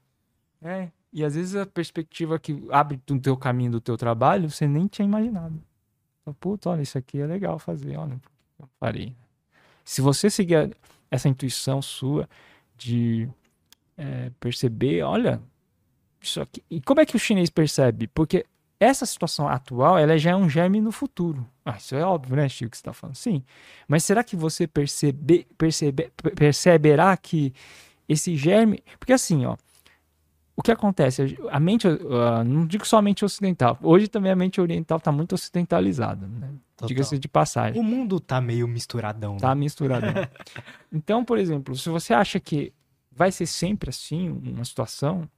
É, 0.62 0.88
e 1.12 1.24
às 1.24 1.34
vezes 1.34 1.54
a 1.56 1.66
perspectiva 1.66 2.38
que 2.38 2.62
abre 2.70 3.00
no 3.08 3.20
teu 3.20 3.36
caminho 3.36 3.72
do 3.72 3.80
teu 3.80 3.96
trabalho, 3.96 4.48
você 4.50 4.66
nem 4.66 4.86
tinha 4.86 5.06
imaginado. 5.06 5.60
Então, 6.22 6.34
Puta, 6.34 6.70
olha, 6.70 6.82
isso 6.82 6.96
aqui 6.98 7.18
é 7.20 7.26
legal 7.26 7.58
fazer, 7.58 7.96
olha, 7.96 8.20
eu 8.58 8.68
farei. 8.78 9.14
Se 9.84 10.00
você 10.00 10.30
seguir 10.30 10.56
a- 10.56 10.70
essa 11.10 11.28
intuição 11.28 11.80
sua 11.82 12.28
de 12.76 13.28
é, 13.96 14.30
perceber, 14.40 15.02
olha, 15.02 15.42
isso 16.20 16.40
aqui. 16.40 16.62
E 16.70 16.80
como 16.80 17.00
é 17.00 17.06
que 17.06 17.16
o 17.16 17.18
chinês 17.18 17.50
percebe? 17.50 18.06
Porque 18.06 18.46
essa 18.80 19.04
situação 19.04 19.46
atual, 19.46 19.98
ela 19.98 20.16
já 20.16 20.30
é 20.30 20.36
um 20.36 20.48
germe 20.48 20.80
no 20.80 20.90
futuro. 20.90 21.46
Ah, 21.64 21.76
isso 21.76 21.94
é 21.94 22.02
óbvio, 22.02 22.34
né, 22.34 22.48
Chico, 22.48 22.70
que 22.70 22.78
você 22.78 22.80
está 22.80 22.94
falando? 22.94 23.14
Sim. 23.14 23.44
Mas 23.86 24.04
será 24.04 24.24
que 24.24 24.34
você 24.34 24.66
percebe, 24.66 25.46
percebe, 25.58 26.10
perceberá 26.34 27.14
que 27.16 27.52
esse 28.08 28.34
germe... 28.36 28.82
Porque 28.98 29.12
assim, 29.12 29.44
ó, 29.44 29.56
o 30.56 30.62
que 30.62 30.72
acontece? 30.72 31.38
A 31.50 31.60
mente, 31.60 31.86
uh, 31.86 32.42
não 32.44 32.66
digo 32.66 32.86
só 32.86 32.98
a 32.98 33.02
mente 33.02 33.24
ocidental, 33.24 33.78
hoje 33.82 34.08
também 34.08 34.32
a 34.32 34.36
mente 34.36 34.60
oriental 34.60 34.98
está 34.98 35.12
muito 35.12 35.34
ocidentalizada, 35.34 36.26
né? 36.26 36.50
Diga-se 36.86 37.18
de 37.18 37.28
passagem. 37.28 37.78
O 37.78 37.84
mundo 37.84 38.18
tá 38.18 38.40
meio 38.40 38.66
misturadão. 38.66 39.36
Tá 39.36 39.54
né? 39.54 39.60
misturadão. 39.60 40.12
então, 40.92 41.24
por 41.24 41.38
exemplo, 41.38 41.76
se 41.76 41.88
você 41.90 42.14
acha 42.14 42.40
que 42.40 42.72
vai 43.10 43.30
ser 43.30 43.46
sempre 43.46 43.90
assim, 43.90 44.30
uma 44.30 44.64
situação, 44.64 45.28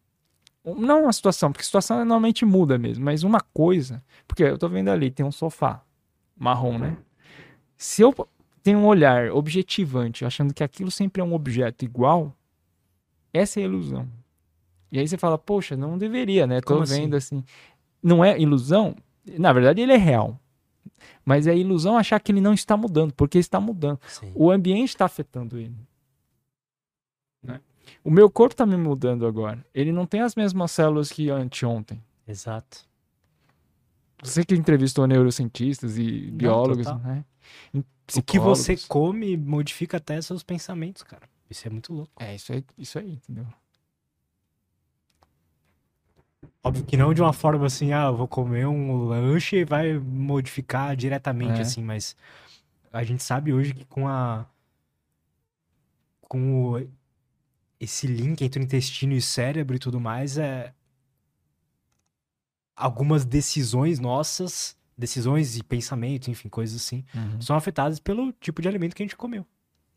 não 0.64 1.04
uma 1.04 1.12
situação, 1.12 1.50
porque 1.50 1.64
situação 1.64 1.98
normalmente 1.98 2.44
muda 2.44 2.78
mesmo, 2.78 3.04
mas 3.04 3.22
uma 3.22 3.40
coisa. 3.40 4.02
Porque 4.26 4.44
eu 4.44 4.58
tô 4.58 4.68
vendo 4.68 4.88
ali, 4.88 5.10
tem 5.10 5.26
um 5.26 5.32
sofá 5.32 5.82
marrom, 6.36 6.78
né? 6.78 6.96
Se 7.76 8.02
eu 8.02 8.14
tenho 8.62 8.78
um 8.78 8.86
olhar 8.86 9.30
objetivante, 9.32 10.24
achando 10.24 10.54
que 10.54 10.62
aquilo 10.62 10.90
sempre 10.90 11.20
é 11.20 11.24
um 11.24 11.34
objeto 11.34 11.84
igual, 11.84 12.36
essa 13.32 13.60
é 13.60 13.62
a 13.62 13.66
ilusão. 13.66 14.08
E 14.90 14.98
aí 14.98 15.08
você 15.08 15.16
fala, 15.16 15.38
poxa, 15.38 15.76
não 15.76 15.98
deveria, 15.98 16.46
né? 16.46 16.60
Tô 16.60 16.74
Como 16.74 16.82
assim? 16.82 17.02
vendo 17.02 17.16
assim? 17.16 17.38
assim. 17.38 17.44
Não 18.02 18.24
é 18.24 18.38
ilusão? 18.38 18.94
Na 19.38 19.52
verdade, 19.52 19.80
ele 19.80 19.92
é 19.92 19.96
real. 19.96 20.38
Mas 21.24 21.46
é 21.46 21.56
ilusão 21.56 21.96
achar 21.96 22.20
que 22.20 22.30
ele 22.30 22.40
não 22.40 22.52
está 22.52 22.76
mudando, 22.76 23.12
porque 23.14 23.38
está 23.38 23.58
mudando. 23.58 23.98
Sim. 24.06 24.30
O 24.34 24.50
ambiente 24.50 24.90
está 24.90 25.06
afetando 25.06 25.58
ele. 25.58 25.74
O 28.04 28.10
meu 28.10 28.30
corpo 28.30 28.54
está 28.54 28.66
me 28.66 28.76
mudando 28.76 29.26
agora. 29.26 29.64
Ele 29.74 29.92
não 29.92 30.06
tem 30.06 30.20
as 30.20 30.34
mesmas 30.34 30.70
células 30.72 31.10
que 31.10 31.30
anteontem. 31.30 32.02
Exato. 32.26 32.84
Você 34.22 34.44
que 34.44 34.54
entrevistou 34.54 35.06
neurocientistas 35.06 35.98
e 35.98 36.28
não, 36.30 36.36
biólogos, 36.36 36.86
né? 36.86 37.24
O 37.74 38.22
que 38.22 38.38
você 38.38 38.76
come 38.88 39.36
modifica 39.36 39.96
até 39.96 40.20
seus 40.20 40.42
pensamentos, 40.42 41.02
cara. 41.02 41.28
Isso 41.50 41.66
é 41.66 41.70
muito 41.70 41.92
louco. 41.92 42.10
É, 42.18 42.34
isso 42.34 42.52
aí, 42.52 42.64
isso 42.78 42.98
aí, 42.98 43.12
entendeu? 43.12 43.46
Óbvio 46.64 46.84
que 46.84 46.96
não 46.96 47.12
de 47.12 47.20
uma 47.20 47.32
forma 47.32 47.66
assim, 47.66 47.92
ah, 47.92 48.06
eu 48.06 48.16
vou 48.16 48.28
comer 48.28 48.66
um 48.66 49.04
lanche 49.04 49.56
e 49.56 49.64
vai 49.64 49.98
modificar 49.98 50.94
diretamente, 50.96 51.58
é. 51.58 51.62
assim, 51.62 51.82
mas 51.82 52.16
a 52.92 53.02
gente 53.02 53.22
sabe 53.22 53.52
hoje 53.52 53.74
que 53.74 53.84
com 53.84 54.06
a. 54.06 54.46
com 56.28 56.74
o, 56.74 56.88
esse 57.82 58.06
link 58.06 58.40
entre 58.42 58.62
o 58.62 58.62
intestino 58.62 59.12
e 59.12 59.18
o 59.18 59.22
cérebro 59.22 59.74
e 59.74 59.78
tudo 59.78 59.98
mais, 59.98 60.38
é. 60.38 60.72
Algumas 62.76 63.24
decisões 63.24 63.98
nossas, 63.98 64.76
decisões 64.96 65.56
e 65.56 65.64
pensamentos, 65.64 66.28
enfim, 66.28 66.48
coisas 66.48 66.80
assim, 66.80 67.04
uhum. 67.12 67.40
são 67.40 67.56
afetadas 67.56 67.98
pelo 67.98 68.32
tipo 68.34 68.62
de 68.62 68.68
alimento 68.68 68.94
que 68.94 69.02
a 69.02 69.06
gente 69.06 69.16
comeu. 69.16 69.44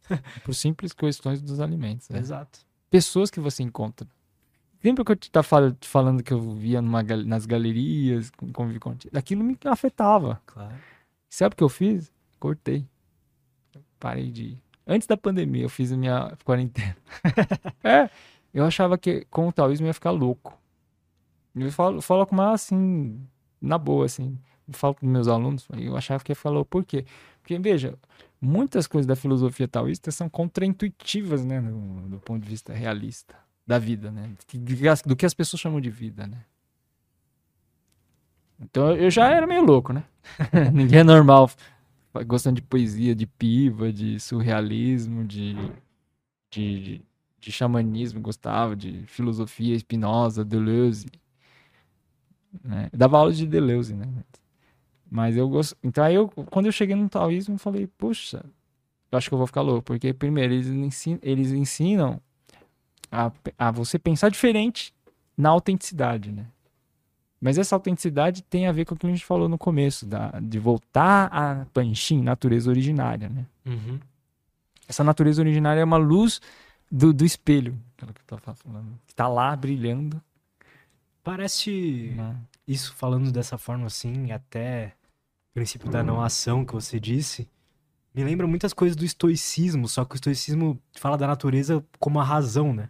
Por 0.43 0.55
simples 0.55 0.93
questões 0.93 1.41
dos 1.41 1.59
alimentos. 1.59 2.09
Né? 2.09 2.17
Exato. 2.17 2.59
Pessoas 2.89 3.29
que 3.29 3.39
você 3.39 3.61
encontra. 3.61 4.07
Lembra 4.83 5.05
que 5.05 5.11
eu 5.11 5.15
te 5.15 5.29
tava 5.29 5.77
falando 5.81 6.23
que 6.23 6.33
eu 6.33 6.55
via 6.55 6.81
numa, 6.81 7.03
nas 7.03 7.45
galerias, 7.45 8.31
convivi 8.51 8.79
com 8.79 8.95
Aquilo 9.13 9.43
me 9.43 9.57
afetava. 9.65 10.41
Claro. 10.45 10.75
Sabe 11.29 11.53
o 11.53 11.57
que 11.57 11.63
eu 11.63 11.69
fiz? 11.69 12.11
Cortei. 12.39 12.87
Parei 13.99 14.31
de 14.31 14.43
ir. 14.43 14.64
Antes 14.87 15.07
da 15.07 15.17
pandemia, 15.17 15.63
eu 15.63 15.69
fiz 15.69 15.91
a 15.91 15.97
minha 15.97 16.37
quarentena. 16.43 16.95
é, 17.83 18.09
eu 18.53 18.63
achava 18.63 18.97
que 18.97 19.25
com 19.31 19.47
o 19.47 19.51
taoísmo 19.51 19.87
ia 19.87 19.93
ficar 19.93 20.11
louco. 20.11 20.57
Eu 21.55 21.71
falo, 21.71 22.01
falo 22.01 22.25
com 22.25 22.35
mais 22.35 22.53
assim, 22.53 23.19
na 23.61 23.77
boa, 23.77 24.05
assim. 24.05 24.37
Eu 24.67 24.73
falo 24.73 24.95
com 24.95 25.05
meus 25.05 25.27
alunos, 25.27 25.67
eu 25.77 25.95
achava 25.95 26.23
que 26.23 26.31
ia 26.31 26.35
ficar 26.35 26.49
louco. 26.49 26.69
Por 26.69 26.83
quê? 26.83 27.05
Porque, 27.41 27.57
veja, 27.57 27.97
muitas 28.41 28.87
coisas 28.87 29.07
da 29.07 29.15
filosofia 29.15 29.67
taoísta 29.67 30.11
são 30.11 30.27
contraintuitivas, 30.29 31.45
né, 31.45 31.61
do, 31.61 32.09
do 32.09 32.19
ponto 32.19 32.43
de 32.43 32.49
vista 32.49 32.73
realista 32.73 33.35
da 33.65 33.79
vida, 33.79 34.11
né? 34.11 34.31
Do 35.05 35.15
que 35.15 35.25
as 35.25 35.33
pessoas 35.33 35.59
chamam 35.59 35.81
de 35.81 35.89
vida, 35.89 36.27
né? 36.27 36.43
Então 38.59 38.91
eu 38.95 39.09
já 39.09 39.29
era 39.29 39.45
meio 39.45 39.63
louco, 39.63 39.91
né? 39.91 40.03
Ninguém 40.73 40.99
é 40.99 41.03
normal 41.03 41.49
gostando 42.23 42.55
de 42.55 42.61
poesia, 42.61 43.15
de 43.15 43.25
piva, 43.25 43.91
de 43.91 44.19
surrealismo, 44.19 45.25
de, 45.25 45.55
de, 46.49 47.01
de 47.39 47.51
xamanismo, 47.51 48.21
gostava 48.21 48.75
de 48.75 49.03
filosofia, 49.07 49.77
Spinoza, 49.77 50.45
Deleuze. 50.45 51.07
Né? 52.63 52.89
Dava 52.93 53.17
aula 53.17 53.33
de 53.33 53.45
Deleuze, 53.45 53.93
né? 53.95 54.07
Mas 55.09 55.37
eu 55.37 55.47
gosto. 55.47 55.77
Então 55.83 56.03
aí 56.03 56.15
eu, 56.15 56.27
quando 56.27 56.65
eu 56.65 56.71
cheguei 56.71 56.95
no 56.95 57.09
taoísmo, 57.09 57.55
eu 57.55 57.59
falei, 57.59 57.87
puxa, 57.87 58.43
eu 59.11 59.17
acho 59.17 59.29
que 59.29 59.33
eu 59.33 59.37
vou 59.37 59.47
ficar 59.47 59.61
louco, 59.61 59.83
porque 59.83 60.13
primeiro 60.13 60.53
eles 60.53 60.67
ensinam, 60.67 61.19
eles 61.21 61.51
ensinam 61.51 62.21
a, 63.11 63.31
a 63.57 63.71
você 63.71 63.99
pensar 63.99 64.29
diferente 64.29 64.93
na 65.37 65.49
autenticidade, 65.49 66.31
né? 66.31 66.47
Mas 67.45 67.59
essa 67.59 67.75
autenticidade 67.75 68.41
tem 68.41 68.65
a 68.65 68.71
ver 68.71 68.85
com 68.85 68.95
o 68.95 68.97
que 68.97 69.05
a 69.05 69.09
gente 69.11 69.23
falou 69.23 69.47
no 69.47 69.55
começo, 69.55 70.03
da, 70.03 70.31
de 70.39 70.57
voltar 70.57 71.27
à 71.31 71.63
Panchim, 71.71 72.23
natureza 72.23 72.71
originária, 72.71 73.29
né? 73.29 73.45
Uhum. 73.63 73.99
Essa 74.87 75.03
natureza 75.03 75.43
originária 75.43 75.79
é 75.79 75.83
uma 75.83 75.97
luz 75.97 76.41
do, 76.91 77.13
do 77.13 77.23
espelho, 77.23 77.79
aquela 77.95 78.13
que 78.13 78.21
eu 78.33 78.55
falando, 78.55 78.99
que 79.05 79.13
tá 79.13 79.27
lá 79.27 79.55
brilhando. 79.55 80.19
Parece 81.23 82.15
né? 82.17 82.35
isso 82.67 82.95
falando 82.95 83.31
dessa 83.31 83.59
forma 83.59 83.85
assim, 83.85 84.31
até 84.31 84.95
o 85.51 85.53
princípio 85.53 85.87
da 85.87 86.01
não 86.01 86.23
ação 86.23 86.65
que 86.65 86.73
você 86.73 86.99
disse, 86.99 87.47
me 88.11 88.23
lembra 88.23 88.47
muitas 88.47 88.73
coisas 88.73 88.95
do 88.95 89.05
estoicismo, 89.05 89.87
só 89.87 90.03
que 90.03 90.15
o 90.15 90.17
estoicismo 90.17 90.81
fala 90.97 91.15
da 91.15 91.27
natureza 91.27 91.85
como 91.99 92.19
a 92.19 92.23
razão, 92.23 92.73
né? 92.73 92.89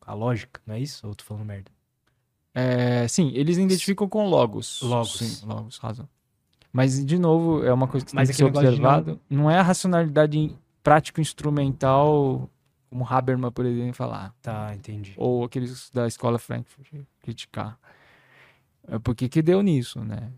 a 0.00 0.14
lógica, 0.14 0.58
não 0.66 0.74
é 0.74 0.80
isso? 0.80 1.06
Ou 1.06 1.14
tô 1.14 1.22
falando 1.22 1.44
merda? 1.44 1.70
É, 2.54 3.06
sim, 3.08 3.30
eles 3.34 3.56
identificam 3.56 4.08
com 4.08 4.28
logos. 4.28 4.80
Logos. 4.82 5.18
Sim, 5.18 5.46
logos, 5.46 5.78
razão. 5.78 6.08
Mas, 6.72 7.04
de 7.04 7.18
novo, 7.18 7.64
é 7.64 7.72
uma 7.72 7.88
coisa 7.88 8.06
que 8.06 8.14
Mas 8.14 8.28
tem 8.28 8.34
que 8.34 8.36
ser 8.38 8.44
observado. 8.44 9.20
Não... 9.28 9.44
não... 9.44 9.50
é 9.50 9.58
a 9.58 9.62
racionalidade 9.62 10.56
prático-instrumental, 10.82 12.48
como 12.88 13.06
Habermas, 13.08 13.52
por 13.52 13.66
exemplo, 13.66 13.94
falar. 13.94 14.34
Tá, 14.42 14.74
entendi. 14.74 15.14
Ou 15.16 15.44
aqueles 15.44 15.90
da 15.90 16.06
escola 16.06 16.38
Frankfurt 16.38 16.88
criticar. 17.20 17.78
É 18.88 18.98
porque 18.98 19.28
que 19.28 19.42
deu 19.42 19.62
nisso, 19.62 20.00
né? 20.00 20.30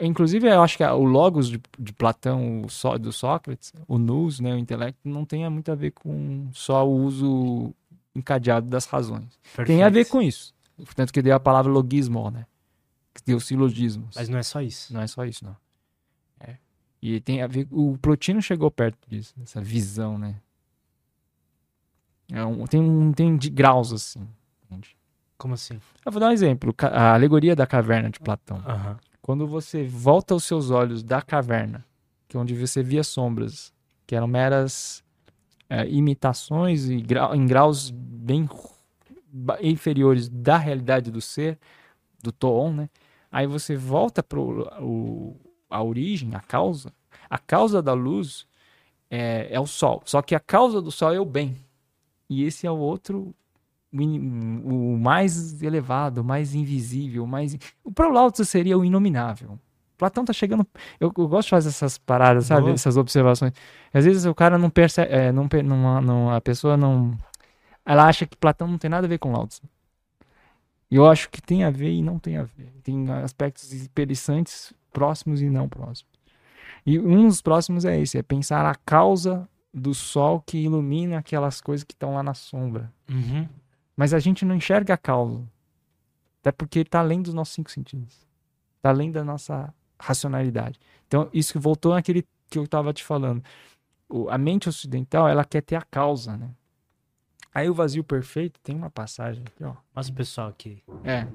Inclusive, 0.00 0.46
eu 0.48 0.62
acho 0.62 0.76
que 0.76 0.84
o 0.84 1.04
logos 1.04 1.48
de, 1.48 1.60
de 1.78 1.92
Platão, 1.92 2.62
o 2.62 2.68
so, 2.68 2.98
do 2.98 3.10
Sócrates, 3.10 3.72
o 3.86 3.96
nous, 3.96 4.38
né, 4.38 4.52
o 4.52 4.58
intelecto, 4.58 4.98
não 5.02 5.24
tem 5.24 5.48
muito 5.48 5.72
a 5.72 5.74
ver 5.74 5.92
com 5.92 6.48
só 6.52 6.86
o 6.86 6.94
uso 6.94 7.74
encadeado 8.14 8.66
das 8.66 8.84
razões. 8.84 9.38
Perfeito. 9.42 9.66
Tem 9.68 9.82
a 9.82 9.88
ver 9.88 10.04
com 10.06 10.20
isso. 10.20 10.52
Portanto, 10.84 11.12
que 11.12 11.22
deu 11.22 11.34
a 11.34 11.40
palavra 11.40 11.70
logismo, 11.70 12.30
né? 12.30 12.46
Que 13.14 13.22
deu 13.24 13.40
silogismos. 13.40 14.14
Mas 14.16 14.28
não 14.28 14.38
é 14.38 14.42
só 14.42 14.62
isso. 14.62 14.92
Não 14.92 15.00
é 15.00 15.06
só 15.06 15.24
isso, 15.24 15.44
não. 15.44 15.56
É. 16.40 16.56
E 17.02 17.20
tem 17.20 17.42
a 17.42 17.46
ver. 17.46 17.66
O 17.70 17.98
Plotino 17.98 18.40
chegou 18.40 18.70
perto 18.70 18.98
disso, 19.08 19.34
dessa 19.36 19.60
visão, 19.60 20.18
né? 20.18 20.36
É 22.30 22.44
um, 22.44 22.66
tem, 22.66 22.80
um, 22.80 23.12
tem 23.12 23.36
de 23.36 23.50
graus 23.50 23.92
assim. 23.92 24.28
Entende? 24.64 24.96
Como 25.36 25.54
assim? 25.54 25.80
Eu 26.04 26.12
vou 26.12 26.20
dar 26.20 26.28
um 26.28 26.32
exemplo. 26.32 26.74
A 26.78 27.14
alegoria 27.14 27.56
da 27.56 27.66
caverna 27.66 28.10
de 28.10 28.20
Platão. 28.20 28.58
Uhum. 28.58 28.96
Quando 29.22 29.46
você 29.46 29.84
volta 29.84 30.34
os 30.34 30.44
seus 30.44 30.70
olhos 30.70 31.02
da 31.02 31.22
caverna, 31.22 31.84
que 32.26 32.36
é 32.36 32.40
onde 32.40 32.54
você 32.54 32.82
via 32.82 33.02
sombras, 33.02 33.72
que 34.06 34.14
eram 34.14 34.26
meras 34.26 35.02
é, 35.68 35.88
imitações 35.88 36.88
e 36.88 37.00
grau, 37.00 37.34
em 37.34 37.46
graus 37.46 37.90
bem 37.90 38.46
inferiores 39.60 40.28
da 40.28 40.56
realidade 40.56 41.10
do 41.10 41.20
ser, 41.20 41.58
do 42.22 42.32
Toon, 42.32 42.72
né? 42.72 42.90
Aí 43.30 43.46
você 43.46 43.76
volta 43.76 44.22
para 44.22 44.38
a 45.70 45.82
origem, 45.82 46.34
a 46.34 46.40
causa. 46.40 46.92
A 47.28 47.38
causa 47.38 47.82
da 47.82 47.92
luz 47.92 48.46
é, 49.10 49.48
é 49.50 49.60
o 49.60 49.66
Sol. 49.66 50.02
Só 50.04 50.22
que 50.22 50.34
a 50.34 50.40
causa 50.40 50.80
do 50.80 50.90
Sol 50.90 51.12
é 51.12 51.20
o 51.20 51.24
bem. 51.24 51.56
E 52.28 52.44
esse 52.44 52.66
é 52.66 52.70
o 52.70 52.76
outro 52.76 53.34
o 53.92 54.98
mais 54.98 55.62
elevado, 55.62 56.20
o 56.20 56.24
mais 56.24 56.54
invisível, 56.54 57.24
o 57.24 57.26
mais. 57.26 57.56
O 57.82 57.90
Prolauto 57.90 58.44
seria 58.44 58.76
o 58.76 58.84
inominável. 58.84 59.58
Platão 59.96 60.24
tá 60.24 60.32
chegando. 60.32 60.64
Eu, 61.00 61.12
eu, 61.16 61.28
gosto 61.28 61.46
de 61.46 61.50
fazer 61.50 61.68
essas 61.70 61.98
paradas, 61.98 62.46
sabe? 62.46 62.62
Boa. 62.62 62.74
Essas 62.74 62.96
observações. 62.96 63.52
Às 63.92 64.04
vezes 64.04 64.26
o 64.26 64.34
cara 64.34 64.56
não 64.56 64.70
percebe. 64.70 65.12
É, 65.12 65.32
não, 65.32 65.48
não, 65.64 66.00
não, 66.00 66.30
a 66.30 66.40
pessoa 66.40 66.76
não. 66.76 67.16
Ela 67.88 68.06
acha 68.06 68.26
que 68.26 68.36
Platão 68.36 68.68
não 68.68 68.76
tem 68.76 68.90
nada 68.90 69.06
a 69.06 69.08
ver 69.08 69.18
com 69.18 69.32
Lao 69.32 69.46
Tzu. 69.46 69.62
E 70.90 70.96
eu 70.96 71.06
acho 71.06 71.30
que 71.30 71.40
tem 71.40 71.64
a 71.64 71.70
ver 71.70 71.90
e 71.90 72.02
não 72.02 72.18
tem 72.18 72.36
a 72.36 72.42
ver. 72.42 72.70
Tem 72.82 73.10
aspectos 73.10 73.72
interessantes, 73.72 74.74
próximos 74.92 75.40
e 75.40 75.48
não 75.48 75.66
próximos. 75.70 76.12
E 76.84 76.98
um 76.98 77.26
dos 77.26 77.40
próximos 77.40 77.86
é 77.86 77.98
esse: 77.98 78.18
é 78.18 78.22
pensar 78.22 78.66
a 78.66 78.74
causa 78.74 79.48
do 79.72 79.94
sol 79.94 80.42
que 80.42 80.58
ilumina 80.58 81.16
aquelas 81.16 81.62
coisas 81.62 81.82
que 81.82 81.94
estão 81.94 82.12
lá 82.12 82.22
na 82.22 82.34
sombra. 82.34 82.92
Uhum. 83.08 83.48
Mas 83.96 84.12
a 84.12 84.18
gente 84.18 84.44
não 84.44 84.54
enxerga 84.54 84.92
a 84.92 84.98
causa. 84.98 85.42
Até 86.42 86.52
porque 86.52 86.80
está 86.80 87.00
além 87.00 87.22
dos 87.22 87.32
nossos 87.32 87.54
cinco 87.54 87.70
sentidos. 87.70 88.26
além 88.82 89.10
da 89.10 89.24
nossa 89.24 89.72
racionalidade. 89.98 90.78
Então, 91.06 91.30
isso 91.32 91.54
que 91.54 91.58
voltou 91.58 91.94
naquele 91.94 92.22
que 92.50 92.58
eu 92.58 92.64
estava 92.64 92.92
te 92.92 93.02
falando. 93.02 93.42
O, 94.10 94.28
a 94.28 94.36
mente 94.36 94.68
ocidental, 94.68 95.26
ela 95.26 95.44
quer 95.44 95.62
ter 95.62 95.76
a 95.76 95.82
causa, 95.82 96.36
né? 96.36 96.50
Aí 97.58 97.68
o 97.68 97.74
vazio 97.74 98.04
perfeito, 98.04 98.60
tem 98.60 98.76
uma 98.76 98.88
passagem 98.88 99.42
aqui, 99.44 99.64
ó. 99.64 99.74
Mostra 99.94 100.12
o 100.12 100.16
pessoal 100.16 100.48
aqui. 100.48 100.80
É, 101.02 101.26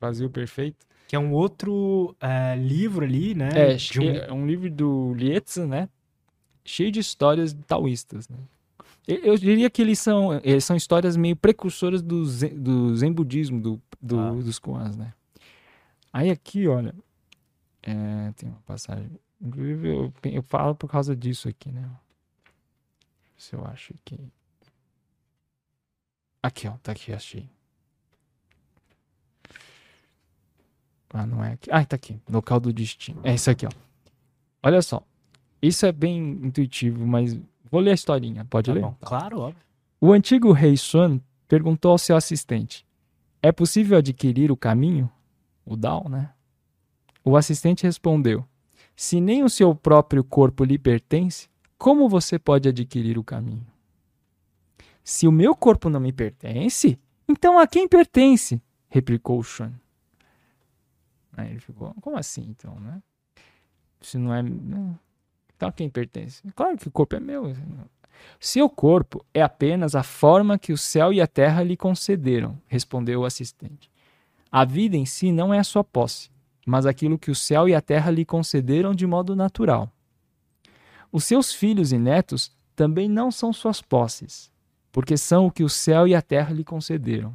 vazio 0.00 0.28
perfeito. 0.28 0.84
Que 1.06 1.14
é 1.14 1.18
um 1.18 1.32
outro 1.32 2.16
é, 2.20 2.56
livro 2.56 3.04
ali, 3.04 3.32
né? 3.32 3.48
É, 3.54 3.74
de 3.76 4.00
um... 4.00 4.10
é 4.10 4.32
um 4.32 4.44
livro 4.44 4.68
do 4.68 5.14
Lietza, 5.14 5.66
né? 5.68 5.88
Cheio 6.64 6.90
de 6.90 6.98
histórias 6.98 7.54
taoístas, 7.66 8.28
né? 8.28 8.36
Eu, 9.06 9.18
eu 9.18 9.38
diria 9.38 9.70
que 9.70 9.80
eles 9.80 10.00
são, 10.00 10.40
eles 10.42 10.64
são 10.64 10.76
histórias 10.76 11.16
meio 11.16 11.36
precursoras 11.36 12.02
do 12.02 12.24
zen, 12.24 12.58
do 12.58 12.96
zen 12.96 13.12
budismo, 13.12 13.60
do, 13.60 13.80
do 14.02 14.18
Ah. 14.18 14.32
dos 14.32 14.58
koans, 14.58 14.96
né? 14.96 15.14
Aí 16.12 16.28
aqui, 16.28 16.66
olha, 16.66 16.92
é, 17.82 18.32
tem 18.36 18.48
uma 18.48 18.60
passagem. 18.66 19.08
Inclusive, 19.40 19.88
eu, 19.88 20.12
eu 20.24 20.42
falo 20.42 20.74
por 20.74 20.90
causa 20.90 21.14
disso 21.14 21.48
aqui, 21.48 21.70
né? 21.70 21.88
Se 23.36 23.54
eu 23.54 23.64
acho 23.64 23.94
que. 24.04 24.18
Aqui, 26.42 26.68
ó, 26.68 26.72
tá 26.82 26.92
aqui, 26.92 27.12
achei. 27.12 27.48
Ah, 31.12 31.26
não 31.26 31.42
é 31.42 31.52
aqui. 31.52 31.70
Ah, 31.72 31.84
tá 31.84 31.96
aqui. 31.96 32.20
Local 32.28 32.60
do 32.60 32.72
destino. 32.72 33.20
É 33.24 33.34
isso 33.34 33.50
aqui, 33.50 33.66
ó. 33.66 33.70
Olha 34.62 34.82
só. 34.82 35.02
Isso 35.60 35.86
é 35.86 35.92
bem 35.92 36.18
intuitivo, 36.42 37.06
mas 37.06 37.36
vou 37.70 37.80
ler 37.80 37.92
a 37.92 37.94
historinha. 37.94 38.44
Pode 38.44 38.66
Tá 38.66 38.74
ler? 38.74 38.82
bom. 38.82 38.94
Claro, 39.00 39.40
óbvio. 39.40 39.62
O 40.00 40.12
antigo 40.12 40.52
rei 40.52 40.76
Xuan 40.76 41.20
perguntou 41.48 41.90
ao 41.92 41.98
seu 41.98 42.16
assistente: 42.16 42.86
É 43.42 43.50
possível 43.50 43.98
adquirir 43.98 44.52
o 44.52 44.56
caminho? 44.56 45.10
O 45.64 45.76
Dao, 45.76 46.08
né? 46.08 46.30
O 47.24 47.36
assistente 47.36 47.82
respondeu: 47.84 48.44
Se 48.94 49.20
nem 49.20 49.42
o 49.42 49.48
seu 49.50 49.74
próprio 49.74 50.22
corpo 50.22 50.62
lhe 50.62 50.78
pertence, 50.78 51.48
como 51.76 52.08
você 52.08 52.38
pode 52.38 52.68
adquirir 52.68 53.18
o 53.18 53.24
caminho? 53.24 53.66
Se 55.08 55.26
o 55.26 55.32
meu 55.32 55.56
corpo 55.56 55.88
não 55.88 55.98
me 55.98 56.12
pertence, 56.12 57.00
então 57.26 57.58
a 57.58 57.66
quem 57.66 57.88
pertence? 57.88 58.60
replicou 58.90 59.42
Xuan. 59.42 59.72
Aí 61.34 61.48
ele 61.48 61.60
ficou: 61.60 61.94
Como 62.02 62.18
assim, 62.18 62.42
então, 62.50 62.78
né? 62.78 63.02
Se 64.02 64.18
não 64.18 64.34
é. 64.34 64.42
não. 64.42 64.98
Então 65.56 65.70
a 65.70 65.72
quem 65.72 65.88
pertence? 65.88 66.42
Claro 66.54 66.76
que 66.76 66.88
o 66.88 66.90
corpo 66.90 67.16
é 67.16 67.20
meu. 67.20 67.56
Seu 68.38 68.68
corpo 68.68 69.24
é 69.32 69.40
apenas 69.40 69.94
a 69.94 70.02
forma 70.02 70.58
que 70.58 70.74
o 70.74 70.76
céu 70.76 71.10
e 71.10 71.22
a 71.22 71.26
terra 71.26 71.62
lhe 71.62 71.74
concederam, 71.74 72.60
respondeu 72.66 73.22
o 73.22 73.24
assistente. 73.24 73.90
A 74.52 74.62
vida 74.62 74.94
em 74.94 75.06
si 75.06 75.32
não 75.32 75.54
é 75.54 75.58
a 75.58 75.64
sua 75.64 75.82
posse, 75.82 76.30
mas 76.66 76.84
aquilo 76.84 77.18
que 77.18 77.30
o 77.30 77.34
céu 77.34 77.66
e 77.66 77.74
a 77.74 77.80
terra 77.80 78.10
lhe 78.10 78.26
concederam 78.26 78.94
de 78.94 79.06
modo 79.06 79.34
natural. 79.34 79.90
Os 81.10 81.24
seus 81.24 81.50
filhos 81.50 81.92
e 81.92 81.98
netos 81.98 82.54
também 82.76 83.08
não 83.08 83.30
são 83.30 83.54
suas 83.54 83.80
posses, 83.80 84.52
porque 84.90 85.16
são 85.16 85.46
o 85.46 85.50
que 85.50 85.62
o 85.62 85.68
céu 85.68 86.06
e 86.06 86.14
a 86.14 86.22
terra 86.22 86.52
lhe 86.52 86.64
concederam. 86.64 87.34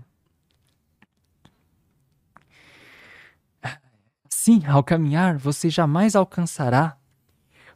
Sim, 4.29 4.65
ao 4.65 4.83
caminhar, 4.83 5.37
você 5.37 5.69
jamais 5.69 6.17
alcançará 6.17 6.97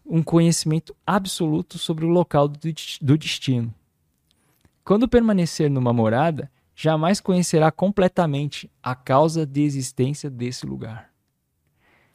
um 0.06 0.22
conhecimento 0.22 0.96
absoluto 1.06 1.78
sobre 1.78 2.04
o 2.04 2.10
local 2.10 2.48
do, 2.48 2.60
desti- 2.60 3.04
do 3.04 3.18
destino. 3.18 3.74
Quando 4.84 5.08
permanecer 5.08 5.70
numa 5.70 5.94
morada, 5.94 6.52
jamais 6.76 7.22
conhecerá 7.22 7.72
completamente 7.72 8.70
a 8.84 8.96
causa 8.96 9.46
de 9.46 9.62
existência 9.62 10.30
desse 10.30 10.66
lugar. 10.66 11.10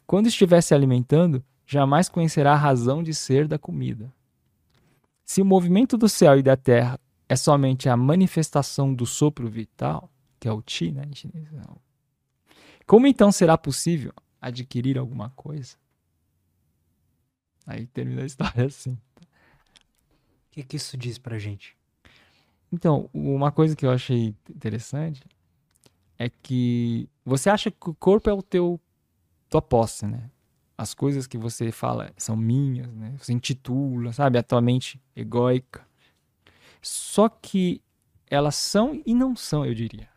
Quando 0.05 0.27
estiver 0.27 0.61
se 0.61 0.73
alimentando, 0.73 1.43
jamais 1.65 2.07
conhecerá 2.07 2.53
a 2.53 2.57
razão 2.57 3.01
de 3.01 3.13
ser 3.13 3.47
da 3.47 3.57
comida. 3.57 4.13
Se 5.25 5.41
o 5.41 5.45
movimento 5.45 5.97
do 5.97 6.07
céu 6.07 6.37
e 6.37 6.43
da 6.43 6.55
terra 6.55 6.99
é 7.27 7.35
somente 7.35 7.89
a 7.89 7.97
manifestação 7.97 8.93
do 8.93 9.05
sopro 9.05 9.49
vital, 9.49 10.11
que 10.39 10.47
é 10.47 10.51
o 10.51 10.61
Qi, 10.61 10.91
né, 10.91 11.03
em 11.05 11.15
chinês, 11.15 11.51
não. 11.51 11.77
como 12.85 13.07
então 13.07 13.31
será 13.31 13.57
possível 13.57 14.13
adquirir 14.41 14.97
alguma 14.97 15.29
coisa? 15.31 15.75
Aí 17.65 17.87
termina 17.87 18.23
a 18.23 18.25
história 18.25 18.65
assim. 18.65 18.91
O 18.91 18.97
que, 20.51 20.63
que 20.63 20.75
isso 20.75 20.97
diz 20.97 21.17
pra 21.17 21.39
gente? 21.39 21.75
Então, 22.71 23.09
uma 23.13 23.51
coisa 23.51 23.75
que 23.75 23.85
eu 23.85 23.91
achei 23.91 24.35
interessante 24.49 25.23
é 26.17 26.29
que 26.29 27.07
você 27.23 27.49
acha 27.49 27.71
que 27.71 27.89
o 27.89 27.93
corpo 27.93 28.29
é 28.29 28.33
o 28.33 28.41
teu 28.41 28.79
tua 29.49 29.61
posse, 29.61 30.07
né? 30.07 30.29
As 30.75 30.93
coisas 30.93 31.27
que 31.27 31.37
você 31.37 31.71
fala 31.71 32.11
são 32.17 32.35
minhas, 32.35 32.91
né? 32.91 33.15
Você 33.19 33.31
intitula, 33.31 34.11
sabe? 34.11 34.37
A 34.39 34.43
tua 34.43 34.59
mente 34.59 34.99
egóica. 35.15 35.85
Só 36.83 37.29
que 37.29 37.81
elas 38.29 38.55
são 38.55 39.01
e 39.05 39.15
não 39.15 39.35
são, 39.35 39.65
eu 39.65 39.73
diria. 39.73 40.09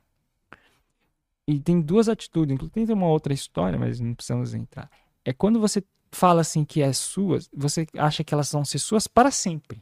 E 1.47 1.60
tem 1.60 1.80
duas 1.80 2.09
atitudes, 2.09 2.52
inclusive 2.52 2.86
tem 2.86 2.94
uma 2.94 3.06
outra 3.06 3.32
história, 3.32 3.78
mas 3.78 4.01
não 4.01 4.14
precisamos 4.14 4.52
entrar. 4.52 4.90
É 5.24 5.32
quando 5.32 5.60
você 5.60 5.82
fala 6.10 6.40
assim 6.40 6.64
que 6.64 6.82
é 6.82 6.93
suas, 6.93 7.48
você 7.55 7.86
acha 7.97 8.24
que 8.24 8.34
elas 8.34 8.51
vão 8.51 8.64
ser 8.64 8.80
suas 8.80 9.06
para 9.06 9.30
sempre. 9.30 9.80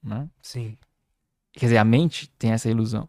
Né? 0.00 0.30
Sim. 0.40 0.78
Quer 1.52 1.66
dizer, 1.66 1.78
a 1.78 1.84
mente 1.84 2.30
tem 2.38 2.52
essa 2.52 2.70
ilusão. 2.70 3.08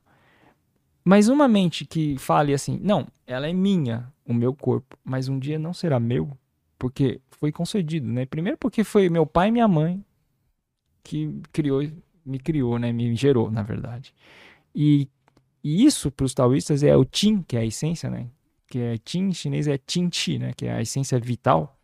Mas 1.06 1.27
uma 1.27 1.48
mente 1.48 1.86
que 1.86 2.18
fale 2.18 2.53
assim, 2.53 2.80
não, 2.81 3.07
ela 3.27 3.48
é 3.48 3.53
minha, 3.53 4.11
o 4.26 4.34
meu 4.34 4.53
corpo, 4.56 4.98
mas 5.03 5.27
um 5.27 5.38
dia 5.38 5.60
não 5.60 5.73
será 5.73 5.99
meu, 5.99 6.36
porque 6.77 7.22
foi 7.30 7.52
concedido, 7.52 8.07
né? 8.07 8.26
Primeiro 8.26 8.57
porque 8.57 8.84
foi 8.84 9.10
meu 9.10 9.27
pai 9.27 9.49
e 9.49 9.52
minha 9.52 9.68
mãe 9.68 10.03
que 11.03 11.41
criou, 11.51 11.81
me 12.26 12.39
criou, 12.39 12.77
né? 12.77 12.91
Me 12.91 13.15
gerou, 13.15 13.49
na 13.49 13.63
verdade. 13.63 14.13
E, 14.73 15.07
e 15.63 15.85
isso 15.85 16.11
para 16.11 16.26
os 16.26 16.34
taoístas 16.34 16.84
é 16.84 16.95
o 16.95 17.05
Qin, 17.05 17.41
que 17.41 17.57
é 17.57 17.61
a 17.61 17.65
essência, 17.65 18.09
né? 18.09 18.27
Que 18.67 18.80
é 18.80 18.97
Qin 18.97 19.30
em 19.30 19.34
chinês 19.34 19.67
é 19.67 19.77
Qin 19.77 20.09
Chi, 20.11 20.38
né? 20.38 20.53
Que 20.55 20.67
é 20.67 20.73
a 20.73 20.81
essência 20.81 21.19
vital. 21.19 21.77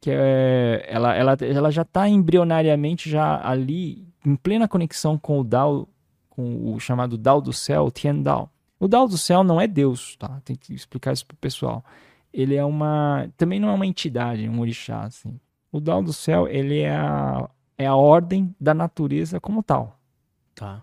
Que 0.00 0.10
é, 0.10 0.86
ela, 0.88 1.14
ela, 1.14 1.36
ela 1.40 1.70
já 1.70 1.82
está 1.82 2.08
embrionariamente 2.08 3.08
já 3.10 3.40
ali 3.46 4.06
em 4.24 4.36
plena 4.36 4.68
conexão 4.68 5.18
com 5.18 5.40
o 5.40 5.44
Dao, 5.44 5.88
com 6.28 6.74
o 6.74 6.80
chamado 6.80 7.16
Dao 7.16 7.40
do 7.40 7.52
céu, 7.52 7.90
Tian 7.90 8.16
Dao. 8.16 8.50
O 8.78 8.88
Dao 8.88 9.08
do 9.08 9.16
céu 9.16 9.42
não 9.42 9.60
é 9.60 9.66
Deus, 9.66 10.16
tá? 10.16 10.40
Tem 10.44 10.54
que 10.54 10.74
explicar 10.74 11.12
isso 11.12 11.26
pro 11.26 11.36
pessoal. 11.36 11.84
Ele 12.32 12.54
é 12.54 12.64
uma, 12.64 13.30
também 13.36 13.58
não 13.58 13.70
é 13.70 13.72
uma 13.72 13.86
entidade, 13.86 14.48
um 14.48 14.60
orixá, 14.60 15.04
assim. 15.04 15.40
O 15.72 15.80
Dao 15.80 16.02
do 16.02 16.12
céu, 16.12 16.46
ele 16.46 16.80
é 16.80 16.94
a, 16.94 17.48
é 17.78 17.86
a 17.86 17.94
ordem 17.94 18.54
da 18.60 18.72
natureza 18.74 19.40
como 19.40 19.62
tal. 19.62 19.98
Tá. 20.54 20.82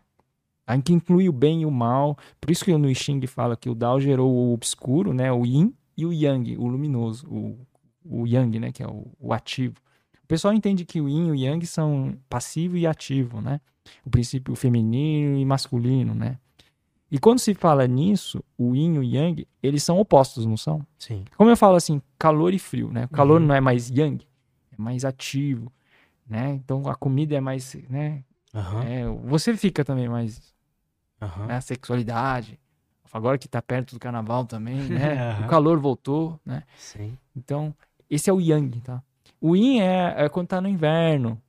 Aí 0.65 0.81
que 0.81 0.93
inclui 0.93 1.27
o 1.27 1.33
bem 1.33 1.63
e 1.63 1.65
o 1.65 1.71
mal. 1.71 2.17
Por 2.39 2.49
isso 2.51 2.63
que 2.63 2.75
no 2.77 2.89
I 2.89 2.95
Ching 2.95 3.25
fala 3.27 3.57
que 3.57 3.69
o 3.69 3.75
Dao 3.75 3.99
gerou 3.99 4.31
o 4.31 4.53
obscuro, 4.53 5.13
né, 5.13 5.31
o 5.31 5.45
Yin, 5.45 5.73
e 5.97 6.05
o 6.05 6.13
Yang, 6.13 6.57
o 6.57 6.67
luminoso, 6.67 7.27
o, 7.27 7.59
o 8.05 8.25
Yang, 8.27 8.59
né, 8.59 8.71
que 8.71 8.81
é 8.81 8.87
o, 8.87 9.07
o 9.19 9.33
ativo. 9.33 9.75
O 10.23 10.27
pessoal 10.27 10.53
entende 10.53 10.85
que 10.85 11.01
o 11.01 11.09
Yin 11.09 11.27
e 11.27 11.31
o 11.31 11.35
Yang 11.35 11.65
são 11.67 12.17
passivo 12.29 12.77
e 12.77 12.87
ativo, 12.87 13.41
né? 13.41 13.59
O 14.05 14.09
princípio 14.09 14.55
feminino 14.55 15.37
e 15.37 15.45
masculino, 15.45 16.15
né? 16.15 16.37
E 17.11 17.19
quando 17.19 17.37
se 17.39 17.53
fala 17.53 17.85
nisso, 17.85 18.43
o 18.57 18.73
Yin 18.73 18.95
e 18.95 18.99
o 18.99 19.03
Yang, 19.03 19.47
eles 19.61 19.83
são 19.83 19.99
opostos, 19.99 20.45
não 20.45 20.57
são? 20.57 20.81
Sim. 20.97 21.25
Como 21.37 21.49
eu 21.49 21.57
falo 21.57 21.75
assim, 21.75 22.01
calor 22.17 22.53
e 22.53 22.57
frio, 22.57 22.89
né? 22.91 23.05
O 23.05 23.09
calor 23.09 23.39
Uhum. 23.41 23.47
não 23.47 23.53
é 23.55 23.59
mais 23.61 23.89
Yang, 23.89 24.25
é 24.71 24.81
mais 24.81 25.03
ativo, 25.05 25.71
né? 26.27 26.51
Então 26.53 26.87
a 26.87 26.95
comida 26.95 27.35
é 27.35 27.39
mais, 27.41 27.73
né? 27.89 28.23
Aham. 28.53 28.83
É, 28.83 29.05
você 29.25 29.55
fica 29.57 29.83
também 29.83 30.07
mais 30.07 30.53
Aham. 31.21 31.47
né, 31.47 31.55
a 31.55 31.61
sexualidade. 31.61 32.59
Agora 33.11 33.37
que 33.37 33.47
tá 33.47 33.61
perto 33.61 33.93
do 33.93 33.99
carnaval 33.99 34.45
também, 34.45 34.77
né? 34.89 35.29
Aham. 35.31 35.45
O 35.45 35.47
calor 35.49 35.79
voltou, 35.79 36.39
né? 36.45 36.63
Sim. 36.77 37.17
Então, 37.35 37.73
esse 38.09 38.29
é 38.29 38.33
o 38.33 38.39
Yang, 38.41 38.81
tá? 38.81 39.03
O 39.39 39.55
Yin 39.55 39.79
é, 39.81 40.25
é 40.25 40.29
quando 40.29 40.47
tá 40.47 40.59
no 40.61 40.67
inverno, 40.67 41.39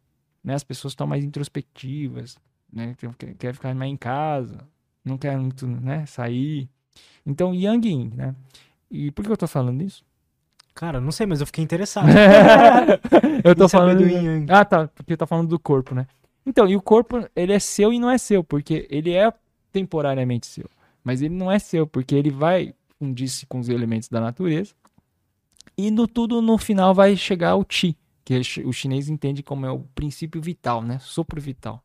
né? 0.42 0.54
As 0.54 0.64
pessoas 0.64 0.92
estão 0.92 1.06
mais 1.06 1.24
introspectivas, 1.24 2.36
né? 2.72 2.94
Quer- 2.98 3.14
Quer, 3.16 3.34
quer 3.34 3.54
ficar 3.54 3.74
mais 3.74 3.90
em 3.90 3.96
casa, 3.96 4.58
não 5.04 5.16
quer 5.16 5.36
muito, 5.38 5.66
né? 5.66 6.04
Sair. 6.06 6.68
Então, 7.24 7.54
Yang 7.54 7.88
e 7.88 7.90
Yin, 7.92 8.12
né? 8.14 8.34
E 8.90 9.10
por 9.10 9.24
que 9.24 9.32
eu 9.32 9.36
tô 9.36 9.46
falando 9.46 9.82
isso? 9.82 10.04
Cara, 10.74 11.00
não 11.00 11.12
sei, 11.12 11.26
mas 11.26 11.40
eu 11.40 11.46
fiquei 11.46 11.62
interessado. 11.62 12.08
eu 13.44 13.54
tô 13.54 13.68
falando 13.68 14.02
Yang. 14.02 14.50
Ah, 14.50 14.64
tá, 14.64 14.88
porque 14.88 15.16
tá 15.16 15.26
falando 15.26 15.48
do 15.48 15.58
corpo, 15.58 15.94
né? 15.94 16.06
Então, 16.44 16.68
e 16.68 16.76
o 16.76 16.82
corpo, 16.82 17.26
ele 17.34 17.52
é 17.52 17.58
seu 17.58 17.92
e 17.92 17.98
não 17.98 18.10
é 18.10 18.18
seu, 18.18 18.42
porque 18.42 18.86
ele 18.90 19.12
é 19.12 19.32
temporariamente 19.72 20.46
seu. 20.46 20.68
Mas 21.02 21.22
ele 21.22 21.34
não 21.34 21.50
é 21.50 21.58
seu, 21.58 21.86
porque 21.86 22.14
ele 22.14 22.30
vai 22.30 22.74
fundir-se 22.98 23.46
com 23.46 23.60
os 23.60 23.68
elementos 23.68 24.08
da 24.08 24.20
natureza. 24.20 24.74
E 25.76 25.90
no 25.90 26.06
tudo, 26.06 26.42
no 26.42 26.58
final, 26.58 26.94
vai 26.94 27.16
chegar 27.16 27.50
ao 27.50 27.64
Chi, 27.68 27.96
que 28.24 28.36
o 28.38 28.44
chi- 28.44 28.64
o 28.64 28.72
chinês 28.72 29.08
entende 29.08 29.42
como 29.42 29.66
é 29.66 29.70
o 29.70 29.80
princípio 29.94 30.40
vital, 30.40 30.82
né? 30.82 30.98
Sopro 31.00 31.40
vital. 31.40 31.82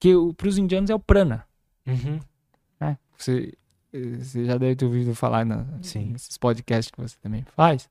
Que 0.00 0.12
para 0.36 0.48
os 0.48 0.58
indianos 0.58 0.90
é 0.90 0.94
o 0.94 0.98
prana. 1.00 1.46
Uhum. 1.86 2.18
né? 2.80 2.96
Você, 3.16 3.52
você 4.20 4.44
já 4.44 4.56
deve 4.58 4.76
ter 4.76 4.84
ouvido 4.84 5.14
falar 5.14 5.44
na, 5.44 5.64
Sim. 5.82 6.10
nesses 6.12 6.36
podcasts 6.36 6.90
que 6.90 7.00
você 7.00 7.16
também 7.22 7.44
faz. 7.56 7.88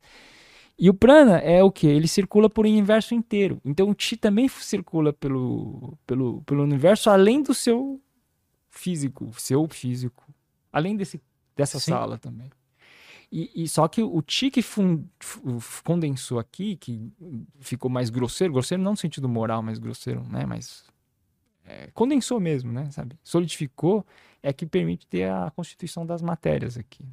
E 0.77 0.89
o 0.89 0.93
prana 0.93 1.37
é 1.37 1.63
o 1.63 1.71
que? 1.71 1.85
Ele 1.87 2.07
circula 2.07 2.49
por 2.49 2.65
um 2.65 2.69
universo 2.69 3.13
inteiro. 3.13 3.61
Então 3.63 3.89
o 3.89 3.95
chi 3.97 4.17
também 4.17 4.47
circula 4.47 5.13
pelo, 5.13 5.97
pelo, 6.05 6.41
pelo 6.41 6.63
universo 6.63 7.09
além 7.09 7.41
do 7.43 7.53
seu 7.53 8.01
físico, 8.69 9.31
seu 9.37 9.67
físico. 9.67 10.23
Além 10.71 10.95
desse, 10.97 11.21
dessa 11.55 11.79
Sim. 11.79 11.91
sala 11.91 12.17
também. 12.17 12.49
E, 13.31 13.63
e 13.63 13.67
só 13.67 13.87
que 13.87 14.01
o 14.01 14.23
chi 14.27 14.51
que 14.51 14.61
fun- 14.61 15.05
f- 15.19 15.83
condensou 15.83 16.37
aqui, 16.39 16.75
que 16.75 17.11
ficou 17.59 17.89
mais 17.89 18.09
grosseiro, 18.09 18.53
grosseiro 18.53 18.83
não 18.83 18.91
no 18.91 18.97
sentido 18.97 19.27
moral, 19.29 19.61
mas 19.61 19.79
grosseiro, 19.79 20.23
né? 20.29 20.45
Mas 20.45 20.83
é, 21.65 21.89
condensou 21.93 22.39
mesmo, 22.39 22.71
né? 22.71 22.89
Sabe? 22.91 23.17
Solidificou 23.23 24.05
é 24.41 24.51
que 24.51 24.65
permite 24.65 25.07
ter 25.07 25.29
a 25.29 25.51
constituição 25.55 26.05
das 26.05 26.21
matérias 26.21 26.77
aqui. 26.77 27.05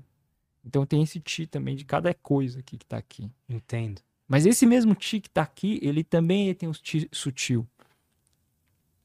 Então 0.64 0.84
tem 0.84 1.02
esse 1.02 1.22
chi 1.24 1.46
também 1.46 1.74
de 1.76 1.84
cada 1.84 2.12
coisa 2.12 2.60
aqui 2.60 2.76
que 2.76 2.86
tá 2.86 2.96
aqui. 2.98 3.30
Entendo. 3.48 4.00
Mas 4.28 4.46
esse 4.46 4.66
mesmo 4.66 4.96
chi 4.98 5.20
que 5.20 5.30
tá 5.30 5.42
aqui, 5.42 5.78
ele 5.82 6.04
também 6.04 6.54
tem 6.54 6.68
um 6.68 6.72
chi 6.72 7.08
sutil. 7.12 7.66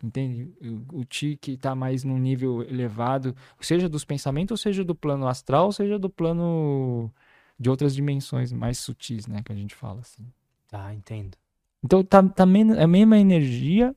Entende? 0.04 0.54
O, 0.62 1.02
o 1.02 1.06
chi 1.10 1.38
que 1.38 1.58
tá 1.58 1.74
mais 1.74 2.04
num 2.04 2.18
nível 2.18 2.62
elevado, 2.64 3.36
seja 3.60 3.88
dos 3.90 4.06
pensamentos, 4.06 4.52
ou 4.52 4.58
seja 4.58 4.84
do 4.84 4.94
plano 4.94 5.28
astral, 5.28 5.66
ou 5.66 5.72
seja 5.72 5.98
do 5.98 6.10
plano 6.10 7.12
de 7.60 7.70
outras 7.70 7.96
dimensões 7.96 8.52
mais 8.52 8.78
sutis, 8.78 9.26
né? 9.26 9.42
Que 9.44 9.52
a 9.52 9.56
gente 9.56 9.74
fala 9.74 10.02
assim. 10.02 10.24
Tá, 10.68 10.94
entendo. 10.94 11.38
Então 11.84 12.04
tá, 12.04 12.22
tá 12.22 12.46
men- 12.46 12.78
a 12.78 12.86
mesma 12.88 13.18
energia. 13.18 13.96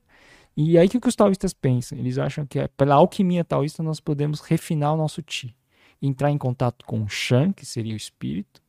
E 0.61 0.77
aí 0.77 0.87
o 0.87 0.89
que 0.89 1.07
os 1.07 1.15
taoístas 1.15 1.53
pensam? 1.53 1.97
Eles 1.97 2.17
acham 2.17 2.45
que 2.45 2.59
é, 2.59 2.67
pela 2.67 2.95
alquimia 2.95 3.45
taoísta 3.45 3.81
nós 3.81 4.01
podemos 4.01 4.41
refinar 4.41 4.93
o 4.93 4.97
nosso 4.97 5.23
chi. 5.25 5.55
Entrar 6.01 6.31
em 6.31 6.37
contato 6.37 6.83
com 6.85 7.01
o 7.01 7.07
Shan, 7.07 7.53
que 7.53 7.65
seria 7.65 7.93
o 7.93 7.97
espírito, 7.97 8.61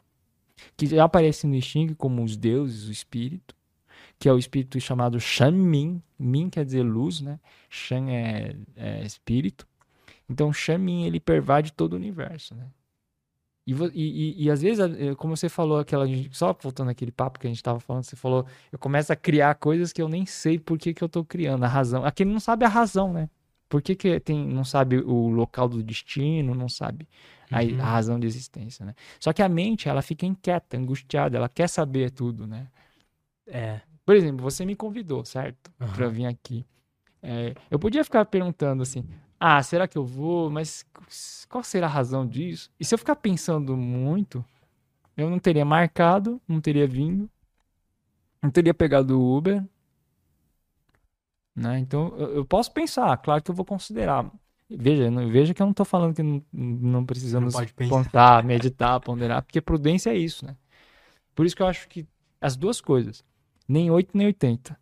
que 0.77 0.87
já 0.87 1.03
aparece 1.03 1.49
no 1.49 1.55
I 1.57 1.61
Ching 1.61 1.95
como 1.95 2.23
os 2.23 2.37
deuses, 2.37 2.87
o 2.87 2.93
espírito, 2.93 3.57
que 4.21 4.29
é 4.29 4.33
o 4.33 4.39
espírito 4.39 4.81
chamado 4.81 5.19
Shan 5.19 5.51
Min. 5.51 6.01
Min 6.17 6.49
quer 6.49 6.65
dizer 6.65 6.85
luz, 6.85 7.21
né? 7.21 7.41
Shan 7.69 8.09
é, 8.09 8.55
é 8.77 9.03
espírito. 9.03 9.67
Então 10.29 10.53
Shan 10.53 10.79
Min 10.79 11.07
ele 11.07 11.19
pervade 11.19 11.73
todo 11.73 11.95
o 11.95 11.97
universo, 11.97 12.55
né? 12.55 12.69
E, 13.73 14.01
e, 14.41 14.45
e, 14.45 14.51
às 14.51 14.63
vezes, 14.63 14.81
eh, 14.81 15.15
como 15.15 15.37
você 15.37 15.49
falou, 15.49 15.79
aquela, 15.79 16.07
só 16.33 16.57
voltando 16.61 16.91
aquele 16.91 17.11
papo 17.13 17.39
que 17.39 17.47
a 17.47 17.51
gente 17.51 17.59
estava 17.59 17.79
falando, 17.81 18.05
você 18.05 18.17
falou, 18.17 18.47
eu 18.73 18.79
começo 18.79 19.13
a 19.13 19.17
criar 19.17 19.55
coisas 19.55 19.93
que 19.93 20.01
eu 20.03 20.09
nem 20.09 20.27
sei 20.27 20.59
por 20.59 20.79
que, 20.79 20.93
que 20.95 21.03
eu 21.03 21.09
tô 21.09 21.25
criando, 21.25 21.65
a 21.65 21.69
razão. 21.69 22.05
Aquele 22.05 22.31
não 22.33 22.41
sabe 22.41 22.65
a 22.65 22.69
razão, 22.69 23.13
né? 23.13 23.29
Por 23.69 23.81
que, 23.81 23.95
que 23.95 24.19
tem, 24.21 24.45
não 24.49 24.65
sabe 24.65 24.99
o 24.99 25.29
local 25.29 25.69
do 25.69 25.83
destino, 25.83 26.55
não 26.55 26.69
sabe 26.69 27.09
a, 27.51 27.63
Uhum. 27.63 27.81
a 27.81 27.85
razão 27.85 28.19
de 28.19 28.27
existência, 28.27 28.85
né? 28.85 28.95
Só 29.21 29.33
que 29.33 29.43
a 29.43 29.49
mente, 29.49 29.89
ela 29.89 30.03
fica 30.03 30.27
inquieta, 30.27 30.77
angustiada, 30.77 31.37
ela 31.37 31.49
quer 31.49 31.69
saber 31.69 32.11
tudo, 32.11 32.47
né? 32.47 32.67
É. 33.47 33.81
Por 34.05 34.17
exemplo, 34.17 34.43
você 34.43 34.65
me 34.65 34.75
convidou, 34.75 35.25
certo? 35.25 35.71
Aham. 35.81 35.93
Pra 35.93 36.09
vir 36.09 36.27
aqui. 36.27 36.67
É, 37.23 37.55
eu 37.71 37.79
podia 37.79 38.03
ficar 38.03 38.25
perguntando 38.25 38.83
assim: 38.83 39.05
ah, 39.41 39.63
será 39.63 39.89
que 39.89 39.97
eu 39.97 40.05
vou? 40.05 40.51
Mas 40.51 40.85
qual 41.49 41.65
será 41.65 41.87
a 41.87 41.91
razão 41.91 42.27
disso? 42.27 42.71
E 42.79 42.85
se 42.85 42.95
eu 42.95 42.99
ficar 42.99 43.17
pensando 43.17 43.75
muito, 43.75 44.45
eu 45.17 45.31
não 45.31 45.39
teria 45.39 45.65
marcado, 45.65 46.41
não 46.47 46.61
teria 46.61 46.87
vindo, 46.87 47.29
não 48.43 48.51
teria 48.51 48.75
pegado 48.75 49.19
o 49.19 49.37
Uber. 49.37 49.65
Né? 51.57 51.79
Então, 51.79 52.15
eu, 52.17 52.45
posso 52.45 52.73
pensar, 52.73 53.17
claro 53.19 53.43
que 53.43 53.51
eu 53.51 53.55
vou 53.55 53.65
considerar. 53.65 54.31
Veja, 54.69 55.11
não- 55.11 55.29
veja 55.29 55.53
que 55.53 55.61
eu 55.61 55.67
não 55.67 55.75
tô 55.75 55.85
falando 55.85 56.15
que 56.15 56.23
não, 56.23 56.43
não 56.53 57.05
precisamos 57.05 57.55
pensar, 57.77 58.45
meditar, 58.45 59.01
ponderar, 59.01 59.43
porque 59.43 59.61
prudência 59.61 60.11
é 60.11 60.17
isso, 60.17 60.47
né? 60.47 60.57
Por 61.35 61.45
isso 61.45 61.57
que 61.57 61.63
eu 61.63 61.67
acho 61.67 61.89
que 61.89 62.07
as 62.41 62.57
duas 62.57 62.81
coisas, 62.81 63.25
nem 63.69 63.91
8 63.91 64.17
nem 64.17 64.27
80. 64.29 64.79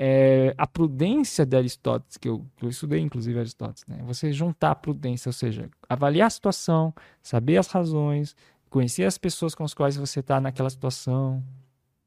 É, 0.00 0.54
a 0.56 0.64
prudência 0.64 1.44
de 1.44 1.56
Aristóteles, 1.56 2.16
que 2.16 2.28
eu, 2.28 2.46
que 2.56 2.64
eu 2.64 2.68
estudei 2.68 3.00
inclusive 3.00 3.36
Aristóteles, 3.36 3.84
né? 3.88 3.98
Você 4.04 4.32
juntar 4.32 4.70
a 4.70 4.74
prudência, 4.76 5.28
ou 5.28 5.32
seja, 5.32 5.68
avaliar 5.88 6.28
a 6.28 6.30
situação, 6.30 6.94
saber 7.20 7.56
as 7.56 7.66
razões, 7.66 8.36
conhecer 8.70 9.02
as 9.04 9.18
pessoas 9.18 9.56
com 9.56 9.64
as 9.64 9.74
quais 9.74 9.96
você 9.96 10.20
está 10.20 10.40
naquela 10.40 10.70
situação, 10.70 11.42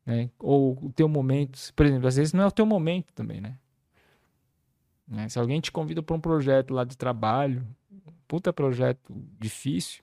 né? 0.06 0.30
Ou 0.40 0.80
o 0.82 0.94
teu 0.94 1.10
momento, 1.10 1.60
por 1.76 1.86
exemplo, 1.86 2.08
às 2.08 2.16
vezes 2.16 2.32
não 2.32 2.46
é 2.46 2.48
o 2.48 2.52
teu 2.52 2.66
momento 2.66 3.12
também, 3.14 3.42
né? 3.42 3.58
Né? 5.12 5.28
Se 5.28 5.38
alguém 5.38 5.60
te 5.60 5.72
convida 5.72 6.02
para 6.02 6.16
um 6.16 6.22
projeto 6.22 6.74
lá 6.74 6.86
de 6.86 6.98
trabalho, 6.98 7.68
puta 8.26 8.54
projeto 8.54 9.14
difícil, 9.38 10.02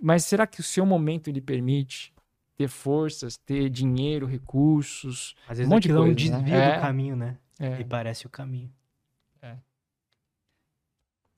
mas 0.00 0.24
será 0.24 0.46
que 0.46 0.60
o 0.60 0.62
seu 0.62 0.84
momento 0.84 1.30
lhe 1.30 1.40
permite 1.40 2.12
ter 2.60 2.68
forças, 2.68 3.38
ter 3.38 3.70
dinheiro, 3.70 4.26
recursos? 4.26 5.34
Às 5.48 5.56
vezes 5.56 5.66
Um 5.70 5.74
monte 5.74 5.84
de 5.84 5.88
aquilo 5.92 6.04
é 6.06 6.10
um 6.10 6.14
coisa, 6.14 6.30
né? 6.30 6.38
desvio 6.44 6.60
É. 6.60 6.74
do 6.76 6.80
caminho, 6.82 7.16
né? 7.16 7.38
É, 7.58 7.80
E 7.80 7.84
parece 7.84 8.26
o 8.26 8.30
caminho. 8.30 8.70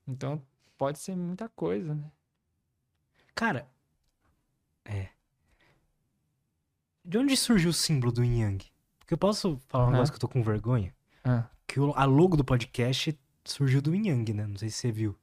então 0.07 0.43
pode 0.77 0.99
ser 0.99 1.15
muita 1.17 1.49
coisa, 1.49 1.95
né? 1.95 2.11
Cara, 3.37 3.69
é. 4.85 5.09
De 7.05 7.19
onde 7.19 7.37
surgiu 7.37 7.71
o 7.71 7.73
símbolo 7.73 8.13
do 8.13 8.25
Yin 8.25 8.41
Yang? 8.43 8.67
Porque 8.99 9.15
eu 9.15 9.19
posso 9.19 9.61
falar 9.69 9.85
um 9.85 9.87
Aham. 9.87 9.93
negócio 9.95 10.13
que 10.13 10.17
eu 10.17 10.21
tô 10.21 10.29
com 10.29 10.43
vergonha? 10.43 10.93
Ah, 11.25 11.45
Que 11.69 11.79
o- 11.81 11.93
a 11.97 12.05
logo 12.05 12.37
do 12.37 12.45
podcast 12.45 13.17
surgiu 13.45 13.81
do 13.81 13.95
Yin 13.95 14.09
Yang, 14.09 14.33
né? 14.35 14.47
Não 14.47 14.57
sei 14.57 14.71
se 14.71 14.77
você 14.79 14.91
viu. 14.93 15.17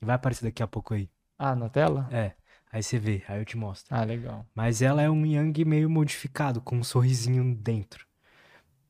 E 0.00 0.04
vai 0.04 0.14
aparecer 0.16 0.44
daqui 0.44 0.62
a 0.62 0.66
pouco 0.66 0.92
aí. 0.94 1.08
ah, 1.38 1.54
na 1.56 1.68
tela? 1.68 2.08
É. 2.12 2.34
Aí 2.72 2.82
você 2.82 2.98
vê, 2.98 3.22
aí 3.28 3.40
eu 3.40 3.44
te 3.44 3.56
mostro. 3.56 3.94
Ah, 3.94 4.04
legal. 4.04 4.44
Mas 4.54 4.82
ela 4.82 5.00
é 5.02 5.08
um 5.10 5.24
Yang 5.24 5.64
meio 5.64 5.88
modificado, 5.88 6.60
com 6.60 6.76
um 6.76 6.84
sorrisinho 6.84 7.54
dentro. 7.54 8.06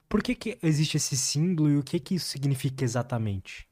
Por 0.08 0.22
que 0.22 0.34
que 0.34 0.58
existe 0.62 0.96
esse 0.96 1.16
símbolo 1.16 1.70
e 1.70 1.76
o 1.76 1.82
que 1.82 1.98
que 2.00 2.14
isso 2.14 2.26
significa 2.26 2.84
exatamente? 2.84 3.68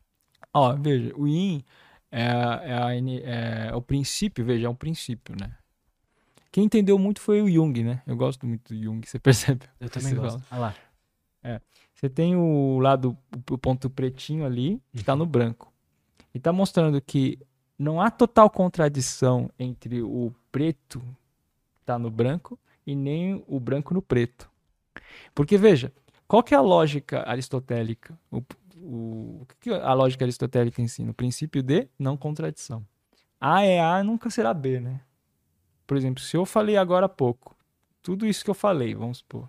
Ó, 0.53 0.75
veja, 0.77 1.13
o 1.17 1.27
Yin 1.27 1.65
é, 2.11 2.23
é 2.23 2.83
a 2.83 2.97
ene- 2.97 3.23
é 3.23 3.75
o 3.75 3.81
princípio, 3.81 4.45
veja, 4.45 4.67
é 4.67 4.71
um 4.71 4.75
princípio, 4.75 5.35
né? 5.39 5.57
Quem 6.53 6.65
entendeu 6.65 6.99
muito 6.99 7.21
foi 7.21 7.43
o 7.43 7.51
Jung, 7.51 7.83
né? 7.83 8.03
Eu 8.07 8.17
gosto 8.17 8.47
muito 8.47 8.73
do 8.75 8.81
Jung, 8.81 9.01
você 9.07 9.19
percebe? 9.19 9.67
Eu 9.81 9.89
também 9.89 10.15
gosto. 10.15 10.43
Olha 10.51 10.61
lá. 10.61 10.75
Você 11.95 12.09
tem 12.09 12.37
o 12.37 12.79
lado, 12.81 13.17
o 13.51 13.57
ponto 13.57 13.89
pretinho 13.89 14.45
ali, 14.45 14.81
que 14.93 15.01
está 15.01 15.17
no 15.17 15.25
branco. 15.25 15.73
E 16.35 16.41
tá 16.41 16.53
mostrando 16.53 17.01
que 17.01 17.39
não 17.79 18.01
há 18.01 18.11
total 18.11 18.49
contradição 18.49 19.51
entre 19.59 20.03
o 20.03 20.33
preto 20.51 21.03
tá 21.85 21.99
no 21.99 22.11
branco 22.11 22.59
e 22.87 22.95
nem 22.95 23.45
o 23.47 23.61
branco 23.61 23.93
no 23.93 24.01
preto. 24.01 24.51
Porque, 25.35 25.59
veja, 25.59 25.93
qual 26.27 26.43
que 26.43 26.55
é 26.55 26.57
a 26.57 26.61
lógica 26.61 27.29
aristotélica? 27.29 28.19
O, 28.31 28.43
o, 28.77 29.41
o 29.43 29.47
que 29.61 29.71
a 29.71 29.93
lógica 29.93 30.25
aristotélica 30.25 30.81
ensina? 30.81 31.11
O 31.11 31.15
princípio 31.15 31.63
de 31.63 31.89
não 31.99 32.17
contradição. 32.17 32.85
A 33.41 33.63
é 33.63 33.81
A, 33.81 34.03
nunca 34.03 34.31
será 34.31 34.55
B, 34.55 34.81
né? 34.81 35.01
Por 35.87 35.97
exemplo, 35.97 36.23
se 36.23 36.37
eu 36.37 36.47
falei 36.47 36.77
agora 36.77 37.07
há 37.07 37.09
pouco, 37.09 37.55
tudo 38.03 38.27
isso 38.27 38.43
que 38.43 38.51
eu 38.51 38.55
falei, 38.55 38.95
vamos 38.95 39.19
supor. 39.19 39.49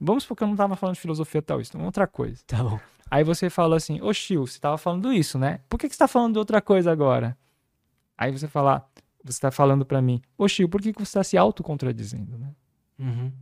Vamos 0.00 0.22
supor 0.22 0.36
que 0.36 0.42
eu 0.44 0.46
não 0.46 0.54
estava 0.54 0.76
falando 0.76 0.94
de 0.94 1.00
filosofia 1.00 1.42
taoísta, 1.42 1.76
uma 1.76 1.86
outra 1.86 2.06
coisa. 2.06 2.42
Tá 2.46 2.62
bom. 2.62 2.80
Aí 3.10 3.24
você 3.24 3.50
fala 3.50 3.76
assim, 3.76 4.00
ô 4.00 4.12
Chiu, 4.12 4.46
você 4.46 4.54
estava 4.54 4.78
falando 4.78 5.12
isso, 5.12 5.38
né? 5.38 5.60
Por 5.68 5.78
que, 5.78 5.88
que 5.88 5.94
você 5.94 5.96
está 5.96 6.08
falando 6.08 6.34
de 6.34 6.38
outra 6.38 6.60
coisa 6.60 6.92
agora? 6.92 7.36
Aí 8.18 8.32
você 8.32 8.48
fala, 8.48 8.84
você 9.22 9.36
está 9.36 9.50
falando 9.50 9.86
para 9.86 10.02
mim, 10.02 10.20
ô 10.36 10.46
por 10.68 10.82
que, 10.82 10.92
que 10.92 10.98
você 10.98 11.08
está 11.10 11.22
se 11.24 11.38
autocontradizendo, 11.38 12.36
né? 12.36 12.50
Uhum. 12.98 13.32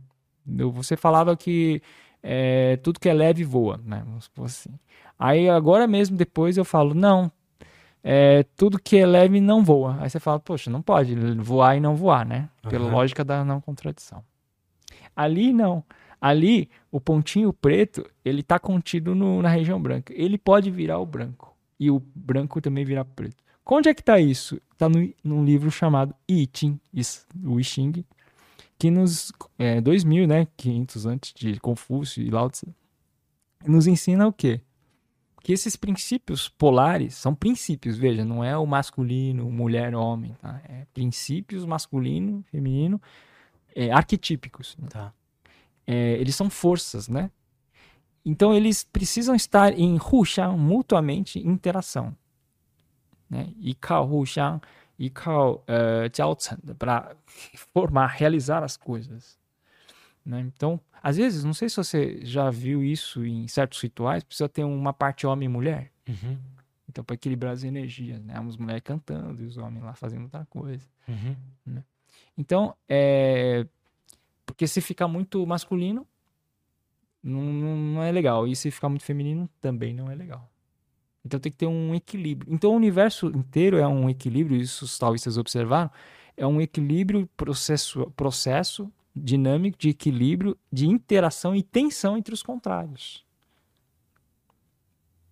Você 0.71 0.95
falava 0.95 1.35
que 1.35 1.81
é, 2.21 2.77
tudo 2.77 2.99
que 2.99 3.09
é 3.09 3.13
leve 3.13 3.43
voa, 3.43 3.81
né? 3.83 4.03
Vamos 4.05 4.25
supor 4.25 4.45
assim. 4.45 4.77
Aí 5.17 5.49
agora 5.49 5.87
mesmo, 5.87 6.15
depois 6.15 6.57
eu 6.57 6.63
falo, 6.63 6.93
não, 6.93 7.31
é, 8.03 8.43
tudo 8.55 8.79
que 8.79 8.97
é 8.97 9.05
leve 9.05 9.41
não 9.41 9.63
voa. 9.63 9.97
Aí 9.99 10.09
você 10.09 10.19
fala, 10.19 10.39
poxa, 10.39 10.69
não 10.69 10.81
pode 10.81 11.15
voar 11.41 11.75
e 11.75 11.79
não 11.79 11.95
voar, 11.95 12.25
né? 12.25 12.49
Pela 12.69 12.85
Aham. 12.85 12.93
lógica 12.93 13.25
da 13.25 13.43
não 13.43 13.59
contradição. 13.59 14.23
Ali 15.15 15.51
não. 15.51 15.83
Ali, 16.19 16.69
o 16.91 16.99
pontinho 16.99 17.51
preto, 17.53 18.05
ele 18.23 18.41
tá 18.41 18.57
contido 18.57 19.13
no- 19.13 19.41
na 19.41 19.49
região 19.49 19.81
branca. 19.81 20.13
Ele 20.15 20.37
pode 20.37 20.71
virar 20.71 20.99
o 20.99 21.05
branco. 21.05 21.55
E 21.79 21.91
o 21.91 21.99
branco 22.15 22.59
também 22.61 22.83
virar 22.85 23.05
preto. 23.05 23.43
Onde 23.69 23.89
é 23.89 23.93
que 23.93 24.03
tá 24.03 24.19
isso? 24.19 24.59
Tá 24.77 24.87
no, 24.87 25.13
num 25.23 25.43
livro 25.43 25.69
chamado 25.69 26.15
I 26.27 26.49
Ching, 26.53 26.79
o 27.43 27.59
I 27.59 27.63
Ching, 27.63 28.05
que 28.79 28.89
nos 28.89 29.31
é, 29.57 29.81
2000, 29.81 30.27
né, 30.27 30.47
500 30.55 31.05
antes 31.05 31.33
de 31.33 31.59
Confúcio 31.59 32.23
e 32.23 32.29
Lao 32.29 32.49
Tse, 32.49 32.67
nos 33.65 33.87
ensina 33.87 34.27
o 34.27 34.33
quê? 34.33 34.61
Que 35.43 35.53
esses 35.53 35.75
princípios 35.75 36.47
polares 36.47 37.15
são 37.15 37.33
princípios, 37.33 37.97
veja, 37.97 38.23
não 38.23 38.43
é 38.43 38.57
o 38.57 38.65
masculino, 38.65 39.49
mulher, 39.49 39.95
homem, 39.95 40.35
tá? 40.41 40.61
É 40.67 40.85
princípios 40.93 41.65
masculino, 41.65 42.43
feminino, 42.51 43.01
é, 43.75 43.91
arquetípicos. 43.91 44.75
né? 44.77 44.87
Tá. 44.89 45.13
É, 45.85 46.13
eles 46.13 46.35
são 46.35 46.49
forças, 46.49 47.07
né? 47.07 47.31
Então 48.25 48.53
eles 48.53 48.83
precisam 48.83 49.33
estar 49.33 49.77
em 49.77 49.97
Huxiang, 49.97 50.57
mutuamente 50.57 51.39
em 51.39 51.47
interação 51.49 52.15
né? 53.29 53.53
E 53.59 53.75
Xiang, 54.25 54.61
e 54.97 55.09
Cao 55.09 55.63
Jiaochen, 56.13 56.57
para 56.77 57.15
formar, 57.73 58.07
realizar 58.07 58.63
as 58.63 58.75
coisas. 58.77 59.37
Né? 60.25 60.41
Então, 60.41 60.79
às 61.01 61.17
vezes, 61.17 61.43
não 61.43 61.53
sei 61.53 61.69
se 61.69 61.77
você 61.77 62.19
já 62.23 62.49
viu 62.49 62.83
isso 62.83 63.25
em 63.25 63.47
certos 63.47 63.81
rituais, 63.81 64.23
precisa 64.23 64.49
ter 64.49 64.63
uma 64.63 64.91
parte 64.91 65.25
homem 65.25 65.45
e 65.45 65.49
mulher. 65.49 65.91
Uhum. 66.07 66.37
Então, 66.89 67.03
para 67.03 67.13
equilibrar 67.13 67.53
as 67.53 67.63
energias, 67.63 68.19
né? 68.21 68.33
As 68.37 68.57
mulheres 68.57 68.81
cantando 68.83 69.43
e 69.43 69.45
os 69.45 69.57
homens 69.57 69.83
lá 69.83 69.93
fazendo 69.93 70.23
outra 70.23 70.45
coisa. 70.49 70.85
Uhum. 71.07 71.35
Né? 71.65 71.83
Então, 72.37 72.75
é... 72.89 73.65
Porque 74.45 74.65
se 74.67 74.81
ficar 74.81 75.07
muito 75.07 75.45
masculino, 75.45 76.07
não, 77.21 77.41
não, 77.41 78.01
é 78.03 78.11
legal. 78.11 78.47
E 78.47 78.55
se 78.55 78.71
ficar 78.71 78.89
muito 78.89 79.03
feminino, 79.03 79.49
também 79.61 79.93
não 79.93 80.09
é 80.09 80.15
legal. 80.15 80.49
Então 81.27 81.39
tem 81.39 81.51
que 81.51 81.57
ter 81.57 81.67
um 81.67 81.93
equilíbrio. 81.93 82.51
Então 82.51 82.71
o 82.71 82.75
universo 82.75 83.27
inteiro 83.27 83.77
é 83.77 83.87
um 83.87 84.09
equilíbrio, 84.09 84.59
isso 84.59 84.85
os 84.85 84.97
taoístas 84.97 85.37
observaram, 85.37 85.91
é 86.37 86.47
um 86.47 86.61
equilíbrio 86.61 87.29
processo, 87.35 88.09
processo 88.15 88.89
dinâmico 89.13 89.77
de 89.77 89.89
equilíbrio, 89.89 90.57
de 90.71 90.87
interação 90.87 91.53
e 91.53 91.61
tensão 91.61 92.17
entre 92.17 92.33
os 92.33 92.41
contrários. 92.41 93.25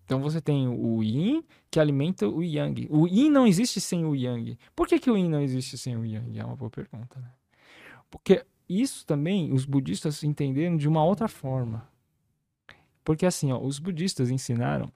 Então 0.04 0.20
você 0.20 0.42
tem 0.42 0.68
o 0.68 1.02
yin 1.02 1.44
que 1.72 1.80
alimenta 1.80 2.28
o 2.28 2.44
yang. 2.44 2.88
O 2.92 3.08
yin 3.08 3.30
não 3.30 3.48
existe 3.48 3.80
sem 3.80 4.06
o 4.06 4.14
yang. 4.14 4.58
Por 4.76 4.88
que, 4.88 5.00
que 5.00 5.10
o 5.10 5.18
yin 5.18 5.30
não 5.30 5.42
existe 5.42 5.78
sem 5.78 5.96
o 5.96 6.06
yang? 6.06 6.38
É 6.38 6.44
uma 6.44 6.56
boa 6.56 6.70
pergunta. 6.70 7.20
Né? 7.20 7.32
Porque 8.12 8.46
isso 8.68 9.06
também 9.06 9.54
os 9.54 9.66
budistas 9.66 10.24
entenderam 10.24 10.76
de 10.76 10.88
uma 10.88 11.04
outra 11.04 11.28
forma. 11.28 11.88
Porque 13.04 13.26
assim, 13.26 13.52
ó, 13.52 13.60
os 13.60 13.80
budistas 13.80 14.30
ensinaram. 14.30 14.92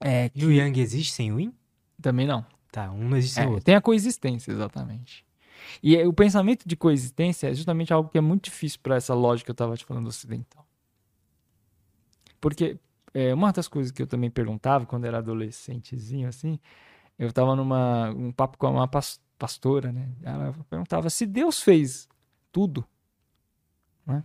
É, 0.00 0.28
que... 0.28 0.40
E 0.40 0.46
o 0.46 0.52
yang 0.52 0.80
existe 0.80 1.12
sem 1.12 1.32
o 1.32 1.38
yin? 1.38 1.54
Também 2.00 2.26
não. 2.26 2.44
Tá, 2.72 2.90
um 2.90 3.08
não 3.08 3.16
existe 3.16 3.34
sem 3.34 3.44
é, 3.44 3.46
o 3.46 3.50
outro. 3.50 3.64
Tem 3.64 3.74
a 3.74 3.80
coexistência, 3.80 4.50
exatamente. 4.50 5.26
E 5.82 5.96
o 6.04 6.12
pensamento 6.12 6.66
de 6.66 6.76
coexistência 6.76 7.48
é 7.48 7.54
justamente 7.54 7.92
algo 7.92 8.08
que 8.08 8.18
é 8.18 8.20
muito 8.20 8.44
difícil 8.44 8.80
para 8.82 8.96
essa 8.96 9.14
lógica 9.14 9.46
que 9.46 9.50
eu 9.50 9.54
estava 9.54 9.76
te 9.76 9.84
falando 9.84 10.06
ocidental. 10.06 10.66
Porque 12.40 12.78
é, 13.12 13.34
uma 13.34 13.52
das 13.52 13.68
coisas 13.68 13.92
que 13.92 14.00
eu 14.00 14.06
também 14.06 14.30
perguntava 14.30 14.86
quando 14.86 15.04
era 15.04 15.18
adolescentezinho, 15.18 16.28
assim, 16.28 16.58
eu 17.18 17.28
estava 17.28 17.54
numa 17.54 18.10
um 18.10 18.32
papo 18.32 18.56
com 18.56 18.70
uma 18.70 18.88
pastora, 18.88 19.92
né? 19.92 20.08
Ela 20.22 20.54
perguntava 20.68 21.10
se 21.10 21.26
Deus 21.26 21.62
fez 21.62 22.08
tudo, 22.50 22.84
né? 24.06 24.24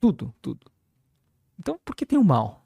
Tudo, 0.00 0.34
tudo. 0.42 0.66
Então, 1.58 1.78
por 1.84 1.94
que 1.94 2.04
tem 2.04 2.18
o 2.18 2.24
mal? 2.24 2.65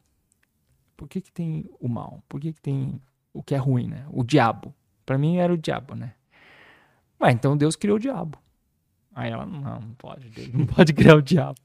Por 1.00 1.08
que, 1.08 1.22
que 1.22 1.32
tem 1.32 1.64
o 1.80 1.88
mal? 1.88 2.22
Por 2.28 2.38
que, 2.38 2.52
que 2.52 2.60
tem 2.60 3.00
o 3.32 3.42
que 3.42 3.54
é 3.54 3.56
ruim, 3.56 3.88
né? 3.88 4.04
O 4.10 4.22
diabo. 4.22 4.74
Para 5.06 5.16
mim 5.16 5.38
era 5.38 5.50
o 5.50 5.56
diabo, 5.56 5.94
né? 5.94 6.12
Ué, 7.18 7.32
então 7.32 7.56
Deus 7.56 7.74
criou 7.74 7.96
o 7.96 7.98
diabo. 7.98 8.38
Aí 9.14 9.30
ela, 9.30 9.46
não, 9.46 9.80
não 9.80 9.94
pode, 9.94 10.28
Deus 10.28 10.52
não 10.52 10.66
pode 10.68 10.92
criar 10.92 11.16
o 11.16 11.22
diabo. 11.22 11.58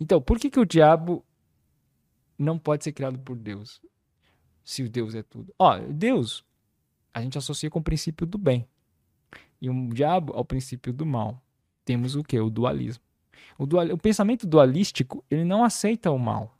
Então, 0.00 0.18
por 0.18 0.38
que, 0.38 0.48
que 0.48 0.58
o 0.58 0.64
diabo 0.64 1.22
não 2.38 2.58
pode 2.58 2.84
ser 2.84 2.92
criado 2.92 3.18
por 3.18 3.36
Deus? 3.36 3.82
Se 4.64 4.82
o 4.82 4.88
Deus 4.88 5.14
é 5.14 5.22
tudo. 5.22 5.54
Ó, 5.58 5.78
Deus, 5.80 6.42
a 7.12 7.20
gente 7.20 7.36
associa 7.36 7.68
com 7.68 7.80
o 7.80 7.84
princípio 7.84 8.26
do 8.26 8.38
bem. 8.38 8.66
E 9.60 9.68
o 9.68 9.88
diabo 9.90 10.32
ao 10.32 10.42
princípio 10.42 10.90
do 10.90 11.04
mal. 11.04 11.38
Temos 11.84 12.16
o 12.16 12.24
que? 12.24 12.40
O 12.40 12.48
dualismo. 12.48 13.04
O, 13.58 13.66
dual, 13.66 13.86
o 13.88 13.98
pensamento 13.98 14.46
dualístico, 14.46 15.22
ele 15.30 15.44
não 15.44 15.62
aceita 15.62 16.10
o 16.10 16.18
mal. 16.18 16.55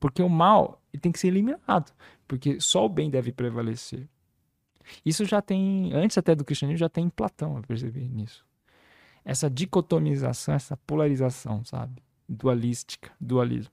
Porque 0.00 0.22
o 0.22 0.28
mal 0.28 0.82
tem 1.00 1.12
que 1.12 1.18
ser 1.18 1.28
eliminado. 1.28 1.92
Porque 2.26 2.60
só 2.60 2.86
o 2.86 2.88
bem 2.88 3.10
deve 3.10 3.30
prevalecer. 3.30 4.08
Isso 5.04 5.24
já 5.24 5.40
tem, 5.40 5.92
antes 5.92 6.18
até 6.18 6.34
do 6.34 6.44
cristianismo, 6.44 6.78
já 6.78 6.88
tem 6.88 7.04
em 7.04 7.10
Platão, 7.10 7.56
eu 7.56 7.62
percebi 7.62 8.08
nisso. 8.08 8.44
Essa 9.24 9.48
dicotomização, 9.48 10.54
essa 10.54 10.76
polarização, 10.78 11.62
sabe? 11.64 12.02
Dualística, 12.28 13.12
dualismo. 13.20 13.72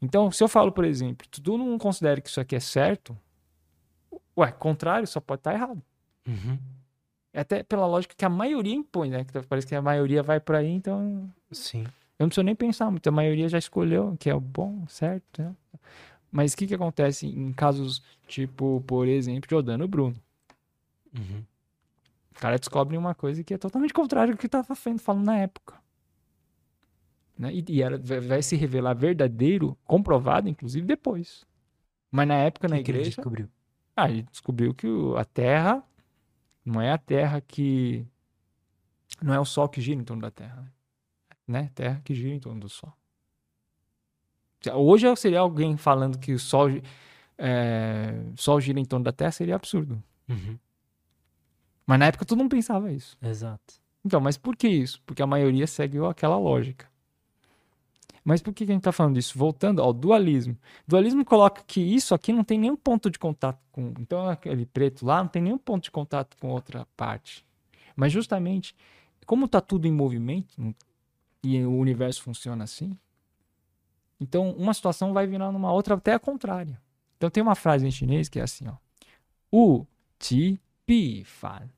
Então, 0.00 0.30
se 0.30 0.42
eu 0.42 0.48
falo, 0.48 0.72
por 0.72 0.84
exemplo, 0.84 1.26
tu 1.28 1.58
não 1.58 1.78
considera 1.78 2.20
que 2.20 2.28
isso 2.28 2.40
aqui 2.40 2.56
é 2.56 2.60
certo, 2.60 3.16
ué, 4.36 4.50
contrário, 4.50 5.06
só 5.06 5.20
pode 5.20 5.40
estar 5.40 5.54
errado. 5.54 5.82
Uhum. 6.26 6.58
É 7.32 7.40
até 7.40 7.62
pela 7.62 7.86
lógica 7.86 8.14
que 8.16 8.24
a 8.24 8.28
maioria 8.28 8.74
impõe, 8.74 9.10
né? 9.10 9.24
Que 9.24 9.40
parece 9.42 9.66
que 9.66 9.74
a 9.74 9.82
maioria 9.82 10.22
vai 10.22 10.40
por 10.40 10.54
aí, 10.54 10.68
então. 10.68 11.30
Sim. 11.52 11.86
Eu 12.18 12.24
não 12.24 12.28
preciso 12.28 12.44
nem 12.44 12.54
pensar 12.54 12.90
muito, 12.90 13.06
a 13.08 13.12
maioria 13.12 13.48
já 13.48 13.58
escolheu 13.58 14.16
que 14.18 14.28
é 14.28 14.34
o 14.34 14.40
bom, 14.40 14.86
certo. 14.88 15.42
Né? 15.42 15.54
Mas 16.30 16.52
o 16.52 16.56
que, 16.56 16.66
que 16.66 16.74
acontece 16.74 17.26
em 17.26 17.52
casos 17.52 18.02
tipo, 18.26 18.82
por 18.86 19.06
exemplo, 19.06 19.48
Jordano 19.48 19.86
Bruno? 19.86 20.16
Uhum. 21.16 21.44
O 22.36 22.40
cara 22.40 22.58
descobre 22.58 22.96
uma 22.96 23.14
coisa 23.14 23.42
que 23.42 23.54
é 23.54 23.58
totalmente 23.58 23.94
contrário 23.94 24.34
do 24.34 24.38
que 24.38 24.46
estava 24.46 24.74
falando 24.74 25.24
na 25.24 25.38
época. 25.38 25.74
Né? 27.38 27.52
E, 27.54 27.64
e 27.68 27.82
ela 27.82 27.98
vai 27.98 28.42
se 28.42 28.56
revelar 28.56 28.94
verdadeiro, 28.94 29.78
comprovado, 29.84 30.48
inclusive, 30.48 30.86
depois. 30.86 31.46
Mas 32.10 32.26
na 32.26 32.34
época, 32.34 32.68
na 32.68 32.76
que 32.76 32.80
igreja. 32.80 33.00
ele 33.00 33.14
descobriu? 33.16 33.48
Ah, 33.96 34.10
ele 34.10 34.22
descobriu 34.22 34.74
que 34.74 34.86
a 35.16 35.24
Terra 35.24 35.84
não 36.64 36.80
é 36.80 36.90
a 36.90 36.98
Terra 36.98 37.40
que. 37.40 38.06
Não 39.22 39.34
é 39.34 39.40
o 39.40 39.44
Sol 39.44 39.68
que 39.68 39.80
gira 39.80 40.00
em 40.00 40.04
torno 40.04 40.22
da 40.22 40.30
Terra. 40.30 40.62
Né? 40.62 40.68
Terra 41.74 42.00
que 42.04 42.14
gira 42.14 42.34
em 42.34 42.40
torno 42.40 42.60
do 42.60 42.68
Sol. 42.68 42.92
Hoje 44.74 45.14
seria 45.16 45.40
alguém 45.40 45.76
falando 45.76 46.18
que 46.18 46.32
o 46.32 46.38
Sol, 46.38 46.68
é, 47.36 48.20
Sol 48.36 48.60
gira 48.60 48.80
em 48.80 48.84
torno 48.84 49.04
da 49.04 49.12
Terra, 49.12 49.30
seria 49.30 49.54
absurdo. 49.54 50.02
Uhum. 50.28 50.58
Mas 51.86 51.98
na 51.98 52.06
época 52.06 52.24
todo 52.24 52.38
mundo 52.38 52.50
pensava 52.50 52.92
isso. 52.92 53.16
Exato. 53.22 53.74
Então, 54.04 54.20
mas 54.20 54.36
por 54.36 54.56
que 54.56 54.68
isso? 54.68 55.00
Porque 55.06 55.22
a 55.22 55.26
maioria 55.26 55.66
segue 55.66 55.98
aquela 56.04 56.38
lógica. 56.38 56.86
Mas 58.24 58.42
por 58.42 58.52
que 58.52 58.64
a 58.64 58.66
gente 58.66 58.78
está 58.78 58.92
falando 58.92 59.14
disso? 59.14 59.38
Voltando 59.38 59.80
ao 59.80 59.90
dualismo. 59.92 60.54
Dualismo 60.86 61.24
coloca 61.24 61.62
que 61.66 61.80
isso 61.80 62.14
aqui 62.14 62.30
não 62.30 62.44
tem 62.44 62.58
nenhum 62.58 62.76
ponto 62.76 63.10
de 63.10 63.18
contato 63.18 63.58
com. 63.72 63.94
Então, 63.98 64.28
aquele 64.28 64.66
preto 64.66 65.06
lá 65.06 65.22
não 65.22 65.28
tem 65.28 65.40
nenhum 65.40 65.56
ponto 65.56 65.84
de 65.84 65.90
contato 65.90 66.36
com 66.38 66.48
outra 66.48 66.86
parte. 66.94 67.42
Mas 67.96 68.12
justamente, 68.12 68.76
como 69.24 69.46
está 69.46 69.62
tudo 69.62 69.86
em 69.86 69.92
movimento 69.92 70.74
e 71.42 71.64
o 71.64 71.72
universo 71.72 72.22
funciona 72.22 72.64
assim, 72.64 72.96
então 74.20 74.50
uma 74.52 74.74
situação 74.74 75.12
vai 75.12 75.26
virar 75.26 75.52
numa 75.52 75.72
outra 75.72 75.94
até 75.94 76.12
a 76.14 76.18
contrária. 76.18 76.80
Então 77.16 77.30
tem 77.30 77.42
uma 77.42 77.54
frase 77.54 77.86
em 77.86 77.90
chinês 77.90 78.28
que 78.28 78.38
é 78.38 78.42
assim, 78.42 78.66
ó. 78.68 78.74
U, 79.50 79.86
ti, 80.18 80.60
pi, 80.84 81.24
fan. 81.24 81.68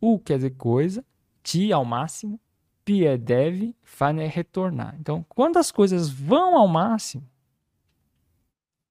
U 0.00 0.18
quer 0.18 0.36
dizer 0.36 0.50
coisa, 0.50 1.04
ti 1.42 1.72
ao 1.72 1.84
máximo, 1.84 2.40
pi 2.84 3.06
é 3.06 3.16
deve, 3.16 3.74
fan 3.82 4.20
é 4.20 4.26
retornar. 4.26 4.96
Então, 5.00 5.24
quando 5.28 5.56
as 5.58 5.70
coisas 5.70 6.08
vão 6.08 6.56
ao 6.56 6.68
máximo, 6.68 7.22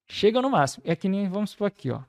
chegam 0.08 0.42
no 0.42 0.50
máximo. 0.50 0.82
É 0.86 0.94
que 0.94 1.08
nem, 1.08 1.28
vamos 1.28 1.50
supor 1.50 1.66
aqui, 1.66 1.90
ó. 1.90 2.02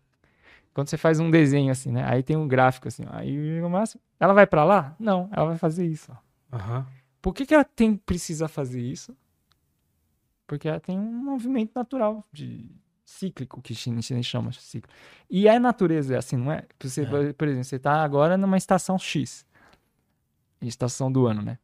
Quando 0.74 0.90
você 0.90 0.98
faz 0.98 1.20
um 1.20 1.32
desenho 1.32 1.72
assim, 1.72 1.92
né? 1.92 2.06
Aí 2.08 2.24
tem 2.24 2.38
um 2.38 2.48
gráfico 2.48 2.88
assim, 2.88 3.04
ó. 3.08 3.16
Aí 3.16 3.60
no 3.60 3.70
máximo. 3.70 4.02
Ela 4.20 4.34
vai 4.34 4.46
para 4.46 4.64
lá? 4.64 4.96
Não, 5.00 5.30
ela 5.32 5.46
vai 5.48 5.58
fazer 5.58 5.86
isso, 5.86 6.12
ó. 6.12 6.58
Uhum. 6.58 6.86
Por 7.22 7.34
que, 7.34 7.46
que 7.46 7.54
ela 7.54 7.64
tem 7.64 7.96
precisa 7.96 8.48
fazer 8.48 8.82
isso? 8.82 9.16
Porque 10.48 10.68
ela 10.68 10.80
tem 10.80 10.98
um 10.98 11.24
movimento 11.24 11.72
natural 11.76 12.26
de 12.32 12.72
cíclico, 13.06 13.62
que 13.62 13.74
a 13.74 13.76
gente 13.76 14.24
chama 14.24 14.52
de 14.52 14.62
ciclo. 14.62 14.92
E 15.30 15.50
a 15.50 15.60
natureza 15.60 16.16
é 16.16 16.18
assim, 16.18 16.38
não 16.38 16.52
é? 16.52 16.66
Você, 16.80 17.04
é. 17.04 17.34
Por 17.34 17.48
exemplo, 17.48 17.64
você 17.64 17.76
está 17.76 18.04
agora 18.04 18.38
numa 18.38 18.58
estação 18.58 18.98
X. 18.98 19.46
Estação 20.62 21.12
do 21.12 21.26
ano, 21.26 21.42
né? 21.42 21.58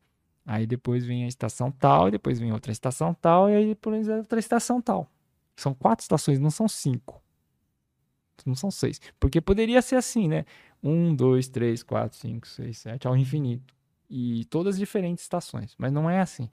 Aí 0.45 0.67
depois 0.67 1.05
vem 1.05 1.25
a 1.25 1.27
estação 1.27 1.71
tal, 1.71 2.07
e 2.07 2.11
depois 2.11 2.39
vem 2.39 2.53
outra 2.53 2.71
estação 2.71 3.13
tal, 3.13 3.49
e 3.49 3.55
aí 3.55 3.67
depois 3.67 4.07
outra 4.07 4.39
estação 4.39 4.81
tal. 4.81 5.09
São 5.55 5.73
quatro 5.73 6.03
estações, 6.03 6.39
não 6.39 6.51
são 6.51 6.67
cinco. 6.67 7.21
Não 8.45 8.55
são 8.55 8.69
seis. 8.69 8.99
Porque 9.19 9.41
poderia 9.41 9.81
ser 9.81 9.95
assim, 9.95 10.27
né? 10.27 10.45
Um, 10.83 11.15
dois, 11.15 11.47
três, 11.47 11.81
quatro, 11.81 12.17
cinco, 12.17 12.47
seis, 12.47 12.77
sete, 12.77 13.07
ao 13.07 13.15
infinito. 13.15 13.73
E 14.09 14.45
todas 14.45 14.77
diferentes 14.77 15.23
estações. 15.23 15.75
Mas 15.77 15.91
não 15.91 16.09
é 16.09 16.19
assim. 16.19 16.49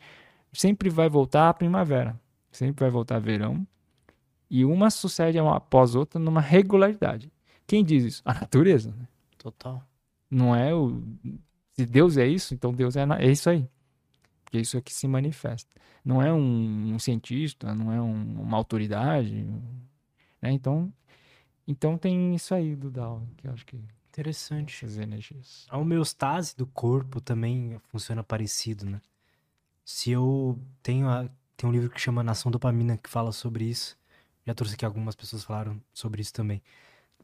Sempre 0.52 0.90
vai 0.90 1.08
voltar 1.08 1.48
a 1.48 1.54
primavera. 1.54 2.18
Sempre 2.50 2.84
vai 2.84 2.90
voltar 2.90 3.18
verão. 3.18 3.66
E 4.50 4.64
uma 4.64 4.90
sucede 4.90 5.38
após 5.38 5.94
outra 5.94 6.20
numa 6.20 6.40
regularidade. 6.40 7.32
Quem 7.66 7.84
diz 7.84 8.04
isso? 8.04 8.22
A 8.24 8.34
natureza. 8.34 8.90
Né? 8.90 9.08
Total. 9.38 9.82
Não 10.30 10.54
é 10.54 10.74
o. 10.74 11.02
Se 11.72 11.86
Deus 11.86 12.16
é 12.18 12.26
isso, 12.26 12.52
então 12.54 12.72
Deus 12.72 12.96
é, 12.96 13.04
é 13.18 13.30
isso 13.30 13.48
aí. 13.48 13.66
Porque 14.44 14.58
isso 14.58 14.76
é 14.76 14.80
que 14.82 14.92
se 14.92 15.08
manifesta. 15.08 15.74
Não 16.04 16.20
é 16.20 16.32
um, 16.32 16.94
um 16.94 16.98
cientista, 16.98 17.74
não 17.74 17.90
é 17.90 18.00
um, 18.00 18.42
uma 18.42 18.56
autoridade. 18.56 19.34
Né? 20.42 20.52
Então, 20.52 20.92
então 21.66 21.96
tem 21.96 22.34
isso 22.34 22.54
aí 22.54 22.76
do 22.76 22.90
Dao, 22.90 23.26
que 23.36 23.46
eu 23.46 23.52
acho 23.52 23.64
que. 23.64 23.80
Interessante. 24.12 24.84
Essas 24.84 24.98
energias. 24.98 25.66
A 25.70 25.78
homeostase 25.78 26.54
do 26.54 26.66
corpo 26.66 27.18
também 27.18 27.80
funciona 27.88 28.22
parecido, 28.22 28.84
né? 28.84 29.00
Se 29.84 30.10
eu 30.10 30.58
tenho 30.82 31.08
a, 31.08 31.28
tem 31.56 31.68
um 31.68 31.72
livro 31.72 31.88
que 31.88 32.00
chama 32.00 32.22
Nação 32.22 32.52
Dopamina 32.52 32.98
que 32.98 33.08
fala 33.08 33.32
sobre 33.32 33.64
isso. 33.64 33.96
Já 34.46 34.54
trouxe 34.54 34.74
aqui 34.74 34.84
algumas 34.84 35.14
pessoas 35.14 35.44
falaram 35.44 35.80
sobre 35.94 36.20
isso 36.20 36.32
também. 36.32 36.62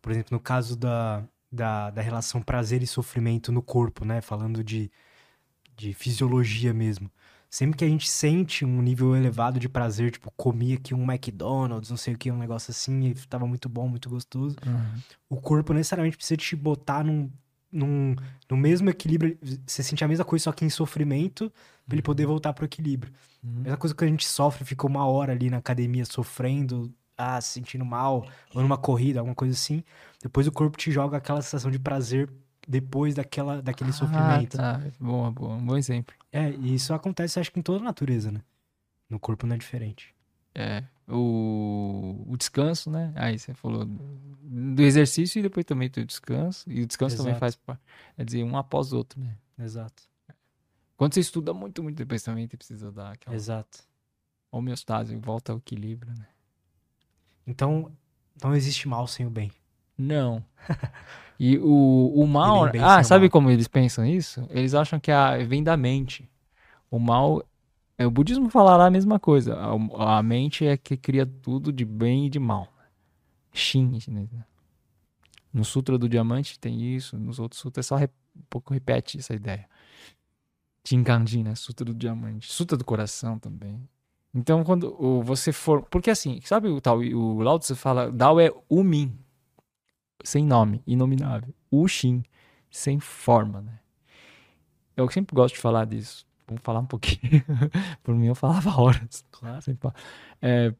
Por 0.00 0.12
exemplo, 0.12 0.30
no 0.32 0.40
caso 0.40 0.76
da, 0.76 1.24
da, 1.52 1.90
da 1.90 2.00
relação 2.00 2.40
prazer 2.40 2.82
e 2.82 2.86
sofrimento 2.86 3.52
no 3.52 3.62
corpo, 3.62 4.06
né? 4.06 4.22
Falando 4.22 4.64
de, 4.64 4.90
de 5.76 5.92
fisiologia 5.92 6.72
mesmo. 6.72 7.10
Sempre 7.50 7.78
que 7.78 7.84
a 7.84 7.88
gente 7.88 8.08
sente 8.10 8.64
um 8.64 8.82
nível 8.82 9.16
elevado 9.16 9.58
de 9.58 9.68
prazer, 9.68 10.10
tipo, 10.10 10.30
comi 10.36 10.74
aqui 10.74 10.94
um 10.94 11.10
McDonald's, 11.10 11.88
não 11.88 11.96
sei 11.96 12.14
o 12.14 12.18
que, 12.18 12.30
um 12.30 12.36
negócio 12.36 12.70
assim, 12.70 13.06
e 13.08 13.14
tava 13.26 13.46
muito 13.46 13.68
bom, 13.68 13.88
muito 13.88 14.10
gostoso, 14.10 14.56
Uhum. 14.66 15.00
o 15.30 15.40
corpo 15.40 15.72
necessariamente 15.72 16.16
precisa 16.16 16.36
te 16.36 16.54
botar 16.54 17.02
num, 17.02 17.30
num, 17.72 18.14
no 18.50 18.56
mesmo 18.56 18.90
equilíbrio. 18.90 19.38
Você 19.66 19.82
sente 19.82 20.04
a 20.04 20.08
mesma 20.08 20.24
coisa, 20.26 20.44
só 20.44 20.52
que 20.52 20.64
em 20.64 20.70
sofrimento, 20.70 21.50
pra 21.86 21.94
ele 21.94 22.02
poder 22.02 22.26
voltar 22.26 22.52
pro 22.52 22.66
equilíbrio. 22.66 23.12
Uhum. 23.42 23.62
Mesma 23.62 23.78
coisa 23.78 23.94
que 23.94 24.04
a 24.04 24.08
gente 24.08 24.26
sofre, 24.26 24.64
fica 24.64 24.86
uma 24.86 25.06
hora 25.06 25.32
ali 25.32 25.48
na 25.48 25.56
academia 25.56 26.04
sofrendo, 26.04 26.92
ah, 27.16 27.40
se 27.40 27.48
sentindo 27.54 27.84
mal, 27.84 28.26
ou 28.54 28.60
numa 28.60 28.76
corrida, 28.76 29.20
alguma 29.20 29.34
coisa 29.34 29.54
assim. 29.54 29.82
Depois 30.22 30.46
o 30.46 30.52
corpo 30.52 30.76
te 30.76 30.90
joga 30.90 31.16
aquela 31.16 31.40
sensação 31.40 31.70
de 31.70 31.78
prazer 31.78 32.28
depois 32.68 33.14
daquela, 33.14 33.62
daquele 33.62 33.92
sofrimento. 33.94 34.60
Ah, 34.60 34.78
tá. 34.78 34.90
Boa, 35.00 35.30
boa. 35.30 35.54
Um 35.54 35.64
bom 35.64 35.76
exemplo. 35.76 36.14
É, 36.30 36.50
e 36.50 36.74
isso 36.74 36.92
acontece, 36.92 37.40
acho 37.40 37.50
que 37.50 37.58
em 37.58 37.62
toda 37.62 37.80
a 37.80 37.82
natureza, 37.82 38.30
né? 38.30 38.42
No 39.08 39.18
corpo 39.18 39.46
não 39.46 39.54
é 39.56 39.58
diferente. 39.58 40.14
É. 40.54 40.84
O, 41.08 42.26
o 42.28 42.36
descanso, 42.36 42.90
né? 42.90 43.10
Aí 43.16 43.38
você 43.38 43.54
falou 43.54 43.86
do 43.86 44.82
exercício 44.82 45.38
e 45.38 45.42
depois 45.42 45.64
também 45.64 45.88
do 45.88 46.04
descanso. 46.04 46.70
E 46.70 46.82
o 46.82 46.86
descanso 46.86 47.16
também 47.16 47.30
Exato. 47.30 47.40
faz 47.40 47.56
parte. 47.56 47.82
É 48.18 48.24
dizer, 48.24 48.44
um 48.44 48.54
após 48.54 48.92
o 48.92 48.98
outro, 48.98 49.18
né? 49.18 49.34
Exato. 49.58 50.02
Quando 50.94 51.14
você 51.14 51.20
estuda 51.20 51.54
muito, 51.54 51.82
muito 51.82 51.96
depois 51.96 52.22
também, 52.22 52.46
você 52.46 52.56
precisa 52.56 52.92
dar 52.92 53.12
aquela 53.12 53.34
Exato. 53.34 53.78
homeostase, 54.50 55.16
volta 55.16 55.52
ao 55.52 55.58
equilíbrio, 55.58 56.12
né? 56.12 56.26
Então, 57.46 57.90
não 58.42 58.54
existe 58.54 58.86
mal 58.86 59.06
sem 59.06 59.24
o 59.24 59.30
bem. 59.30 59.50
Não. 59.96 60.44
E 61.38 61.56
o, 61.58 62.12
o 62.16 62.26
mal. 62.26 62.64
Ah, 62.82 63.02
sabe 63.04 63.24
mal. 63.26 63.30
como 63.30 63.50
eles 63.50 63.68
pensam 63.68 64.04
isso? 64.04 64.44
Eles 64.50 64.74
acham 64.74 64.98
que 64.98 65.10
a, 65.10 65.36
vem 65.38 65.62
da 65.62 65.76
mente. 65.76 66.28
O 66.90 66.98
mal. 66.98 67.42
é, 67.96 68.06
O 68.06 68.10
budismo 68.10 68.50
falará 68.50 68.86
a 68.86 68.90
mesma 68.90 69.20
coisa. 69.20 69.54
A, 69.56 70.18
a 70.18 70.22
mente 70.22 70.66
é 70.66 70.76
que 70.76 70.96
cria 70.96 71.24
tudo 71.24 71.72
de 71.72 71.84
bem 71.84 72.26
e 72.26 72.30
de 72.30 72.38
mal. 72.40 72.66
Shin. 73.52 73.98
chinês, 74.00 74.30
né? 74.32 74.44
No 75.52 75.64
Sutra 75.64 75.96
do 75.96 76.08
Diamante 76.08 76.58
tem 76.58 76.94
isso. 76.94 77.16
Nos 77.16 77.38
outros 77.38 77.60
sutras 77.60 77.86
só 77.86 77.96
re- 77.96 78.10
um 78.36 78.42
pouco 78.50 78.74
repete 78.74 79.18
essa 79.18 79.34
ideia. 79.34 79.66
Jinkanji, 80.86 81.42
né? 81.42 81.54
Sutra 81.54 81.84
do 81.84 81.94
Diamante. 81.94 82.50
Sutra 82.52 82.76
do 82.76 82.84
Coração 82.84 83.38
também. 83.38 83.80
Então, 84.34 84.62
quando 84.64 85.22
você 85.22 85.52
for. 85.52 85.82
Porque 85.90 86.10
assim, 86.10 86.40
sabe 86.44 86.68
o 86.68 86.80
tal. 86.80 86.98
O 86.98 87.40
Lao 87.42 87.58
Tzu 87.58 87.76
fala. 87.76 88.10
Dao 88.10 88.40
é 88.40 88.52
o 88.68 88.82
Min 88.82 89.16
sem 90.24 90.44
nome, 90.44 90.82
inominável. 90.86 91.54
O 91.70 91.86
Shin, 91.86 92.22
sem 92.70 93.00
forma, 93.00 93.60
né? 93.60 93.78
Eu 94.96 95.08
sempre 95.10 95.34
gosto 95.34 95.54
de 95.54 95.60
falar 95.60 95.86
disso. 95.86 96.26
Vamos 96.46 96.62
falar 96.62 96.80
um 96.80 96.86
pouquinho. 96.86 97.42
Por 98.02 98.14
mim, 98.14 98.26
eu 98.26 98.34
falava 98.34 98.80
horas. 98.80 99.24
Claro. 99.30 99.62
Falar. 99.78 99.94
É, 100.40 100.74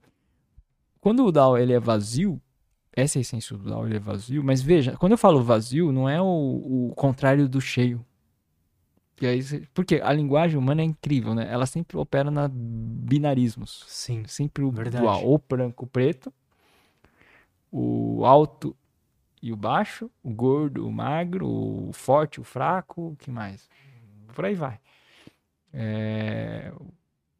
quando 1.00 1.24
o 1.24 1.30
Dao 1.30 1.56
ele 1.56 1.72
é 1.72 1.78
vazio, 1.78 2.40
essa 2.92 3.18
é 3.18 3.20
a 3.20 3.22
essência 3.22 3.56
do 3.56 3.68
Dao, 3.68 3.86
ele 3.86 3.96
é 3.96 4.00
vazio. 4.00 4.42
Mas 4.42 4.60
veja, 4.60 4.96
quando 4.96 5.12
eu 5.12 5.18
falo 5.18 5.42
vazio, 5.42 5.92
não 5.92 6.08
é 6.08 6.20
o, 6.20 6.88
o 6.90 6.94
contrário 6.96 7.48
do 7.48 7.60
cheio. 7.60 8.04
Aí, 9.20 9.42
porque 9.74 10.00
a 10.02 10.12
linguagem 10.12 10.56
humana 10.56 10.80
é 10.82 10.84
incrível, 10.84 11.34
né? 11.34 11.48
Ela 11.50 11.66
sempre 11.66 11.96
opera 11.96 12.30
na 12.30 12.48
binarismos 12.48 13.84
Sim. 13.88 14.24
sempre 14.26 14.62
o 14.62 14.70
Verdade. 14.70 15.02
dual, 15.02 15.24
ou 15.24 15.42
branco, 15.48 15.84
o 15.84 15.88
preto, 15.88 16.32
o 17.70 18.24
alto 18.24 18.76
e 19.42 19.52
o 19.52 19.56
baixo, 19.56 20.10
o 20.22 20.30
gordo, 20.30 20.86
o 20.86 20.92
magro, 20.92 21.46
o 21.48 21.92
forte, 21.92 22.40
o 22.40 22.44
fraco, 22.44 23.08
o 23.12 23.16
que 23.16 23.30
mais? 23.30 23.68
Por 24.34 24.44
aí 24.44 24.54
vai. 24.54 24.78
É, 25.72 26.72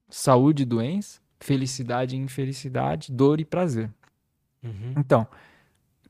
Saúde 0.08 0.62
e 0.62 0.66
doença, 0.66 1.20
felicidade 1.38 2.16
e 2.16 2.18
infelicidade, 2.18 3.12
dor 3.12 3.40
e 3.40 3.44
prazer. 3.44 3.90
Uhum. 4.62 4.94
Então, 4.96 5.26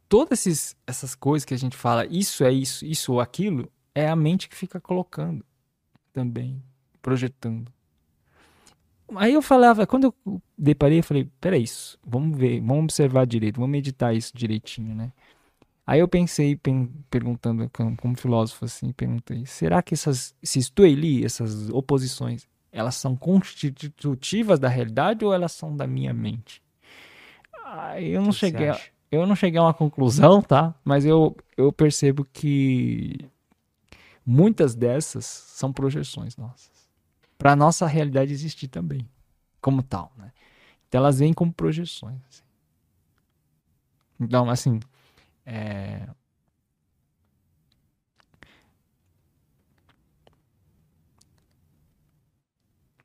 todas 0.08 0.46
esses- 0.46 0.76
essas 0.86 1.14
coisas 1.14 1.44
que 1.44 1.54
a 1.54 1.58
gente 1.58 1.76
fala, 1.76 2.06
isso 2.06 2.44
é 2.44 2.52
isso, 2.52 2.84
isso 2.86 3.12
ou 3.12 3.20
aquilo, 3.20 3.70
é 3.94 4.08
a 4.08 4.16
mente 4.16 4.48
que 4.48 4.56
fica 4.56 4.80
colocando 4.80 5.44
também, 6.12 6.62
projetando. 7.02 7.72
Aí 9.16 9.32
eu 9.32 9.40
falava, 9.40 9.86
quando 9.86 10.04
eu 10.26 10.42
deparei, 10.56 10.98
eu 10.98 11.02
falei, 11.02 11.28
peraí, 11.40 11.62
isso, 11.62 11.98
vamos 12.06 12.36
ver, 12.36 12.60
vamos 12.60 12.84
observar 12.84 13.26
direito, 13.26 13.56
vamos 13.56 13.70
meditar 13.70 14.14
isso 14.14 14.36
direitinho, 14.36 14.94
né? 14.94 15.12
Aí 15.88 16.00
eu 16.00 16.06
pensei, 16.06 16.54
pen- 16.54 16.92
perguntando 17.08 17.66
como, 17.70 18.14
filósofo 18.14 18.66
assim, 18.66 18.92
perguntei, 18.92 19.46
será 19.46 19.82
que 19.82 19.94
essas, 19.94 20.34
esses 20.42 20.68
tueli, 20.68 21.24
essas 21.24 21.70
oposições, 21.70 22.46
elas 22.70 22.94
são 22.96 23.16
constitutivas 23.16 24.58
da 24.58 24.68
realidade 24.68 25.24
ou 25.24 25.32
elas 25.32 25.52
são 25.52 25.74
da 25.74 25.86
minha 25.86 26.12
mente? 26.12 26.62
Aí 27.64 28.10
eu 28.10 28.20
não 28.20 28.32
que 28.32 28.36
cheguei, 28.36 28.68
a- 28.68 28.78
eu 29.10 29.26
não 29.26 29.34
cheguei 29.34 29.58
a 29.58 29.62
uma 29.62 29.72
conclusão, 29.72 30.42
tá? 30.42 30.74
Mas 30.84 31.06
eu, 31.06 31.34
eu 31.56 31.72
percebo 31.72 32.22
que 32.34 33.16
muitas 34.26 34.74
dessas 34.74 35.24
são 35.24 35.72
projeções 35.72 36.36
nossas. 36.36 36.86
Para 37.38 37.56
nossa 37.56 37.86
realidade 37.86 38.30
existir 38.30 38.68
também, 38.68 39.08
como 39.58 39.82
tal, 39.82 40.12
né? 40.18 40.32
Então 40.86 40.98
elas 40.98 41.18
vêm 41.18 41.32
como 41.32 41.50
projeções. 41.50 42.20
assim. 42.28 42.42
Então, 44.20 44.50
assim, 44.50 44.80
é... 45.48 46.08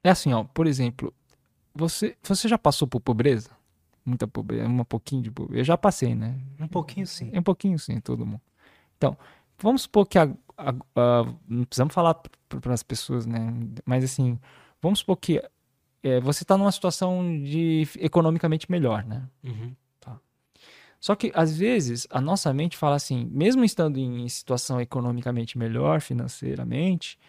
É 0.03 0.09
assim, 0.09 0.33
ó, 0.33 0.43
por 0.43 0.67
exemplo, 0.67 1.13
você, 1.73 2.15
você 2.23 2.47
já 2.47 2.57
passou 2.57 2.87
por 2.87 2.99
pobreza? 2.99 3.49
Muita 4.05 4.27
pobreza, 4.27 4.67
um 4.67 4.83
pouquinho 4.83 5.21
de 5.21 5.31
pobreza. 5.31 5.61
Eu 5.61 5.65
já 5.65 5.77
passei, 5.77 6.13
né? 6.13 6.37
Um 6.59 6.67
pouquinho 6.67 7.07
sim. 7.07 7.31
Um 7.33 7.41
pouquinho 7.41 7.79
sim, 7.79 7.99
todo 8.01 8.25
mundo. 8.25 8.41
Então, 8.97 9.17
vamos 9.57 9.83
supor 9.83 10.05
que 10.05 10.19
a, 10.19 10.23
a- 10.57 10.69
a- 10.95 11.33
não 11.47 11.63
precisamos 11.65 11.93
falar 11.93 12.15
para 12.49 12.73
as 12.73 12.83
pessoas, 12.83 13.25
né? 13.25 13.39
Mas 13.85 14.03
assim, 14.03 14.37
vamos 14.81 14.99
supor 14.99 15.17
que 15.17 15.41
é, 16.03 16.19
você 16.19 16.43
está 16.43 16.57
numa 16.57 16.71
situação 16.71 17.23
de 17.43 17.87
economicamente 17.99 18.69
melhor, 18.69 19.05
né? 19.05 19.23
Uhum. 19.43 19.73
Só 21.03 21.17
que 21.17 21.33
às 21.35 21.53
vezes 21.53 22.07
a 22.09 22.21
nossa 22.21 22.53
mente 22.53 22.77
fala 22.77 22.95
assim, 22.95 23.29
mesmo 23.29 23.65
estando 23.65 23.97
em 23.97 24.29
situação 24.29 24.79
economicamente 24.79 25.57
melhor, 25.57 25.99
financeiramente, 25.99 27.19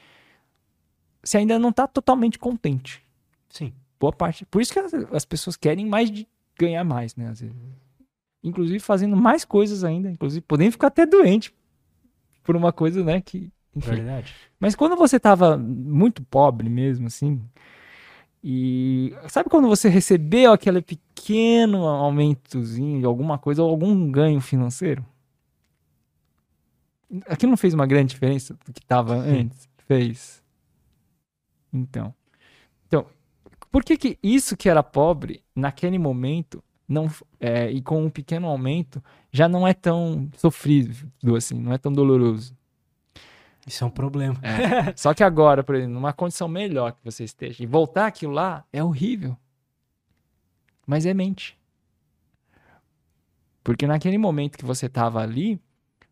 você 1.21 1.39
ainda 1.39 1.59
não 1.59 1.71
está 1.71 1.85
totalmente 1.89 2.39
contente. 2.39 3.03
Sim. 3.49 3.73
Boa 3.99 4.13
parte. 4.13 4.47
Por 4.47 4.63
isso 4.63 4.73
que 4.73 4.79
as, 4.79 4.95
as 4.95 5.25
pessoas 5.25 5.57
querem 5.57 5.85
mais 5.85 6.09
de 6.09 6.25
ganhar 6.57 6.85
mais, 6.85 7.17
né? 7.17 7.27
Às 7.31 7.41
vezes. 7.41 7.57
Inclusive 8.45 8.79
fazendo 8.79 9.17
mais 9.17 9.45
coisas 9.45 9.83
ainda, 9.83 10.09
inclusive 10.09 10.41
podendo 10.47 10.71
ficar 10.71 10.87
até 10.87 11.05
doente 11.05 11.53
por 12.45 12.55
uma 12.55 12.73
coisa, 12.73 13.03
né? 13.03 13.21
Que, 13.21 13.51
enfim. 13.75 13.91
Verdade. 13.91 14.33
Mas 14.61 14.77
quando 14.77 14.95
você 14.95 15.19
tava 15.19 15.59
muito 15.59 16.23
pobre 16.23 16.69
mesmo, 16.69 17.09
assim, 17.09 17.43
e 18.47 19.17
sabe 19.31 19.49
quando 19.49 19.67
você 19.67 19.89
recebeu 19.89 20.53
aquele 20.53 20.83
pequeno 20.83 21.87
aumentozinho 21.87 23.01
de 23.01 23.07
alguma 23.07 23.39
coisa 23.39 23.63
ou 23.63 23.71
algum 23.71 24.11
ganho 24.11 24.39
financeiro? 24.39 25.03
Aquilo 27.27 27.49
não 27.49 27.57
fez 27.57 27.73
uma 27.73 27.87
grande 27.87 28.11
diferença 28.11 28.53
do 28.67 28.71
que 28.71 28.85
tava 28.85 29.15
antes? 29.15 29.67
Fez. 29.89 30.43
Então. 31.73 32.15
Então, 32.87 33.07
por 33.73 33.83
que 33.83 33.97
que 33.97 34.19
isso 34.23 34.59
que 34.59 34.69
era 34.69 34.83
pobre, 34.83 35.43
naquele 35.57 35.99
momento, 35.99 36.63
não, 36.87 37.11
é, 37.41 37.71
e 37.71 37.81
com 37.81 38.05
um 38.05 38.11
pequeno 38.11 38.47
aumento, 38.47 39.03
já 39.33 39.49
não 39.49 39.67
é 39.67 39.73
tão 39.73 40.29
sofrido 40.37 41.09
assim, 41.35 41.59
não 41.59 41.73
é 41.73 41.79
tão 41.79 41.91
doloroso? 41.91 42.55
Isso 43.67 43.83
é 43.83 43.87
um 43.87 43.91
problema. 43.91 44.37
Só 44.97 45.15
que 45.15 45.25
agora, 45.25 45.63
por 45.65 45.75
exemplo, 45.75 45.95
numa 45.95 46.13
condição 46.13 46.49
melhor 46.49 46.93
que 46.93 47.05
você 47.05 47.25
esteja, 47.25 47.63
e 47.63 47.67
voltar 47.67 48.07
aquilo 48.07 48.33
lá 48.33 48.65
é 48.73 48.83
horrível. 48.83 49.37
Mas 50.87 51.07
é 51.07 51.15
mente. 51.15 51.59
Porque 53.63 53.87
naquele 53.87 54.19
momento 54.19 54.59
que 54.59 54.65
você 54.65 54.87
estava 54.87 55.23
ali, 55.23 55.59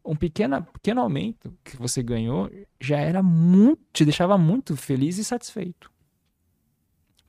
um 0.04 0.16
pequeno, 0.16 0.62
pequeno 0.62 1.02
aumento 1.02 1.54
que 1.62 1.76
você 1.76 2.02
ganhou 2.02 2.50
já 2.80 2.96
era 2.98 3.22
muito, 3.22 3.82
te 3.92 4.04
deixava 4.04 4.38
muito 4.38 4.74
feliz 4.76 5.18
e 5.18 5.24
satisfeito. 5.24 5.92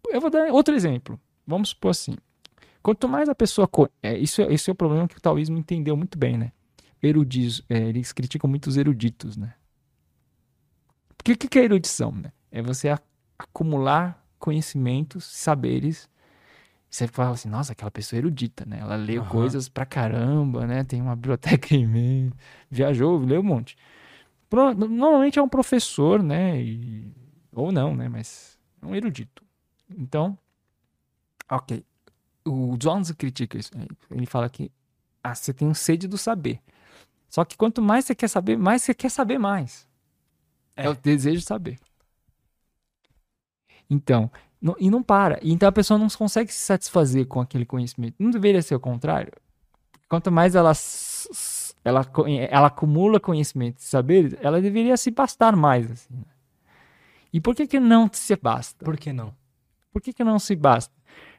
Eu 0.09 0.21
vou 0.21 0.29
dar 0.29 0.49
outro 0.51 0.73
exemplo. 0.73 1.19
Vamos 1.45 1.69
supor 1.69 1.91
assim. 1.91 2.15
Quanto 2.81 3.07
mais 3.07 3.27
a 3.27 3.35
pessoa. 3.35 3.69
É, 4.01 4.17
isso, 4.17 4.41
é- 4.41 4.53
esse 4.53 4.69
é 4.69 4.73
o 4.73 4.75
problema 4.75 5.07
que 5.07 5.17
o 5.17 5.21
taoísmo 5.21 5.57
entendeu 5.57 5.95
muito 5.97 6.17
bem, 6.17 6.37
né? 6.37 6.51
Erudis, 7.01 7.61
é, 7.69 7.77
eles 7.89 8.13
criticam 8.13 8.49
muito 8.49 8.67
os 8.67 8.77
eruditos, 8.77 9.35
né? 9.35 9.53
Porque 11.23 11.33
o 11.33 11.49
que 11.49 11.59
é 11.59 11.63
erudição, 11.63 12.11
né? 12.11 12.31
É 12.51 12.61
você 12.61 12.89
a- 12.89 12.99
acumular 13.39 14.23
conhecimentos, 14.39 15.23
saberes, 15.25 16.09
Você 16.89 17.07
fala 17.07 17.31
assim, 17.31 17.49
nossa, 17.49 17.71
aquela 17.73 17.89
pessoa 17.89 18.17
é 18.17 18.21
erudita, 18.21 18.65
né? 18.65 18.79
Ela 18.79 18.95
lê 18.95 19.17
uhum. 19.17 19.25
coisas 19.27 19.67
pra 19.67 19.83
caramba, 19.85 20.67
né? 20.67 20.83
Tem 20.83 21.01
uma 21.01 21.15
biblioteca 21.15 21.73
imensa, 21.75 22.35
viajou, 22.69 23.17
leu 23.19 23.41
um 23.41 23.43
monte. 23.43 23.75
Normalmente 24.77 25.39
é 25.39 25.41
um 25.41 25.49
professor, 25.49 26.21
né? 26.21 26.61
E... 26.61 27.11
Ou 27.51 27.71
não, 27.71 27.95
né? 27.95 28.07
Mas 28.09 28.59
é 28.81 28.85
um 28.85 28.95
erudito. 28.95 29.43
Então, 29.89 30.37
ok. 31.49 31.83
O 32.45 32.77
Jones 32.77 33.11
critica 33.11 33.57
isso. 33.57 33.75
Né? 33.77 33.87
Ele 34.11 34.25
fala 34.25 34.49
que 34.49 34.71
ah, 35.23 35.33
você 35.33 35.53
tem 35.53 35.67
um 35.67 35.73
sede 35.73 36.07
do 36.07 36.17
saber. 36.17 36.59
Só 37.29 37.43
que 37.45 37.57
quanto 37.57 37.81
mais 37.81 38.05
você 38.05 38.13
quer 38.15 38.27
saber, 38.27 38.57
mais 38.57 38.83
você 38.83 38.93
quer 38.93 39.09
saber 39.09 39.39
mais. 39.39 39.87
É, 40.75 40.89
o 40.89 40.95
desejo 40.95 41.39
de 41.39 41.45
saber. 41.45 41.79
Então, 43.89 44.31
não, 44.61 44.75
e 44.79 44.89
não 44.89 45.03
para. 45.03 45.39
Então 45.41 45.67
a 45.67 45.71
pessoa 45.71 45.97
não 45.97 46.07
consegue 46.07 46.51
se 46.51 46.59
satisfazer 46.59 47.27
com 47.27 47.41
aquele 47.41 47.65
conhecimento. 47.65 48.15
Não 48.17 48.31
deveria 48.31 48.61
ser 48.61 48.75
o 48.75 48.79
contrário? 48.79 49.33
Quanto 50.07 50.31
mais 50.31 50.55
ela, 50.55 50.71
ela, 51.83 52.05
ela 52.49 52.67
acumula 52.67 53.19
conhecimento 53.19 53.79
e 53.79 53.83
saber, 53.83 54.37
ela 54.41 54.61
deveria 54.61 54.95
se 54.95 55.11
bastar 55.11 55.55
mais. 55.55 55.91
Assim. 55.91 56.13
Né? 56.13 56.25
E 57.33 57.41
por 57.41 57.55
que, 57.55 57.67
que 57.67 57.79
não 57.79 58.09
se 58.11 58.35
basta? 58.35 58.85
Por 58.85 58.95
que 58.95 59.11
não? 59.11 59.33
Por 59.91 60.01
que, 60.01 60.13
que 60.13 60.23
não 60.23 60.39
se 60.39 60.55
basta? 60.55 60.93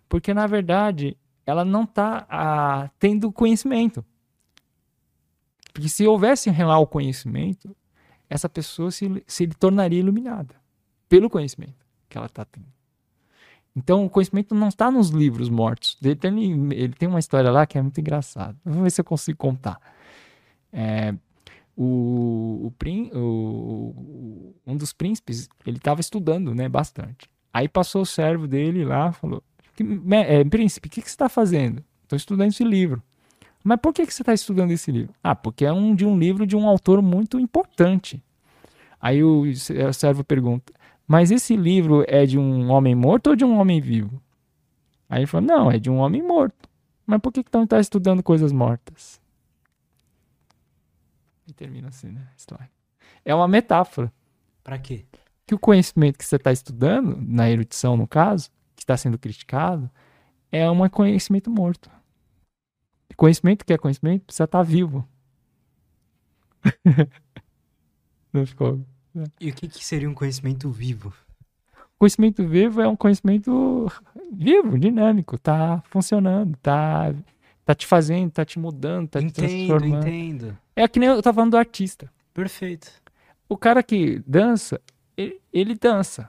Porque, 0.08 0.34
na 0.34 0.46
verdade, 0.46 1.16
ela 1.46 1.64
não 1.64 1.84
está 1.84 2.26
ah, 2.28 2.90
tendo 2.98 3.32
conhecimento. 3.32 4.04
Porque 5.72 5.88
se 5.88 6.06
houvesse 6.06 6.50
lá 6.50 6.78
o 6.78 6.86
conhecimento, 6.86 7.74
essa 8.28 8.48
pessoa 8.48 8.90
se, 8.90 9.22
se 9.26 9.46
tornaria 9.48 9.98
iluminada 9.98 10.54
pelo 11.08 11.30
conhecimento 11.30 11.84
que 12.08 12.16
ela 12.16 12.26
está 12.26 12.44
tendo. 12.44 12.66
Então, 13.76 14.04
o 14.04 14.10
conhecimento 14.10 14.54
não 14.54 14.68
está 14.68 14.90
nos 14.90 15.08
livros 15.08 15.48
mortos. 15.48 15.98
Ele 16.02 16.14
tem, 16.14 16.72
ele 16.72 16.92
tem 16.92 17.08
uma 17.08 17.18
história 17.18 17.50
lá 17.50 17.66
que 17.66 17.76
é 17.76 17.82
muito 17.82 18.00
engraçada. 18.00 18.56
Vamos 18.64 18.82
ver 18.82 18.90
se 18.90 19.00
eu 19.00 19.04
consigo 19.04 19.36
contar. 19.36 19.80
É, 20.72 21.12
o, 21.76 22.72
o, 22.72 23.18
o, 23.18 24.54
um 24.64 24.76
dos 24.76 24.92
príncipes, 24.92 25.48
ele 25.66 25.78
estava 25.78 26.00
estudando 26.00 26.54
né, 26.54 26.68
bastante. 26.68 27.28
Aí 27.52 27.68
passou 27.68 28.02
o 28.02 28.06
servo 28.06 28.46
dele 28.46 28.84
lá 28.84 29.12
falou: 29.12 29.42
é, 30.26 30.44
Príncipe, 30.44 30.88
o 30.88 30.90
que, 30.90 31.02
que 31.02 31.08
você 31.08 31.14
está 31.14 31.28
fazendo? 31.28 31.84
Estou 32.02 32.16
estudando 32.16 32.50
esse 32.50 32.64
livro. 32.64 33.02
Mas 33.64 33.80
por 33.80 33.92
que, 33.94 34.06
que 34.06 34.14
você 34.14 34.22
está 34.22 34.34
estudando 34.34 34.70
esse 34.70 34.92
livro? 34.92 35.14
Ah, 35.22 35.34
porque 35.34 35.64
é 35.64 35.72
um 35.72 35.94
de 35.94 36.04
um 36.04 36.16
livro 36.18 36.46
de 36.46 36.54
um 36.54 36.68
autor 36.68 37.00
muito 37.00 37.40
importante. 37.40 38.22
Aí 39.00 39.24
o 39.24 39.44
servo 39.92 40.22
pergunta: 40.22 40.72
mas 41.06 41.30
esse 41.30 41.56
livro 41.56 42.04
é 42.08 42.24
de 42.24 42.38
um 42.38 42.70
homem 42.70 42.94
morto 42.94 43.28
ou 43.28 43.36
de 43.36 43.44
um 43.44 43.58
homem 43.58 43.80
vivo? 43.80 44.22
Aí 45.08 45.20
ele 45.20 45.26
falou: 45.26 45.46
Não, 45.46 45.70
é 45.70 45.78
de 45.78 45.90
um 45.90 45.98
homem 45.98 46.22
morto. 46.22 46.68
Mas 47.06 47.20
por 47.20 47.32
que 47.32 47.40
então 47.40 47.64
está 47.64 47.78
estudando 47.78 48.22
coisas 48.22 48.50
mortas? 48.50 49.20
E 51.46 51.52
termina 51.52 51.88
assim, 51.88 52.08
né? 52.08 52.26
A 52.32 52.36
história. 52.36 52.70
É 53.24 53.34
uma 53.34 53.46
metáfora. 53.46 54.10
Para 54.62 54.78
quê? 54.78 55.04
Que 55.46 55.54
o 55.54 55.58
conhecimento 55.58 56.16
que 56.16 56.24
você 56.24 56.36
está 56.36 56.50
estudando, 56.50 57.18
na 57.20 57.50
erudição 57.50 57.98
no 57.98 58.08
caso, 58.08 58.50
que 58.74 58.82
está 58.82 58.96
sendo 58.96 59.18
criticado, 59.18 59.90
é 60.50 60.70
um 60.70 60.88
conhecimento 60.88 61.50
morto. 61.50 61.90
Conhecimento 63.16 63.64
que 63.64 63.72
é 63.72 63.78
conhecimento 63.78 64.24
precisa 64.24 64.44
estar 64.44 64.58
tá 64.58 64.62
vivo. 64.62 65.06
Não 68.32 68.44
ficou. 68.46 68.84
E 69.40 69.50
o 69.50 69.54
que, 69.54 69.68
que 69.68 69.84
seria 69.84 70.10
um 70.10 70.14
conhecimento 70.14 70.70
vivo? 70.70 71.12
Conhecimento 71.98 72.46
vivo 72.46 72.80
é 72.80 72.88
um 72.88 72.96
conhecimento 72.96 73.90
vivo, 74.32 74.78
dinâmico, 74.78 75.38
tá 75.38 75.82
funcionando, 75.86 76.56
tá, 76.60 77.14
tá 77.64 77.74
te 77.74 77.86
fazendo, 77.86 78.32
tá 78.32 78.44
te 78.44 78.58
mudando, 78.58 79.08
tá 79.08 79.20
entendo, 79.20 79.32
te 79.32 79.66
transformando. 79.66 80.06
Entendo. 80.08 80.58
É 80.74 80.88
que 80.88 80.98
nem 80.98 81.08
eu 81.08 81.22
tava 81.22 81.36
falando 81.36 81.52
do 81.52 81.56
artista. 81.56 82.12
Perfeito. 82.32 82.90
O 83.48 83.56
cara 83.56 83.82
que 83.82 84.20
dança, 84.26 84.80
ele, 85.16 85.40
ele 85.52 85.74
dança. 85.76 86.28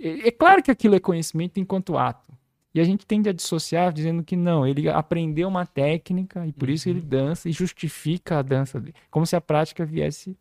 É, 0.00 0.28
é 0.28 0.30
claro 0.30 0.62
que 0.62 0.70
aquilo 0.70 0.94
é 0.94 1.00
conhecimento 1.00 1.60
enquanto 1.60 1.98
ato. 1.98 2.32
E 2.74 2.80
a 2.80 2.84
gente 2.84 3.06
tende 3.06 3.28
a 3.28 3.32
dissociar 3.32 3.92
dizendo 3.92 4.22
que 4.22 4.36
não, 4.36 4.66
ele 4.66 4.88
aprendeu 4.88 5.48
uma 5.48 5.64
técnica 5.64 6.46
e 6.46 6.52
por 6.52 6.68
uhum. 6.68 6.74
isso 6.74 6.88
ele 6.88 7.00
uhum. 7.00 7.08
dança 7.08 7.48
e 7.48 7.52
justifica 7.52 8.38
a 8.38 8.42
dança 8.42 8.78
dele. 8.80 8.94
Como 9.10 9.26
se 9.26 9.34
a 9.34 9.40
prática 9.40 9.84
viesse 9.86 10.36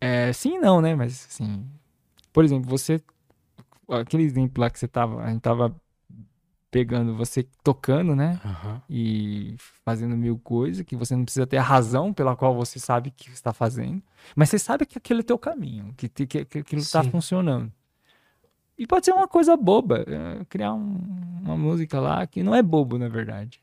é, 0.00 0.32
sim 0.32 0.58
não, 0.58 0.80
né? 0.80 0.94
Mas, 0.94 1.26
assim... 1.28 1.66
Por 2.32 2.44
exemplo, 2.44 2.70
você... 2.70 3.02
Aquele 3.88 4.22
exemplo 4.22 4.62
lá 4.62 4.70
que 4.70 4.78
você 4.78 4.88
tava... 4.88 5.22
A 5.22 5.30
gente 5.30 5.42
tava 5.42 5.76
pegando 6.70 7.16
você 7.16 7.42
tocando, 7.64 8.14
né? 8.14 8.40
Uhum. 8.44 8.80
E 8.88 9.56
fazendo 9.84 10.16
mil 10.16 10.38
coisas 10.38 10.86
que 10.86 10.94
você 10.94 11.16
não 11.16 11.24
precisa 11.24 11.46
ter 11.46 11.56
a 11.56 11.62
razão 11.62 12.12
pela 12.14 12.36
qual 12.36 12.54
você 12.54 12.78
sabe 12.78 13.10
que 13.10 13.28
está 13.28 13.52
fazendo. 13.52 14.00
Mas 14.36 14.48
você 14.48 14.58
sabe 14.58 14.86
que 14.86 14.96
aquele 14.96 15.20
é 15.20 15.24
teu 15.24 15.36
caminho, 15.36 15.92
que, 15.96 16.08
que, 16.08 16.44
que 16.44 16.58
aquilo 16.60 16.80
está 16.80 17.02
funcionando. 17.02 17.72
E 18.80 18.86
pode 18.86 19.04
ser 19.04 19.12
uma 19.12 19.28
coisa 19.28 19.58
boba, 19.58 20.06
é, 20.08 20.42
criar 20.48 20.72
um, 20.72 20.98
uma 21.42 21.54
música 21.54 22.00
lá 22.00 22.26
que 22.26 22.42
não 22.42 22.54
é 22.54 22.62
bobo, 22.62 22.96
na 22.96 23.10
verdade. 23.10 23.60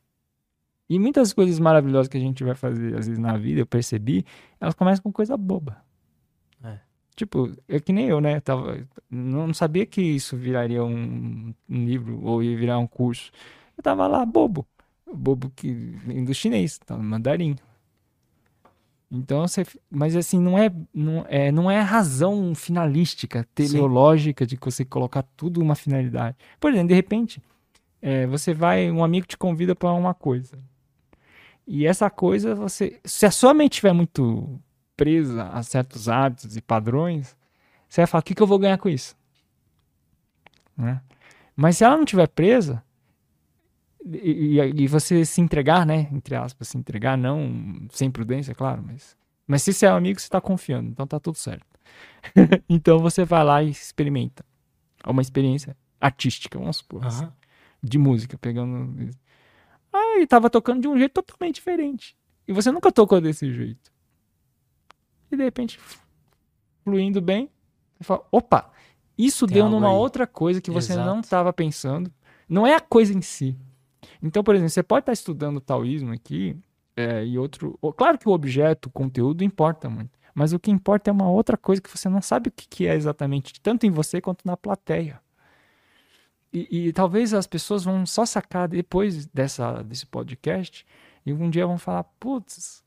E 0.88 1.00
muitas 1.00 1.34
coisas 1.34 1.58
maravilhosas 1.58 2.08
que 2.08 2.18
a 2.18 2.20
gente 2.20 2.44
vai 2.44 2.54
fazer, 2.54 2.96
às 2.96 3.08
vezes, 3.08 3.18
na 3.18 3.36
vida, 3.36 3.62
eu 3.62 3.66
percebi, 3.66 4.24
elas 4.62 4.76
começam 4.76 5.02
com 5.02 5.12
coisa 5.12 5.36
boba. 5.36 5.82
Tipo, 7.16 7.52
é 7.68 7.80
que 7.80 7.92
nem 7.92 8.08
eu, 8.08 8.22
né? 8.22 8.40
Tava, 8.40 8.88
não 9.10 9.52
sabia 9.56 9.88
que 9.88 10.00
isso 10.00 10.38
viraria 10.38 10.84
um, 10.84 11.52
um 11.68 11.84
livro 11.84 12.24
ou 12.24 12.44
ia 12.44 12.56
virar 12.56 12.78
um 12.78 12.86
curso. 12.86 13.32
Eu 13.76 13.82
tava 13.82 14.06
lá, 14.06 14.24
bobo. 14.24 14.68
Bobo 15.12 15.52
que 15.56 15.74
vem 15.74 16.24
do 16.24 16.34
chinês, 16.36 16.78
tá? 16.78 16.96
mandarim. 16.96 17.56
Então, 19.10 19.48
você, 19.48 19.66
mas 19.90 20.16
assim, 20.16 20.38
não 20.38 20.58
é, 20.58 20.70
não 20.94 21.26
é, 21.30 21.52
não 21.52 21.72
é 21.72 21.80
razão 21.80 22.54
finalística, 22.54 23.48
teleológica 23.56 24.44
Sim. 24.44 24.50
de 24.50 24.60
você 24.62 24.84
colocar 24.84 25.24
tudo 25.36 25.62
uma 25.62 25.76
finalidade. 25.76 26.36
Por 26.60 26.72
exemplo, 26.72 26.90
de 26.90 26.94
repente, 26.94 27.42
é, 28.02 28.28
você 28.28 28.54
vai, 28.54 28.92
um 28.92 29.04
amigo 29.04 29.26
te 29.26 29.38
convida 29.38 29.74
para 29.74 29.94
uma 29.94 30.14
coisa. 30.14 30.60
E 31.66 31.86
essa 31.86 32.10
coisa, 32.10 32.54
você, 32.54 33.00
se 33.04 33.26
a 33.26 33.32
sua 33.32 33.54
mente 33.54 33.74
estiver 33.74 33.94
muito 33.94 34.60
presa 34.96 35.44
a 35.50 35.64
certos 35.64 36.10
hábitos 36.10 36.58
e 36.58 36.62
padrões, 36.62 37.36
você 37.88 38.02
vai 38.02 38.08
falar: 38.08 38.22
o 38.22 38.24
que, 38.24 38.36
que 38.36 38.42
eu 38.42 38.48
vou 38.48 38.60
ganhar 38.60 38.78
com 38.78 38.90
isso? 38.90 39.16
Né? 40.76 41.02
Mas 41.56 41.78
se 41.78 41.84
ela 41.84 41.96
não 41.96 42.04
estiver 42.04 42.28
presa, 42.28 42.84
e, 44.14 44.60
e, 44.60 44.88
você 44.88 45.26
se 45.26 45.42
entregar, 45.42 45.86
né? 45.86 46.08
Entre 46.12 46.36
aspas, 46.36 46.68
se 46.70 46.78
entregar, 46.78 47.18
não 47.18 47.88
sem 47.92 48.10
prudência, 48.10 48.54
claro, 48.54 48.84
mas. 48.86 49.16
Mas 49.46 49.64
se 49.64 49.74
você 49.74 49.86
é 49.86 49.94
um 49.94 49.98
amigo, 49.98 50.20
você 50.20 50.26
está 50.26 50.42
confiando, 50.42 50.90
então 50.90 51.08
tá 51.08 51.20
tudo 51.20 51.38
certo. 51.38 51.66
então 52.68 53.00
você 53.00 53.24
vai 53.24 53.44
lá 53.44 53.64
e 53.64 53.70
experimenta. 53.70 54.46
É 55.04 55.10
uma 55.10 55.22
experiência 55.22 55.76
artística, 56.02 56.60
vamos 56.60 56.78
supor. 56.78 57.02
Uhum. 57.02 57.08
Assim, 57.08 57.28
de 57.82 57.98
música, 57.98 58.38
pegando. 58.38 59.10
Ah, 59.94 60.20
e 60.20 60.28
tava 60.28 60.50
tocando 60.50 60.82
de 60.82 60.88
um 60.88 60.98
jeito 60.98 61.14
totalmente 61.14 61.56
diferente. 61.56 62.18
E 62.48 62.52
você 62.52 62.72
nunca 62.72 62.92
tocou 62.92 63.22
desse 63.22 63.54
jeito 63.54 63.92
e 65.32 65.36
de 65.36 65.44
repente, 65.44 65.80
fluindo 66.84 67.22
bem, 67.22 67.50
você 67.98 68.04
fala, 68.04 68.26
opa, 68.32 68.72
isso 69.18 69.46
Tem 69.46 69.56
deu 69.56 69.70
numa 69.70 69.90
aí. 69.90 69.96
outra 69.96 70.26
coisa 70.26 70.62
que 70.62 70.72
você 70.72 70.94
Exato. 70.94 71.08
não 71.08 71.20
estava 71.20 71.52
pensando. 71.52 72.12
Não 72.48 72.66
é 72.66 72.76
a 72.76 72.80
coisa 72.80 73.14
em 73.14 73.22
si. 73.22 73.58
Então, 74.22 74.44
por 74.44 74.56
exemplo, 74.56 74.70
você 74.70 74.84
pode 74.84 75.04
estar 75.04 75.14
estudando 75.14 75.62
taoísmo 75.62 76.12
aqui 76.12 76.58
é, 76.96 77.26
e 77.26 77.38
outro. 77.38 77.78
Claro 77.96 78.18
que 78.18 78.28
o 78.28 78.32
objeto, 78.32 78.88
o 78.88 78.92
conteúdo 78.92 79.44
importa 79.44 79.90
muito. 79.90 80.18
Mas 80.34 80.54
o 80.54 80.60
que 80.60 80.70
importa 80.70 81.10
é 81.10 81.14
uma 81.14 81.30
outra 81.30 81.58
coisa 81.58 81.82
que 81.82 81.90
você 81.90 82.08
não 82.08 82.22
sabe 82.22 82.50
o 82.50 82.52
que 82.52 82.86
é 82.86 82.94
exatamente, 82.94 83.60
tanto 83.60 83.88
em 83.88 83.90
você 83.90 84.22
quanto 84.22 84.46
na 84.46 84.56
plateia. 84.56 85.20
E, 86.54 86.88
e, 86.88 86.94
talvez 86.94 87.34
as 87.34 87.46
pessoas 87.46 87.84
vão 87.84 88.06
só 88.06 88.26
sacar 88.26 88.68
depois 88.68 89.26
dessa, 89.28 89.82
desse 89.84 90.06
podcast 90.06 90.86
e 91.26 91.34
um 91.34 91.50
dia 91.50 91.68
vão 91.68 91.78
falar: 91.78 92.04
putz, 92.20 92.84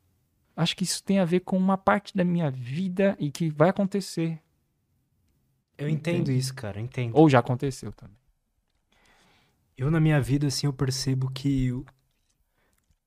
acho 0.57 0.77
que 0.77 0.85
isso 0.85 1.03
tem 1.03 1.19
a 1.19 1.25
ver 1.25 1.41
com 1.41 1.57
uma 1.57 1.77
parte 1.77 2.17
da 2.17 2.25
minha 2.25 2.51
vida 2.51 3.17
e 3.19 3.31
que 3.31 3.51
vai 3.51 3.69
acontecer. 3.69 4.41
Eu 5.77 5.89
entendo 5.89 6.31
isso, 6.31 6.55
cara, 6.55 6.81
entendo. 6.81 7.17
Ou 7.17 7.29
já 7.29 7.39
aconteceu 7.39 7.93
também. 7.93 8.20
Eu, 9.81 9.91
na 9.91 9.99
minha 9.99 10.21
vida, 10.21 10.47
assim, 10.47 10.67
eu 10.67 10.75
percebo 10.75 11.31
que 11.31 11.73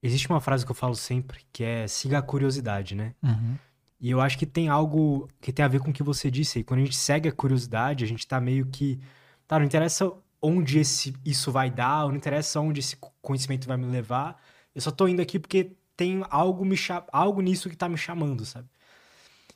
existe 0.01 0.27
uma 0.27 0.41
frase 0.41 0.65
que 0.65 0.71
eu 0.71 0.75
falo 0.75 0.95
sempre, 0.95 1.45
que 1.53 1.63
é 1.63 1.87
siga 1.87 2.17
a 2.17 2.21
curiosidade, 2.23 2.95
né? 2.95 3.13
Uhum. 3.21 3.55
E 4.01 4.09
eu 4.09 4.19
acho 4.19 4.39
que 4.39 4.45
tem 4.47 4.69
algo 4.69 5.29
que 5.39 5.53
tem 5.53 5.63
a 5.63 5.67
ver 5.67 5.81
com 5.81 5.91
o 5.91 5.93
que 5.93 6.01
você 6.01 6.31
disse 6.31 6.57
aí. 6.57 6.63
Quando 6.63 6.79
a 6.79 6.83
gente 6.83 6.95
segue 6.95 7.29
a 7.29 7.31
curiosidade, 7.31 8.03
a 8.03 8.07
gente 8.07 8.25
tá 8.27 8.41
meio 8.41 8.65
que. 8.65 8.99
Tá, 9.47 9.59
não 9.59 9.67
interessa 9.67 10.11
onde 10.41 10.79
esse, 10.79 11.13
isso 11.23 11.51
vai 11.51 11.69
dar, 11.69 12.07
não 12.07 12.15
interessa 12.15 12.59
onde 12.59 12.79
esse 12.79 12.97
conhecimento 13.21 13.67
vai 13.67 13.77
me 13.77 13.85
levar. 13.85 14.41
Eu 14.73 14.81
só 14.81 14.89
tô 14.89 15.07
indo 15.07 15.21
aqui 15.21 15.37
porque 15.37 15.73
tem 15.95 16.25
algo, 16.27 16.65
me 16.65 16.75
algo 17.11 17.39
nisso 17.39 17.69
que 17.69 17.77
tá 17.77 17.87
me 17.87 17.97
chamando, 17.97 18.45
sabe? 18.45 18.67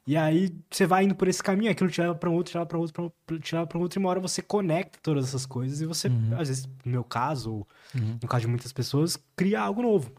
E 0.08 0.16
aí 0.16 0.56
você 0.72 0.86
vai 0.86 1.04
indo 1.04 1.14
por 1.14 1.28
esse 1.28 1.44
caminho, 1.44 1.70
aquilo 1.70 1.90
te 1.92 2.00
leva 2.00 2.16
pra 2.16 2.30
um 2.30 2.34
outro, 2.36 2.52
te 2.52 2.56
leva 2.58 2.66
pra 2.66 2.78
um 2.78 2.82
outro, 2.82 2.94
pra 2.94 3.36
um, 3.36 3.40
te 3.40 3.54
leva 3.54 3.68
pra 3.68 3.78
um 3.78 3.82
outro, 3.82 4.00
e 4.00 4.02
uma 4.02 4.10
hora 4.10 4.22
você 4.22 4.42
conecta 4.42 4.98
todas 5.04 5.26
essas 5.26 5.46
coisas 5.46 5.82
e 5.82 5.86
você, 5.86 6.08
Uhum. 6.08 6.40
às 6.40 6.48
vezes, 6.48 6.66
no 6.86 6.92
meu 6.92 7.04
caso, 7.04 7.52
ou 7.52 7.68
Uhum. 7.94 8.18
no 8.22 8.28
caso 8.28 8.42
de 8.42 8.48
muitas 8.48 8.72
pessoas, 8.72 9.20
cria 9.36 9.60
algo 9.60 9.82
novo. 9.82 10.10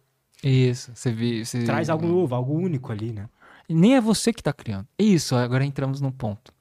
Isso, 0.45 0.93
você 0.95 1.11
vê. 1.11 1.43
Você... 1.43 1.65
Traz 1.65 1.89
algo 1.89 2.07
novo, 2.07 2.35
algo 2.35 2.53
único 2.55 2.93
ali, 2.93 3.13
né? 3.13 3.31
E 3.67 3.75
nem 3.75 3.97
é 3.97 4.01
você 4.01 4.31
que 4.31 4.43
tá 4.43 4.53
criando. 4.53 4.87
Isso, 4.99 5.35
agora 5.35 5.65
entramos 5.65 6.03
num 6.03 6.13
ponto. 6.13 6.53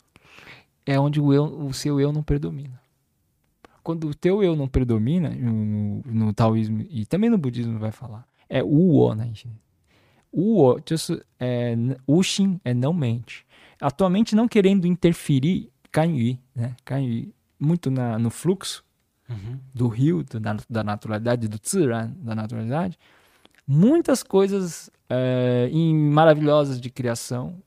É 0.86 0.98
onde 0.98 1.20
o, 1.20 1.34
eu, 1.34 1.44
o 1.66 1.74
seu 1.74 2.00
eu 2.00 2.14
não 2.14 2.24
predomina. 2.24 2.80
Quando 3.84 4.08
o 4.08 4.16
teu 4.16 4.42
eu 4.42 4.56
não 4.56 4.68
predomina, 4.70 5.30
no, 5.30 5.52
no, 5.52 6.02
no 6.06 6.34
taoísmo 6.34 6.86
e 6.90 7.06
também 7.06 7.30
no 7.30 7.38
budismo 7.38 7.78
vai 7.78 7.92
falar, 7.92 8.26
é 8.50 8.64
o 8.64 8.68
o, 8.96 9.14
né? 9.16 9.26
gente? 9.26 9.50
É, 11.40 11.76
o 12.06 12.22
shin 12.24 12.60
é 12.64 12.74
não 12.74 12.94
mente. 12.94 13.46
A 13.80 13.92
tua 13.92 14.10
mente 14.10 14.36
não 14.36 14.48
querendo 14.48 14.86
interferir, 14.86 15.72
kanyi, 15.92 16.40
né? 16.56 16.76
Kanyi, 16.84 17.34
muito 17.60 17.90
na, 17.90 18.18
no 18.20 18.30
fluxo 18.30 18.84
do 19.74 19.88
rio, 19.88 20.24
do- 20.24 20.40
da, 20.40 20.58
da 20.70 20.84
naturalidade, 20.84 21.48
do 21.48 21.60
tsuran, 21.60 22.12
da 22.18 22.34
naturalidade, 22.34 22.98
muitas 23.68 24.24
coisas 24.24 24.90
é, 25.10 25.70
em- 25.72 26.10
maravilhosas 26.10 26.80
de 26.80 26.90
criação, 26.90 27.62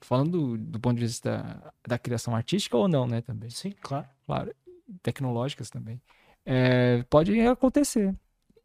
falando 0.00 0.56
do, 0.56 0.58
do 0.58 0.80
ponto 0.80 0.96
de 0.96 1.02
vista 1.06 1.72
da 1.86 1.98
criação 1.98 2.34
artística 2.34 2.76
ou 2.76 2.88
não, 2.88 3.06
né, 3.06 3.20
também, 3.20 3.50
Sim, 3.50 3.72
claro. 3.80 4.06
claro, 4.26 4.54
tecnológicas 5.02 5.70
também, 5.70 6.00
é, 6.46 7.02
pode 7.10 7.38
acontecer 7.40 8.14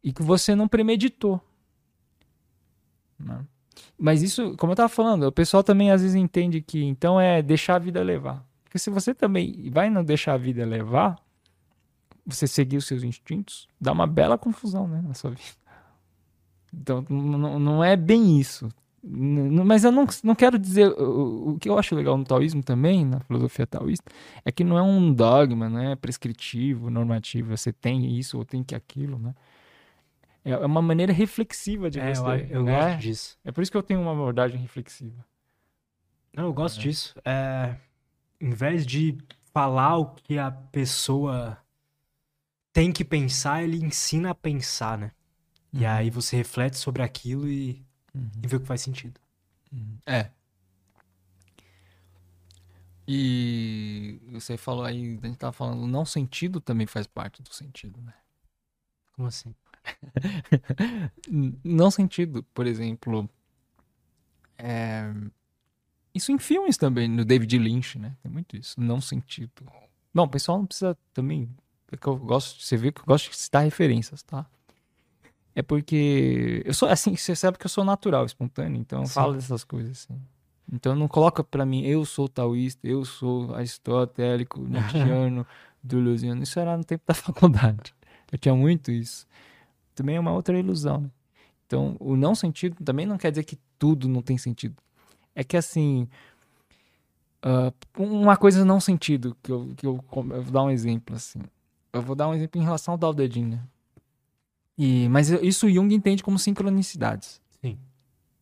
e 0.02 0.12
que 0.12 0.22
você 0.22 0.54
não 0.54 0.68
premeditou. 0.68 1.40
Né? 3.24 3.44
Mas 3.98 4.22
isso, 4.22 4.56
como 4.56 4.72
eu 4.72 4.76
tava 4.76 4.88
falando, 4.88 5.24
o 5.24 5.32
pessoal 5.32 5.62
também 5.62 5.90
às 5.90 6.02
vezes 6.02 6.16
entende 6.16 6.60
que 6.60 6.82
então 6.82 7.20
é 7.20 7.42
deixar 7.42 7.76
a 7.76 7.78
vida 7.78 8.02
levar. 8.02 8.44
Porque 8.64 8.78
se 8.78 8.90
você 8.90 9.14
também 9.14 9.68
vai 9.70 9.90
não 9.90 10.04
deixar 10.04 10.34
a 10.34 10.38
vida 10.38 10.64
levar, 10.64 11.16
você 12.24 12.46
seguir 12.46 12.76
os 12.76 12.86
seus 12.86 13.02
instintos, 13.02 13.68
dá 13.80 13.92
uma 13.92 14.06
bela 14.06 14.38
confusão, 14.38 14.86
né, 14.86 15.02
na 15.06 15.14
sua 15.14 15.30
vida. 15.30 15.60
Então, 16.72 17.04
não 17.08 17.82
é 17.82 17.96
bem 17.96 18.38
isso. 18.38 18.68
Mas 19.02 19.82
eu 19.82 19.90
não, 19.90 20.06
não 20.22 20.34
quero 20.34 20.58
dizer. 20.58 20.88
O, 20.88 21.56
que 21.58 21.68
eu 21.68 21.78
acho 21.78 21.94
legal 21.94 22.16
no 22.18 22.24
taoísmo 22.24 22.62
também, 22.62 23.04
na 23.04 23.18
filosofia 23.20 23.66
taoísta, 23.66 24.10
é 24.44 24.52
que 24.52 24.62
não 24.62 24.78
é 24.78 24.82
um 24.82 25.12
dogma, 25.12 25.68
não 25.68 25.80
é 25.80 25.96
prescritivo, 25.96 26.90
normativo. 26.90 27.56
Você 27.56 27.72
tem 27.72 28.18
isso 28.18 28.36
ou 28.38 28.44
tem 28.44 28.62
que 28.62 28.74
aquilo, 28.74 29.18
né? 29.18 29.34
É 30.44 30.50
é 30.50 30.66
uma 30.66 30.82
maneira 30.82 31.12
reflexiva 31.12 31.90
de 31.90 32.00
É, 32.00 32.14
você. 32.14 32.20
eu, 32.22 32.60
eu 32.60 32.64
né? 32.64 32.72
gosto 32.86 33.00
disso. 33.00 33.38
É 33.44 33.52
por 33.52 33.62
isso 33.62 33.70
que 33.70 33.76
eu 33.76 33.82
tenho 33.82 34.00
uma 34.00 34.12
abordagem 34.12 34.58
reflexiva. 34.60 35.24
Não, 36.34 36.44
eu 36.44 36.52
gosto 36.52 36.80
disso. 36.80 37.14
É, 37.24 37.76
em 38.40 38.50
vez 38.50 38.86
de 38.86 39.18
falar 39.52 39.98
o 39.98 40.14
que 40.14 40.38
a 40.38 40.50
pessoa 40.50 41.58
tem 42.72 42.92
que 42.92 43.04
pensar, 43.04 43.62
ele 43.62 43.76
ensina 43.84 44.30
a 44.30 44.34
pensar, 44.34 44.96
né? 44.96 45.12
E 45.72 45.84
Uhum. 45.84 45.90
aí 45.90 46.10
você 46.10 46.36
reflete 46.36 46.76
sobre 46.76 47.02
aquilo 47.02 47.48
e, 47.48 47.84
Uhum. 48.14 48.30
e 48.42 48.46
vê 48.46 48.56
o 48.56 48.60
que 48.60 48.66
faz 48.66 48.80
sentido. 48.80 49.20
É. 50.06 50.30
E 53.06 54.20
você 54.30 54.56
falou 54.56 54.84
aí, 54.84 55.18
a 55.22 55.26
gente 55.26 55.36
tava 55.38 55.52
falando, 55.52 55.82
o 55.82 55.86
não 55.86 56.04
sentido 56.04 56.60
também 56.60 56.86
faz 56.86 57.06
parte 57.06 57.42
do 57.42 57.52
sentido, 57.52 58.00
né? 58.00 58.14
Como 59.12 59.26
assim? 59.26 59.54
Não 61.64 61.90
sentido, 61.90 62.42
por 62.54 62.66
exemplo. 62.66 63.28
é, 64.58 65.12
Isso 66.14 66.32
em 66.32 66.38
filmes 66.38 66.76
também, 66.76 67.08
no 67.08 67.24
David 67.24 67.58
Lynch, 67.58 67.98
né? 67.98 68.16
Tem 68.22 68.30
muito 68.30 68.56
isso, 68.56 68.80
não 68.80 69.00
sentido. 69.00 69.50
Bom, 70.12 70.24
o 70.24 70.28
pessoal 70.28 70.58
não 70.58 70.66
precisa 70.66 70.96
também. 71.12 71.48
É 71.92 71.96
que 71.96 72.06
eu 72.06 72.16
gosto, 72.16 72.60
você 72.62 72.76
vê 72.76 72.92
que 72.92 73.00
eu 73.00 73.04
gosto 73.04 73.30
de 73.30 73.36
citar 73.36 73.62
referências, 73.64 74.22
tá? 74.22 74.46
É 75.54 75.62
porque 75.62 76.62
eu 76.64 76.72
sou 76.72 76.88
assim, 76.88 77.16
você 77.16 77.34
sabe 77.34 77.58
que 77.58 77.66
eu 77.66 77.70
sou 77.70 77.84
natural, 77.84 78.24
espontâneo, 78.24 78.80
então 78.80 79.00
eu 79.02 79.06
Sim. 79.06 79.14
falo 79.14 79.34
dessas 79.34 79.64
coisas 79.64 79.90
assim. 79.92 80.20
Então 80.72 80.94
não 80.94 81.08
coloca 81.08 81.42
pra 81.42 81.66
mim, 81.66 81.82
eu 81.84 82.04
sou 82.04 82.28
taoísta, 82.28 82.86
eu 82.86 83.04
sou 83.04 83.54
aristotélico, 83.54 84.60
nietzscheano, 84.66 85.46
duluziano. 85.82 86.42
Isso 86.42 86.58
era 86.60 86.76
no 86.76 86.84
tempo 86.84 87.02
da 87.06 87.14
faculdade. 87.14 87.94
Eu 88.30 88.38
tinha 88.38 88.54
muito 88.54 88.90
isso. 88.92 89.26
Também 89.94 90.16
é 90.16 90.20
uma 90.20 90.32
outra 90.32 90.58
ilusão, 90.58 91.00
né? 91.02 91.10
Então, 91.66 91.96
o 92.00 92.16
não 92.16 92.34
sentido 92.34 92.82
também 92.84 93.06
não 93.06 93.16
quer 93.16 93.30
dizer 93.30 93.44
que 93.44 93.58
tudo 93.78 94.08
não 94.08 94.22
tem 94.22 94.36
sentido. 94.36 94.76
É 95.34 95.44
que 95.44 95.56
assim, 95.56 96.08
ah, 97.42 97.72
uma 97.96 98.36
coisa 98.36 98.64
não 98.64 98.80
sentido, 98.80 99.36
que 99.42 99.50
eu, 99.50 99.72
que 99.76 99.86
eu, 99.86 100.04
eu 100.12 100.42
vou 100.42 100.52
dar 100.52 100.62
um 100.64 100.70
exemplo 100.70 101.16
assim. 101.16 101.40
Eu 101.92 102.02
vou 102.02 102.14
dar 102.14 102.28
um 102.28 102.34
exemplo 102.34 102.60
em 102.60 102.64
relação 102.64 102.98
ao 103.00 103.14
De 103.14 103.28
Jing, 103.30 103.46
né? 103.46 103.60
E, 104.78 105.08
mas 105.08 105.28
isso 105.30 105.66
o 105.66 105.70
Jung 105.70 105.92
entende 105.94 106.22
como 106.22 106.38
sincronicidades. 106.38 107.40
Sim. 107.60 107.78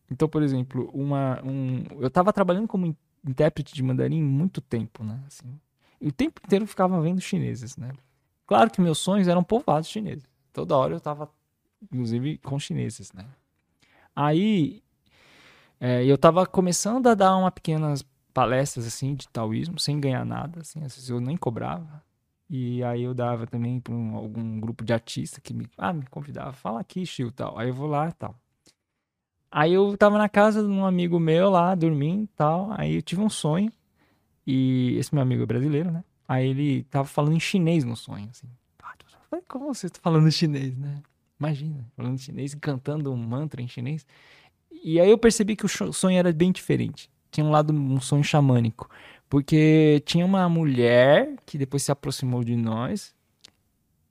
Então, 0.09 0.27
por 0.27 0.41
exemplo, 0.41 0.89
uma, 0.93 1.41
um, 1.43 1.83
eu 1.99 2.07
estava 2.07 2.31
trabalhando 2.31 2.67
como 2.67 2.85
in- 2.85 2.95
intérprete 3.27 3.73
de 3.73 3.83
mandarim 3.83 4.21
muito 4.23 4.61
tempo, 4.61 5.03
né? 5.03 5.19
Assim, 5.27 5.59
e 5.99 6.07
o 6.07 6.11
tempo 6.11 6.39
inteiro 6.45 6.63
eu 6.63 6.67
ficava 6.67 6.99
vendo 7.01 7.19
chineses, 7.19 7.75
né? 7.75 7.91
Claro 8.47 8.71
que 8.71 8.81
meus 8.81 8.97
sonhos 8.99 9.27
eram 9.27 9.43
povoados 9.43 9.89
chineses. 9.89 10.23
Toda 10.53 10.77
hora 10.77 10.93
eu 10.93 10.97
estava, 10.97 11.29
inclusive, 11.81 12.37
com 12.39 12.59
chineses, 12.59 13.11
né? 13.13 13.25
Aí, 14.15 14.83
é, 15.79 16.03
eu 16.05 16.15
estava 16.15 16.45
começando 16.45 17.07
a 17.07 17.15
dar 17.15 17.35
uma 17.37 17.51
pequenas 17.51 18.05
palestras, 18.33 18.85
assim, 18.85 19.15
de 19.15 19.27
taoísmo, 19.29 19.79
sem 19.79 19.99
ganhar 19.99 20.25
nada, 20.25 20.61
assim, 20.61 20.79
às 20.83 20.95
vezes 20.95 21.09
eu 21.09 21.19
nem 21.19 21.37
cobrava. 21.37 22.03
E 22.49 22.83
aí 22.83 23.03
eu 23.03 23.13
dava 23.13 23.45
também 23.45 23.79
para 23.79 23.93
algum 23.93 24.59
grupo 24.59 24.83
de 24.83 24.91
artista 24.91 25.39
que 25.39 25.53
me, 25.53 25.67
ah, 25.77 25.93
me 25.93 26.05
convidava, 26.07 26.51
fala 26.51 26.79
aqui, 26.79 27.05
Chiu, 27.05 27.31
tal. 27.31 27.57
Aí 27.59 27.69
eu 27.69 27.73
vou 27.73 27.87
lá 27.87 28.11
tal. 28.11 28.35
Aí 29.51 29.73
eu 29.73 29.95
tava 29.97 30.17
na 30.17 30.27
casa 30.27 30.61
de 30.63 30.67
um 30.67 30.85
amigo 30.85 31.19
meu 31.19 31.49
lá, 31.49 31.75
dormindo 31.75 32.27
tal. 32.35 32.69
Aí 32.71 32.95
eu 32.95 33.01
tive 33.03 33.21
um 33.21 33.29
sonho. 33.29 33.71
E 34.47 34.95
esse 34.97 35.13
meu 35.13 35.21
amigo 35.21 35.43
é 35.43 35.45
brasileiro, 35.45 35.91
né? 35.91 36.03
Aí 36.27 36.49
ele 36.49 36.83
tava 36.85 37.07
falando 37.07 37.35
em 37.35 37.39
chinês 37.39 37.83
no 37.83 37.95
sonho, 37.95 38.27
assim. 38.31 38.47
Como 39.47 39.73
você 39.73 39.89
tá 39.89 39.99
falando 40.01 40.31
chinês, 40.31 40.75
né? 40.75 41.03
Imagina, 41.39 41.85
falando 41.95 42.17
chinês 42.17 42.53
e 42.53 42.57
cantando 42.57 43.11
um 43.11 43.17
mantra 43.17 43.61
em 43.61 43.67
chinês. 43.67 44.05
E 44.83 44.99
aí 44.99 45.09
eu 45.09 45.17
percebi 45.17 45.55
que 45.55 45.65
o 45.65 45.93
sonho 45.93 46.17
era 46.17 46.31
bem 46.33 46.51
diferente. 46.51 47.09
Tinha 47.31 47.45
um 47.45 47.49
lado, 47.49 47.73
um 47.73 48.01
sonho 48.01 48.23
xamânico. 48.23 48.89
Porque 49.29 50.01
tinha 50.05 50.25
uma 50.25 50.49
mulher 50.49 51.35
que 51.45 51.57
depois 51.57 51.83
se 51.83 51.91
aproximou 51.91 52.43
de 52.43 52.55
nós 52.55 53.15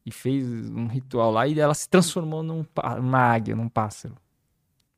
e 0.06 0.10
fez 0.10 0.46
um 0.70 0.86
ritual 0.86 1.30
lá 1.30 1.46
e 1.46 1.58
ela 1.58 1.74
se 1.74 1.88
transformou 1.88 2.42
num, 2.42 2.64
numa 2.96 3.18
águia, 3.18 3.54
num 3.54 3.68
pássaro. 3.68 4.14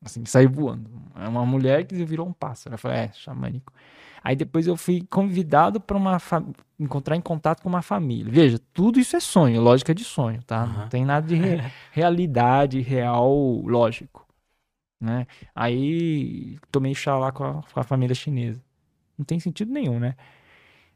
Assim, 0.03 0.23
saiu 0.25 0.49
voando. 0.49 0.89
É 1.15 1.27
uma 1.27 1.45
mulher 1.45 1.85
que 1.85 2.05
virou 2.05 2.27
um 2.27 2.33
pássaro. 2.33 2.75
Eu 2.75 2.79
falei, 2.79 2.99
é, 2.99 3.11
xamânico. 3.11 3.73
Aí 4.23 4.35
depois 4.35 4.67
eu 4.67 4.77
fui 4.77 5.01
convidado 5.09 5.79
para 5.81 5.97
uma 5.97 6.19
fa- 6.19 6.43
encontrar 6.79 7.15
em 7.15 7.21
contato 7.21 7.61
com 7.63 7.69
uma 7.69 7.81
família. 7.81 8.31
Veja, 8.31 8.59
tudo 8.73 8.99
isso 8.99 9.15
é 9.15 9.19
sonho, 9.19 9.61
lógica 9.61 9.95
de 9.95 10.03
sonho, 10.03 10.41
tá? 10.43 10.65
Não 10.67 10.73
Aham. 10.75 10.89
tem 10.89 11.05
nada 11.05 11.27
de 11.27 11.35
re- 11.35 11.71
realidade 11.91 12.79
real 12.81 13.33
lógico, 13.65 14.27
né? 15.01 15.27
Aí 15.55 16.59
tomei 16.71 16.95
chá 16.95 17.17
lá 17.17 17.31
com 17.31 17.43
a, 17.45 17.63
com 17.63 17.79
a 17.79 17.83
família 17.83 18.15
chinesa. 18.15 18.61
Não 19.17 19.25
tem 19.25 19.39
sentido 19.39 19.71
nenhum, 19.73 19.99
né? 19.99 20.15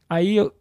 Aí 0.08 0.36
eu, 0.36 0.54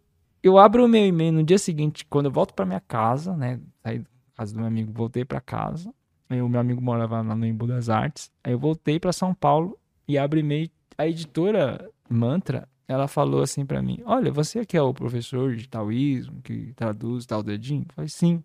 eu 0.43 0.57
abro 0.57 0.85
o 0.85 0.87
meu 0.87 1.05
e-mail 1.05 1.31
no 1.33 1.43
dia 1.43 1.57
seguinte, 1.57 2.05
quando 2.05 2.27
eu 2.27 2.31
volto 2.31 2.53
para 2.53 2.65
minha 2.65 2.79
casa, 2.81 3.35
né? 3.35 3.59
Saí 3.83 3.99
da 3.99 4.05
casa 4.35 4.53
do 4.53 4.59
meu 4.59 4.67
amigo, 4.67 4.91
voltei 4.91 5.23
para 5.25 5.39
casa. 5.41 5.93
Aí 6.29 6.41
o 6.41 6.49
meu 6.49 6.59
amigo 6.59 6.81
morava 6.81 7.21
lá 7.21 7.35
no 7.35 7.45
Embu 7.45 7.67
das 7.67 7.89
Artes. 7.89 8.31
Aí 8.43 8.53
eu 8.53 8.59
voltei 8.59 8.99
para 8.99 9.13
São 9.13 9.33
Paulo 9.33 9.77
e 10.07 10.17
abro 10.17 10.39
e-mail. 10.39 10.69
A 10.97 11.07
editora 11.07 11.89
Mantra, 12.09 12.67
ela 12.87 13.07
falou 13.07 13.41
assim 13.41 13.65
para 13.65 13.81
mim: 13.81 14.01
Olha, 14.05 14.31
você 14.31 14.65
que 14.65 14.77
é 14.77 14.81
o 14.81 14.93
professor 14.93 15.55
de 15.55 15.67
taoísmo, 15.67 16.41
que 16.41 16.73
traduz 16.73 17.25
tal 17.25 17.43
dedinho? 17.43 17.85
Eu 17.89 17.95
falei: 17.95 18.09
Sim. 18.09 18.43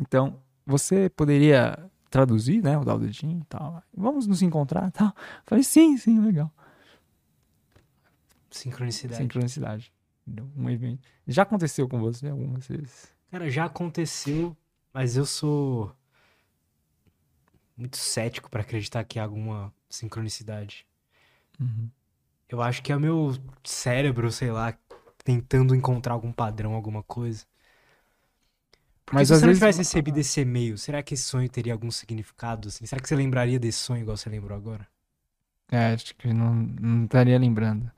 Então, 0.00 0.40
você 0.64 1.10
poderia 1.10 1.78
traduzir, 2.08 2.62
né, 2.62 2.78
o 2.78 2.84
Dao 2.84 2.98
De 2.98 3.10
Jing 3.12 3.40
e 3.40 3.44
tal. 3.44 3.82
Vamos 3.94 4.26
nos 4.26 4.42
encontrar 4.42 4.88
e 4.88 4.92
tal. 4.92 5.08
Eu 5.08 5.42
falei: 5.46 5.64
Sim, 5.64 5.96
sim, 5.96 6.20
legal. 6.20 6.50
Sincronicidade. 8.50 9.22
Sincronicidade. 9.22 9.92
Entendeu? 10.26 10.48
Um 10.56 10.70
evento. 10.70 11.08
Já 11.26 11.42
aconteceu 11.42 11.88
com 11.88 11.98
você 11.98 12.28
algumas 12.28 12.66
vezes? 12.66 13.12
Cara, 13.30 13.50
já 13.50 13.64
aconteceu, 13.64 14.56
mas 14.92 15.16
eu 15.16 15.24
sou 15.24 15.92
muito 17.76 17.96
cético 17.96 18.50
pra 18.50 18.60
acreditar 18.60 19.02
que 19.04 19.18
há 19.18 19.24
alguma 19.24 19.72
sincronicidade. 19.88 20.86
Uhum. 21.60 21.90
Eu 22.48 22.60
acho 22.62 22.82
que 22.82 22.92
é 22.92 22.96
o 22.96 23.00
meu 23.00 23.32
cérebro, 23.64 24.30
sei 24.30 24.50
lá, 24.50 24.76
tentando 25.24 25.74
encontrar 25.74 26.12
algum 26.14 26.32
padrão, 26.32 26.74
alguma 26.74 27.02
coisa. 27.02 27.46
Porque 29.06 29.16
Mas 29.16 29.28
se 29.28 29.34
às 29.34 29.40
você 29.40 29.46
não 29.46 29.48
vezes- 29.52 29.60
tivesse 29.60 29.78
recebido 29.78 30.18
esse 30.18 30.40
e-mail, 30.40 30.78
será 30.78 31.02
que 31.02 31.14
esse 31.14 31.24
sonho 31.24 31.48
teria 31.48 31.72
algum 31.72 31.90
significado? 31.90 32.68
Assim? 32.68 32.86
Será 32.86 33.00
que 33.00 33.08
você 33.08 33.16
lembraria 33.16 33.58
desse 33.58 33.78
sonho 33.78 34.02
igual 34.02 34.16
você 34.16 34.28
lembrou 34.30 34.56
agora? 34.56 34.86
É, 35.70 35.92
acho 35.94 36.14
que 36.16 36.32
não, 36.32 36.54
não 36.54 37.04
estaria 37.04 37.38
lembrando. 37.38 37.90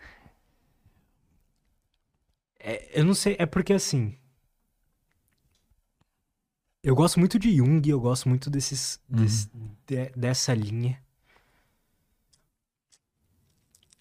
É, 2.59 2.99
eu 3.01 3.05
não 3.05 3.15
sei, 3.15 3.37
é 3.39 3.47
porque 3.47 3.73
assim. 3.73 4.17
Eu 6.83 6.95
gosto 6.95 7.19
muito 7.19 7.39
de 7.39 7.57
Jung, 7.57 7.89
eu 7.89 8.01
gosto 8.01 8.29
muito 8.29 8.51
desses, 8.51 9.01
Uhum. 9.11 9.17
desse- 9.23 9.49
de- 9.87 10.11
dessa 10.17 10.55
linha. 10.55 11.03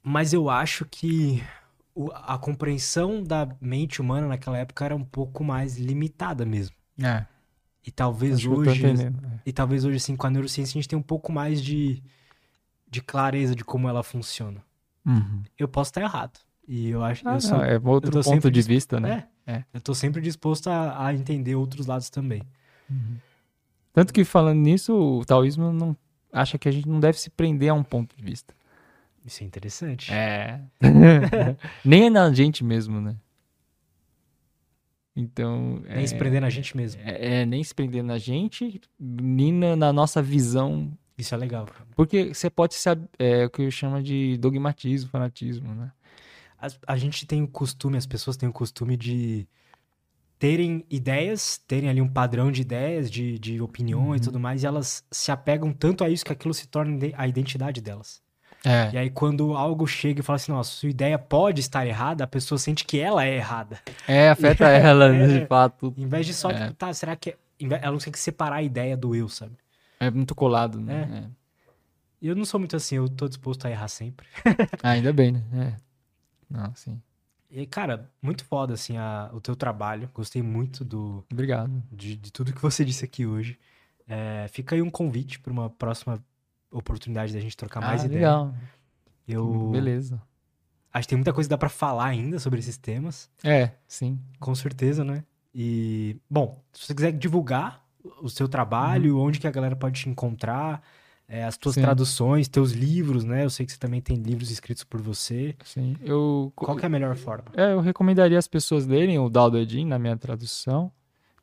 Mas 0.04 0.34
eu 0.34 0.50
acho 0.50 0.86
que 0.86 1.42
a 2.16 2.38
compreensão 2.38 3.24
da 3.24 3.48
mente 3.62 4.02
humana 4.02 4.28
naquela 4.28 4.58
época 4.58 4.84
era 4.84 4.96
um 4.96 5.04
pouco 5.04 5.44
mais 5.44 5.78
limitada 5.78 6.46
mesmo. 6.46 6.76
É, 7.02 7.26
E 7.86 7.92
talvez 7.92 8.36
acho 8.36 8.48
que 8.50 8.54
eu 8.54 8.64
tô 8.64 8.70
hoje. 8.72 8.86
é. 8.86 9.12
E 9.46 9.54
talvez 9.54 9.86
hoje, 9.86 9.98
assim, 9.98 10.16
com 10.16 10.28
a 10.28 10.30
neurociência, 10.30 10.74
a 10.78 10.82
gente 10.82 10.90
tem 10.90 11.00
um 11.00 11.04
pouco 11.04 11.32
mais 11.32 11.62
de, 11.62 12.04
de 12.90 13.02
clareza 13.02 13.56
de 13.56 13.64
como 13.64 13.88
ela 13.88 14.04
funciona. 14.04 14.64
Uhum. 15.06 15.44
Eu 15.58 15.68
posso 15.68 15.90
estar 15.90 16.02
errado. 16.02 16.40
E 16.68 16.90
eu 16.90 17.04
acho. 17.04 17.28
Ah, 17.28 17.36
eu 17.36 17.42
sou, 17.42 17.58
não, 17.58 17.64
é 17.64 17.80
outro 17.84 18.12
ponto 18.12 18.24
sempre 18.24 18.52
de 18.52 18.62
vista, 18.62 19.00
né? 19.00 19.28
É, 19.46 19.54
É. 19.56 19.66
Eu 19.74 19.82
tô 19.82 19.94
sempre 19.94 20.22
disposto 20.22 20.68
a, 20.70 21.08
a 21.08 21.14
entender 21.14 21.56
outros 21.56 21.86
lados 21.86 22.10
também. 22.10 22.42
Tanto 23.92 24.14
que 24.14 24.24
falando 24.24 24.60
nisso, 24.60 24.94
o 24.94 25.26
taoísmo 25.26 25.72
não 25.72 25.96
acha 26.32 26.58
que 26.58 26.68
a 26.68 26.72
gente 26.72 26.88
não 26.88 27.00
deve 27.00 27.20
se 27.20 27.30
prender 27.30 27.70
a 27.70 27.74
um 27.74 27.84
ponto 27.84 28.16
de 28.16 28.24
vista. 28.24 28.54
Isso 29.26 29.44
é 29.44 29.46
interessante. 29.48 30.12
É. 30.12 30.62
Nem 31.84 32.06
é 32.06 32.10
na 32.10 32.32
gente 32.34 32.64
mesmo, 32.64 33.00
né? 33.00 33.16
Então. 35.16 35.82
Nem 35.88 36.04
é, 36.04 36.08
se 36.08 36.16
prender 36.16 36.42
na 36.42 36.50
gente 36.50 36.76
mesmo. 36.76 37.02
É, 37.04 37.42
é, 37.42 37.46
nem 37.46 37.64
se 37.64 37.74
prender 37.74 38.04
na 38.04 38.18
gente, 38.18 38.82
nem 39.00 39.54
na, 39.54 39.76
na 39.76 39.94
nossa 39.94 40.22
visão. 40.22 40.92
Isso 41.18 41.36
é 41.36 41.38
legal. 41.38 41.66
cara. 41.68 41.86
Porque 41.96 42.34
você 42.34 42.50
pode 42.50 42.74
ser 42.74 43.00
é, 43.20 43.46
o 43.46 43.50
que 43.50 43.62
eu 43.62 43.72
chamo 43.72 44.02
de 44.02 44.38
dogmatismo, 44.38 45.10
fanatismo, 45.10 45.74
né? 45.76 45.92
As- 46.58 46.80
A, 46.88 46.98
gente 46.98 47.26
tem 47.28 47.44
o 47.44 47.48
costume, 47.48 47.98
as 47.98 48.08
pessoas 48.08 48.36
têm 48.38 48.50
o 48.50 48.54
costume 48.54 48.98
de 48.98 49.48
terem 50.40 50.84
ideias, 50.90 51.58
terem 51.68 51.90
ali 51.90 52.02
um 52.02 52.08
padrão 52.08 52.52
de 52.52 52.62
ideias, 52.62 53.12
de, 53.12 53.38
de 53.38 53.62
opiniões 53.62 54.22
e 54.22 54.24
Uhum. 54.24 54.26
tudo 54.26 54.40
mais, 54.40 54.64
e 54.64 54.66
elas 54.66 55.06
se 55.12 55.32
apegam 55.32 55.72
tanto 55.72 56.04
a 56.04 56.10
isso 56.10 56.26
que 56.26 56.32
aquilo 56.34 56.54
se 56.54 56.68
torna 56.68 56.98
a 57.16 57.28
identidade 57.28 57.80
delas. 57.82 58.23
É. 58.66 58.92
E 58.94 58.98
aí, 58.98 59.10
quando 59.10 59.56
algo 59.58 59.86
chega 59.86 60.22
e 60.22 60.24
fala 60.24 60.38
assim, 60.38 60.52
nossa, 60.52 60.72
sua 60.72 60.90
ideia 60.90 61.20
pode 61.20 61.60
estar 61.60 61.86
errada, 61.86 62.24
a 62.24 62.28
pessoa 62.28 62.58
sente 62.58 62.86
que 62.86 62.98
ela 63.00 63.26
é 63.26 63.36
errada. 63.36 63.80
É, 64.08 64.30
afeta 64.30 64.66
ela, 64.70 65.14
É. 65.14 65.40
de 65.40 65.46
fato. 65.48 65.94
Em 65.98 66.08
vez 66.08 66.26
de 66.26 66.34
só, 66.34 66.50
É. 66.50 66.62
tipo, 66.68 66.74
tá, 66.74 66.94
será 66.94 67.16
que. 67.16 67.32
é- 67.32 67.38
Ela 67.60 67.92
não 67.92 67.98
tem 68.00 68.12
que 68.12 68.20
separar 68.20 68.58
a 68.58 68.64
ideia 68.64 68.96
do 68.98 69.14
eu, 69.16 69.28
sabe? 69.30 69.54
É 70.00 70.10
muito 70.10 70.34
colado, 70.36 70.80
né? 70.80 71.26
É. 71.30 71.44
E 72.22 72.28
eu 72.28 72.36
não 72.36 72.46
sou 72.46 72.60
muito 72.60 72.76
assim, 72.76 72.96
eu 72.96 73.08
tô 73.10 73.28
disposto 73.28 73.66
a 73.66 73.70
errar 73.72 73.88
sempre. 73.90 74.26
Ah, 74.82 74.92
ainda 74.92 75.12
bem, 75.14 75.34
né? 75.34 75.42
É. 75.54 75.74
Não, 76.50 76.74
sim. 76.76 77.02
E, 77.52 77.66
cara, 77.66 78.10
muito 78.22 78.44
foda, 78.46 78.74
assim, 78.74 78.98
a- 78.98 79.30
o 79.34 79.40
teu 79.42 79.56
trabalho. 79.56 80.10
Gostei 80.14 80.42
muito 80.42 80.84
do, 80.86 81.24
Obrigado. 81.32 81.72
de, 81.92 82.16
de 82.16 82.32
tudo 82.32 82.52
que 82.54 82.62
você 82.62 82.84
disse 82.86 83.04
aqui 83.06 83.26
hoje. 83.26 83.60
É, 84.08 84.48
fica 84.50 84.76
aí 84.76 84.82
um 84.82 84.90
convite 84.90 85.40
para 85.40 85.52
uma 85.54 85.70
próxima 85.70 86.22
oportunidade 86.74 87.34
da 87.34 87.40
gente 87.40 87.56
trocar 87.56 87.82
mais 87.82 88.02
ah, 88.02 88.06
ideia. 88.06 88.20
legal. 88.20 88.54
Eu 89.28 89.70
Beleza. 89.72 90.22
acho 90.94 91.08
que 91.08 91.10
tem 91.10 91.18
muita 91.18 91.34
coisa 91.34 91.48
que 91.48 91.52
dá 91.52 91.58
pra 91.58 91.70
falar 91.70 92.06
ainda 92.06 92.40
sobre 92.40 92.60
esses 92.60 92.78
temas, 92.78 93.30
É, 93.44 93.72
sim. 93.88 94.20
com 94.40 94.54
certeza, 94.54 95.04
né? 95.04 95.24
E, 95.56 96.18
bom, 96.30 96.62
se 96.74 96.88
você 96.88 96.96
quiser 96.96 97.12
divulgar 97.12 97.84
o 98.22 98.30
seu 98.30 98.50
trabalho, 98.50 99.18
onde 99.20 99.40
que 99.40 99.48
a 99.48 99.52
galera 99.52 99.76
pode 99.76 100.02
te 100.02 100.10
encontrar, 100.10 100.82
é, 101.28 101.46
as 101.46 101.58
tuas 101.58 101.76
Sim. 101.76 101.82
traduções, 101.82 102.48
teus 102.48 102.72
livros, 102.72 103.24
né? 103.24 103.46
Eu 103.46 103.50
sei 103.50 103.66
que 103.66 103.72
você 103.72 103.78
também 103.78 104.02
tem 104.02 104.18
livros 104.18 104.52
escritos 104.52 104.84
por 104.84 105.02
você. 105.02 105.56
Sim. 105.64 105.96
Eu, 106.02 106.52
Qual 106.56 106.78
é 106.78 106.86
a 106.86 106.90
melhor 106.90 107.16
forma? 107.16 107.46
É, 107.56 107.74
eu 107.74 107.80
recomendaria 107.80 108.38
as 108.38 108.48
pessoas 108.48 108.86
lerem 108.86 109.18
o 109.20 109.30
Dao 109.30 109.56
Edin 109.56 109.86
na 109.86 109.98
minha 109.98 110.18
tradução. 110.18 110.92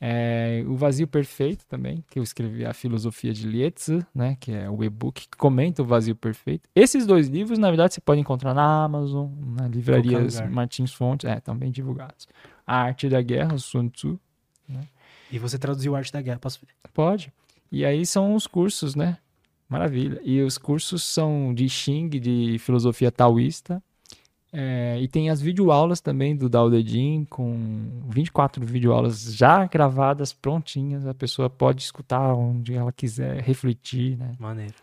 É, 0.00 0.64
o 0.66 0.74
Vazio 0.74 1.06
Perfeito 1.06 1.64
também, 1.68 2.02
que 2.10 2.18
eu 2.18 2.22
escrevi 2.24 2.66
a 2.66 2.74
filosofia 2.74 3.32
de 3.32 3.46
Lietze, 3.46 4.04
né, 4.12 4.36
que 4.40 4.50
é 4.50 4.68
o 4.68 4.82
e-book 4.82 5.28
que 5.28 5.36
comenta 5.36 5.80
o 5.80 5.84
Vazio 5.84 6.16
Perfeito. 6.16 6.68
Esses 6.74 7.06
dois 7.06 7.28
livros, 7.28 7.60
na 7.60 7.68
verdade, 7.68 7.94
você 7.94 8.00
pode 8.00 8.20
encontrar 8.20 8.52
na 8.52 8.82
Amazon, 8.82 9.30
na 9.56 9.68
livrarias. 9.68 10.40
Martins 10.50 10.92
Fontes, 10.92 11.30
é, 11.30 11.38
também 11.38 11.70
divulgados. 11.70 12.26
A 12.66 12.78
Arte 12.78 13.08
da 13.08 13.22
Guerra, 13.22 13.56
Sun 13.56 13.88
Tzu, 13.88 14.18
E 15.30 15.38
você 15.38 15.60
traduziu 15.60 15.94
Arte 15.94 16.12
da 16.12 16.20
Guerra, 16.20 16.40
posso 16.40 16.58
ver? 16.58 16.66
pode. 16.92 17.32
E 17.72 17.86
aí 17.86 18.04
são 18.04 18.34
os 18.34 18.46
cursos, 18.46 18.94
né? 18.94 19.16
Maravilha. 19.66 20.20
E 20.22 20.42
os 20.42 20.58
cursos 20.58 21.02
são 21.02 21.54
de 21.54 21.66
Xing, 21.66 22.10
de 22.10 22.58
filosofia 22.58 23.10
taoísta. 23.10 23.82
É, 24.52 24.98
e 25.00 25.08
tem 25.08 25.30
as 25.30 25.40
videoaulas 25.40 25.98
também 25.98 26.36
do 26.36 26.46
Dao 26.46 26.68
De 26.68 26.86
Jing, 26.86 27.24
com 27.24 28.02
24 28.10 28.62
videoaulas 28.66 29.34
já 29.34 29.64
gravadas, 29.64 30.34
prontinhas. 30.34 31.06
A 31.06 31.14
pessoa 31.14 31.48
pode 31.48 31.80
escutar 31.80 32.34
onde 32.34 32.74
ela 32.74 32.92
quiser, 32.92 33.40
refletir, 33.40 34.18
né? 34.18 34.36
Maneiro. 34.38 34.74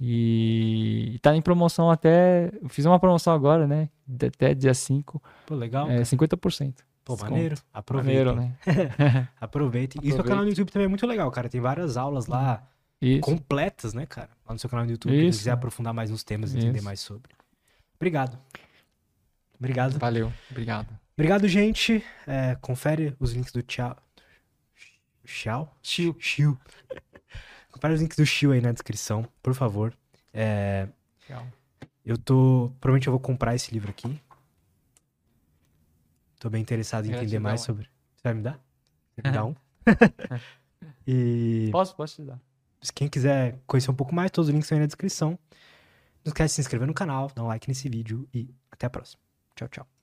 E, 0.00 1.14
e 1.14 1.18
tá 1.18 1.34
em 1.34 1.42
promoção 1.42 1.90
até. 1.90 2.52
Fiz 2.68 2.84
uma 2.86 3.00
promoção 3.00 3.32
agora, 3.32 3.66
né? 3.66 3.88
Até 4.14 4.54
dia 4.54 4.72
5, 4.72 5.20
Pô, 5.44 5.56
legal. 5.56 5.86
é 5.86 5.94
cara. 5.94 6.02
50%. 6.02 6.74
Pô, 7.08 7.14
desconto. 7.14 7.32
maneiro. 7.32 7.56
Aproveitem. 7.72 8.24
Maneiro, 8.26 8.54
né? 8.66 9.28
Aproveitem. 9.40 10.02
E 10.04 10.12
seu 10.12 10.22
canal 10.22 10.44
no 10.44 10.50
YouTube 10.50 10.70
também 10.70 10.84
é 10.84 10.88
muito 10.88 11.06
legal, 11.06 11.30
cara. 11.30 11.48
Tem 11.48 11.58
várias 11.58 11.96
aulas 11.96 12.26
lá 12.26 12.62
Isso. 13.00 13.22
completas, 13.22 13.94
né, 13.94 14.04
cara? 14.04 14.28
Lá 14.46 14.52
no 14.52 14.58
seu 14.58 14.68
canal 14.68 14.84
no 14.84 14.90
YouTube, 14.90 15.14
se 15.14 15.26
Isso. 15.26 15.38
quiser 15.38 15.52
aprofundar 15.52 15.94
mais 15.94 16.10
nos 16.10 16.22
temas 16.22 16.52
e 16.52 16.58
entender 16.58 16.82
mais 16.82 17.00
sobre. 17.00 17.32
Obrigado. 17.96 18.38
Obrigado. 19.58 19.98
Valeu. 19.98 20.30
Obrigado. 20.50 20.88
Obrigado, 21.16 21.48
gente. 21.48 22.04
É, 22.26 22.54
confere 22.60 23.16
os 23.18 23.32
links 23.32 23.52
do 23.52 23.62
Tchau. 23.62 23.96
Tchau? 25.24 25.74
Chiu. 25.82 26.14
Chiu. 26.18 26.58
confere 27.72 27.94
os 27.94 28.02
links 28.02 28.18
do 28.18 28.26
Chiu 28.26 28.52
aí 28.52 28.60
na 28.60 28.70
descrição, 28.70 29.26
por 29.42 29.54
favor. 29.54 29.94
É, 30.30 30.88
Tchau. 31.26 31.46
eu 32.04 32.18
tô. 32.18 32.70
Provavelmente 32.78 33.06
eu 33.06 33.12
vou 33.12 33.20
comprar 33.20 33.54
esse 33.54 33.72
livro 33.72 33.88
aqui. 33.88 34.20
Tô 36.38 36.48
bem 36.48 36.62
interessado 36.62 37.06
em 37.06 37.10
te 37.10 37.16
entender 37.16 37.38
mais 37.38 37.62
um. 37.62 37.64
sobre. 37.64 37.84
Você 38.16 38.22
vai 38.24 38.34
me 38.34 38.42
dar? 38.42 38.60
Você 39.14 39.22
me 39.28 39.32
dá 39.32 39.44
um? 39.44 39.54
e 41.06 41.68
Posso, 41.72 41.96
posso 41.96 42.16
te 42.16 42.22
dar. 42.22 42.40
se 42.80 42.92
quem 42.92 43.08
quiser 43.08 43.58
conhecer 43.66 43.90
um 43.90 43.94
pouco 43.94 44.14
mais, 44.14 44.30
todos 44.30 44.48
os 44.48 44.52
links 44.52 44.66
estão 44.66 44.76
aí 44.76 44.80
na 44.80 44.86
descrição. 44.86 45.30
Não 46.24 46.30
esquece 46.30 46.52
de 46.52 46.54
se 46.56 46.60
inscrever 46.60 46.86
no 46.86 46.94
canal, 46.94 47.30
dar 47.34 47.42
um 47.42 47.46
like 47.46 47.68
nesse 47.68 47.88
vídeo 47.88 48.28
e 48.32 48.54
até 48.70 48.86
a 48.86 48.90
próxima. 48.90 49.20
Tchau, 49.54 49.68
tchau. 49.68 49.97